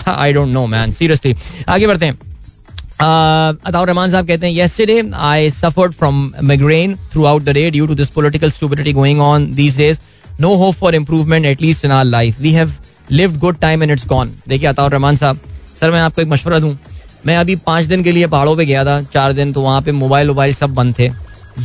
I 0.07 0.33
don't 0.33 0.53
know 0.53 0.65
man 0.67 0.91
seriously 0.91 1.35
आगे 1.67 1.87
बढ़ते 1.87 2.05
हैं। 2.05 2.13
uh, 2.13 3.67
Ataur 3.67 3.87
Rahman 3.87 4.11
साहब 4.11 4.27
कहते 4.27 4.47
हैं 4.47 4.53
yesterday 4.53 5.01
I 5.13 5.49
suffered 5.51 5.93
from 5.93 6.31
migraine 6.43 6.95
throughout 7.25 7.43
the 7.43 7.49
day 7.49 7.69
due 7.71 7.87
to 7.87 7.95
this 7.95 8.09
political 8.09 8.51
stability 8.51 8.93
going 8.93 9.21
on 9.21 9.53
this 9.55 9.77
days 9.77 9.99
no 10.41 10.55
hope 10.57 10.75
for 10.75 10.95
improvement 10.95 11.45
at least 11.45 11.85
in 11.85 11.91
our 11.91 12.03
life 12.05 12.39
we 12.41 12.51
have 12.51 12.73
lived 13.11 13.39
good 13.39 13.59
time 13.59 13.83
and 13.83 13.91
it's 13.91 14.07
gone 14.07 14.31
देखिए 14.47 14.67
अताउर 14.69 14.91
रहमान 14.91 15.15
साहब, 15.15 15.39
sir, 15.79 15.91
मैं 15.91 16.01
आपको 16.01 16.21
एक 16.21 16.27
मशवरा 16.27 16.59
दूँ। 16.59 16.77
मैं 17.25 17.37
अभी 17.37 17.55
पाँच 17.55 17.85
दिन 17.85 18.03
के 18.03 18.11
लिए 18.11 18.27
पहाड़ों 18.27 18.55
पर 18.55 18.63
गया 18.63 18.83
था, 18.85 19.01
चार 19.03 19.33
दिन 19.33 19.53
तो 19.53 19.61
वहाँ 19.61 19.81
पर 19.81 19.91
मोबाइल 19.91 20.27
वोबाइल 20.27 20.53
सब 20.53 20.73
बंद 20.75 20.97
थे। 20.99 21.09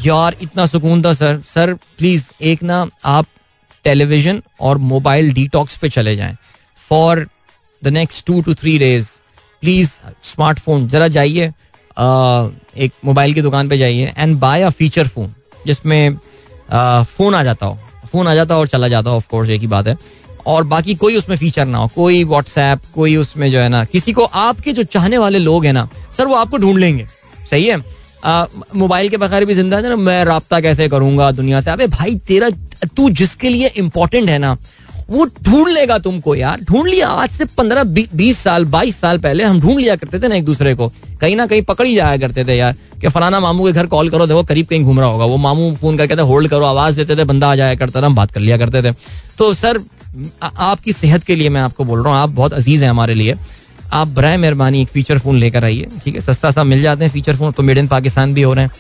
यार, 0.05 0.35
इतना 0.43 0.67
सुकून 0.67 1.03
था, 1.05 1.13
सर। 1.13 1.41
सर 1.47 1.73
प्लीज़ 1.99 2.31
एक 2.43 2.63
ना 2.63 2.87
आप 3.05 3.27
टेलीविज़न 3.85 4.43
और 4.61 4.79
मोबाइल 4.79 5.33
डी 5.33 5.47
टॉक्स 5.49 5.77
पे 5.77 5.89
चले 5.89 6.15
जाएँ। 6.17 6.37
For 6.91 7.27
the 7.83 7.89
next 7.89 8.27
two 8.27 8.41
two 8.43 8.55
three 8.55 8.79
days 8.79 9.09
please 9.63 9.91
smartphone 10.25 10.89
जरा 10.89 11.09
जाइए 11.09 11.53
एक 12.79 12.93
मोबाइल 13.05 13.35
की 13.35 13.43
दुकान 13.43 13.69
पे 13.69 13.79
जाइए 13.79 14.13
and 14.19 14.39
buy 14.41 14.63
a 14.63 14.71
feature 14.71 15.09
phone 15.09 15.35
जिसमें 15.67 16.17
फ़ोन 16.73 17.35
आ 17.35 17.43
जाता 17.43 17.67
हो। 17.67 17.79
फ़ोन 18.13 18.29
आ 18.29 18.35
जाता 18.35 18.55
हो 18.55 18.61
और 18.61 18.67
चला 18.69 18.89
जाता 18.89 19.11
हो 19.11 19.17
ऑफ़ 19.17 19.29
कोर्स 19.31 19.51
एक 19.51 19.61
ही 19.61 19.67
बात 19.67 19.87
है। 19.87 19.97
और 20.47 20.65
बाकी 20.65 20.95
कोई 20.95 21.17
उसमें 21.17 21.37
फीचर 21.37 21.67
ना 21.67 21.79
हो, 21.79 21.87
कोई 21.95 22.23
व्हाट्सएप 22.25 22.83
कोई 22.95 23.17
उसमें 23.17 23.51
जो 23.51 23.59
है 23.59 23.69
ना, 23.69 23.85
किसी 23.85 24.13
को, 24.13 24.25
आपके 24.25 24.73
जो 24.73 24.83
चाहने 24.85 25.19
वाले 25.19 25.39
लोग 25.39 25.65
हैं 25.67 25.73
ना, 25.73 25.89
सर, 26.17 26.27
वो 26.27 26.35
आपको 26.35 26.59
ढूंढ 26.59 26.79
लेंगे। 26.79 27.07
सही 27.51 27.67
है? 27.67 27.77
मोबाइल 28.77 29.09
के 29.09 29.17
बगैर 29.17 29.45
भी 29.45 29.55
ज़िंदा 29.55 29.77
है 29.77 29.89
ना, 29.89 29.97
मैं 29.97 30.25
रबता 30.25 30.61
कैसे 30.61 30.89
करूँगा 30.89 31.31
दुनिया 31.33 31.61
से? 31.61 31.71
अबे 31.71 31.87
भाई, 31.89 32.15
तेरा, 32.27 32.51
तू 32.97 33.09
जिसके 33.11 33.49
लिए 33.49 33.67
इंपॉर्टेंट 33.77 34.29
है 34.29 34.39
ना 34.39 34.57
वो 35.11 35.25
ढूंढ 35.43 35.69
लेगा 35.69 35.99
तुमको 35.99 36.35
यार। 36.35 36.61
ढूंढ 36.61 36.89
लिया, 36.89 37.09
आज 37.09 37.31
से 37.31 37.45
पंद्रह 37.47 37.85
बीस 37.85 38.39
साल, 38.39 38.65
बाईस 38.67 39.01
साल 39.01 39.19
पहले 39.19 39.45
हम 39.45 39.61
ढूंढ 39.61 39.79
लिया 39.79 39.97
करते 39.97 40.19
थे 40.19 40.29
ना 40.29 40.35
एक 40.35 40.45
दूसरे 40.45 40.75
को। 40.75 40.89
कहीं 41.21 41.37
ना 41.37 41.47
कहीं 41.47 41.63
पकड़ 41.63 41.87
ही 41.87 41.95
जाया 41.95 42.17
करते 42.17 42.45
थे 42.45 42.57
यार 42.57 42.75
कि 43.01 43.09
फलाना 43.09 43.41
मामू 43.41 43.65
के 43.67 43.73
घर 43.73 43.87
कॉल 43.87 44.11
करो, 44.11 44.27
देखो 44.27 44.43
करीब 44.45 44.67
कहीं 44.67 44.83
घूम 44.83 45.01
रहा 45.01 45.09
होगा। 45.09 45.25
वो 45.25 45.37
मामू 45.39 45.75
फ़ोन 45.77 45.97
करके 45.99 46.17
थे 46.17 46.23
होल्ड 46.23 46.49
करो, 46.51 46.65
आवाज़ 46.65 46.97
देते 46.97 47.17
थे, 47.17 47.25
बंदा 47.25 47.51
आ 47.51 47.57
जाया 47.57 47.75
करता 47.75 48.03
था, 48.03 48.07
हम 48.07 48.15
बात 48.15 48.33
कर 48.33 48.41
लिया 48.41 48.59
करते 48.59 48.83
थे। 48.83 48.95
तो 49.39 49.53
सर 49.55 49.81
आपकी 50.43 50.93
सेहत 50.93 51.25
के 51.25 51.37
लिए 51.37 51.49
मैं 51.49 51.61
आपको 51.61 51.85
बोल 51.85 52.03
रहा 52.03 52.15
हूँ, 52.15 52.23
आप 52.23 52.31
बहुत 52.31 52.53
अज़ीज़ 52.55 52.85
हैं 52.85 52.91
हमारे 52.91 53.15
लिए। 53.15 53.35
आप 53.93 54.09
बर 54.09 54.37
मेहरबानी, 54.37 54.81
एक 54.83 54.89
फीचर 54.89 55.19
फ़ोन 55.19 55.37
लेकर 55.37 55.65
आइए, 55.65 55.87
ठीक 56.05 56.15
है? 56.15 56.21
सस्ता 56.21 56.51
सा 56.51 56.65
मिल 56.65 56.83
जाते 56.83 57.05
हैं 57.05 57.13
फीचर 57.13 57.37
फ़ोन 57.37 57.53
तो 57.53 57.63
मेड 57.63 57.79
इन 57.79 57.87
पाकिस्तान 57.89 58.35
भी 58.35 58.43
हो 58.43 58.53
रहे 58.53 58.65
हैं। 58.65 58.73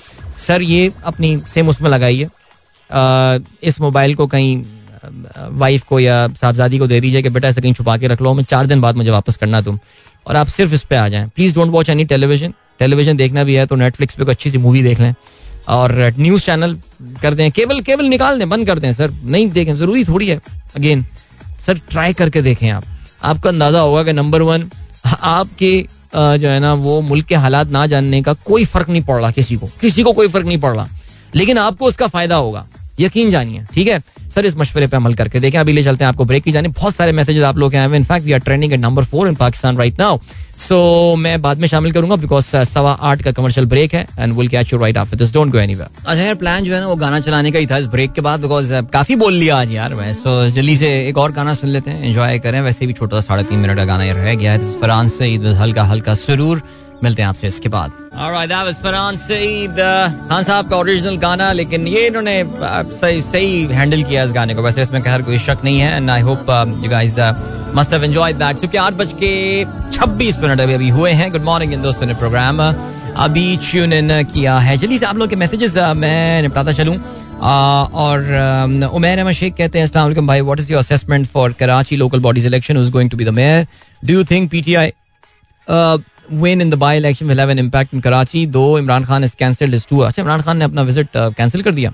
सर, 0.46 0.62
ये 0.62 0.92
अपनी 1.04 1.36
सेम 1.54 1.68
उसमें 1.68 1.90
लगाइए। 1.90 2.28
इस 3.62 3.80
मोबाइल 3.80 4.14
को 4.14 4.26
कहीं 4.26 4.62
वाइफ 5.04 5.82
को 5.82 6.00
या 6.00 6.26
साहबजादी 6.30 6.78
को 6.78 6.86
दे 6.86 7.00
दीजिए 7.00 7.22
कि 7.22 7.28
बेटा 7.28 7.48
ऐसे 7.48 7.60
कहीं 7.60 7.72
छुपा 7.74 7.96
के 7.96 8.08
रख 8.08 8.22
लो, 8.22 8.34
मैं 8.34 8.44
चार 8.44 8.66
दिन 8.66 8.80
बाद 8.80 8.96
मुझे 8.96 9.10
वापस 9.10 9.36
करना 9.36 9.60
तुम। 9.60 9.78
और 10.26 10.36
आप 10.36 10.46
सिर्फ़ 10.46 10.74
इस 10.74 10.82
पे 10.84 10.96
आ 10.96 11.08
जाएँ। 11.08 11.28
Please 11.36 11.54
don't 11.54 11.70
watch 11.72 11.88
any 11.88 12.04
television 12.04 12.54
television 12.78 13.16
देखना 13.16 13.44
भी 13.44 13.54
है 13.54 13.66
तो 13.66 13.76
नेटफ्लिक्स 13.76 14.14
पे 14.14 14.24
कोई 14.24 14.34
अच्छी 14.34 14.50
सी 14.50 14.58
मूवी 14.58 14.82
देख 14.82 15.00
लें। 15.00 15.14
और 15.68 15.92
न्यूज़ 16.18 16.42
चैनल 16.42 16.76
कर 17.22 17.34
दें। 17.34 17.50
केवल 17.50 17.80
केवल 17.80 18.04
निकाल 18.04 18.38
दें, 18.38 18.48
बंद 18.48 18.66
कर 18.66 18.78
दें 18.78 18.92
सर। 18.92 19.10
नहीं 19.10 19.48
देखें, 19.50 19.74
ज़रूरी 19.76 20.04
थोड़ी 20.04 20.28
है। 20.28 20.40
अगेन 20.76 21.04
सर 21.66 21.78
ट्राई 21.90 22.12
करके 22.12 22.42
देखें 22.42 22.68
आप। 22.70 22.84
आपको 23.22 23.48
अंदाज़ा 23.48 23.80
होगा 23.80 24.02
कि 24.02 24.12
नंबर 24.12 24.42
वन 24.42 24.70
आपके 25.06 25.86
जो 26.14 26.48
है 26.48 26.58
ना, 26.60 26.72
वो 26.74 27.00
मुल्क 27.00 27.26
के 27.26 27.34
हालात 27.34 27.68
ना 27.68 27.86
जानने 27.86 28.22
का 28.22 28.32
कोई 28.44 28.64
फ़र्क 28.64 28.88
नहीं 28.88 29.02
पड़ 29.02 29.20
रहा 29.20 29.30
किसी 29.30 29.56
को। 29.56 29.66
किसी 29.80 30.02
को 30.02 30.12
कोई 30.12 30.28
फ़र्क 30.28 30.46
नहीं 30.46 30.58
पड़ 30.58 30.74
रहा। 30.74 30.88
लेकिन 31.34 31.58
आपको 31.58 31.86
उसका 31.86 32.06
फ़ायदा 32.06 32.36
होगा। 32.36 32.66
यकीन 33.00 33.30
जानिए, 33.30 33.66
ठीक 33.74 33.88
है? 33.88 34.02
सर, 34.34 34.46
इस 34.46 34.56
मशवरे 34.56 34.86
पे 34.86 34.96
अमल 34.96 35.14
करके 35.14 35.40
देखें। 35.40 35.58
अभी 35.58 35.72
ले 35.72 35.82
चलते 35.84 36.04
हैं 36.04 36.08
आपको 36.08 36.24
ब्रेक 36.24 36.42
की 36.44 36.52
जाने। 36.52 36.68
बहुत 36.68 36.94
सारे 36.94 37.12
मैसेजेस 37.12 37.44
आप 37.44 37.58
लोग 37.58 37.74
हैं। 37.74 37.88
In fact 37.88 38.26
we 38.26 38.32
are 38.32 38.40
trending 38.40 38.72
at 38.72 38.80
number 38.80 39.04
four 39.04 39.28
in 39.28 39.34
Pakistan 39.34 39.76
right 39.76 39.98
now 40.00 40.18
so 40.58 41.16
मैं 41.16 41.40
बाद 41.42 41.58
में 41.58 41.66
शामिल 41.68 41.92
करूँगा 41.92 42.16
बिकॉज़ 42.16 42.56
सवा 42.64 42.92
आठ 42.92 43.22
का 43.22 43.32
कमर्शियल 43.32 43.66
ब्रेक 43.66 43.94
है 43.94 44.06
and 44.18 44.32
will 44.32 44.48
catch 44.48 44.72
you 44.72 44.78
right 44.78 44.96
after 44.98 45.16
this 45.16 45.32
don't 45.34 45.52
go 45.52 45.58
anywhere 45.58 45.88
अच्छा 46.06 46.34
प्लान 46.34 46.64
जो 46.64 46.74
है 46.74 46.80
ना, 46.80 46.86
वो 46.86 46.96
गाना 46.96 47.20
चलाने 47.20 47.50
का 47.50 47.58
ही 47.58 47.66
था 47.66 47.78
इस 47.78 47.86
ब्रेक 47.86 48.12
के 48.12 48.20
बाद 48.20 48.40
बिकॉज़ 48.40 48.72
काफ़ी 48.92 49.16
बोल 49.16 49.34
लिया 49.34 49.56
आज 49.56 49.72
यार 49.72 49.94
मैं। 49.94 50.12
सो 50.14 50.48
जल्दी 50.50 50.76
से 50.76 50.88
एक 51.08 51.18
और 51.18 51.32
गाना 51.32 51.54
सुन 51.54 51.70
लेते 51.70 51.90
हैं। 51.90 52.04
एंजॉय 52.04 52.38
करें। 52.38 52.60
वैसे 52.60 52.86
भी 52.86 52.92
छोटा 52.92 53.20
सा 53.20 53.26
साढ़े 53.26 53.44
तीन 53.44 53.58
मिनट 53.58 53.76
का 53.76 53.84
गाना 53.84 54.12
रह 54.12 54.34
गया 54.34 54.52
है। 54.52 54.72
फरान 54.80 55.08
से 55.08 55.34
हल्का 55.58 55.84
हल्का 55.84 56.14
सुरूर। 56.16 56.62
मिलते 57.04 57.22
हैं 57.22 57.28
आपसे 57.28 57.46
इसके 57.46 57.68
बाद। 57.68 57.90
Saeed. 59.18 59.78
खान 60.28 60.42
साहब 60.42 60.68
का 60.70 60.76
ओरिजिनल 60.76 61.16
गाना, 61.18 61.52
लेकिन 61.52 61.86
ये 61.88 62.06
इन्होंने 62.06 62.42
सही 62.94 63.20
सही 63.22 63.64
हैंडल 63.72 64.02
किया 64.02 64.24
इस 64.24 64.32
गाने 64.32 64.54
को। 64.54 64.62
वैसे 64.62 64.82
इसमें 64.82 65.02
खैर 65.02 65.22
कोई 65.22 65.38
शक 65.40 65.58
नहीं 65.64 65.80
है 65.80 65.96
and 65.96 66.10
I 66.10 66.20
hope 66.22 66.50
you 66.84 66.90
guys 66.90 67.18
must 67.76 67.92
have 67.92 68.04
enjoyed 68.04 68.36
that 68.38 68.58
क्योंकि 68.58 68.76
आठ 68.78 68.92
बज 68.94 69.12
के 69.22 69.64
छब्बीस 69.92 70.38
मिनट 70.38 70.60
अभी 70.60 70.74
अभी 70.74 70.88
हुए 70.90 71.10
हैं। 71.12 71.30
गुड 71.32 71.42
मॉर्निंग 71.44 71.72
इन 71.72 71.82
दोस्तों 71.82 72.06
ने 72.06 72.14
प्रोग्राम 72.16 72.60
अभी 72.60 73.56
ट्यून 73.70 73.92
इन 73.92 74.22
किया 74.32 74.58
है। 74.58 74.76
जल्दी 74.76 74.98
से 74.98 75.06
आप 75.06 75.16
लोग 75.16 75.28
के 75.28 75.36
मैसेजेस 75.36 75.76
मैं 75.96 76.42
निपटाता 76.42 76.72
चलूँ। 76.72 76.96
और 77.40 78.90
उमैर 78.94 79.18
अहमद 79.18 79.32
शेख 79.34 79.54
कहते 79.56 79.78
हैं 79.78 79.84
अस्सलाम 79.86 80.26
भाई 80.26 80.40
what 80.40 80.60
is 80.60 80.72
your 80.72 80.80
assessment 80.80 81.26
for 81.26 81.52
Karachi 81.60 81.96
local 81.96 82.20
bodies 82.20 82.46
election 82.46 82.82
is 82.82 82.90
going 82.92 83.10
to 83.10 83.16
be 83.16 83.24
the 83.24 83.28
mayor 83.34 83.66
do 84.04 84.14
you 84.14 84.24
think 84.24 84.50
PTI 84.50 84.92
win 86.32 86.60
in 86.60 86.70
the 86.70 86.76
by 86.76 86.94
election 86.94 87.28
will 87.28 87.38
have 87.38 87.48
an 87.48 87.58
impact 87.58 87.92
in 87.92 88.00
Karachi 88.00 88.44
though 88.46 88.74
Imran 88.74 89.06
Khan 89.06 89.22
has 89.22 89.34
cancelled 89.34 89.72
his 89.72 89.86
tour 89.86 90.06
अच्छा 90.06 90.22
इमरान 90.22 90.42
खान 90.42 90.56
ने 90.56 90.64
अपना 90.64 90.82
visit 90.82 91.08
cancel 91.16 91.62
कर 91.62 91.72
दिया 91.72 91.92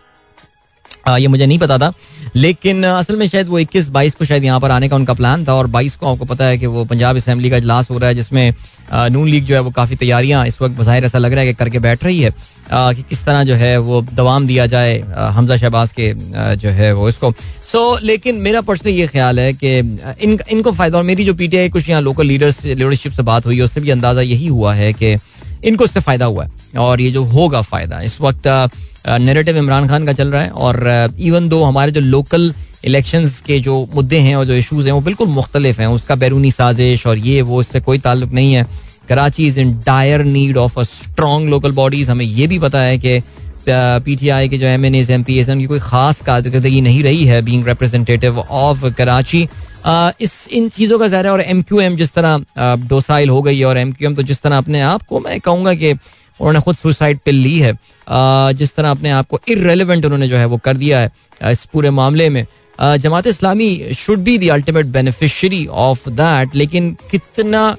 आ, 1.06 1.16
ये 1.16 1.28
मुझे 1.28 1.46
नहीं 1.46 1.58
पता 1.58 1.78
था। 1.78 1.92
लेकिन 2.36 2.82
असल 2.84 3.16
में 3.16 3.26
शायद 3.28 3.48
वो 3.48 3.58
21 3.60 3.88
22 3.90 4.14
को 4.14 4.24
शायद 4.24 4.44
यहाँ 4.44 4.60
पर 4.60 4.70
आने 4.70 4.88
का 4.88 4.96
उनका 4.96 5.14
प्लान 5.14 5.44
था 5.46 5.54
और 5.54 5.66
22 5.70 5.94
को 5.96 6.06
आपको 6.06 6.24
पता 6.24 6.44
है 6.44 6.58
कि 6.58 6.66
वो 6.66 6.84
पंजाब 6.84 7.16
असम्बली 7.16 7.50
का 7.50 7.56
इजलास 7.56 7.90
हो 7.90 7.98
रहा 7.98 8.08
है 8.08 8.14
जिसमें 8.14 8.52
नून 8.92 9.28
लीग 9.28 9.44
जो 9.44 9.54
है 9.54 9.60
वो 9.60 9.70
काफ़ी 9.70 9.96
तैयारियाँ 9.96 10.46
इस 10.46 10.60
वक्त 10.62 10.76
बाहिर 10.76 11.04
ऐसा 11.04 11.18
लग 11.18 11.32
रहा 11.32 11.40
है 11.40 11.46
कि 11.46 11.54
करके 11.54 11.78
बैठ 11.78 12.04
रही 12.04 12.20
है 12.20 12.32
आ, 12.72 12.92
कि 12.92 13.02
किस 13.02 13.24
तरह 13.24 13.44
जो 13.44 13.54
है 13.54 13.76
वो 13.78 14.00
दवाम 14.12 14.46
दिया 14.46 14.66
जाए 14.66 14.98
हमजा 15.36 15.56
शहबाज 15.56 15.92
के 15.92 16.12
जो 16.56 16.68
है 16.70 16.92
वो 16.92 17.08
इसको। 17.08 17.32
सो 17.72 17.96
so, 17.96 18.02
लेकिन 18.02 18.36
मेरा 18.40 18.60
पर्सनली 18.60 18.94
ये 18.94 19.06
ख्याल 19.06 19.40
है 19.40 19.52
कि 19.54 19.78
इन 19.78 20.38
इनको 20.50 20.72
फ़ायदा 20.72 20.98
और 20.98 21.04
मेरी 21.04 21.24
जो 21.24 21.34
पी 21.34 21.48
टी 21.48 21.56
आई 21.56 21.68
कुछ 21.68 21.88
यहाँ 21.88 22.02
लोकल 22.02 22.26
लीडर्स 22.26 22.64
लीडरशिप 22.64 23.12
से 23.12 23.22
बात 23.22 23.46
हुई 23.46 23.56
है 23.56 23.62
उससे 23.62 23.80
भी 23.80 23.90
अंदाज़ा 23.90 24.22
यही 24.22 24.46
हुआ 24.48 24.74
है 24.74 24.92
कि 24.92 25.16
इनको 25.64 25.84
इससे 25.84 26.00
फ़ायदा 26.00 26.24
हुआ 26.24 26.44
है 26.44 26.78
और 26.78 27.00
ये 27.00 27.10
जो 27.10 27.22
होगा 27.26 27.62
फ़ायदा 27.62 28.00
इस 28.00 28.20
वक्त 28.20 28.46
नेरेटिव 29.08 29.56
इमरान 29.56 29.88
खान 29.88 30.06
का 30.06 30.12
चल 30.12 30.30
रहा 30.30 30.42
है 30.42 30.50
और 30.50 31.14
इवन 31.20 31.48
दो 31.48 31.62
हमारे 31.64 31.92
जो 31.92 32.00
लोकल 32.00 32.52
इलेक्शंस 32.84 33.40
के 33.40 33.58
जो 33.60 33.86
मुद्दे 33.94 34.18
हैं 34.18 34.34
और 34.36 34.44
जो 34.44 34.54
इशूज़ 34.54 34.86
हैं, 34.86 34.92
वो 34.92 35.00
बिल्कुल 35.00 35.28
मुख्तलिफ़ 35.28 35.80
हैं। 35.80 35.88
उसका 35.88 36.14
बैरूनी 36.16 36.50
साजिश 36.50 37.06
और 37.06 37.18
ये, 37.18 37.40
वो, 37.42 37.60
इससे 37.60 37.80
कोई 37.80 37.98
ताल्लुक 37.98 38.32
नहीं 38.32 38.52
है। 38.54 38.66
Karachi 39.08 39.46
is 39.46 39.58
in 39.60 39.72
dire 39.86 40.24
need 40.24 40.56
of 40.56 40.78
a 40.80 40.82
strong 40.84 41.50
local 41.50 41.72
bodies 41.72 42.10
हमें 42.10 42.24
ये 42.24 42.46
भी 42.46 42.58
पता 42.58 42.80
है 42.80 42.98
कि 42.98 43.20
पी 43.68 44.16
टी 44.16 44.28
आई 44.28 44.48
के 44.48 44.58
जो 44.58 44.66
M 44.66 44.84
N 44.84 44.94
As 44.94 45.10
M 45.10 45.22
P 45.22 45.38
S 45.38 45.48
उनकी 45.50 45.66
कोई 45.66 45.78
खास 45.82 46.20
कारकर्दगी 46.22 46.80
नहीं 46.80 47.02
रही 47.02 47.24
है 47.26 47.40
बींग 47.42 47.66
रिप्रेजेंटेटिव 47.68 48.38
ऑफ़ 48.40 48.86
कराची। 48.88 49.42
इस, 50.20 50.48
इन 50.48 50.68
चीज़ों 50.68 50.98
का 50.98 51.08
ज़ाहिर 51.08 51.28
और 51.28 51.40
एम 51.40 51.62
क्यू 51.62 51.80
एम 51.80 51.96
जिस 51.96 52.12
तरह 52.12 52.76
डोसाइल 52.88 53.28
हो 53.28 53.42
गई 53.42 53.58
है 53.58 53.64
और 53.64 53.78
एम 53.78 53.92
क्यू 53.92 54.08
एम 54.08 54.14
तो 54.14 54.22
जिस 54.22 54.42
तरह 54.42 54.58
अपने 54.58 54.80
आप 54.82 55.02
को, 55.02 55.20
मैं 55.20 55.40
कहूँगा 55.40 55.74
कि 55.74 55.94
उन्होंने 56.40 56.60
खुद 56.60 56.76
सुसाइड 56.76 57.18
पिल 57.24 57.34
ली 57.36 57.58
है। 57.58 57.72
जिस 58.54 58.74
तरह 58.76 58.90
अपने 58.90 59.10
आप 59.12 59.28
को 59.28 59.40
इरेलीवेंट 59.48 60.04
उन्होंने 60.04 60.28
जो 60.28 60.36
है 60.36 60.46
वो 60.46 60.56
कर 60.58 60.76
दिया 60.76 61.00
है 61.00 61.10
इस 61.42 61.64
पूरे 61.64 61.90
मामले 61.92 62.28
में। 62.30 62.44
Jamaat 62.78 63.26
Islami 63.26 63.94
should 63.96 64.18
be 64.20 64.36
the 64.38 64.48
ultimate 64.50 64.86
beneficiary 64.92 65.66
of 65.66 66.08
that 66.10 66.54
लेकिन 66.54 66.96
कितना 67.10 67.76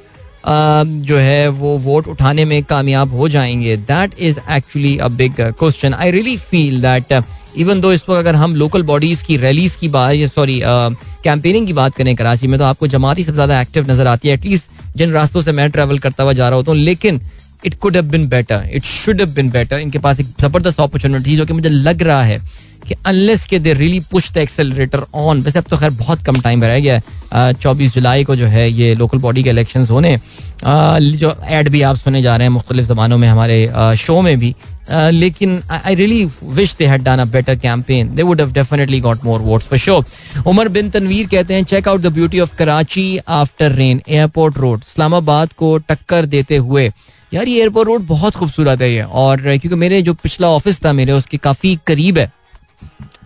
जो 0.48 1.18
है 1.18 1.48
वो 1.50 1.78
वोट 1.80 2.08
उठाने 2.08 2.46
में 2.46 2.64
कामयाब 2.64 3.14
हो 3.14 3.28
जाएँगे 3.30 3.76
that 3.78 4.12
is 4.20 4.40
actually 4.52 4.98
a 4.98 5.08
big 5.10 5.42
question 5.60 5.94
I 5.94 6.12
really 6.12 6.38
feel 6.40 6.82
that 6.82 7.24
even 7.58 7.80
though 7.82 7.92
इस 7.94 8.02
वक्त 8.10 8.20
अगर 8.20 8.36
हम 8.36 8.56
लोकल 8.56 8.84
बॉडीज 8.84 9.22
की 9.22 9.38
रैलीज 9.38 9.76
की 9.76 9.88
बात 9.90 10.34
सॉरी 10.34 10.60
कैंपेनिंग 10.64 11.68
की 11.68 11.74
बात 11.74 11.96
करें 11.96 12.16
कराची 12.16 12.48
में 12.48 12.58
तो 12.60 12.66
आपको 12.66 12.88
जमात 12.88 13.18
ही 13.18 13.24
सबसे 13.24 13.34
ज़्यादा 13.34 13.62
एक्टिव 13.62 13.92
नज़र 13.92 14.08
आती 14.08 14.28
है। 14.28 14.34
एटलीस्ट 14.34 14.98
जिन 14.98 15.12
रास्तों 15.12 15.42
से 15.42 15.52
मैं 15.52 15.70
ट्रेवल 15.72 16.00
करता 16.00 16.24
हुआ 16.24 16.34
जा 16.34 16.50
रहा 16.50 16.58
होता 16.58 16.72
हूँ, 16.72 16.80
लेकिन 16.80 17.20
it 17.66 17.74
could 17.74 17.96
have 17.96 18.06
been 18.10 18.28
better 18.30 18.70
it 18.74 18.84
should 18.86 19.22
have 19.22 19.34
been 19.34 19.50
better 19.50 19.80
इनके 19.80 20.00
पास 20.00 20.20
एक 20.20 20.28
ज़बरदस्त 20.42 20.80
अपॉर्चुनिटी 20.82 21.36
जो 21.36 21.46
कि 21.46 21.54
मुझे 21.54 21.70
लग 21.70 22.02
रहा 22.04 22.24
है 22.24 22.40
कि 22.88 22.96
अनलेस 23.06 23.46
के 23.46 23.60
they 23.60 23.74
really 23.74 24.00
push 24.12 24.32
the 24.34 24.38
accelerator 24.38 25.04
on 25.16 25.42
वैसे 25.42 25.60
अब 25.60 25.66
तो 25.70 25.78
खैर 25.78 25.90
बहुत 25.92 26.22
कम 26.26 26.40
टाइम 26.42 26.64
रह 26.64 26.80
गया 26.80 27.00
है। 27.34 27.54
चौबीस 27.54 27.94
जुलाई 27.94 28.24
को 28.24 28.36
जो 28.36 28.46
है 28.48 28.70
ये 28.72 28.94
लोकल 28.96 29.18
बॉडी 29.20 29.44
के 29.44 29.50
इलेक्शन 29.50 29.86
होने। 29.90 30.18
जो 30.64 31.36
एड 31.50 31.70
भी 31.70 31.82
आप 31.82 31.96
सुने 31.98 32.22
जा 32.22 32.36
रहे 32.36 32.46
हैं 32.46 32.54
मुख्तलिफ़ 32.54 32.88
जबानों 32.88 33.18
में 33.18 33.28
हमारे 33.28 33.96
शो 33.98 34.22
में 34.22 34.38
भी। 34.40 34.56
लेकिन 34.92 35.60
I 35.70 35.96
really 35.96 36.24
wish 36.56 36.76
they 36.76 36.86
had 36.88 37.04
done 37.04 37.20
a 37.20 37.26
better 37.26 37.56
campaign 37.56 38.14
they 38.16 38.24
would 38.24 38.42
have 38.42 38.52
definitely 38.54 39.00
got 39.02 39.26
more 39.26 39.42
votes 39.42 39.68
for 39.68 39.80
show 39.80 40.04
Umar 40.48 40.68
bin 40.70 40.90
Tanveer 40.90 41.28
कहते 41.28 41.54
हैं 41.54 41.64
check 41.64 41.88
out 41.88 42.02
the 42.02 42.14
beauty 42.14 42.40
of 42.40 42.56
Karachi 42.58 43.20
after 43.42 43.72
rain 43.72 44.02
airport 44.08 44.58
road 44.58 44.84
Islamabad 44.88 45.54
को 45.54 45.78
टक्कर 45.90 46.26
देते 46.26 46.58
हुए 46.58 46.90
यार 47.32 47.48
ये 47.48 47.60
airport 47.60 47.88
road 47.88 48.06
बहुत 48.08 48.36
खूबसूरत 48.36 48.82
है 48.82 48.92
ये। 48.92 49.02
और 49.04 49.42
क्योंकि 49.42 49.76
मेरे 49.76 50.02
जो 50.02 50.14
पिछला 50.16 50.48
ऑफ़िस 50.50 50.84
था 50.86 50.94
मेरे 50.94 51.12
उसके 51.14 51.38
काफ़ी 51.40 51.78
करीब 51.88 52.18
है। 52.18 52.32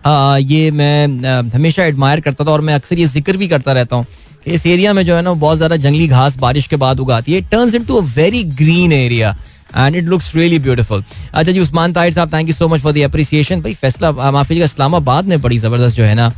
आ, 0.06 0.36
ये 0.38 0.70
मैं 0.72 1.48
हमेशा 1.50 1.84
एडमायर 1.84 2.20
करता 2.20 2.44
था 2.44 2.50
और 2.50 2.60
मैं 2.60 2.74
अक्सर 2.74 2.98
ये 2.98 3.06
ज़िक्र 3.06 3.36
भी 3.36 3.48
करता 3.48 3.72
रहता 3.72 3.96
हूँ 3.96 4.06
कि 4.44 4.50
इस 4.50 4.66
एरिया 4.66 4.92
में 4.92 5.04
जो 5.06 5.16
है 5.16 5.22
ना 5.22 5.32
बहुत 5.34 5.56
ज़्यादा 5.56 5.76
जंगली 5.78 6.06
घास 6.08 6.36
बारिश 6.38 6.66
के 6.66 6.76
बाद 6.76 7.00
उगाती 7.00 7.32
है। 7.32 7.40
Turns 7.50 7.74
into 7.74 7.96
a 7.96 8.04
very 8.16 8.42
green 8.54 8.92
area 8.92 9.34
and 9.76 9.96
it 9.96 10.04
looks 10.04 10.34
really 10.36 10.58
beautiful 10.58 11.04
अच्छा 11.32 11.52
जी 11.52 11.60
Usman 11.60 11.92
Tahir 11.92 12.12
sahab 12.12 12.32
thank 12.32 12.48
you 12.48 12.54
so 12.54 12.68
much 12.68 12.80
for 12.80 12.92
the 12.92 13.02
appreciation 13.04 13.60
भाई 13.62 13.74
फैसला 13.74 14.30
माफ़ी 14.30 14.62
इस्लामाबाद 14.62 15.26
में 15.26 15.40
बड़ी 15.42 15.58
ज़बरदस्त 15.58 15.96
जो 15.96 16.04
है 16.04 16.14
ना 16.14 16.32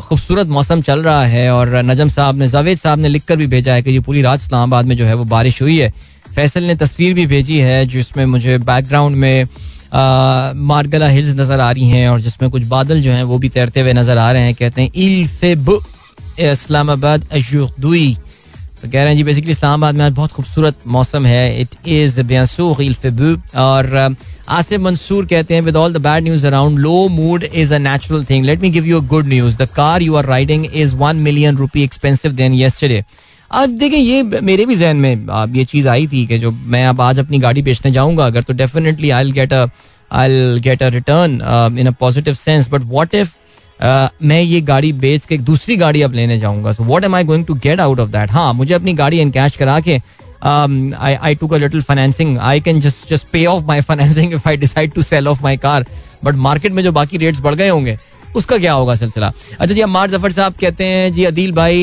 खूबसूरत 0.00 0.46
मौसम 0.48 0.80
चल 0.82 1.02
रहा 1.02 1.24
है 1.26 1.50
और 1.52 1.74
नजम 1.84 2.08
साहब 2.08 2.38
ने, 2.38 2.48
जावेद 2.48 2.78
साहब 2.78 2.98
ने 2.98 3.08
लिखकर 3.08 3.36
भी 3.36 3.46
भेजा 3.46 3.74
है 3.74 3.82
कि 3.82 3.90
ये 3.90 4.00
पूरी 4.00 4.22
रात 4.22 4.40
इस्लामाबाद 4.40 4.84
में 4.84 4.96
जो 4.96 5.04
है 5.06 5.14
वो 5.14 5.24
बारिश 5.26 5.62
हुई 5.62 5.78
है। 5.78 5.92
फैसल 6.34 6.64
ने 6.64 6.74
तस्वीर 6.76 7.14
भी 7.14 7.26
भेजी 7.26 7.58
है 7.58 7.84
जिसमें 7.86 8.24
मुझे 8.26 8.58
बैकग्राउंड 8.60 9.16
में 9.16 9.48
मारगला 10.66 11.08
हिल्स 11.08 11.34
नज़र 11.36 11.60
आ 11.60 11.70
रही 11.70 11.88
हैं 11.88 12.08
और 12.08 12.20
जिसमें 12.20 12.50
कुछ 12.50 12.62
बादल 12.66 13.00
जो 13.02 13.12
हैं 13.12 13.22
वो 13.24 13.38
भी 13.38 13.48
तैरते 13.48 13.80
हुए 13.80 13.92
नज़र 13.92 14.18
आ 14.18 14.30
रहे 14.32 14.42
हैं। 14.42 14.54
कहते 14.54 14.82
हैं, 14.82 14.90
इल्फेब, 14.94 15.78
इस्लामाबाद 16.40 17.28
अशुदुई 17.32 18.16
तो 18.86 18.92
कह 18.92 19.02
रहे 19.02 19.08
हैं 19.08 19.16
जी 19.16 19.22
बेसिकली 19.24 19.50
इस्लामाबाद 19.50 19.94
में 19.94 20.04
आज 20.04 20.12
बहुत 20.14 20.32
खूबसूरत 20.32 20.74
मौसम 20.86 21.26
है। 21.26 21.60
इट 21.60 21.74
इज़ 21.86 22.20
इल्फेबू 22.82 23.34
और 23.60 24.16
आसिफ 24.48 24.80
मंसूर 24.80 25.26
कहते 25.26 25.54
हैं 25.54 25.60
with 25.62 25.76
all 25.76 25.92
the 25.92 25.96
bad 26.02 26.24
news 26.24 26.46
around 26.46 26.78
low 26.78 27.08
mood 27.08 27.44
is 27.44 27.72
a 27.74 27.78
natural 27.78 28.24
thing 28.24 28.44
let 28.44 28.60
me 28.60 28.70
give 28.70 28.86
you 28.86 29.00
a 29.00 29.06
good 29.08 29.26
news 29.28 29.56
the 29.58 29.68
car 29.76 30.02
you 30.02 30.14
are 30.16 30.26
riding 30.26 30.66
is 30.74 30.94
one 30.96 31.16
million 31.22 31.56
rupee 31.56 31.82
expensive 31.82 32.32
than 32.32 32.52
yesterday 32.54 33.02
अब 33.50 33.76
देखिए, 33.78 33.98
ये 33.98 34.22
मेरे 34.22 34.66
भी 34.66 34.74
जहन 34.76 34.96
में, 34.96 35.26
अब 35.26 35.56
ये 35.56 35.64
चीज़ 35.64 35.88
आई 35.88 36.06
थी 36.06 36.24
कि 36.26 36.38
जो 36.38 36.50
मैं 36.50 36.86
अब 36.86 37.00
आज 37.00 37.18
अपनी 37.20 37.38
गाड़ी 37.38 37.62
बेचने 37.62 37.92
जाऊँगा, 37.92 38.26
अगर 38.26 38.42
तो 38.42 38.52
definitely 38.54 39.10
I 39.10 39.32
get 39.32 39.52
a 39.52 39.66
I 40.12 40.58
get 40.60 40.82
a 40.82 40.88
return 40.90 41.40
in 41.78 41.86
a 41.86 41.90
positive 42.00 42.34
sense 42.34 42.68
but 42.70 42.82
what 42.86 43.14
if 43.14 43.34
मैं 43.82 44.40
ये 44.40 44.60
गाड़ी 44.60 44.92
बेच 44.92 45.24
के 45.26 45.38
दूसरी 45.38 45.76
गाड़ी 45.76 46.02
अब 46.02 46.12
लेने 46.14 46.38
जाऊँगा। 46.38 46.72
So 46.72 46.84
what 46.84 47.04
am 47.04 47.14
I 47.14 47.24
going 47.24 47.44
to 47.46 47.54
get 47.54 47.80
out 47.80 48.00
of 48.00 48.10
that 48.10 48.30
हाँ 48.32 48.52
मुझे 48.54 48.74
अपनी 48.74 48.92
गाड़ी 48.94 49.20
इन 49.20 49.30
कैश 49.30 49.56
करा 49.56 49.78
के 49.88 50.00
I 50.44 51.34
to 51.34 51.54
little 51.56 51.82
financing 51.82 52.38
I 52.38 52.60
can 52.60 52.80
just 52.80 53.08
just 53.10 53.26
pay 53.32 53.44
off 53.46 53.64
my 53.66 53.80
financing 53.80 54.32
if 54.34 54.48
I 54.48 54.56
decide 54.56 54.92
to 54.92 55.02
sell 55.02 55.28
off 55.28 55.42
my 55.42 55.56
car 55.56 55.86
but 56.24 56.34
market 56.48 56.72
में 56.72 56.82
जो 56.82 56.92
बाकी 56.92 57.16
rates 57.18 57.40
बढ़ 57.40 57.54
गए 57.54 57.68
होंगे 57.68 57.96
उसका 58.36 58.56
क्या 58.58 58.72
होगा 58.72 58.94
सिलसिला? 58.94 59.32
अच्छा 59.60 59.74
जी, 59.74 59.80
अम्मार 59.80 60.10
ज़फ़र 60.10 60.32
साहब 60.32 60.54
कहते 60.60 60.84
हैं, 60.84 61.12
जी 61.12 61.24
अदील 61.24 61.52
भाई 61.52 61.78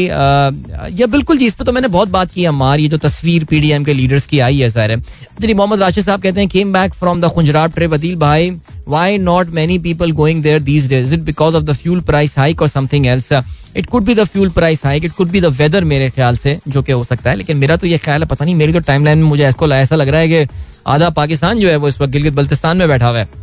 ये 0.93 1.05
बिल्कुल 1.07 1.37
जी, 1.37 1.45
इस 1.45 1.55
पर 1.55 1.65
तो 1.65 1.71
मैंने 1.71 1.87
बहुत 1.89 2.09
बात 2.09 2.31
की 2.31 2.45
अम्मार, 2.45 2.79
ये 2.79 2.87
जो 2.87 2.97
तस्वीर 2.99 3.43
पीडीएम 3.45 3.83
के 3.83 3.93
लीडर्स 3.93 4.25
की 4.27 4.39
आई 4.39 4.59
है 4.59 4.69
सर। 4.69 4.95
जी, 5.41 5.53
मोहम्मद 5.53 5.81
राशिद 5.81 6.05
साहब 6.05 6.21
कहते 6.21 6.39
हैं 6.39 6.49
came 6.49 6.73
back 6.73 6.93
from 6.93 7.21
the 7.21 7.33
Khunjerab 7.33 7.73
trip 7.75 7.93
Adeel 7.93 8.15
भाई 8.17 8.51
why 8.87 9.17
not 9.17 9.49
many 9.51 9.77
people 9.79 10.11
going 10.13 10.41
there 10.43 10.59
these 10.61 10.87
days 10.89 11.13
it 11.13 11.19
because 11.23 11.55
of 11.55 11.63
the 11.63 11.73
fuel 11.73 11.99
price 12.03 12.37
hike 12.37 12.61
और 12.61 12.67
something 12.67 13.05
else 13.07 13.31
it 13.77 13.85
could 13.85 14.03
be 14.03 14.15
the 14.15 14.23
fuel 14.23 14.49
price 14.51 14.85
hike 14.85 15.05
it 15.05 15.11
could 15.11 15.29
be 15.31 15.41
the 15.41 15.45
weather 15.59 15.83
मेरे 15.83 16.09
ख्याल 16.09 16.37
से, 16.37 16.57
जो 16.67 16.81
कि 16.81 16.91
हो 16.91 17.03
सकता 17.03 17.29
है, 17.29 17.35
लेकिन 17.35 17.57
मेरा 17.57 17.75
तो 17.75 17.87
ये 17.87 17.97
ख्याल 17.97 18.21
है, 18.21 18.27
पता 18.27 18.45
नहीं, 18.45 18.55
मेरी 18.55 18.73
तो 18.73 18.79
टाइम 18.81 19.05
लाइन 19.05 19.17
में 19.17 19.25
मुझे 19.25 19.43
ऐसा 19.43 19.95
लग 19.95 20.09
रहा 20.09 20.19
है 20.19 20.27
कि 20.27 20.53
आधा 20.87 21.09
पाकिस्तान 21.11 21.59
जो 21.59 21.69
है 21.69 21.75
वो 21.75 21.87
इस 21.87 22.01
वक्त 22.01 22.11
गिलगित 22.11 22.33
बल्तिस्तान 22.33 22.77
में 22.77 22.87
बैठा 22.87 23.07
हुआ 23.07 23.19
है। 23.19 23.42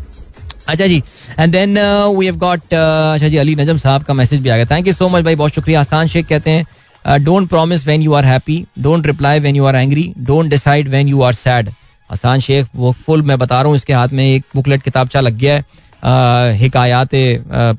अच्छा 0.70 0.86
जी 0.86 1.02
and 1.38 1.52
then 1.52 1.78
we 2.18 2.26
have 2.26 2.36
got 2.38 2.60
अच्छा 2.60 3.28
जी, 3.28 3.36
अली 3.36 3.54
नजम 3.56 3.76
साहब 3.78 4.02
का 4.02 4.14
मैसेज 4.14 4.42
भी 4.42 4.48
आ 4.48 4.56
गया। 4.56 4.66
थैंक 4.70 4.86
यू 4.86 4.92
सो 4.92 5.08
मच 5.08 5.24
भाई, 5.24 5.34
बहुत 5.36 5.54
शुक्रिया। 5.54 5.80
आसान 5.80 6.06
शेख 6.08 6.26
कहते 6.28 6.50
हैं 6.50 7.24
don't 7.24 7.48
promise 7.48 7.84
when 7.84 8.02
you 8.02 8.12
are 8.14 8.24
happy 8.24 8.64
don't 8.78 9.06
reply 9.06 9.40
when 9.40 9.56
you 9.56 9.64
are 9.66 9.76
angry 9.76 10.12
don't 10.20 10.50
decide 10.50 10.88
when 10.88 11.08
you 11.08 11.22
are 11.22 11.34
sad 11.34 11.70
Ahsan 12.10 12.40
Sheikh, 12.40 12.66
वो 12.76 12.92
फुल 13.06 13.22
मैं 13.22 13.38
बता 13.38 13.60
रहा 13.60 13.68
हूँ, 13.68 13.76
इसके 13.76 13.92
हाथ 13.92 14.08
में 14.08 14.24
एक 14.24 14.44
बुकलेट 14.54 14.82
किताबचा 14.82 15.20
लग 15.20 15.36
गया 15.38 15.54
है 15.54 15.62
हिकायात 16.56 17.08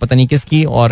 पता 0.02 0.16
नहीं 0.16 0.28
किसकी, 0.28 0.64
और 0.66 0.92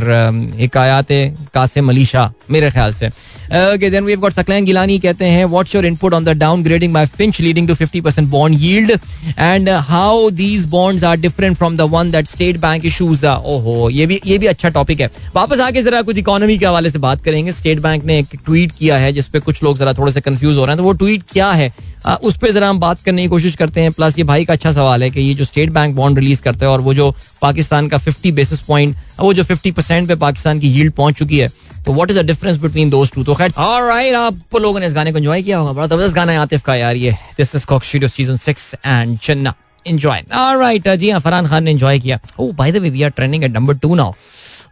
हिकायात 0.58 1.08
कासिम 1.54 1.88
मलीशा 1.88 2.32
मेरे 2.52 2.72
ख्याल 2.72 2.94
से। 2.94 3.10
Okay, 3.52 3.90
then 3.90 4.06
we've 4.06 4.22
got 4.22 4.34
Saklan 4.34 4.64
Gilani 4.64 5.02
कहते 5.02 5.26
हैं 5.26 5.46
what's 5.46 5.74
your 5.74 5.84
input 5.84 6.14
on 6.14 6.24
the 6.24 6.36
downgrading 6.36 6.94
by 6.94 7.04
Finch 7.08 7.40
leading 7.40 7.66
to 7.66 7.76
50% 7.76 8.30
bond 8.30 8.54
yield? 8.54 8.92
And 9.38 9.68
uh, 9.68 9.82
how 9.82 10.30
these 10.30 10.68
bonds 10.68 11.02
are 11.02 11.18
different 11.18 11.58
from 11.58 11.76
the 11.76 11.88
one 11.88 12.12
that 12.12 12.28
State 12.28 12.60
Bank 12.62 12.86
issues 12.86 13.24
ओहो 13.24 13.90
ये 13.90 14.06
भी 14.06 14.20
ये 14.26 14.38
भी 14.38 14.48
अच्छा 14.48 14.70
topic 14.70 15.00
है। 15.00 15.10
वापस 15.36 15.60
आके 15.60 15.82
जरा 15.82 16.02
कुछ 16.02 16.18
इकोनॉमी 16.18 16.58
के 16.58 16.66
हवाले 16.66 16.90
से 16.90 17.00
बात 17.00 17.24
करेंगे। 17.24 17.52
स्टेट 17.52 17.80
बैंक 17.80 18.06
ने 18.06 18.20
एक 18.20 18.36
ट्वीट 18.46 18.72
किया 18.80 18.98
है 18.98 19.12
जिसपे 19.14 19.40
कुछ 19.40 19.64
लोग 19.64 19.78
जरा 19.78 19.94
थोड़े 19.94 20.12
से 20.12 20.22
कंफ्यूज 20.22 20.58
हो 20.58 20.66
रहे 20.66 20.74
हैं। 20.74 20.78
तो 20.78 20.84
वो 20.84 20.92
ट्वीट 20.94 21.24
क्या 21.32 21.52
है? 21.52 21.74
आ, 22.06 22.16
उस 22.16 22.38
पर 22.38 22.52
जरा 22.52 22.70
हम 22.70 22.80
बात 22.80 23.02
करने 23.06 23.22
की 23.22 23.28
कोशिश 23.28 23.56
करते 23.56 23.82
हैं। 23.82 23.92
प्लस 23.92 24.18
ये 24.18 24.24
भाई 24.24 24.46
का 24.46 24.54
अच्छा 24.54 24.72
सवाल 24.72 25.04
है 25.04 25.10
कि 25.10 25.22
ये 25.22 25.34
जो 25.34 25.46
स्टेट 25.46 25.70
बैंक 25.70 25.96
बॉन्ड 25.96 26.20
रिलीज़ 26.20 26.42
करते 26.42 26.66
हैं 26.66 26.72
और 26.72 26.82
वो 26.82 26.94
जो 26.94 27.14
पाकिस्तान 27.42 27.88
का 27.88 27.98
50 27.98 28.32
बेसिस 28.32 28.62
पॉइंट 28.62 28.96
वो 29.20 29.34
जो 29.34 29.44
50 29.44 29.72
परसेंट 29.72 30.08
पे 30.08 30.16
पाकिस्तान 30.16 30.60
की 30.60 30.68
यील्ड 30.68 30.94
पहुँच 30.94 31.16
चुकी 31.16 31.40
है 31.40 31.52
तो 31.90 31.94
what 31.94 32.12
is 32.12 32.18
the 32.20 32.26
difference 32.26 32.58
between 32.62 32.90
those 32.90 33.12
two 33.12 33.24
तो 33.24 33.34
खैर 33.36 33.54
ऑलराइट 33.58 34.16
आप 34.16 34.56
लोगों 34.56 34.80
ने 34.80 34.88
इस 34.88 34.94
गाने 34.94 35.12
को 35.12 35.18
एंजॉय 35.18 35.42
किया 35.44 35.58
होगा। 35.58 35.72
बड़ा 35.74 35.88
ज़बरदस्त 35.88 36.16
गाना 36.16 36.32
है 36.32 36.38
आतिफ 36.38 36.62
का 36.64 36.76
यार 36.76 36.96
ये। 36.96 37.12
This 37.38 37.56
is 37.56 37.66
Coke 37.66 37.84
Studio 37.84 38.10
season 38.10 38.38
6 38.38 38.76
and 38.86 39.18
Channa 39.18 39.54
enjoy 39.86 40.24
alright 40.34 40.88
जी 40.90 41.10
हाँ, 41.10 41.20
फरहान 41.20 41.48
खान 41.48 41.64
ने 41.64 41.72
एंजॉय 41.72 42.00
किया। 42.00 42.20
ओह 42.40 42.52
by 42.54 42.72
the 42.72 42.78
way 42.78 42.90
we 42.90 43.04
are 43.04 43.10
trending 43.10 43.44
at 43.44 43.52
number 43.52 43.76
2 43.78 43.96
now 43.96 44.14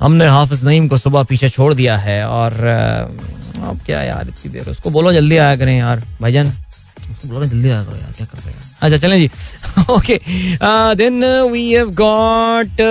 हमने 0.02 0.26
हाफिज 0.28 0.64
नईम 0.64 0.88
को 0.88 0.98
सुबह 0.98 1.24
पीछे 1.24 1.50
छोड़ 1.50 1.74
दिया 1.74 1.98
है 1.98 2.24
और 2.28 2.54
अब 2.54 3.80
क्या 3.86 4.02
यार, 4.04 4.28
इतनी 4.28 4.52
देर 4.52 4.70
उसको 4.70 4.90
बोलो, 4.90 5.14
जल्दी 5.14 5.38
आया 5.38 5.56
करें 5.56 5.78
यार। 5.78 6.00
उसको 6.00 6.67
अच्छा 8.82 8.98
चलें 8.98 9.18
जी 9.20 9.30
okay 9.94 10.20
then 11.02 11.24
we 11.52 11.64
have 11.72 11.90
got 12.02 12.82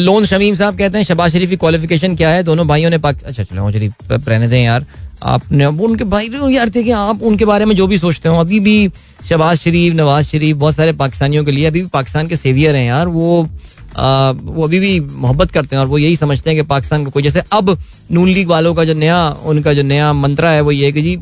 loan 0.00 0.26
Shamim 0.26 0.54
sahab 0.54 0.78
कहते 0.78 0.98
हैं 0.98 1.04
शबाज 1.04 1.32
शरीफ 1.32 1.50
की 1.50 1.56
क्वालिफिकेशन 1.56 2.16
क्या 2.16 2.30
है? 2.30 2.42
दोनों 2.42 2.66
भाइयों 2.68 2.90
ने 2.90 2.98
पाक 2.98 3.22
अच्छा 3.24 3.42
चलो 3.42 3.62
मुझे 3.62 3.90
रहने 4.10 4.48
दें 4.48 4.62
यार। 4.64 4.86
आपने 5.22 5.66
उनके 5.66 6.04
भाई 6.04 6.30
यार 6.50 6.70
थे 6.70 6.82
कि 6.84 6.90
आप 6.90 7.22
उनके 7.22 7.44
बारे 7.44 7.64
में 7.64 7.74
जो 7.76 7.86
भी 7.86 7.98
सोचते 7.98 8.28
हो, 8.28 8.38
अभी 8.38 8.60
भी 8.60 8.90
शबाज 9.28 9.58
शरीफ 9.58 9.94
नवाज़ 9.94 10.26
शरीफ 10.26 10.56
बहुत 10.56 10.74
सारे 10.76 10.92
पाकिस्तानियों 10.92 11.44
के 11.44 11.50
लिए 11.50 11.66
अभी 11.66 11.80
भी 11.82 11.86
पाकिस्तान 11.92 12.26
के 12.28 12.36
सेवियर 12.36 12.74
हैं 12.76 12.86
यार, 12.86 13.08
वो 13.08 13.48
वो 13.94 14.64
अभी 14.64 14.78
भी 14.80 14.98
मोहब्बत 15.00 15.50
करते 15.50 15.76
हैं 15.76 15.80
और 15.80 15.88
वो 15.88 15.98
यही 15.98 16.16
समझते 16.16 16.50
हैं 16.50 16.58
कि 16.58 16.66
पाकिस्तान 16.68 17.04
को 17.06 17.20
जैसे 17.20 17.42
अब 17.52 17.76
नून 18.12 18.28
लीग 18.28 18.48
वालों 18.48 18.74
का 18.74 18.84
जो 18.84 18.94
नया, 18.94 19.28
उनका 19.44 19.74
जो 19.74 19.82
नया 19.82 20.12
मंत्रा 20.12 20.50
है 20.50 20.60
वो 20.60 20.70
ये 20.70 20.92
कि 20.92 21.02
जी, 21.02 21.16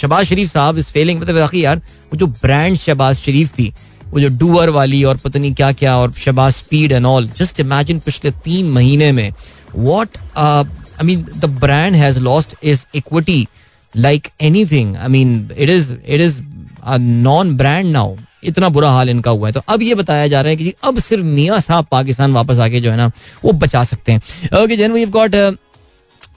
शबाज 0.00 0.26
शरीफ 0.26 0.52
साहब 0.52 0.78
इस 0.78 0.90
फेलिंग 0.90 1.20
मतलब 1.20 1.54
यार, 1.54 1.76
वो 1.76 2.16
जो 2.16 2.26
ब्रांड 2.26 2.76
शबाज 2.76 3.16
शरीफ 3.16 3.52
थी, 3.58 3.72
वो 4.10 4.20
जो 4.20 4.28
डूअर 4.38 4.70
वाली 4.70 5.02
और 5.04 5.16
पता 5.16 5.38
नहीं 5.38 5.52
क्या 5.54 5.70
क्या 5.72 5.96
और 5.98 6.12
Shahbaz 6.12 6.52
speed 6.52 6.92
and 6.92 7.06
all 7.06 7.28
just 7.38 7.60
imagine 7.60 7.98
पिछले 7.98 8.30
तीन 8.44 8.70
महीने 8.70 9.10
में 9.12 9.30
what 9.76 10.18
I 10.36 11.04
mean 11.04 11.24
the 11.36 11.44
brand 11.60 11.94
has 11.96 12.20
lost 12.20 12.54
is 12.62 12.84
equity 12.94 13.46
like 13.94 14.28
anything 14.66 14.96
I 14.96 15.08
mean 15.08 15.50
it 15.58 15.70
is 15.70 15.92
it 15.94 16.20
is 16.20 16.40
non 16.98 17.56
brand 17.56 17.86
now 17.86 18.14
इतना 18.44 18.68
बुरा 18.68 18.90
हाल 18.90 19.10
इनका 19.10 19.30
हुआ 19.30 19.48
है। 19.48 19.52
तो 19.52 19.60
अब 19.68 19.82
ये 19.82 19.94
बताया 19.94 20.26
जा 20.28 20.40
रहा 20.40 20.50
है 20.50 20.56
कि 20.56 20.64
जी, 20.64 20.74
अब 20.84 20.98
सिर्फ़ 21.00 21.24
मियाँ 21.24 21.60
साहब 21.60 21.86
पाकिस्तान 21.90 22.32
वापस 22.32 22.58
आके 22.58 22.80
जो 22.80 22.90
है 22.90 22.96
ना, 22.96 23.10
वो 23.44 23.52
बचा 23.54 23.84
सकते 23.84 24.12
हैं। 24.12 24.62
Okay, 24.62 24.76
then 24.76 24.92
we 24.92 25.04
got 25.08 25.36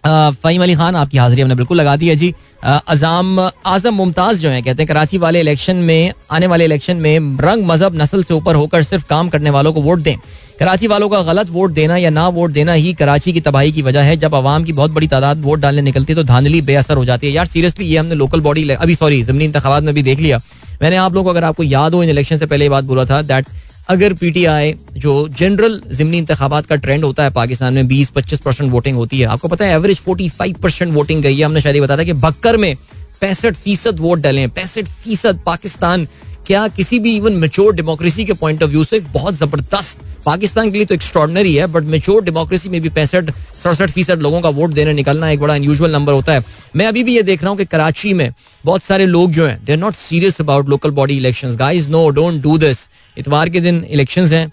Faheem 0.05 0.61
Ali 0.63 0.75
Khan 0.75 0.95
आपकी 0.95 1.17
हाजिरी 1.17 1.41
हमने 1.41 1.55
बिल्कुल 1.55 1.77
लगा 1.77 1.95
दी 1.95 2.07
है 2.07 2.15
जी। 2.15 2.33
अजाम 2.63 3.39
आज़म 3.39 3.93
मुमताज़ 3.93 4.39
जो 4.41 4.49
है, 4.49 4.61
कहते 4.61 4.83
हैं 4.83 4.87
कराची 4.87 5.17
वाले 5.17 5.39
इलेक्शन 5.39 5.75
में, 5.77 6.13
आने 6.31 6.47
वाले 6.47 6.65
इलेक्शन 6.65 6.97
में 6.97 7.37
रंग 7.41 7.65
मज़हब 7.65 7.95
नस्ल 7.95 8.23
से 8.23 8.33
ऊपर 8.33 8.55
होकर 8.55 8.83
सिर्फ़ 8.83 9.05
काम 9.05 9.29
करने 9.29 9.49
वालों 9.49 9.73
को 9.73 9.81
वोट 9.81 9.99
दें। 9.99 10.15
कराची 10.59 10.87
वालों 10.87 11.09
का 11.09 11.21
गलत 11.23 11.49
वोट 11.49 11.71
देना 11.71 11.97
या 11.97 12.09
ना 12.09 12.27
वोट 12.29 12.51
देना 12.51 12.73
ही 12.73 12.93
कराची 12.93 13.33
की 13.33 13.41
तबाही 13.41 13.71
की 13.71 13.81
वजह 13.81 14.01
है। 14.01 14.15
जब 14.17 14.35
आवाम 14.35 14.63
की 14.63 14.73
बहुत 14.73 14.91
बड़ी 14.91 15.07
तादाद 15.07 15.41
वोट 15.41 15.59
डालने 15.59 15.81
निकलती 15.81 16.13
है 16.13 16.15
तो 16.15 16.23
धांधली 16.23 16.61
बेअसर 16.61 16.97
हो 16.97 17.05
जाती 17.05 17.27
है। 17.27 17.33
यार 17.33 17.45
सीरियसली 17.47 17.85
ये 17.85 17.97
हमने 17.97 18.15
लोकल 18.15 18.41
बॉडी 18.41 18.69
अभी 18.71 18.95
सॉरी 18.95 19.21
जमनी 19.23 19.45
इंतबात 19.45 19.83
में 19.83 19.93
भी 19.95 20.03
देख 20.03 20.19
लिया। 20.19 20.39
मैंने 20.81 20.95
आप 20.95 21.13
लोगों 21.13 21.23
को, 21.23 21.29
अगर 21.29 21.43
आपको 21.43 21.63
याद 21.63 21.93
हो, 21.93 22.03
इन 22.03 22.09
इलेक्शन 22.09 22.37
से 22.37 22.45
पहले 22.45 22.65
ये 22.65 22.69
बात 22.69 22.83
बोला 22.83 23.05
था 23.05 23.21
दैट 23.21 23.45
अगर 23.89 24.13
पीटीआई 24.13 24.73
जो 24.97 25.27
जनरल 25.29 25.81
जिमनी 25.91 26.17
इंतबात 26.17 26.65
का 26.65 26.75
ट्रेंड 26.75 27.03
होता 27.03 27.23
है 27.23 27.29
पाकिस्तान 27.29 27.73
में, 27.73 27.87
बीस 27.87 28.09
पच्चीस 28.09 28.39
परसेंट 28.39 28.71
वोटिंग 28.71 28.97
होती 28.97 29.19
है। 29.19 29.25
आपको 29.25 29.47
पता 29.47 29.65
है 29.65 29.73
average 29.73 29.99
forty 29.99 30.29
five 30.29 30.55
percent 30.63 30.93
voting 30.93 31.21
गई 31.23 31.37
है। 31.37 31.45
हमने 31.45 31.61
शायद 31.61 31.81
बताया 31.83 31.99
था 31.99 32.03
कि 32.03 32.13
बक्कर 32.13 32.57
में 32.57 32.75
पैंसठ 33.21 33.55
फ़ीसद 33.55 33.99
वोट 33.99 34.19
डले 34.19 34.47
पैंसठ 34.47 34.87
फ़ीसद 35.03 35.39
पाकिस्तान 35.45 36.07
क्या 36.47 36.67
किसी 36.67 36.97
भी 36.99 37.15
इवन 37.15 37.33
मेच्योर 37.33 37.73
डेमोक्रेसी 37.75 38.25
के 38.25 38.33
पॉइंट 38.33 38.61
ऑफ़ 38.63 38.69
व्यू 38.71 38.83
से 38.83 38.99
बहुत 39.13 39.33
ज़बरदस्त? 39.33 39.97
पाकिस्तान 40.25 40.69
के 40.71 40.77
लिए 40.77 40.85
तो 40.85 40.95
एक्स्ट्रॉडनरी 40.95 41.53
है 41.55 41.65
बट 41.67 41.83
मेच्योर 41.85 42.23
डेमोक्रेसी 42.23 42.69
में 42.69 42.79
भी 42.81 42.89
पैंसठ, 42.89 43.31
सड़सठ 43.63 43.91
फ़ीसद 43.91 44.21
लोगों 44.21 44.39
का 44.41 44.49
वोट 44.49 44.71
देने 44.73 44.93
निकलना 44.93 45.29
एक 45.29 45.39
बड़ा 45.39 45.53
अनयूजल 45.53 45.91
नंबर 45.91 46.13
होता 46.13 46.33
है। 46.33 46.43
मैं 46.75 46.85
अभी 46.87 47.03
भी 47.03 47.15
ये 47.15 47.21
देख 47.21 47.41
रहा 47.41 47.49
हूँ 47.49 47.57
कि 47.57 47.65
कराची 47.65 48.13
में 48.13 48.31
बहुत 48.65 48.83
सारे 48.83 49.05
लोग 49.05 49.31
जो 49.31 49.45
हैं 49.47 49.59
they 49.65 49.71
are 49.71 49.79
not 49.79 49.95
serious 49.95 50.39
about 50.41 50.69
local 50.69 50.91
body 50.91 51.17
election 51.17 51.55
guys 51.55 51.89
no 51.91 52.07
don't 52.09 52.41
do 52.41 52.57
this 52.57 52.87
इतवार 53.17 53.49
के 53.49 53.59
दिन 53.59 53.83
इलेक्शन 53.89 54.25
हैं। 54.25 54.51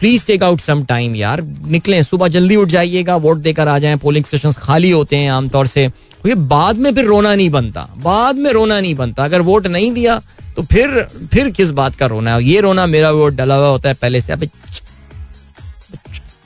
Please 0.00 0.26
take 0.26 0.42
out 0.42 0.60
some 0.60 0.82
time 0.84 1.14
यार। 1.16 1.42
निकलें, 1.42 2.02
सुबह 2.02 2.28
जल्दी 2.28 2.56
उठ 2.56 2.68
जाइएगा 2.68 3.16
वोट 3.16 3.38
देकर 3.38 3.68
आ 3.68 3.78
जाएँ। 3.78 3.96
पोलिंग 3.96 4.24
स्टेशन 4.24 4.52
खाली 4.58 4.90
होते 4.90 5.16
हैं 5.16 5.30
आमतौर 5.30 5.66
से। 5.66 5.84
ये 6.26 6.34
बाद 6.34 6.76
में 6.76 6.94
फिर 6.94 7.04
रोना 7.04 7.34
नहीं 7.34 7.50
बनता। 7.50 7.88
बाद 7.98 8.36
में 8.36 8.50
रोना 8.52 8.80
नहीं 8.80 8.94
बनता। 8.94 9.24
अगर 9.24 9.40
वोट 9.40 9.66
नहीं 9.66 9.92
दिया 9.92 10.20
तो 10.58 10.62
फिर 10.64 10.90
फिर 11.32 11.48
किस 11.50 11.70
बात 11.70 11.94
का 11.94 12.06
रोना 12.06 12.34
है? 12.34 12.44
ये 12.44 12.60
रोना 12.60 12.86
मेरा 12.86 13.10
वोट 13.10 13.34
डला 13.34 13.54
हुआ 13.54 13.66
होता 13.68 13.88
है 13.88 13.94
पहले 13.94 14.20
से, 14.20 14.32
अबे 14.32 14.46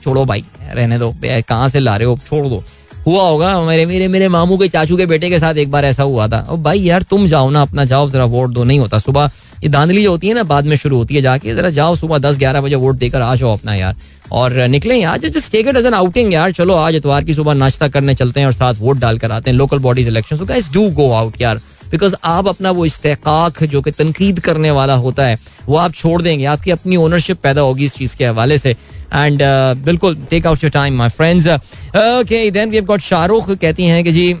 छोड़ो 0.03 0.25
भाई, 0.25 0.43
रहने 0.73 0.99
दो 0.99 1.13
कहाँ 1.23 1.69
से 1.69 1.79
ला 1.79 1.95
रहे 1.97 2.07
हो? 2.07 2.17
छोड़ 2.27 2.45
दो। 2.47 2.63
हुआ 3.07 3.23
होगा 3.23 3.59
मेरे 3.61 3.85
मेरे 3.85 4.07
मेरे 4.07 4.27
मामू 4.27 4.57
के 4.57 4.67
चाचू 4.67 4.97
के 4.97 5.05
बेटे 5.05 5.29
के 5.29 5.39
साथ 5.39 5.55
एक 5.55 5.71
बार 5.71 5.85
ऐसा 5.85 6.03
हुआ 6.03 6.27
था। 6.27 6.39
और 6.39 6.57
भाई 6.57 6.79
यार, 6.79 7.01
तुम 7.01 7.27
जाओ 7.27 7.49
ना 7.49 7.61
अपना, 7.61 7.85
जाओ, 7.85 8.09
जरा 8.09 8.25
वोट 8.25 8.49
दो, 8.49 8.63
नहीं 8.63 8.79
होता। 8.79 8.97
सुबह 8.99 9.31
ये 9.63 9.69
धांधली 9.69 10.03
जो 10.03 10.11
होती 10.11 10.27
है 10.27 10.33
ना, 10.33 10.43
बाद 10.43 10.65
में 10.65 10.75
शुरू 10.75 10.97
होती 10.97 11.15
है 11.15 11.21
जाके, 11.21 11.55
जरा 11.55 11.69
जाओ 11.71 11.95
सुबह 11.95 12.17
दस 12.19 12.37
ग्यारह 12.37 12.61
बजे 12.61 12.75
वोट 12.75 12.95
देकर 12.95 13.21
आ 13.21 13.33
जाओ 13.35 13.53
अपना 13.53 13.75
यार। 13.75 13.95
और 14.31 14.53
निकले 14.67 14.95
यार 14.95 15.17
just 15.19 15.51
take 15.51 15.67
it 15.67 15.77
as 15.77 15.85
an 15.85 15.93
outing 15.93 16.33
यार, 16.33 16.51
चलो 16.51 16.75
आज 16.75 16.95
इतवार 16.95 17.23
की 17.23 17.33
सुबह 17.33 17.53
नाश्ता 17.53 17.87
करने 17.87 18.15
चलते 18.15 18.39
हैं 18.39 18.47
और 18.47 18.53
साथ 18.53 18.73
वोट 18.79 18.97
डाल 18.99 19.17
कर 19.17 19.31
आते 19.31 19.49
हैं 19.51 19.57
local 19.57 19.79
bodies 19.79 20.07
election 20.07 20.47
do 20.73 20.89
go 20.91 21.11
out 21.11 21.41
यार। 21.41 21.61
बिकॉज़ 21.93 22.15
आप 22.25 22.47
अपना 22.47 22.69
वो 22.77 22.85
इस्तेकाक 22.85 23.63
जो 23.71 23.81
कि 23.81 23.91
तनकीद 23.91 24.39
करने 24.45 24.71
वाला 24.77 24.93
होता 25.01 25.25
है 25.25 25.37
वो 25.65 25.77
आप 25.77 25.93
छोड़ 25.95 26.21
देंगे 26.21 26.45
आपकी 26.53 26.71
अपनी 26.71 26.95
ओनरशिप 26.97 27.41
पैदा 27.41 27.61
होगी 27.61 27.85
इस 27.85 27.95
चीज़ 27.95 28.15
के 28.17 28.25
हवाले 28.25 28.57
से 28.57 28.71
एंड 28.71 29.41
uh, 29.41 29.83
बिल्कुल 29.85 30.15
take 30.29 30.47
out 30.47 30.63
your 30.63 30.71
time 30.71 30.97
my 30.97 31.09
friends 31.19 31.47
okay 31.47 32.49
then 32.51 32.69
we 32.69 32.75
have 32.75 32.85
got 32.85 33.01
Shahrukh 33.11 33.51
कहती 33.51 33.85
हैं 33.85 34.03
कि 34.03 34.11
जी 34.11 34.33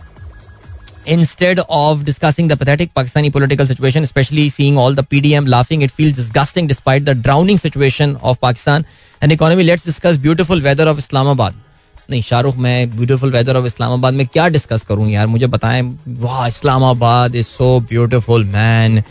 instead 1.05 1.59
of 1.69 2.03
discussing 2.05 2.47
the 2.47 2.57
pathetic 2.57 2.93
Pakistani 2.93 3.31
political 3.31 3.65
situation, 3.65 4.03
especially 4.03 4.47
seeing 4.49 4.77
all 4.77 4.93
the 4.93 5.03
PDM 5.03 5.47
laughing, 5.47 5.81
it 5.81 5.91
feels 5.91 6.13
disgusting 6.13 6.67
despite 6.67 7.05
the 7.05 7.15
drowning 7.15 7.57
situation 7.57 8.15
of 8.21 8.39
Pakistan 8.39 8.85
and 9.21 9.31
economy. 9.31 9.63
Let's 9.63 9.83
discuss 9.83 10.17
beautiful 10.17 10.61
weather 10.61 10.87
of 10.87 10.97
Islamabad. 10.97 11.62
नहीं, 12.09 12.21
शाहरुख, 12.21 12.57
मैं 12.57 12.89
beautiful 12.95 13.31
weather 13.31 13.57
of 13.57 13.65
Islamabad 13.65 14.13
में 14.13 14.25
क्या 14.27 14.47
discuss 14.49 14.83
करूँ 14.83 15.09
यार? 15.09 15.27
मुझे 15.27 15.47
बताएँ। 15.47 15.81
वाह, 16.19 16.47
Islamabad 16.47 17.35
is 17.35 17.45
so 17.47 17.79
beautiful 17.89 18.43
man 18.45 19.03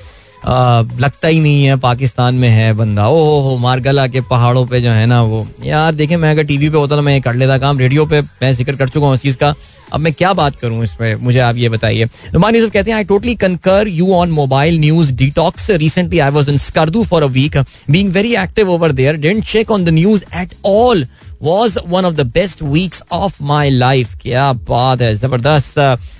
लगता 0.44 1.28
ही 1.28 1.40
नहीं 1.40 1.64
है, 1.64 1.76
पाकिस्तान 1.78 2.34
में 2.34 2.48
है 2.48 2.72
बंदा। 2.74 3.08
ओ, 3.08 3.40
हो 3.42 3.56
मारगला 3.58 4.06
के 4.06 4.20
पहाड़ों 4.30 4.64
पे 4.66 4.80
जो 4.80 4.90
है 4.90 5.04
ना 5.06 5.22
वो। 5.22 5.46
यार, 5.64 5.92
देखें, 5.94 6.16
मैं 6.16 6.30
अगर 6.30 6.44
टीवी 6.44 6.68
पे 6.70 6.76
होता 6.76 6.96
तो 6.96 7.02
मैं 7.02 7.12
ये 7.14 7.20
कर 7.20 7.34
लेता 7.34 7.58
काम। 7.58 7.78
रेडियो 7.78 8.06
पे 8.06 8.20
मैं 8.20 8.52
ज़िक्र 8.54 8.76
कर 8.76 8.88
चुका 8.88 9.06
हूँ 9.06 9.14
उस 9.14 9.22
चीज़ 9.22 9.36
का। 9.36 9.54
अब 9.92 10.00
मैं 10.00 10.12
क्या 10.12 10.32
बात 10.32 10.56
करूँ 10.56 10.82
इस 10.84 10.90
पर 10.90 11.16
मुझे 11.16 11.38
आप 11.38 11.56
ये 11.56 11.68
बताइए। 11.68 12.04
नुमान 12.34 12.54
यूसुफ 12.56 12.72
कहते 12.72 12.90
हैं 12.90 12.96
I 12.96 13.04
totally 13.04 13.34
concur 13.34 13.88
you 13.88 14.12
on 14.14 14.30
mobile 14.30 14.78
news 14.80 15.12
detox 15.14 15.70
recently 15.70 16.18
I 16.18 16.30
was 16.30 16.48
in 16.48 16.56
Skardu 16.58 17.02
for 17.04 17.22
a 17.22 17.26
week 17.28 17.56
being 17.90 18.12
very 18.12 18.34
active 18.36 18.70
over 18.70 18.92
there 18.92 19.16
didn't 19.16 19.44
check 19.44 19.70
on 19.70 19.84
the 19.84 19.88
news 19.90 20.24
at 20.34 20.54
all 20.66 21.06
was 21.42 21.78
one 21.88 22.04
of 22.04 22.14
the 22.14 22.26
best 22.34 22.62
weeks 22.62 23.02
of 23.12 23.42
my 23.42 23.70
life 23.70 24.14
क्या 24.22 24.52
बात 24.52 25.00
है, 25.02 25.14
ज़बरदस्त। 25.14 25.78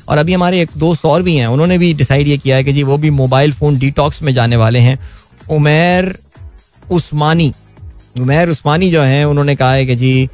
और 0.08 0.18
अभी 0.18 0.32
हमारे 0.32 0.60
एक 0.60 0.70
दोस्त 0.78 1.04
और 1.06 1.22
भी 1.22 1.36
हैं, 1.36 1.46
उन्होंने 1.46 1.78
भी 1.78 1.92
डिसाइड 1.94 2.28
ये 2.28 2.38
किया 2.38 2.56
है 2.56 2.64
कि 2.64 2.72
जी, 2.72 2.82
वो 2.82 2.96
भी 2.98 3.10
मोबाइल 3.12 3.52
फ़ोन 3.52 3.78
डिटॉक्स 3.78 4.22
में 4.22 4.32
जाने 4.34 4.56
वाले 4.56 4.78
हैं। 4.78 4.98
उमेर 5.50 6.16
उस्मानी 6.90 7.52
उमेर 8.20 8.48
उस्मानी 8.50 8.90
जो 8.90 9.02
है, 9.02 9.24
उन्होंने 9.24 9.54
कहा 9.56 9.72
है 9.72 9.86
कि 9.86 9.96
जी 9.96 10.28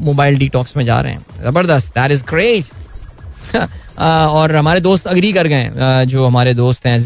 मोबाइल 0.00 0.38
डिटॉक्स 0.38 0.76
में 0.76 0.84
जा 0.84 1.00
रहे 1.00 1.12
हैं। 1.12 1.24
ज़बरदस्त 1.44 1.94
दैट 1.94 2.10
इज़ 2.12 2.24
ग्रेट 2.24 2.64
और 3.98 4.54
हमारे 4.56 4.80
दोस्त 4.80 5.06
अग्री 5.06 5.32
कर 5.32 5.46
गए 5.46 6.04
जो 6.06 6.26
हमारे 6.26 6.54
दोस्त 6.54 6.86
हैं 6.86 6.98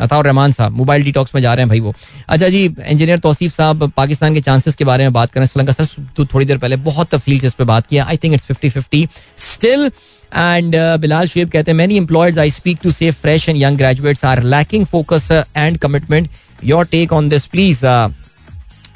अताउर 0.00 0.26
रहमान 0.26 0.52
साहब, 0.52 0.72
मोबाइल 0.76 1.04
डिटॉक्स 1.04 1.34
में 1.34 1.40
जा 1.42 1.54
रहे 1.54 1.62
हैं 1.62 1.68
भाई 1.68 1.80
वो। 1.80 1.94
अच्छा 2.28 2.48
जी 2.48 2.64
इंजीनियर 2.64 3.18
तौसीफ 3.18 3.52
साहब, 3.54 3.90
पाकिस्तान 3.96 4.34
के 4.34 4.40
चांसेस 4.40 4.74
के 4.74 4.84
बारे 4.84 5.04
में 5.04 5.12
बात 5.12 5.30
करें। 5.32 5.46
श्रीलंका, 5.46 5.72
सर 5.72 6.04
तो 6.16 6.24
थोड़ी 6.34 6.46
देर 6.46 6.58
पहले 6.58 6.76
बहुत 6.88 7.14
तफसील 7.14 7.38
से 7.40 7.46
इस 7.46 7.54
पर 7.54 7.64
बात 7.64 7.86
किया 7.86 8.04
I 8.04 8.16
think 8.16 8.34
it's 8.34 8.44
fifty 8.46 8.70
fifty 8.70 9.08
still 9.38 9.90
and 10.32 10.76
Bilal 11.00 11.28
शेब 11.28 11.50
कहते 11.50 11.70
हैं 11.70 11.76
many 11.78 11.96
employers 11.96 12.40
I 12.40 12.50
speak 12.50 12.78
to 12.82 12.90
say 12.90 13.12
fresh 13.22 13.48
and 13.48 13.62
young 13.62 13.78
graduates 13.78 14.24
are 14.24 14.42
lacking 14.44 14.86
focus 14.86 15.30
and 15.32 15.78
commitment 15.78 16.28
your 16.64 16.84
take 16.86 17.12
on 17.12 17.28
this 17.28 17.46
please 17.46 17.86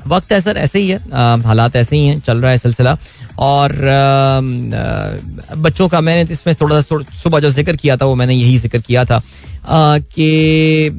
वक्त 0.07 0.33
है 0.33 0.41
सर, 0.41 0.57
ऐसे 0.57 0.79
ही 0.79 0.89
है 0.89 0.99
हालात 1.43 1.77
ऐसे 1.77 1.97
ही 1.97 2.07
हैं, 2.07 2.19
चल 2.21 2.39
रहा 2.39 2.51
है 2.51 2.59
सिलसिला। 2.59 2.97
और 3.39 3.73
बच्चों 5.59 5.89
का 5.89 6.01
मैंने 6.01 6.33
इसमें 6.33 6.55
थोड़ा 6.61 6.81
सा 6.81 6.99
सुबह 7.23 7.41
जो 7.41 7.51
ज़िक्र 7.51 7.77
किया 7.77 7.97
था, 7.97 8.05
वो 8.05 8.15
मैंने 8.15 8.35
यही 8.35 8.57
ज़िक्र 8.59 8.79
किया 8.81 9.05
था। 9.05 9.23
कि 9.67 10.91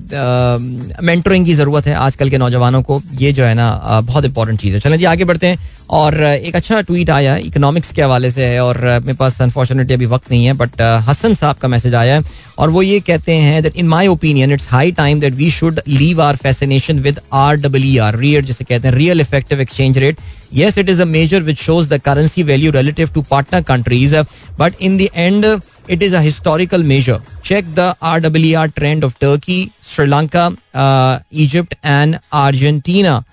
मेंटरिंग 1.04 1.46
की 1.46 1.54
ज़रूरत 1.54 1.88
है 1.88 1.94
आजकल 1.96 2.30
के 2.30 2.38
नौजवानों 2.38 2.82
को। 2.84 3.02
ये 3.20 3.32
जो 3.32 3.44
है 3.44 3.54
ना 3.56 4.02
बहुत 4.04 4.26
इंपॉर्टेंट 4.26 4.60
चीज़ 4.62 4.74
है। 4.74 4.80
चलें 4.80 4.98
जी, 4.98 5.06
आगे 5.06 5.26
बढ़ते 5.26 5.48
हैं। 5.48 5.74
और 5.90 6.24
एक 6.24 6.56
अच्छा 6.56 6.80
ट्वीट 6.82 7.10
आया 7.10 7.34
है 7.34 7.42
इकोनॉमिक्स 7.42 7.92
के 7.92 8.02
हवाले 8.02 8.30
से 8.32 8.46
है 8.46 8.64
और 8.64 8.78
मेरे 9.02 9.14
पास 9.14 9.42
अनफॉर्चुनेटली 9.42 9.94
अभी 9.94 10.06
वक्त 10.06 10.32
नहीं 10.32 10.46
है 10.46 10.54
बट 10.54 10.82
हसन 11.08 11.34
साहब 11.34 11.56
का 11.56 11.68
मैसेज 11.68 11.96
आया 11.96 12.16
है 12.16 12.24
और 12.58 12.70
वो 12.70 12.82
ये 12.82 13.00
कहते 13.00 13.32
हैं 13.34 13.62
that 13.64 13.76
in 13.78 13.88
my 13.88 14.08
opinion 14.08 14.52
it's 14.52 14.68
high 14.72 14.92
time 14.92 15.20
that 15.20 15.34
we 15.34 15.50
should 15.52 15.82
leave 15.88 16.22
our 16.22 16.36
fascination 16.36 17.00
with 17.00 17.20
R 17.34 17.58
W 17.58 18.04
R 18.04 18.18
REER 18.18 18.46
जिसे 18.46 18.64
कहते 18.64 18.88
हैं 18.88 18.96
real 18.96 19.22
effective 19.22 19.62
exchange 19.62 19.98
rate 19.98 20.18
yes 20.54 20.78
it 20.78 20.90
is 20.90 21.02
a 21.02 21.06
measure 21.06 21.42
which 21.44 21.60
shows 21.60 21.90
the 21.90 22.02
currency 22.06 22.44
value 22.44 22.72
relative 22.72 23.10
to 23.14 23.22
partner 23.30 23.62
countries 23.64 24.16
but 24.60 24.82
in 24.82 24.98
the 24.98 25.10
end 25.16 25.46
is 25.90 26.14
a 26.14 26.22
historical 26.22 26.80
measure. 26.80 27.22
Check 27.44 27.66
the 27.76 27.96
RWR 28.02 28.74
trend 28.74 29.04
of 29.04 29.20
Turkey, 29.20 29.72
Sri 29.82 30.06
Lanka, 30.06 30.58
uh, 30.74 31.20
Egypt 31.32 31.76
and 31.84 32.20
Argentina. 32.34 33.24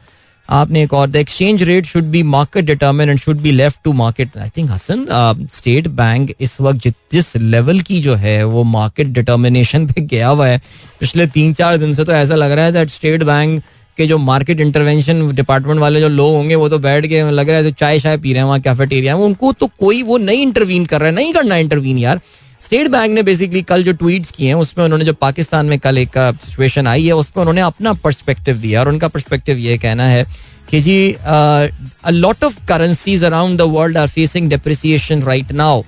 आपने 0.49 0.83
एक 0.83 0.93
और 0.93 1.09
the 1.11 1.17
exchange 1.17 1.63
rate 1.63 1.87
should 1.87 2.05
be 2.05 2.23
market 2.23 2.65
determine 2.65 3.11
and 3.11 3.19
should 3.19 3.41
be 3.41 3.51
left 3.51 3.79
to 3.85 3.93
market 3.93 4.37
I 4.39 4.49
think 4.57 4.71
Hasan 4.71 5.49
state 5.53 5.87
bank 5.89 6.35
इस 6.41 6.61
वक्त 6.61 6.89
जिस 7.13 7.37
level 7.37 7.81
की 7.81 8.01
जो 8.01 8.15
है 8.15 8.45
वो 8.45 8.63
मार्केट 8.63 9.07
डिटर्मिनेशन 9.07 9.87
पे 9.87 10.01
गया 10.01 10.29
हुआ 10.29 10.47
है। 10.47 10.61
पिछले 11.01 11.27
तीन 11.27 11.55
चार 11.55 11.77
दिन 11.79 11.95
से 11.95 12.05
तो 12.05 12.13
ऐसा 12.13 12.35
लग 12.35 12.53
रहा 12.53 12.65
है 12.65 12.73
दैट 12.73 12.91
स्टेट 12.91 13.23
बैंक 13.23 13.63
के 13.97 14.07
जो 14.07 14.19
मार्केट 14.19 14.61
इंटरवेंशन 14.61 15.31
डिपार्टमेंट 15.35 15.81
वाले 15.81 16.01
जो 16.01 16.09
लोग 16.09 16.35
होंगे 16.35 16.55
वो 16.55 16.69
तो 16.69 16.79
बैठ 16.79 17.07
के 17.07 17.31
लग 17.31 17.49
रहा 17.49 17.57
है 17.57 17.63
तो 17.63 17.71
चाय 17.71 17.99
शाय 18.01 18.19
पी 18.19 18.33
रहे 18.33 18.39
हैं 18.39 18.47
वहाँ 18.47 18.61
कैफेटेरिया 18.61 19.17
में 19.17 19.25
उनको 19.25 19.53
तो 19.53 19.71
कोई 19.81 20.03
वो 20.03 20.19
नहीं 20.19 20.43
इंटरवीन 20.43 20.87
कर 20.87 21.01
रहा 21.01 21.09
है। 21.09 21.15
नहीं 21.15 21.33
करना 21.35 21.57
इंटरवीन 21.57 21.99
यार। 21.99 22.21
स्टेट 22.63 22.89
बैंक 22.89 23.13
ने 23.15 23.23
बेसिकली 23.23 23.63
कल 23.63 23.83
जो 23.85 23.93
ट्वीट 23.93 24.27
किए 24.27 24.49
हैं, 24.49 24.55
उसमें 24.55 24.85
उन्होंने 24.85 25.05
जो 25.05 25.13
पाकिस्तान 25.15 25.67
में 25.67 25.79
कल 25.79 25.99
एक 25.99 26.19
सिचुएशन 26.45 26.87
आई 26.87 27.07
है, 27.07 27.13
उसमें 27.15 27.41
उन्होंने 27.41 27.61
अपना 27.61 27.93
पर्सपेक्टिव 28.05 28.57
दिया 28.57 28.81
और 28.81 28.89
उनका 28.89 29.09
पर्सपेक्टिव 29.09 29.59
ये 29.59 29.79
कहना 29.79 30.07
है 30.09 30.25
कि 30.71 30.81
जी, 30.81 31.13
a 31.13 32.11
lot 32.11 32.45
of 32.45 32.65
currencies 32.67 33.25
around 33.25 33.59
the 33.59 33.63
world 33.71 33.99
are 33.99 34.09
facing 34.09 34.49
depreciation 34.51 35.23
right 35.23 35.53
now 35.55 35.83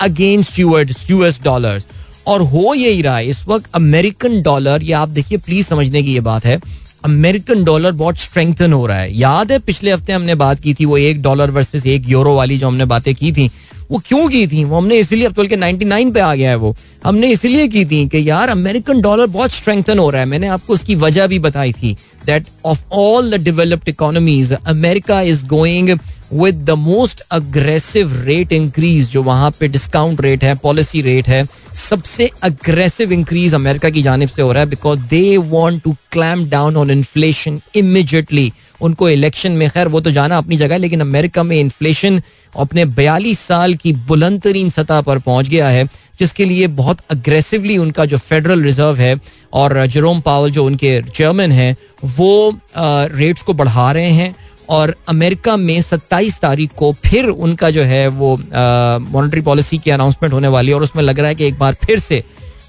against 0.00 0.58
US 0.58 1.40
dollars 1.44 1.86
और 2.26 2.42
हो 2.42 2.74
यही 2.74 3.02
रहा 3.02 3.16
है, 3.16 3.26
इस 3.26 3.46
वक्त 3.48 3.70
अमेरिकन 3.74 4.40
डॉलर 4.42 4.82
ये 4.82 4.92
आप 4.94 5.08
देखिए 5.10 5.38
प्लीज़ 5.38 5.66
समझने 5.66 6.02
की 6.02 6.14
ये 6.14 6.20
बात 6.22 6.44
है 6.44 6.60
अमेरिकन 7.04 7.64
डॉलर 7.64 7.92
बहुत 7.94 8.18
स्ट्रेंथन 8.18 8.72
हो 8.72 8.86
रहा 8.86 8.98
है। 8.98 9.12
याद 9.16 9.52
है, 9.52 9.58
पिछले 9.58 9.92
हफ़्ते 9.92 10.12
हमने 10.12 10.34
बात 10.34 10.60
की 10.60 10.74
थी, 10.74 10.84
वो 10.84 10.98
एक 10.98 11.22
डॉलर 11.22 11.50
वर्सेस 11.50 11.86
एक 11.86 12.08
यूरो 12.08 12.34
वाली 12.36 12.58
जो 12.58 12.68
हमने 12.68 12.84
बातें 12.84 13.14
की 13.14 13.32
थी 13.32 13.50
वो 13.90 13.98
क्यों 14.06 14.28
की 14.28 14.46
थी? 14.46 14.64
वो 14.64 14.76
हमने 14.76 14.96
इसलिए, 14.96 15.26
अब 15.26 15.32
तो 15.32 15.44
के 15.48 15.56
99 15.56 16.12
पे 16.14 16.20
आ 16.20 16.34
गया 16.34 16.50
है 16.50 16.56
वो। 16.56 16.76
हमने 17.04 17.30
इसलिए 17.30 17.68
की 17.68 17.84
थी 17.84 18.06
कि 18.08 18.28
यार 18.30 18.48
अमेरिकन 18.48 19.00
डॉलर 19.00 19.26
बहुत 19.26 19.52
स्ट्रेंथन 19.52 19.98
हो 19.98 20.10
रहा 20.10 20.20
है। 20.20 20.26
मैंने 20.26 20.46
आपको 20.46 20.74
उसकी 20.74 20.94
वजह 20.94 21.26
भी 21.26 21.38
बताई 21.38 21.72
थी 21.72 21.96
that 22.26 22.46
of 22.64 22.84
all 22.92 23.30
the 23.30 23.42
developed 23.42 23.88
economies 23.88 24.52
America 24.52 25.20
is 25.22 25.46
going 25.46 25.98
with 26.32 26.54
the 26.54 26.70
most 26.70 27.20
aggressive 27.30 28.12
rate 28.24 28.52
increase 28.52 29.10
जो 29.10 29.22
वहाँ 29.22 29.50
पे 29.50 29.68
डिस्काउंट 29.68 30.20
रेट 30.20 30.44
है 30.44 30.54
पॉलिसी 30.54 31.02
रेट 31.02 31.28
है। 31.28 31.46
सबसे 31.74 32.30
अग्रेसिव 32.42 33.12
इंक्रीज 33.12 33.54
अमेरिका 33.54 33.90
की 33.90 34.02
जानब 34.02 34.28
से 34.28 34.42
हो 34.42 34.52
रहा 34.52 34.62
है 34.62 34.68
because 34.68 35.00
they 35.00 35.36
want 35.36 35.82
to 35.82 35.96
clamp 36.12 36.48
down 36.50 36.76
on 36.76 36.90
inflation 36.90 37.60
immediately 37.76 38.52
उनको 38.80 39.08
इलेक्शन 39.08 39.52
में, 39.52 39.68
खैर, 39.70 39.88
वो 39.88 40.00
तो 40.00 40.10
जाना 40.10 40.38
अपनी 40.38 40.56
जगह, 40.56 40.76
लेकिन 40.76 41.00
अमेरिका 41.00 41.42
में 41.42 41.58
इन्फ्लेशन 41.60 42.20
अपने 42.54 42.84
बयालीस 42.84 43.38
साल 43.40 43.74
की 43.74 43.92
बुलंद 44.08 44.40
तरीन 44.42 44.70
सतह 44.70 45.00
पर 45.00 45.18
पहुँच 45.18 45.48
गया 45.48 45.68
है, 45.68 45.84
जिसके 46.18 46.44
लिए 46.44 46.66
बहुत 46.66 46.98
अग्रेसिवली 47.10 47.78
उनका 47.78 48.04
जो 48.04 48.18
फेडरल 48.18 48.62
रिज़र्व 48.62 48.96
है 48.96 49.14
और 49.52 49.84
जेरोम 49.86 50.20
पावल 50.20 50.50
जो 50.50 50.64
उनके 50.64 51.00
चेयरमैन 51.02 51.52
हैं, 51.52 51.76
वो 52.06 52.58
रेट्स 52.76 53.42
को 53.42 53.52
बढ़ा 53.54 53.90
रहे 53.92 54.10
हैं 54.10 54.34
और 54.68 54.94
अमेरिका 55.08 55.56
में 55.56 55.80
27 55.82 56.40
तारीख 56.40 56.70
को 56.76 56.92
फिर 57.04 57.26
उनका 57.26 57.70
जो 57.70 57.82
है 57.82 58.06
वो 58.08 58.36
मॉनेटरी 58.36 59.40
पॉलिसी 59.40 59.78
की 59.78 59.90
अनाउंसमेंट 59.90 60.34
होने 60.34 60.48
वाली 60.48 60.68
है 60.68 60.74
और 60.74 60.82
उसमें 60.82 61.02
लग 61.02 61.18
रहा 61.18 61.28
है 61.28 61.34
कि 61.34 61.44
एक 61.44 61.58
बार 61.58 61.76
फिर 61.84 61.98
से 61.98 62.22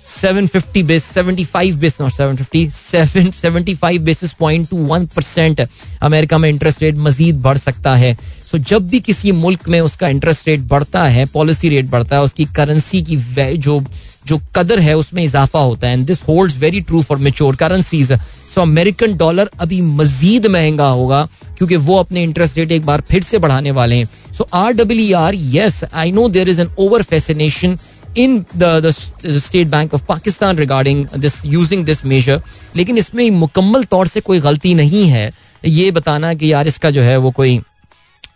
750 0.09 0.83
base 0.83 1.11
75 1.17 1.75
base 1.75 1.97
not 2.01 2.11
750 2.13 3.31
75 3.41 3.97
basis 3.99 4.33
point 4.33 4.69
to 4.69 4.87
1 4.87 5.07
percent 5.15 5.67
America 6.01 6.37
में 6.37 6.49
इंटरेस्ट 6.49 6.81
रेट 6.83 6.95
मजीद 6.97 7.41
बढ़ 7.41 7.57
सकता 7.57 7.95
है। 7.95 8.13
सो 8.51 8.57
so, 8.57 8.63
जब 8.63 8.87
भी 8.89 8.99
किसी 8.99 9.31
मुल्क 9.31 9.67
में 9.69 9.79
उसका 9.81 10.07
इंटरेस्ट 10.07 10.47
रेट 10.47 10.59
बढ़ता 10.69 11.03
है 11.07 11.25
पॉलिसी 11.33 11.69
रेट 11.69 11.89
बढ़ता 11.89 12.15
है 12.15 12.21
उसकी 12.23 12.45
करेंसी 12.55 13.01
की 13.01 13.17
जो 13.57 13.83
जो 14.27 14.39
कदर 14.55 14.79
है 14.79 14.93
उसमें 14.97 15.23
इजाफा 15.23 15.59
होता 15.59 15.87
है। 15.87 15.93
And 15.93 16.05
this 16.07 16.21
holds 16.23 16.57
very 16.57 16.81
true 16.81 17.01
for 17.01 17.17
mature 17.17 17.55
currencies 17.55 18.11
so 18.55 18.61
American 18.61 19.15
dollar 19.17 19.49
अभी 19.59 19.81
मजीद 19.81 20.45
महँगा 20.47 20.87
होगा 20.87 21.27
क्योंकि 21.57 21.75
वो 21.75 21.97
अपने 21.97 22.23
इंटरेस्ट 22.23 22.57
रेट 22.57 22.71
एक 22.71 22.85
बार 22.85 23.01
फिर 23.09 23.23
से 23.23 23.37
बढ़ाने 23.37 23.71
वाले 23.71 23.95
हैं। 23.95 24.09
So 24.37 24.47
R 24.53 24.73
W 24.73 25.17
R 25.17 25.33
yes 25.35 25.83
I 25.93 26.11
know 26.11 26.27
there 26.29 26.49
is 26.49 26.61
an 26.61 26.69
over 26.79 27.03
fascination 27.03 27.77
in 28.19 28.43
state 28.53 29.67
bank 29.67 29.93
of 29.93 30.03
Pakistan 30.07 30.57
regarding 30.57 31.05
this 31.17 31.45
using 31.45 31.85
this 31.85 32.05
measure 32.05 32.41
लेकिन 32.75 32.97
इसमें 32.97 33.29
मुकम्मल 33.31 33.83
तौर 33.85 34.07
से 34.07 34.21
कोई 34.21 34.39
गलती 34.39 34.73
नहीं 34.73 35.07
है। 35.09 35.31
ये 35.63 35.89
बताना 35.91 36.33
कि 36.33 36.51
यार 36.51 36.67
इसका 36.67 36.89
जो 36.91 37.01
है 37.01 37.17
वो 37.17 37.31
कोई 37.31 37.57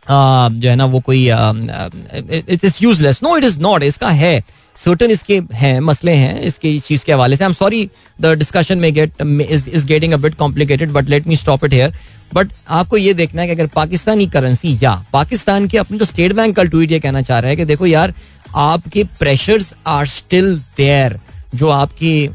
आ, 0.10 0.50
जो 0.50 0.70
है 0.70 0.76
ना 0.76 0.86
वो 0.86 1.00
कोई 1.00 1.28
it 1.30 2.64
is 2.64 2.74
useless 2.82 3.20
no 3.24 3.38
it 3.38 3.44
is 3.44 3.60
not 3.60 3.84
इसका 3.84 4.10
है। 4.12 4.44
सर्टन 4.78 5.12
इसके 5.12 5.40
हैं 5.54 5.80
मसले 5.82 6.12
हैं 6.14 6.40
इसके 6.42 6.78
चीज़ 6.80 7.04
के 7.06 7.14
हवाले 7.14 7.36
से। 7.36 7.44
I 7.44 7.48
am 7.48 7.54
sorry 7.54 7.90
the 8.20 8.34
discussion 8.38 8.78
में 8.78 8.94
get 8.94 9.22
is 9.22 9.86
getting 9.88 10.14
a 10.14 10.18
bit 10.18 10.36
complicated 10.36 10.92
but 10.92 11.10
let 11.10 11.28
me 11.28 11.36
stop 11.36 11.66
it 11.66 11.74
here 11.74 11.94
but 12.34 12.52
आपको 12.70 12.98
ये 12.98 13.14
देखना 13.14 13.42
है 13.42 13.48
कि 13.48 13.54
अगर 13.54 13.68
पाकिस्तानी 13.76 14.26
करेंसी 14.28 14.78
या 14.84 14.94
पाकिस्तान 15.14 15.68
के 15.68 15.78
अपने 15.78 15.98
जो 15.98 16.06
स्टेट 16.06 16.34
बैंक 16.34 16.56
कल 16.56 16.68
ट्वीट 16.68 16.92
ये 16.92 17.00
कहना 17.00 17.22
चाह 17.22 17.40
रहा 17.40 17.50
है 17.50 17.56
कि 17.56 17.66
देखो 17.66 17.86
यार 17.86 18.14
आपके 18.56 19.04
प्रेशर्स 19.20 19.74
आर 19.88 20.06
स्टिल 20.08 20.56
देयर 20.78 21.20
जो 21.56 21.70
आपकी 21.70 22.30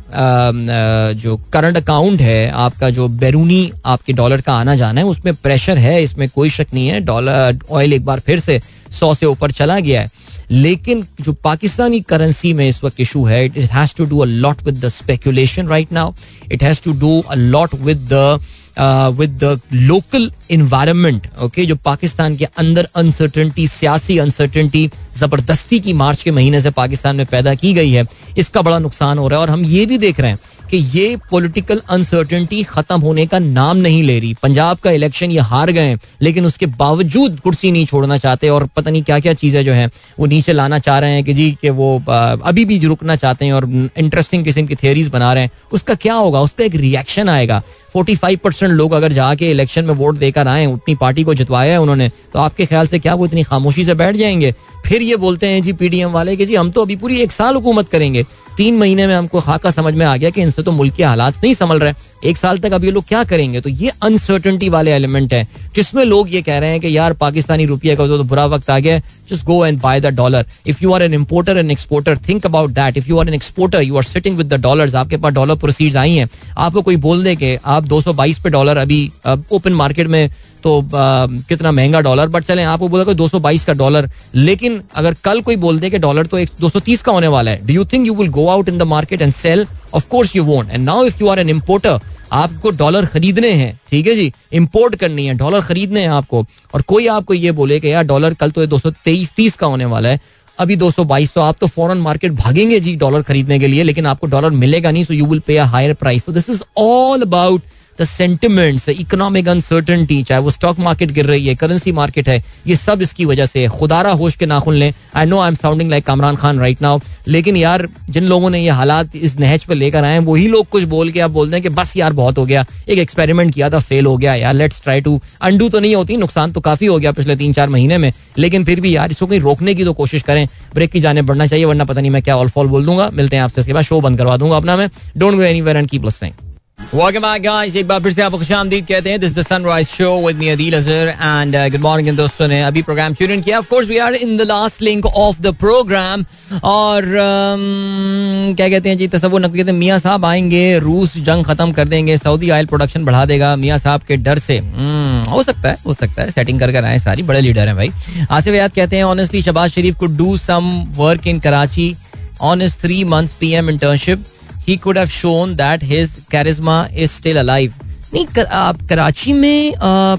जो 1.21 1.37
करंट 1.53 1.77
अकाउंट 1.77 2.21
है, 2.21 2.51
आपका 2.51 2.91
जो 2.91 3.09
बैरूनी 3.09 3.71
आपके 3.87 4.13
डॉलर 4.13 4.41
का 4.41 4.55
आना 4.55 4.75
जाना 4.75 5.01
है, 5.01 5.07
उसमें 5.07 5.35
प्रेशर 5.35 5.79
है, 5.79 6.03
इसमें 6.03 6.29
कोई 6.29 6.51
शक 6.51 6.67
नहीं 6.75 6.89
है। 6.89 7.01
डॉलर 7.01 7.59
ऑयल 7.71 7.93
एक 7.93 8.05
बार 8.05 8.21
फिर 8.27 8.41
से 8.41 8.61
सौ 9.01 9.13
से 9.15 9.27
ऊपर 9.27 9.51
चला 9.53 9.79
गया 9.81 10.01
है। 10.01 10.11
लेकिन 10.51 11.07
जो 11.21 11.33
पाकिस्तानी 11.45 12.01
करेंसी 12.01 12.53
में 12.55 12.69
इस 12.69 12.83
वक्त 12.85 13.01
इशू 13.01 13.25
है 13.25 13.45
it 13.45 13.57
has 13.73 13.95
to 13.97 14.05
do 14.05 14.19
a 14.19 14.27
lot 14.27 14.63
with 14.65 14.85
the 14.85 14.89
speculation 14.89 15.69
right 15.69 15.93
now 15.93 16.13
it 16.53 16.63
has 16.63 16.83
to 16.85 16.93
do 17.01 17.21
a 17.21 17.35
lot 17.35 17.75
with 17.75 18.09
the 18.13 18.41
with 18.81 19.39
the 19.45 19.61
local 19.73 20.31
environment 20.51 21.27
okay 21.43 21.67
जो 21.67 21.77
पाकिस्तान 21.85 22.37
के 22.37 22.45
अंदर 22.59 22.89
अनसर्टनटी 22.97 23.67
सियासी 23.69 24.19
अनसर्टनटी 24.19 24.91
ज़बरदस्ती 25.17 25.81
की 25.81 25.93
मार्च 25.95 26.23
के 26.23 26.31
महीने 26.31 26.61
से 26.61 26.71
पाकिस्तान 26.73 27.17
में 27.17 27.27
पैदा 27.27 27.55
की 27.55 27.73
गई 27.75 27.91
है, 27.91 28.07
इसका 28.39 28.63
बड़ा 28.63 28.79
नुकसान 28.79 29.19
हो 29.19 29.29
रहा 29.29 29.39
है। 29.39 29.47
और 29.47 29.51
हम 29.51 29.65
ये 29.65 29.87
भी 29.87 29.99
देख 29.99 30.21
रहे 30.21 30.31
हैं 30.31 30.39
कि 30.71 30.77
ये 30.95 31.17
पॉलिटिकल 31.31 31.81
अनसर्टेनिटी 31.91 32.63
खत्म 32.65 33.01
होने 33.01 33.25
का 33.27 33.39
नाम 33.39 33.77
नहीं 33.77 34.03
ले 34.03 34.19
रही। 34.21 34.35
पंजाब 34.43 34.79
का 34.79 34.91
इलेक्शन 34.91 35.31
ये 35.31 35.41
हार 35.43 35.71
गए 35.73 35.97
लेकिन 36.23 36.47
उसके 36.47 36.67
बावजूद 36.67 37.39
कुर्सी 37.41 37.71
नहीं 37.73 37.87
छोड़ना 37.87 38.19
चाहते 38.19 38.49
और 38.49 38.67
पता 38.77 38.91
नहीं 38.91 39.03
क्या 39.03 39.19
क्या 39.19 39.33
चीज़ें 39.35 39.65
जो 39.65 39.73
है, 39.73 39.87
वो 40.19 40.27
नीचे 40.27 40.53
लाना 40.53 40.79
चाह 40.79 40.99
रहे 40.99 41.15
हैं 41.15 41.25
कि 41.25 41.35
जी 41.35 41.51
कि 41.63 41.71
वो 41.71 42.03
अभी 42.09 42.65
भी 42.65 42.79
रुकना 42.81 43.17
चाहते 43.17 43.45
हैं 43.45 43.53
और 43.53 43.69
इंटरेस्टिंग 43.97 44.45
किस्म 44.45 44.67
की 44.67 44.75
थियरीज 44.75 45.09
बना 45.09 45.33
रहे 45.33 45.43
हैं। 45.43 45.51
उसका 45.73 45.95
क्या 45.97 46.15
होगा? 46.15 46.41
उस 46.41 46.51
पर 46.51 46.63
एक 46.63 46.75
रिएक्शन 46.77 47.29
आएगा। 47.29 47.63
फोर्टी 47.93 48.15
फाइव 48.17 48.39
परसेंट 48.45 48.73
लोग 48.73 48.93
अगर 48.93 49.13
जाके 49.13 49.51
इलेक्शन 49.51 49.85
में 49.85 49.95
वोट 49.95 50.17
देकर 50.17 50.49
आए, 50.49 50.67
उतनी 50.67 50.95
पार्टी 50.95 51.25
को 51.25 51.35
जितवाया 51.35 51.73
है 51.73 51.81
उन्होंने 51.81 52.11
तो 52.33 52.39
आपके 52.39 52.67
ख्याल 52.67 52.87
से 52.87 52.99
क्या 52.99 53.15
वो 53.15 53.27
इतनी 53.27 53.43
खामोशी 53.43 53.85
से 53.85 53.95
बैठ 53.95 54.17
जाएँगे? 54.17 54.55
फिर 54.87 55.03
ये 55.03 55.17
बोलते 55.17 55.47
हैं 55.47 55.63
जी 55.63 55.73
पीडीएम 55.73 56.11
वाले 56.11 56.37
कि 56.37 56.47
जी, 56.47 56.55
हम 56.55 56.71
तो 56.71 56.83
अभी 56.83 56.97
पूरी 56.97 57.21
एक 57.21 57.33
साल 57.33 57.55
हुकूमत 57.55 57.89
करेंगे। 57.89 58.23
तीन 58.57 58.77
महीने 58.79 59.07
में 59.07 59.15
हमको 59.15 59.41
खाका 59.41 59.71
समझ 59.71 59.93
में 59.95 60.05
आ 60.07 60.17
गया 60.17 60.31
कि 60.31 60.43
इनसे 60.43 60.63
तो 60.63 60.73
मुल्क 60.73 60.95
के 60.95 61.05
हालात 61.05 61.35
नहीं 61.43 61.55
संभल 61.55 61.79
रहे 61.79 61.93
एक 62.25 62.37
साल 62.37 62.59
तक 62.59 62.73
अब 62.73 62.85
ये 62.85 62.91
लोग 62.91 63.05
क्या 63.09 63.23
करेंगे? 63.25 63.61
तो 63.61 63.69
ये 63.71 63.93
अनसर्टनटी 64.03 64.69
वाले 64.69 64.91
एलिमेंट 64.93 65.35
है, 65.35 65.47
जिसमें 65.75 66.05
लोग 66.05 66.33
ये 66.35 66.43
कह 66.43 66.59
रहे 66.59 66.71
हैं 66.71 66.81
कि 66.81 66.97
यार 66.97 67.13
पाकिस्तानी 67.15 67.67
रुपये 67.67 67.97
का 67.97 68.07
तो 68.07 68.23
बुरा 68.25 68.47
वक्त 68.47 68.71
आ 68.71 68.79
गया 68.79 68.99
just 69.31 69.45
go 69.47 69.65
and 69.67 69.81
buy 69.81 70.01
the 70.01 70.15
dollar 70.15 70.47
if 70.67 70.83
you 70.83 70.93
are 70.93 71.03
an 71.03 71.15
importer 71.15 71.59
and 71.59 71.71
exporter 71.71 72.19
think 72.29 72.47
about 72.47 72.71
that 72.71 72.97
if 72.97 73.09
you 73.09 73.19
are 73.19 73.29
an 73.29 73.35
exporter 73.35 73.83
you 73.83 73.97
are 73.97 74.03
sitting 74.05 74.37
with 74.37 74.53
the 74.55 74.61
dollar 74.61 74.97
आपके 74.97 75.17
पास 75.17 75.33
डॉलर 75.35 75.57
प्रोसीड 75.57 75.97
आई 75.97 76.15
हैं। 76.15 76.29
आपको 76.59 76.83
कोई 76.83 76.97
बोल 76.99 77.25
दे 77.25 77.37
के 77.37 77.59
आप 77.67 77.85
222 77.85 78.39
पे 78.39 78.51
डॉलर 78.51 78.77
अभी 78.77 79.01
ओपन 79.27 79.73
मार्केट 79.73 80.07
में 80.07 80.29
तो 80.63 80.81
कितना 80.93 81.73
महँगा 81.73 82.01
डॉलर 82.01 82.29
बट 82.29 82.45
चले, 82.45 82.63
आपको 82.65 82.89
बोला 82.89 83.13
दो 83.13 83.29
सौ 83.29 83.39
बाईस 83.41 83.65
का 83.65 83.73
डॉलर। 83.75 84.11
लेकिन 84.35 84.81
अगर 84.95 85.15
कल 85.25 85.41
कोई 85.41 85.57
बोल 85.57 85.79
दे 85.79 85.91
कि 85.91 85.99
डॉलर 85.99 86.27
तो 86.27 86.39
एक 86.39 86.51
दो 86.61 86.69
सौ 86.69 86.81
तीस 86.81 87.03
का 87.03 87.13
होने 87.13 87.29
वाला 87.29 87.51
है 87.51 87.67
do 87.67 87.75
you 87.75 87.85
think 87.93 88.07
you 88.07 88.15
will 88.15 88.29
go 88.31 88.47
out 88.49 88.69
in 88.69 88.79
the 88.79 88.83
market 88.89 89.23
and 89.23 89.33
sell 89.33 89.67
of 89.95 90.09
course 90.09 90.37
you 90.37 90.45
won't 90.45 90.71
and 90.71 90.85
now 90.85 91.05
if 91.05 91.21
you 91.21 91.29
are 91.29 91.39
an 91.39 91.51
importer 91.51 92.01
आपको 92.33 92.71
डॉलर 92.71 93.07
खरीदने 93.07 93.51
हैं, 93.53 93.79
ठीक 93.91 94.07
है 94.07 94.15
जी? 94.15 94.33
इम्पोर्ट 94.53 94.95
करनी 94.97 95.27
है, 95.27 95.35
डॉलर 95.35 95.61
खरीदने 95.61 96.01
हैं 96.01 96.09
आपको। 96.11 96.45
और 96.75 96.83
कोई 96.83 97.07
आपको 97.09 97.35
ये 97.35 97.53
बोले 97.53 97.79
कि 97.81 97.93
यार 97.93 98.05
डॉलर 98.05 98.35
कल 98.35 98.51
तो 98.51 98.67
दो 98.67 98.79
सौ 98.79 98.91
तेईस 99.05 99.33
तीस 99.37 99.57
का 99.57 99.67
होने 99.67 99.85
वाला 99.85 100.09
है, 100.09 100.21
अभी 100.59 100.77
दो 100.77 100.91
सौ 100.91 101.05
बाईस 101.05 101.33
तो 101.35 101.41
आप 101.41 101.57
तो 101.61 101.67
फॉरन 101.67 101.99
मार्केट 101.99 102.33
भागेंगे 102.35 102.81
जी 102.81 102.95
डॉलर 102.97 103.23
खरीदने 103.23 103.59
के 103.59 103.67
लिए, 103.67 103.83
लेकिन 103.83 104.07
आपको 104.07 104.27
डॉलर 104.27 104.51
मिलेगा 104.53 104.91
नहीं 104.91 105.05
so 105.05 105.15
you 105.15 105.27
will 105.27 105.41
pay 105.47 105.57
a 105.57 105.65
higher 105.67 105.95
price 105.95 106.25
so 106.25 106.33
this 106.33 106.51
is 106.51 106.63
all 106.79 107.23
about 107.23 107.63
the 108.01 108.05
sentiments 108.05 108.89
economic 108.89 109.49
uncertainty 109.49 110.23
चाहे 110.23 110.41
वो 110.43 110.51
स्टॉक 110.51 110.79
मार्केट 110.79 111.11
गिर 111.13 111.27
रही 111.27 111.47
है 111.47 111.55
करेंसी 111.55 111.93
मार्केट 111.93 112.29
है, 112.29 112.43
ये 112.67 112.77
सब 112.77 113.03
इसकी 113.03 113.25
वजह 113.25 113.47
से 113.47 113.61
है। 113.61 113.69
खुदारा 113.71 114.11
होश 114.13 114.37
के 114.37 114.47
नाखुन 114.47 114.75
लें। 114.75 114.93
I 115.17 115.27
know 115.27 115.39
I 115.39 115.49
am 115.49 115.55
sounding 115.55 115.91
like 115.91 116.07
Kamran 116.07 116.37
Khan 116.37 116.59
right 116.59 116.83
now 116.83 116.99
लेकिन 117.29 117.57
यार, 117.57 117.87
जिन 118.11 118.25
लोगों 118.25 118.51
ने 118.51 118.61
ये 118.61 118.71
हालात 118.71 119.17
इस 119.17 119.39
नहज 119.41 119.65
पर 119.65 119.75
लेकर 119.75 120.05
आए 120.05 120.13
हैं, 120.13 120.21
वही 120.21 120.47
लोग 120.49 120.69
कुछ 120.69 120.85
बोल 120.85 121.11
के 121.11 121.21
आप 121.21 121.31
बोलते 121.31 121.57
हैं 121.57 121.63
कि 121.63 121.69
बस 121.71 121.97
यार, 121.97 122.13
बहुत 122.13 122.39
हो 122.39 122.45
गया। 122.47 122.65
एक 122.89 122.99
एक्सपेरिमेंट 122.99 123.55
किया 123.55 123.71
था 123.71 123.79
फेल 123.81 124.07
हो 124.07 124.17
गया। 124.17 124.35
यार 124.35 124.55
लेट्स 124.55 124.83
ट्राई 124.83 125.01
टू 125.01 125.21
अंडू 125.43 125.69
तो 125.69 125.81
नहीं 125.81 125.95
होती, 125.95 126.17
नुकसान 126.17 126.53
तो 126.53 126.61
काफ़ी 126.61 126.87
हो 126.87 126.99
गया 126.99 127.13
पिछले 127.13 127.37
तीन 127.37 127.53
चार 127.53 127.69
महीने 127.69 127.99
में, 127.99 128.13
लेकिन 128.39 128.65
फिर 128.65 128.81
भी 128.81 128.97
यार, 128.97 129.11
इसको 129.11 129.27
कहीं 129.27 129.41
रोकने 129.41 129.75
की 129.75 129.85
तो 129.85 129.93
कोशिश 129.95 130.23
करें। 130.23 130.47
ब्रेक 130.75 130.91
की 130.91 131.01
जाने 131.01 131.23
बढ़ना 131.23 131.47
चाहिए, 131.47 131.65
वरना 131.65 131.85
पता 131.85 132.01
नहीं 132.01 132.11
मैं 132.11 132.23
क्या 132.23 132.37
ऑल 132.37 132.49
फॉल 132.49 132.67
बोल 132.67 132.87
दूँगा। 132.87 133.11
मिलते 133.13 133.37
हैं 133.37 133.43
आपसे 133.43 133.61
इसके 133.61 133.73
बाद 133.73 133.85
शो 133.85 134.01
बंद 134.01 134.19
करवा 134.19 134.37
दूँगा 134.37 134.57
अपना 134.57 134.77
मैं। 134.77 134.91
Don't 135.17 135.35
go 135.35 135.43
anywhere 135.43 135.77
and 135.77 135.91
keep 135.91 136.05
listening 136.05 136.48
Welcome 136.79 137.23
back 137.23 137.43
guys. 137.43 137.75
एक 137.77 137.87
बार 137.89 138.01
फिर 138.03 138.13
से 138.13 138.23
आपको 138.23 138.39
खुशामदीद 138.39 138.87
कहते 138.87 139.11
हैं। 139.11 139.19
This 139.21 139.35
the 139.35 139.43
sunrise 139.43 139.87
show 139.89 140.11
with 140.27 140.37
me 140.37 140.49
Adeel 140.49 140.75
Azhar 140.77 141.09
and 141.09 141.57
good 141.73 141.81
morning 141.81 142.17
दोस्तों 142.17 142.47
ने 142.49 142.63
अभी 142.63 142.83
प्रोग्राम 142.83 143.15
ट्यून 143.15 143.41
किया। 143.43 143.59
Of 143.59 143.69
course 143.69 143.89
we 143.89 143.99
are 143.99 144.15
in 144.15 144.37
the 144.37 144.43
last 144.43 144.83
link 144.83 145.07
of 145.07 145.41
the 145.43 145.55
programme 145.55 146.25
और 146.65 147.03
um, 147.03 148.57
क्या 148.57 148.69
कहते 148.69 148.89
हैं 148.89 148.99
जी 148.99 149.09
तस्वुर 149.09 149.41
नकवी 149.41 149.59
कहते 149.59 149.71
हैं 149.71 149.79
मियाँ 149.79 149.99
साहब 149.99 150.25
आएँगे 150.25 150.79
रूस 150.79 151.17
जंग 151.19 151.45
खत्म 151.45 151.73
कर 151.73 151.89
देंगे 151.89 152.17
सऊदी 152.17 152.51
ऑयल 152.51 152.67
प्रोडक्शन 152.67 153.05
बढ़ा 153.05 153.25
देगा 153.25 153.55
मियाँ 153.57 153.79
साहब 153.79 154.03
के 154.09 154.17
डर 154.17 154.39
से। 154.39 154.59
Hmm, 154.59 155.29
हो 155.33 155.43
सकता 155.43 155.69
है 155.69 155.77
हो 155.87 155.95
सकता 155.95 156.23
है 156.23 156.31
सेटिंग 156.31 156.61
कर 156.61 156.73
कर 156.73 156.85
आए 156.85 156.99
सारी 156.99 157.23
बड़े 157.23 157.41
लीडर 157.41 157.67
हैं 157.67 157.77
भाई। 157.77 157.91
आसिफ 158.31 158.55
याद 158.55 158.73
कहते 158.73 158.97
हैं 158.97 159.05
honestly 159.05 159.43
Shahbaz 159.43 159.71
Sharif 159.71 159.99
could 159.99 160.17
do 160.17 160.37
some 160.39 160.73
work 160.97 161.27
in 161.27 161.41
Karachi 161.41 161.95
on 162.41 162.63
is 162.63 162.77
three 162.83 163.05
months 163.05 163.33
PM 163.41 163.71
internship 163.71 164.25
he 164.69 164.77
could 164.79 164.99
have 164.99 165.07
shown 165.09 165.55
that 165.57 165.85
his 165.85 166.17
charisma 166.31 166.87
is 166.95 167.11
still 167.11 167.39
alive 167.39 167.75
नहीं 168.15 168.25
कर, 168.27 168.45
आप 168.45 168.83
कराची 168.89 169.33
में 169.33 169.75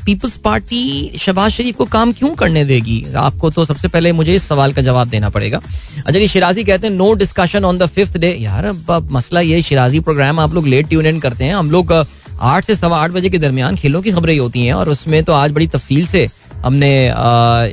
पीपल्स 0.05 0.35
पार्टी 0.37 1.17
शबाज 1.19 1.51
शरीफ 1.51 1.75
को 1.75 1.85
काम 1.87 2.11
क्यों 2.13 2.29
करने 2.35 2.63
देगी? 2.65 3.05
आपको 3.17 3.49
तो 3.49 3.65
सबसे 3.65 3.87
पहले 3.87 4.11
मुझे 4.11 4.35
इस 4.35 4.47
सवाल 4.47 4.73
का 4.73 4.81
जवाब 4.81 5.09
देना 5.09 5.29
पड़ेगा। 5.29 5.61
अच्छा 6.05 6.25
शिराजी 6.25 6.63
कहते 6.63 6.87
हैं 6.87 6.93
no 6.95 7.11
discussion 7.15 7.65
on 7.65 7.77
the 7.77 7.85
fifth 7.87 8.17
day 8.17 8.31
यार 8.33 8.65
अब 8.65 9.09
मसला 9.11 9.41
ये 9.41 9.61
शिराजी 9.61 9.99
प्रोग्राम 10.01 10.39
आप 10.39 10.53
लोग 10.53 10.67
लेट 10.67 10.87
ट्यून 10.89 11.05
इन 11.05 11.19
करते 11.19 11.43
हैं। 11.43 11.55
हम 11.55 11.71
लोग 11.71 11.93
आठ 12.41 12.65
से 12.65 12.75
सवा 12.75 12.97
आठ 12.97 13.11
बजे 13.11 13.29
के 13.29 13.37
दरमियान 13.37 13.75
खेलों 13.75 14.01
की 14.01 14.11
खबरें 14.11 14.37
होती 14.37 14.65
हैं 14.65 14.73
और 14.73 14.89
उसमें 14.89 15.23
तो 15.23 15.33
आज 15.33 15.51
बड़ी 15.51 15.67
तफसील 15.67 16.05
से 16.07 16.27
हमने 16.65 16.91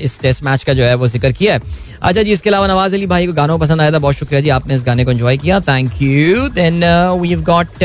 इस 0.04 0.18
टेस्ट 0.20 0.42
मैच 0.44 0.64
का 0.64 0.74
जो 0.74 0.84
है 0.84 0.94
वो 0.94 1.06
ज़िक्र 1.08 1.32
किया 1.32 1.54
है। 1.54 1.60
अच्छा 2.00 2.22
जी, 2.22 2.32
इसके 2.32 2.50
अलावा 2.50 2.66
नवाज़ 2.66 2.94
अली 2.94 3.06
भाई 3.06 3.26
को 3.26 3.32
गानों 3.32 3.58
पसंद 3.58 3.80
आया 3.80 3.92
था, 3.92 3.98
बहुत 3.98 4.14
शुक्रिया 4.16 4.40
जी, 4.40 4.48
आपने 4.50 4.74
इस 4.74 4.82
गाने 4.84 5.04
को 5.04 5.10
एंजॉय 5.10 5.36
किया। 5.36 5.60
Thank 5.68 6.02
you 6.02 6.48
then 6.50 6.82
we 7.20 7.28
have 7.28 7.42
got 7.44 7.84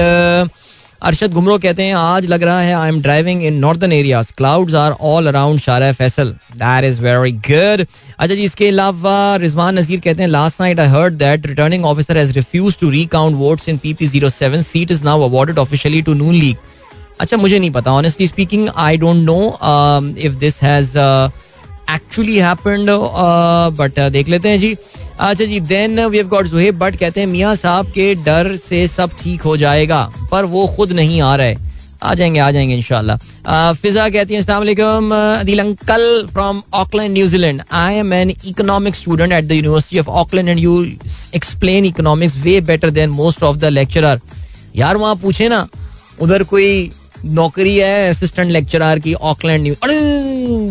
Arshad 1.02 1.32
Ghumro 1.34 1.58
कहते 1.58 1.84
हैं, 1.84 1.94
आज 1.96 2.26
लग 2.28 2.44
रहा 2.44 2.60
है 2.62 2.74
I 2.76 2.90
am 2.90 3.02
driving 3.02 3.44
in 3.44 3.54
northern 3.60 3.92
areas 3.92 4.32
clouds 4.38 4.74
are 4.76 4.92
all 4.92 5.28
around 5.28 5.60
Shara 5.60 5.92
Faisal 5.94 6.30
that 6.56 6.84
is 6.86 7.00
very 7.02 7.32
good 7.32 7.86
अच्छा 8.20 8.34
जी, 8.36 8.44
इसके 8.44 8.68
अलावा 8.68 9.36
रिजवान 9.42 9.80
नजीर 9.80 10.00
कहते 10.00 10.24
हैं 10.24 10.30
last 10.30 10.62
night 10.62 10.80
I 10.80 10.88
heard 10.90 11.14
that 11.18 11.48
returning 11.48 11.86
officer 11.86 12.18
has 12.18 12.34
refuse 12.34 12.78
to 12.80 12.90
recount 12.90 13.38
votes 13.38 13.70
in 13.70 13.78
PP 13.78 14.06
zero 14.08 14.30
seven 14.32 14.62
seat 14.64 14.92
is 14.92 15.04
now 15.04 15.22
awarded 15.30 15.58
officially 15.60 16.02
to 16.02 16.14
Noon 16.14 16.36
League 16.36 16.56
अच्छा 17.22 17.38
मुझे 17.38 17.60
नहीं 17.60 17.72
पता। 17.72 17.92
Honestly 17.94 18.28
speaking 18.28 18.68
I 18.76 18.98
don't 18.98 19.26
know 19.26 19.40
if 20.20 20.36
this 20.40 20.62
has 20.64 20.98
actually 21.92 22.38
happened 22.38 22.90
but 23.78 24.00
देख 24.12 24.30
लेते 24.30 24.50
हैं 24.50 24.60
जी। 24.60 24.76
अच्छा 25.20 25.46
जी 25.46 25.60
then 25.62 26.00
we 26.02 26.18
have 26.18 26.28
got 26.28 26.48
Zuhaib 26.48 26.78
Butt 26.80 26.96
कहते 26.98 27.20
हैं 27.20 27.28
मियाँ 27.28 27.56
साहब 27.56 27.90
के 27.92 28.14
डर 28.26 28.56
से 28.60 28.86
सब 28.88 29.12
ठीक 29.20 29.42
हो 29.42 29.58
जाएगा, 29.58 30.04
पर 30.32 30.46
वो 30.46 30.66
खुद 30.76 30.92
नहीं 30.92 31.22
आ 31.22 31.36
रहे। 31.36 31.56
आ 32.04 32.14
जाएँगे 32.14 32.40
आ 32.40 32.50
जाएँगे 32.52 32.74
इनशाला 32.74 33.16
फिजा 33.74 34.08
कहती 34.10 34.34
हैं, 34.34 34.40
अस्सलाम 34.42 35.12
Adeel 35.40 35.60
uncle 35.60 36.28
from 36.32 36.62
Auckland 36.74 37.14
New Zealand 37.14 37.62
I 37.72 37.96
am 37.96 38.14
an 38.14 38.30
economic 38.30 38.96
student 38.96 39.34
at 39.34 39.46
the 39.46 39.52
university 39.52 40.00
of 40.00 40.10
Auckland 40.22 40.50
and 40.50 40.60
you 40.60 40.82
explain 41.36 41.86
economics 41.86 42.38
way 42.44 42.60
better 42.62 42.90
than 42.92 43.10
most 43.12 43.44
of 43.44 43.58
the 43.58 43.66
lecturer 43.66 44.22
यार, 44.76 44.98
वहाँ 44.98 45.16
पूछे 45.16 45.50
ना, 45.50 45.68
उधर 46.22 46.44
कोई 46.44 46.92
नौकरी 47.26 47.76
है 47.78 48.10
असिस्टेंट 48.10 48.52
लेक्चरर 48.52 49.00
की 49.00 49.14
ऑकलैंड 49.14 49.64
न्यूज़ 49.64 49.78
अरे, 49.84 50.00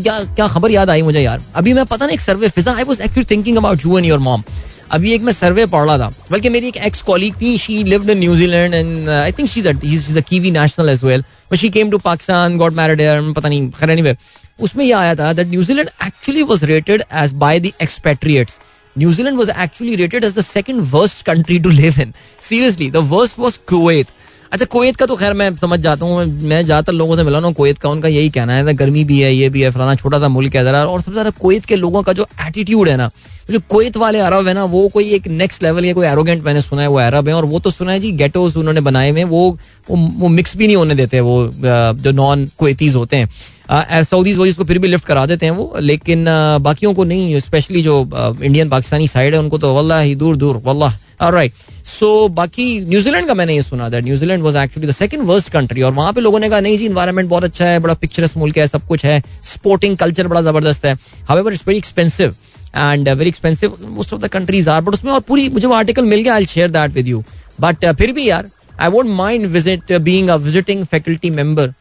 क्या 0.02 0.18
क्या 0.24 0.46
खबर 0.48 0.70
याद 0.70 0.90
आई 0.90 1.02
मुझे 1.02 1.20
यार? 1.20 1.42
अभी 1.54 1.72
मैं 1.72 1.84
पता 1.86 2.06
नहीं 2.06 2.14
एक 2.14 2.20
survey 2.20 2.48
Fiza 2.48 2.74
I 2.74 2.84
was 2.84 3.00
actually 3.00 3.24
thinking 3.30 3.56
about 3.56 3.86
you 3.86 3.98
and 3.98 4.06
your 4.06 4.18
mom 4.18 4.42
अभी 4.90 5.12
एक 5.12 5.22
मैं 5.22 5.32
सर्वे 5.32 5.64
पढ़ 5.66 5.84
रहा 5.86 5.98
था। 5.98 6.10
बल्कि 6.30 6.48
मेरी 6.48 6.68
एक 6.68 6.76
एक्स 6.76 7.02
कॉलीग 7.02 7.34
थी 7.40 7.56
she 7.58 7.82
lived 7.84 8.10
in 8.10 8.18
New Zealand 8.18 8.74
and 8.74 9.08
I 9.08 9.32
think 9.32 9.50
she 9.50 9.60
is 9.60 10.18
a 10.18 10.20
Kiwi 10.28 10.50
national 10.50 10.88
as 10.88 11.04
well 11.04 11.24
but 11.52 11.58
she 11.58 11.68
came 11.68 11.90
to 11.90 11.98
Pakistan 11.98 12.56
got 12.58 12.72
married 12.72 13.00
here 13.00 13.32
पता 13.32 13.48
नहीं, 13.48 13.70
खैर 13.70 13.90
एनीवे 13.90 14.16
उसमें 14.60 14.84
ये 14.84 14.92
आया 14.92 15.14
था 15.14 15.32
that 15.32 15.46
New Zealand 15.46 15.88
actually 16.06 16.42
was 16.42 16.64
rated 16.64 17.02
as 17.22 17.32
by 17.34 17.60
the 17.60 17.70
expatriates 17.82 18.58
New Zealand 18.96 19.38
was 19.38 19.50
actually 19.58 19.94
rated 19.96 20.24
as 20.24 20.34
the 20.34 20.44
second 20.44 20.80
worst 20.90 21.24
country 21.26 21.58
to 21.58 21.70
live 21.70 22.00
in 22.02 22.12
seriously 22.42 22.90
the 22.90 22.96
worst 23.10 23.38
was 23.38 23.58
Kuwait 23.68 24.06
अच्छा 24.52 24.66
कोयत 24.66 24.96
का 24.96 25.06
तो 25.06 25.16
खैर 25.16 25.32
मैं 25.32 25.54
समझ 25.56 25.78
जाता 25.80 26.04
हूँ, 26.04 26.24
मैं 26.24 26.62
ज़्यादातर 26.64 26.92
लोगों 26.92 27.16
से 27.16 27.22
मिला 27.24 27.40
ना 27.40 27.50
कोयत 27.52 27.78
का 27.78 27.88
उनका 27.88 28.08
यही 28.08 28.30
कहना 28.30 28.52
है, 28.52 28.74
गर्मी 28.74 29.04
भी 29.04 29.20
है, 29.20 29.32
ये 29.34 29.48
भी 29.48 29.60
है, 29.62 29.70
फलाना 29.70 29.94
छोटा 29.94 30.18
सा 30.20 30.28
मुल्क 30.28 30.56
है 30.56 30.64
जरा, 30.64 30.84
और 30.84 31.00
सबसे 31.00 31.12
ज़्यादा 31.12 31.30
कोयत 31.40 31.64
के 31.64 31.76
लोगों 31.76 32.02
का 32.02 32.12
जो 32.12 32.26
एटीट्यूड 32.46 32.88
है 32.88 32.96
ना, 32.96 33.10
जो 33.50 33.60
कोयत 33.70 33.96
वाले 33.96 34.18
अरब 34.20 34.48
है 34.48 34.54
ना, 34.54 34.64
वो 34.64 34.88
कोई 34.88 35.12
एक 35.14 35.28
नेक्स्ट 35.28 35.62
लेवल 35.62 35.84
या 35.84 35.92
कोई 35.94 36.06
एरोगेंट 36.06 36.44
मैंने 36.44 36.60
सुना 36.60 36.82
है, 36.82 36.88
वो 36.88 36.98
अरब 36.98 37.28
है, 37.28 37.34
और 37.34 37.44
वो 37.44 37.58
तो 37.60 37.70
सुना 37.70 37.92
है 37.92 38.00
जी 38.00 38.12
गेटोज 38.12 38.56
उन्होंने 38.56 38.80
बनाए 38.80 39.10
हुए 39.10 39.24
वो 39.26 39.58
वो 39.88 40.28
मिक्स 40.28 40.56
भी 40.56 40.66
नहीं 40.66 40.76
होने 40.76 40.94
देते, 40.94 41.20
वो 41.20 41.50
जो 41.54 42.12
नॉन 42.12 42.48
कोयतीज 42.58 42.94
होते 42.94 43.16
हैं। 43.16 43.28
सऊदीज 43.70 44.38
वो 44.38 44.46
जिसको 44.46 44.64
फिर 44.64 44.78
भी 44.78 44.88
लिफ्ट 44.88 45.04
करा 45.06 45.24
देते 45.26 45.46
हैं 45.46 45.52
वो, 45.52 45.74
लेकिन 45.80 46.24
बाकियों 46.62 46.94
को 46.94 47.04
नहीं 47.04 47.40
स्पेशली 47.40 47.82
जो 47.82 48.00
इंडियन 48.42 48.68
पाकिस्तानी 48.68 49.06
साइड 49.08 49.34
है, 49.34 49.40
उनको 49.40 49.58
तो 49.58 49.74
वल्ला 49.74 50.00
ही 50.00 50.14
दूर 50.16 50.36
दूर 50.36 50.56
वल्ला 50.64 50.92
राइट 51.22 51.52
सो 51.86 52.28
बाकी 52.30 52.64
न्यूजीलैंड 52.80 53.26
का 53.28 53.34
मैंने 53.34 53.54
ये 53.54 53.62
सुना 53.62 53.88
था 53.90 54.00
New Zealand 54.00 54.42
was 54.42 54.56
actually 54.56 54.88
the 54.88 54.92
second 54.92 55.22
worst 55.26 55.50
country 55.52 55.82
और 55.82 55.92
वहाँ 55.92 56.12
पे 56.12 56.20
लोगों 56.20 56.38
ने 56.40 56.48
कहा, 56.48 56.60
नहीं 56.60 56.78
जी 56.78 56.86
इन्वायरमेंट 56.86 57.28
बहुत 57.30 57.44
अच्छा 57.44 57.66
है, 57.66 57.78
बड़ा 57.78 57.94
पिक्चरस 57.94 58.36
मुल्क 58.36 58.58
है, 58.58 58.66
सब 58.66 58.86
कुछ 58.86 59.04
है 59.04 59.22
स्पोर्टिंग 59.44 59.96
कल्चर 59.96 60.28
बड़ा 60.28 60.40
ज़बरदस्त 60.42 60.84
है। 60.84 60.94
However 61.28 61.52
it's 61.52 61.66
very 61.66 61.78
expensive 61.78 62.34
and 62.76 63.08
very 63.08 63.28
expensive 63.28 63.76
most 63.88 64.12
of 64.12 64.20
the 64.20 64.28
countries 64.28 64.70
are 64.70 64.80
but 64.80 64.94
उसमें 64.94 65.12
और 65.12 65.20
पूरी, 65.20 65.48
मुझे 65.48 65.66
वो 65.66 65.74
आर्टिकल 65.74 66.04
मिल 66.04 66.22
गया 66.22 66.34
I 66.34 66.46
share 66.46 66.70
that 66.70 66.92
with 66.92 67.08
you 67.08 67.22
but 67.60 67.86
फिर 67.98 68.12
भी 68.12 68.28
यार 68.28 68.50
I 68.80 68.88
won't 68.90 69.06
mind 69.06 69.46
visit 69.48 69.92
being 69.92 70.28
a 70.28 70.36
visiting 70.38 70.84
faculty 70.86 71.30
member 71.30 71.72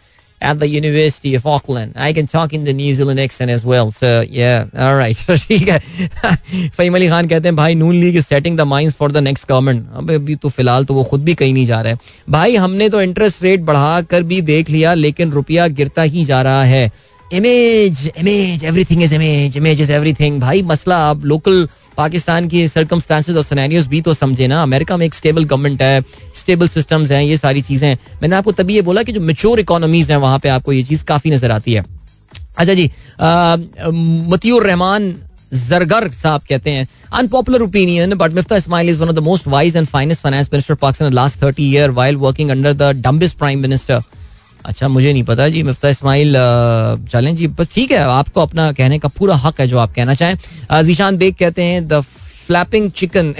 at 0.42 0.60
the 0.60 0.68
University 0.68 1.36
of 1.36 1.46
Auckland. 1.46 1.94
I 1.98 2.14
can 2.14 2.28
talk 2.28 2.54
in 2.54 2.64
the 2.64 2.74
New 2.74 2.94
Zealand 2.96 3.20
accent 3.20 3.52
as 3.52 3.66
well. 3.66 3.92
So 3.92 4.22
yeah, 4.22 4.66
all 4.78 4.96
right. 4.96 5.18
ठीक 5.30 5.70
है 5.70 5.80
फहीम 6.78 6.96
अली 6.96 7.08
खान 7.10 7.28
कहते 7.28 7.48
हैं 7.48 7.56
भाई 7.56 7.76
Noon 7.76 7.96
League 7.96 8.18
is 8.18 8.26
setting 8.26 8.58
the 8.58 8.62
mines 8.68 8.96
for 8.96 9.12
the 9.12 9.18
next 9.18 9.48
government 9.50 9.86
अब 9.98 10.12
अभी 10.12 10.36
तो 10.36 10.50
फ़िलहाल 10.50 10.86
तो 10.86 10.94
वो 10.94 11.04
खुद 11.04 11.24
भी 11.24 11.34
कहीं 11.36 11.54
नहीं 11.54 11.66
जा 11.66 11.82
रहे 11.82 11.96
भाई 12.30 12.56
हमने 12.56 12.90
तो 12.90 13.02
इंटरेस्ट 13.02 13.44
रेट 13.44 13.62
बढ़ा 13.62 14.02
कर 14.12 14.24
भी 14.24 14.42
देख 14.52 14.70
लिया 14.70 14.94
लेकिन 14.94 15.32
रुपया 15.32 15.68
गिरता 15.80 16.02
ही 16.16 16.26
जा 16.26 16.42
रहा 16.42 16.64
है 16.64 16.92
image 17.34 18.10
image 18.18 18.64
everything 18.66 19.04
is 19.04 19.16
image 19.16 19.58
image 19.58 19.82
is 19.82 19.92
everything 19.92 20.40
भाई 20.42 20.62
मसला 20.64 21.10
अब 21.10 21.26
लोकल 21.26 21.68
पाकिस्तान 22.00 22.48
की 22.50 22.68
सर्कमस्टांसेस 22.68 23.36
और 23.36 23.44
सनैरियोज 23.44 23.88
भी 23.88 24.02
तो 24.02 24.14
समझे 24.14 24.48
ना। 24.48 24.62
अमेरिका 24.64 24.98
में 24.98 25.06
एक 25.06 25.14
स्टेबल 25.14 25.44
गवर्नमेंट 25.46 25.82
है 25.82 26.02
स्टेबल 26.38 26.68
सिस्टम्स 26.70 27.12
हैं, 27.12 27.22
ये 27.24 27.38
सारी 27.38 27.62
चीज़ें। 27.62 27.96
मैंने 28.22 28.36
आपको 28.36 28.52
तभी 28.54 28.76
ये 28.76 28.82
बोला 28.82 29.04
कि 29.04 29.12
जो 29.12 29.22
मेच्योर 29.22 29.60
इकोनॉमीज 29.60 30.12
हैं, 30.12 30.18
वहाँ 30.20 30.40
पे 30.40 30.50
आपको 30.50 30.74
ये 30.74 30.84
चीज़ 30.84 31.04
काफ़ी 31.06 31.32
नज़र 31.32 31.52
आती 31.52 31.74
है। 31.74 31.84
अच्छा 32.58 32.74
जी 32.74 32.90
मतियुर 34.32 34.66
रहमान 34.68 35.14
जरगर 35.52 36.10
साहब 36.14 36.42
कहते 36.50 36.70
हैं 36.70 36.88
unpopular 37.20 37.62
opinion 37.62 38.14
but 38.16 38.34
Miftah 38.34 38.56
Ismail 38.56 38.90
is 38.90 39.00
one 39.00 39.10
of 39.10 39.16
the 39.16 39.20
most 39.24 39.48
wise 39.48 39.78
and 39.78 39.88
finest 39.88 40.22
finance 40.22 40.50
minister 40.54 40.76
Pakistan 40.78 41.14
last 41.14 41.42
thirty 41.44 41.70
year 41.70 41.92
while 41.92 42.16
working 42.18 42.50
under 42.50 42.74
the 42.74 42.92
dumbest 43.02 43.38
prime 43.38 43.60
minister 43.60 44.02
अच्छा 44.66 44.88
मुझे 44.88 45.12
नहीं 45.14 45.24
पता 45.24 45.48
जी, 45.50 45.64
मिफ्ता 45.64 45.90
इस्माइल 45.90 46.34
चलें 47.12 47.36
जी, 47.36 47.48
बस 47.50 47.68
ठीक 47.74 47.92
है, 47.92 47.98
आपको 47.98 48.42
अपना 48.42 48.72
कहने 48.72 49.00
का 49.00 49.08
पूरा 49.08 49.36
हक 49.38 49.60
है 49.62 49.68
जो 49.68 49.78
आप 49.80 49.94
कहना 49.96 50.14
चाहें। 50.14 50.84
जीशान 50.86 51.18
बेग 51.18 51.36
कहते 51.36 51.64
हैं, 51.64 51.88
the 51.88 52.02
flapping 52.48 52.90
chicken 52.92 53.34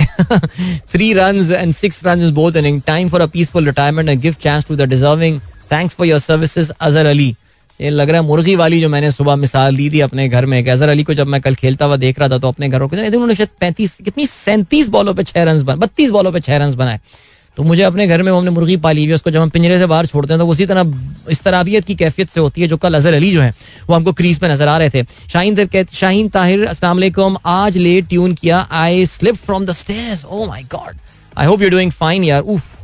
three 0.92 1.12
run 1.14 1.52
and 1.52 1.74
six 1.74 2.06
run 2.06 2.22
is 2.22 2.34
both 2.34 2.56
inning 2.56 2.82
time 2.88 3.10
for 3.10 3.22
a 3.22 3.26
peaceful 3.28 3.66
retirement 3.66 4.10
give 4.22 4.36
chance 4.42 4.66
to 4.68 4.76
the 4.76 4.90
deserving 4.90 5.40
thanks 5.72 5.96
for 5.96 6.08
your 6.08 6.20
services 6.20 6.72
Azhar 6.72 7.06
Ali 7.06 7.36
ये 7.80 7.90
लग 7.90 8.10
रहा 8.10 8.22
है 8.22 8.28
मुर्गी 8.28 8.56
वाली 8.56 8.80
जो 8.82 8.90
मैंने 8.90 9.12
सुबह 9.12 9.36
मिसाल 9.36 9.76
दी 9.78 9.90
थी 9.90 10.00
अपने 10.02 10.28
घर 10.30 10.46
में 10.46 10.58
अजहर 10.62 10.90
अली 10.90 11.04
को 11.04 11.14
जब 11.14 11.28
मैं 11.28 11.40
कल 11.42 11.56
खेलता 11.56 11.86
हुआ 11.86 11.96
देख 11.98 12.20
रहा 12.20 12.30
था 12.30 12.38
तो 12.38 12.48
अपने 12.48 12.70
घरों 12.70 12.88
को 12.90 12.96
उन्होंने 12.96 13.36
शायद 13.36 13.50
पैंतीस, 13.60 13.96
कितनी 14.06 14.26
सैंतीस 14.26 14.90
बॉलों 14.90 15.14
पे 15.14 15.24
छह 15.24 15.44
रन 15.44 15.64
बना, 15.64 15.76
बत्तीस 15.76 16.10
बॉलों 16.12 16.32
पे 16.32 16.40
छह 16.40 16.58
रन 16.58 16.76
बनाए। 16.76 17.00
तो 17.58 17.64
मुझे 17.64 17.84
अपने 17.84 18.08
घर 18.08 18.22
में 18.24 18.32
हमने 18.32 18.50
मुर्गी 18.52 18.76
पाली 18.78 19.02
हुई 19.02 19.10
है, 19.10 19.16
उसको 19.16 19.32
जब 19.32 19.42
हम 19.42 19.50
पिंजरे 19.50 19.78
से 19.80 19.86
बाहर 19.86 20.06
छोड़ते 20.06 20.34
हैं 20.34 20.40
तो 20.40 20.48
उसी 20.48 20.66
तरह, 20.66 20.94
इस 21.30 21.42
तरबियत 21.44 21.86
की 21.86 21.96
कैफियत 21.96 22.30
से 22.30 22.40
होती 22.40 22.62
है 22.62 22.68
जो 22.68 22.78
कल 22.78 22.94
अजहर 22.94 23.14
अली 23.14 23.32
जो 23.32 23.42
है, 23.42 23.54
वो 23.90 23.96
हमको 23.96 24.14
क्रीज 24.14 24.40
पे 24.40 24.48
नज़र 24.50 24.68
आ 24.68 24.78
रहे 24.78 24.90
थे। 24.90 25.04
शाहीन 25.34 25.86
शाहीन 25.94 26.30
ताहिर, 26.30 26.66
अस्सलाम 26.66 27.38
आज 27.48 27.78
लेट 27.78 28.08
ट्यून 28.10 28.34
किया 28.34 28.68
I 28.72 29.06
slip 29.08 29.36
from 29.38 29.66
the 29.66 29.72
stairs 29.74 30.26
oh 30.26 30.48
my 30.48 30.64
God 30.74 30.98
I 31.38 31.48
hope 31.48 31.62
you 31.62 31.70
doing 31.70 31.92
fine 31.94 32.24
यार, 32.24 32.42
उफ 32.42 32.78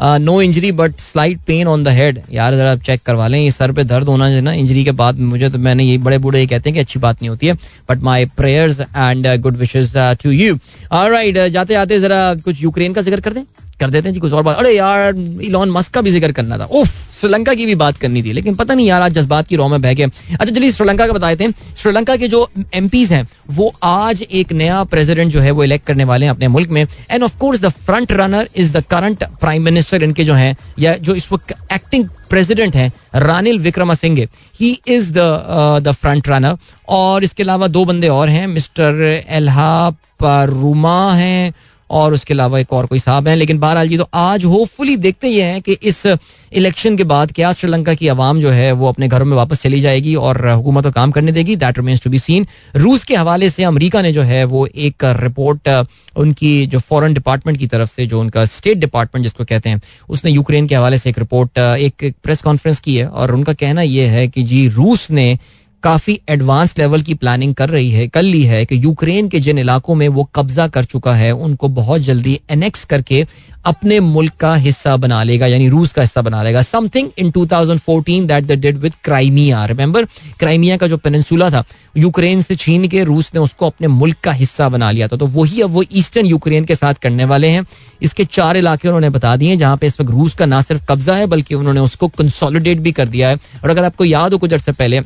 no 0.00 0.40
injury 0.42 0.70
but 0.72 0.98
slight 1.00 1.38
pain 1.46 1.66
on 1.68 1.84
the 1.84 1.88
head 1.88 2.20
यार, 2.32 2.54
जरा 2.56 2.74
चेक 2.78 3.02
करवा 3.02 3.28
लें, 3.28 3.38
ये 3.38 3.50
सर 3.50 3.72
पे 3.72 3.84
दर्द 3.84 4.08
होना 4.08 4.26
है 4.26 4.40
ना 4.40 4.52
इंजरी 4.54 4.84
के 4.84 4.90
बाद 4.92 5.18
मुझे 5.20 5.50
तो 5.50 5.58
मैंने 5.58 5.84
ये 5.84 5.98
बड़े 5.98 6.18
बूढ़े 6.18 6.40
ये 6.40 6.46
कहते 6.46 6.70
हैं 6.70 6.74
कि 6.74 6.80
अच्छी 6.80 7.00
बात 7.00 7.22
नहीं 7.22 7.28
होती 7.30 7.46
है 7.46 7.54
but 7.90 8.02
my 8.02 8.24
prayers 8.36 8.80
and 8.80 9.26
good 9.42 9.56
wishes 9.56 9.96
to 10.22 10.30
you 10.30 10.54
right 10.92 11.38
जाते 11.38 11.74
जाते 11.74 12.00
जरा 12.00 12.34
कुछ 12.44 12.62
यूक्रेन 12.62 12.92
का 12.92 13.02
ज़िक्र 13.02 13.20
कर 13.20 13.32
दें। 13.32 13.42
कर 13.80 13.90
देते 13.90 14.08
हैं 14.08 14.14
जी, 14.14 14.20
कुछ 14.20 14.32
और 14.32 14.42
बात। 14.42 14.56
अरे 14.56 14.70
यार 14.70 15.16
इलॉन 15.42 15.70
मस्क 15.70 15.92
का 15.94 16.00
भी 16.00 16.10
ज़िक्र 16.10 16.32
करना 16.32 16.58
था। 16.58 16.64
उफ, 16.64 16.88
श्रीलंका 17.16 17.54
की 17.54 17.66
भी 17.66 17.74
बात 17.74 17.96
करनी 17.96 18.22
थी, 18.22 18.32
लेकिन 18.32 18.54
पता 18.54 18.74
नहीं 18.74 18.86
यार, 18.86 19.02
आज 19.02 19.12
जज्बात 19.12 19.46
की 19.48 19.56
रो 19.56 19.68
में 19.68 19.80
बह 19.82 19.94
गए। 19.94 20.04
अच्छा 20.04 20.44
चलिए 20.46 20.70
श्रीलंका 20.72 21.06
का 21.06 21.12
बताए 21.12 21.36
थे 21.36 21.50
श्रीलंका 21.52 22.16
के 22.16 22.28
जो 22.28 22.48
एम 22.74 22.88
हैं, 22.94 23.26
वो 23.50 23.72
आज 23.84 24.22
एक 24.22 24.52
नया 24.52 24.82
प्रेसिडेंट 24.86 25.32
जो 25.32 25.40
है, 25.40 25.50
वो 25.50 25.64
इलेक्ट 25.64 25.86
करने 25.86 26.04
वाले 26.04 26.26
हैं 26.26 26.30
अपने 26.30 26.48
मुल्क 26.48 26.70
में। 26.70 26.86
And 27.10 27.22
of 27.22 27.36
course 27.38 27.60
the 27.60 27.68
front 27.68 28.12
runner 28.12 28.48
is 28.56 28.72
the 28.72 28.84
current 28.90 29.24
prime 29.40 29.62
minister 29.62 30.02
इनके 30.02 30.24
जो 30.24 30.34
है, 30.34 30.56
या 30.78 30.96
जो 30.96 31.14
इस 31.14 31.30
वक्त 31.32 31.54
एक्टिंग 31.72 32.08
प्रेसिडेंट 32.30 32.76
हैं 32.76 32.90
Ranil 33.16 33.58
Wickremesinghe 33.94 34.26
he 34.60 34.70
is 34.86 35.12
the 35.12 35.82
the 35.82 35.92
front 35.92 36.28
runner 36.28 36.56
और 36.88 37.24
इसके 37.24 37.42
अलावा 37.42 37.66
दो 37.68 37.84
बंदे 37.84 38.08
और 38.08 38.28
हैं 38.28 38.46
मिस्टर 38.46 39.24
एल्हा 39.28 39.90
परुमा 40.20 41.12
हैं 41.14 41.52
और 41.90 42.14
उसके 42.14 42.34
अलावा 42.34 42.58
एक 42.58 42.72
और 42.72 42.86
कोई 42.86 42.98
साहब 42.98 43.28
है। 43.28 43.34
लेकिन 43.36 43.58
बहरहाल 43.58 43.88
जी 43.88 43.96
तो 43.96 44.08
आज 44.14 44.44
होपफुली 44.44 44.96
देखते 44.96 45.28
ये 45.28 45.42
हैं 45.42 45.60
कि 45.62 45.72
इस 45.82 46.06
इलेक्शन 46.52 46.96
के 46.96 47.04
बाद 47.04 47.32
क्या 47.32 47.52
श्रीलंका 47.52 47.94
की 47.94 48.08
आवाम 48.08 48.40
जो 48.40 48.50
है, 48.50 48.72
वो 48.72 48.88
अपने 48.88 49.08
घरों 49.08 49.26
में 49.26 49.36
वापस 49.36 49.62
चली 49.62 49.80
जाएगी 49.80 50.14
और 50.14 50.48
हुकूमत 50.48 50.84
को 50.84 50.90
काम 50.90 51.10
करने 51.10 51.32
देगी। 51.32 51.56
That 51.56 51.78
remains 51.78 52.02
to 52.02 52.10
be 52.10 52.18
seen 52.18 52.46
रूस 52.76 53.04
के 53.04 53.14
हवाले 53.14 53.50
से 53.50 53.64
अमरीका 53.64 54.02
ने 54.02 54.12
जो 54.12 54.22
है, 54.22 54.44
वो 54.44 54.66
एक 54.66 55.04
रिपोर्ट 55.20 55.68
उनकी 56.16 56.66
जो 56.66 56.78
फॉरेन 56.78 57.14
डिपार्टमेंट 57.14 57.58
की 57.58 57.66
तरफ़ 57.66 57.90
से, 57.90 58.06
जो 58.06 58.20
उनका 58.20 58.44
स्टेट 58.44 58.78
डिपार्टमेंट 58.78 59.22
जिसको 59.22 59.44
कहते 59.44 59.70
हैं, 59.70 59.80
उसने 60.08 60.30
यूक्रेन 60.30 60.66
के 60.66 60.74
हवाले 60.74 60.98
से 60.98 61.10
एक 61.10 61.18
रिपोर्ट 61.18 61.58
एक 61.58 62.12
प्रेस 62.22 62.42
कॉन्फ्रेंस 62.42 62.80
की 62.80 62.96
है। 62.96 63.06
और 63.06 63.34
उनका 63.34 63.52
कहना 63.52 63.82
यह 63.82 64.10
है 64.10 64.26
कि 64.28 64.42
जी, 64.42 64.66
रूस 64.68 65.10
ने 65.10 65.38
काफ़ी 65.86 66.18
एडवांस 66.28 66.74
लेवल 66.78 67.02
की 67.02 67.14
प्लानिंग 67.14 67.54
कर 67.54 67.68
रही 67.68 67.90
है 67.90 68.06
कर 68.08 68.22
ली 68.22 68.42
है 68.42 68.64
कि 68.66 68.76
यूक्रेन 68.84 69.28
के 69.28 69.40
जिन 69.40 69.58
इलाकों 69.58 69.94
में 69.94 70.08
वो 70.08 70.24
कब्जा 70.34 70.66
कर 70.68 70.84
चुका 70.84 71.14
है, 71.14 71.30
उनको 71.32 71.68
बहुत 71.68 72.00
जल्दी 72.00 72.40
एनेक्स 72.50 72.84
करके 72.84 73.26
अपने 73.66 73.98
मुल्क 74.00 74.32
का 74.32 74.54
हिस्सा 74.54 74.96
बना 74.96 75.22
लेगा, 75.22 75.46
यानी 75.46 75.68
रूस 75.68 75.92
का 75.92 76.02
हिस्सा 76.02 76.22
बना 76.22 76.42
लेगा। 76.42 76.62
Something 76.62 77.08
in 77.18 77.30
2014 77.30 78.26
that 78.26 78.44
they 78.44 78.56
did 78.56 78.76
with 78.78 78.92
Crimea 79.04 79.64
remember 79.66 80.04
Crimea 80.38 80.76
का 80.76 80.86
जो 80.86 80.96
पेनिनसुला 80.96 81.50
था 81.50 81.64
यूक्रेन 81.96 82.40
से 82.40 82.56
छीन 82.56 82.88
के, 82.88 83.04
रूस 83.04 83.30
ने 83.34 83.40
उसको 83.40 83.66
अपने 83.66 83.88
मुल्क 83.88 84.16
का 84.24 84.32
हिस्सा 84.32 84.68
बना 84.68 84.90
लिया 84.90 85.08
था। 85.08 85.16
तो 85.16 85.26
वही 85.26 85.60
अब 85.60 85.70
वो 85.70 85.84
ईस्टर्न 85.92 86.26
यूक्रेन 86.26 86.64
के 86.64 86.74
साथ 86.74 86.94
करने 86.94 87.24
वाले 87.24 87.48
हैं। 87.48 87.64
इसके 88.02 88.24
चार 88.24 88.56
इलाके 88.56 88.88
उन्होंने 88.88 89.10
बता 89.10 89.36
दिए 89.36 89.56
जहाँ 89.56 89.76
पे 89.76 89.86
इस 89.86 90.00
वक्त 90.00 90.10
रूस 90.10 90.34
का 90.34 90.46
ना 90.46 90.60
सिर्फ़ 90.62 90.86
कब्जा 90.88 91.14
है, 91.14 91.26
बल्कि 91.26 91.54
उन्होंने 91.54 91.80
उसको 91.80 92.08
कंसोलिडेट 92.08 92.78
भी 92.78 92.92
कर 92.92 93.08
दिया 93.08 93.28
है। 93.28 93.36
और 93.64 93.70
अगर 93.70 93.84
आपको 93.84 94.04
याद 94.04 94.32
हो 94.32 94.38
कुछ 94.38 94.52
अर्से 94.52 94.72
पहले 94.72 95.00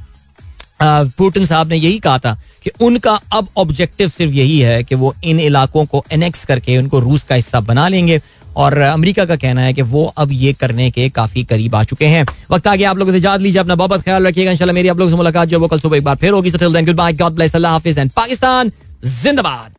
पुटिन 0.82 1.44
साहब 1.44 1.68
ने 1.68 1.76
यही 1.76 1.98
कहा 1.98 2.18
था 2.18 2.40
कि 2.64 2.70
उनका 2.80 3.20
अब 3.32 3.48
ऑब्जेक्टिव 3.56 4.08
सिर्फ़ 4.08 4.32
यही 4.32 4.58
है 4.60 4.82
कि 4.84 4.94
वो 4.94 5.14
इन 5.24 5.40
इलाकों 5.40 5.84
को 5.86 6.04
एनेक्स 6.12 6.44
करके 6.44 6.78
उनको 6.78 7.00
रूस 7.00 7.24
का 7.24 7.34
हिस्सा 7.34 7.60
बना 7.60 7.88
लेंगे 7.88 8.20
और 8.56 8.78
अमेरिका 8.78 9.24
का 9.24 9.36
कहना 9.36 9.60
है 9.60 9.72
कि 9.72 9.82
वो 9.82 10.04
अब 10.16 10.32
ये 10.32 10.52
करने 10.52 10.90
के 10.90 11.08
काफ़ी 11.08 11.44
करीब 11.44 11.74
आ 11.74 11.84
चुके 11.84 12.06
हैं। 12.06 12.26
वक्त 12.50 12.66
आगे 12.66 12.84
आप 12.84 12.98
लोगों 12.98 13.12
से 13.12 13.20
जाद 13.20 13.40
लीजिए, 13.40 13.60
अपना 13.60 13.74
बहुत 13.74 14.02
ख्याल 14.02 14.26
रखिएगा। 14.26 14.50
इंशाल्लाह 14.50 14.74
मेरी 14.74 14.88
आप 14.88 14.98
लोगों 14.98 15.10
से 15.10 15.16
मुलाकात 15.16 15.48
जो 15.48 15.60
वो 15.60 15.68
कल 15.68 15.80
सुबह 15.80 15.96
एक 15.96 16.04
बार 16.04 16.16
फिर 16.16 16.32
होगी। 16.32 16.50
पाकिस्तान 18.08 18.72
जिंदाबाद। 19.04 19.68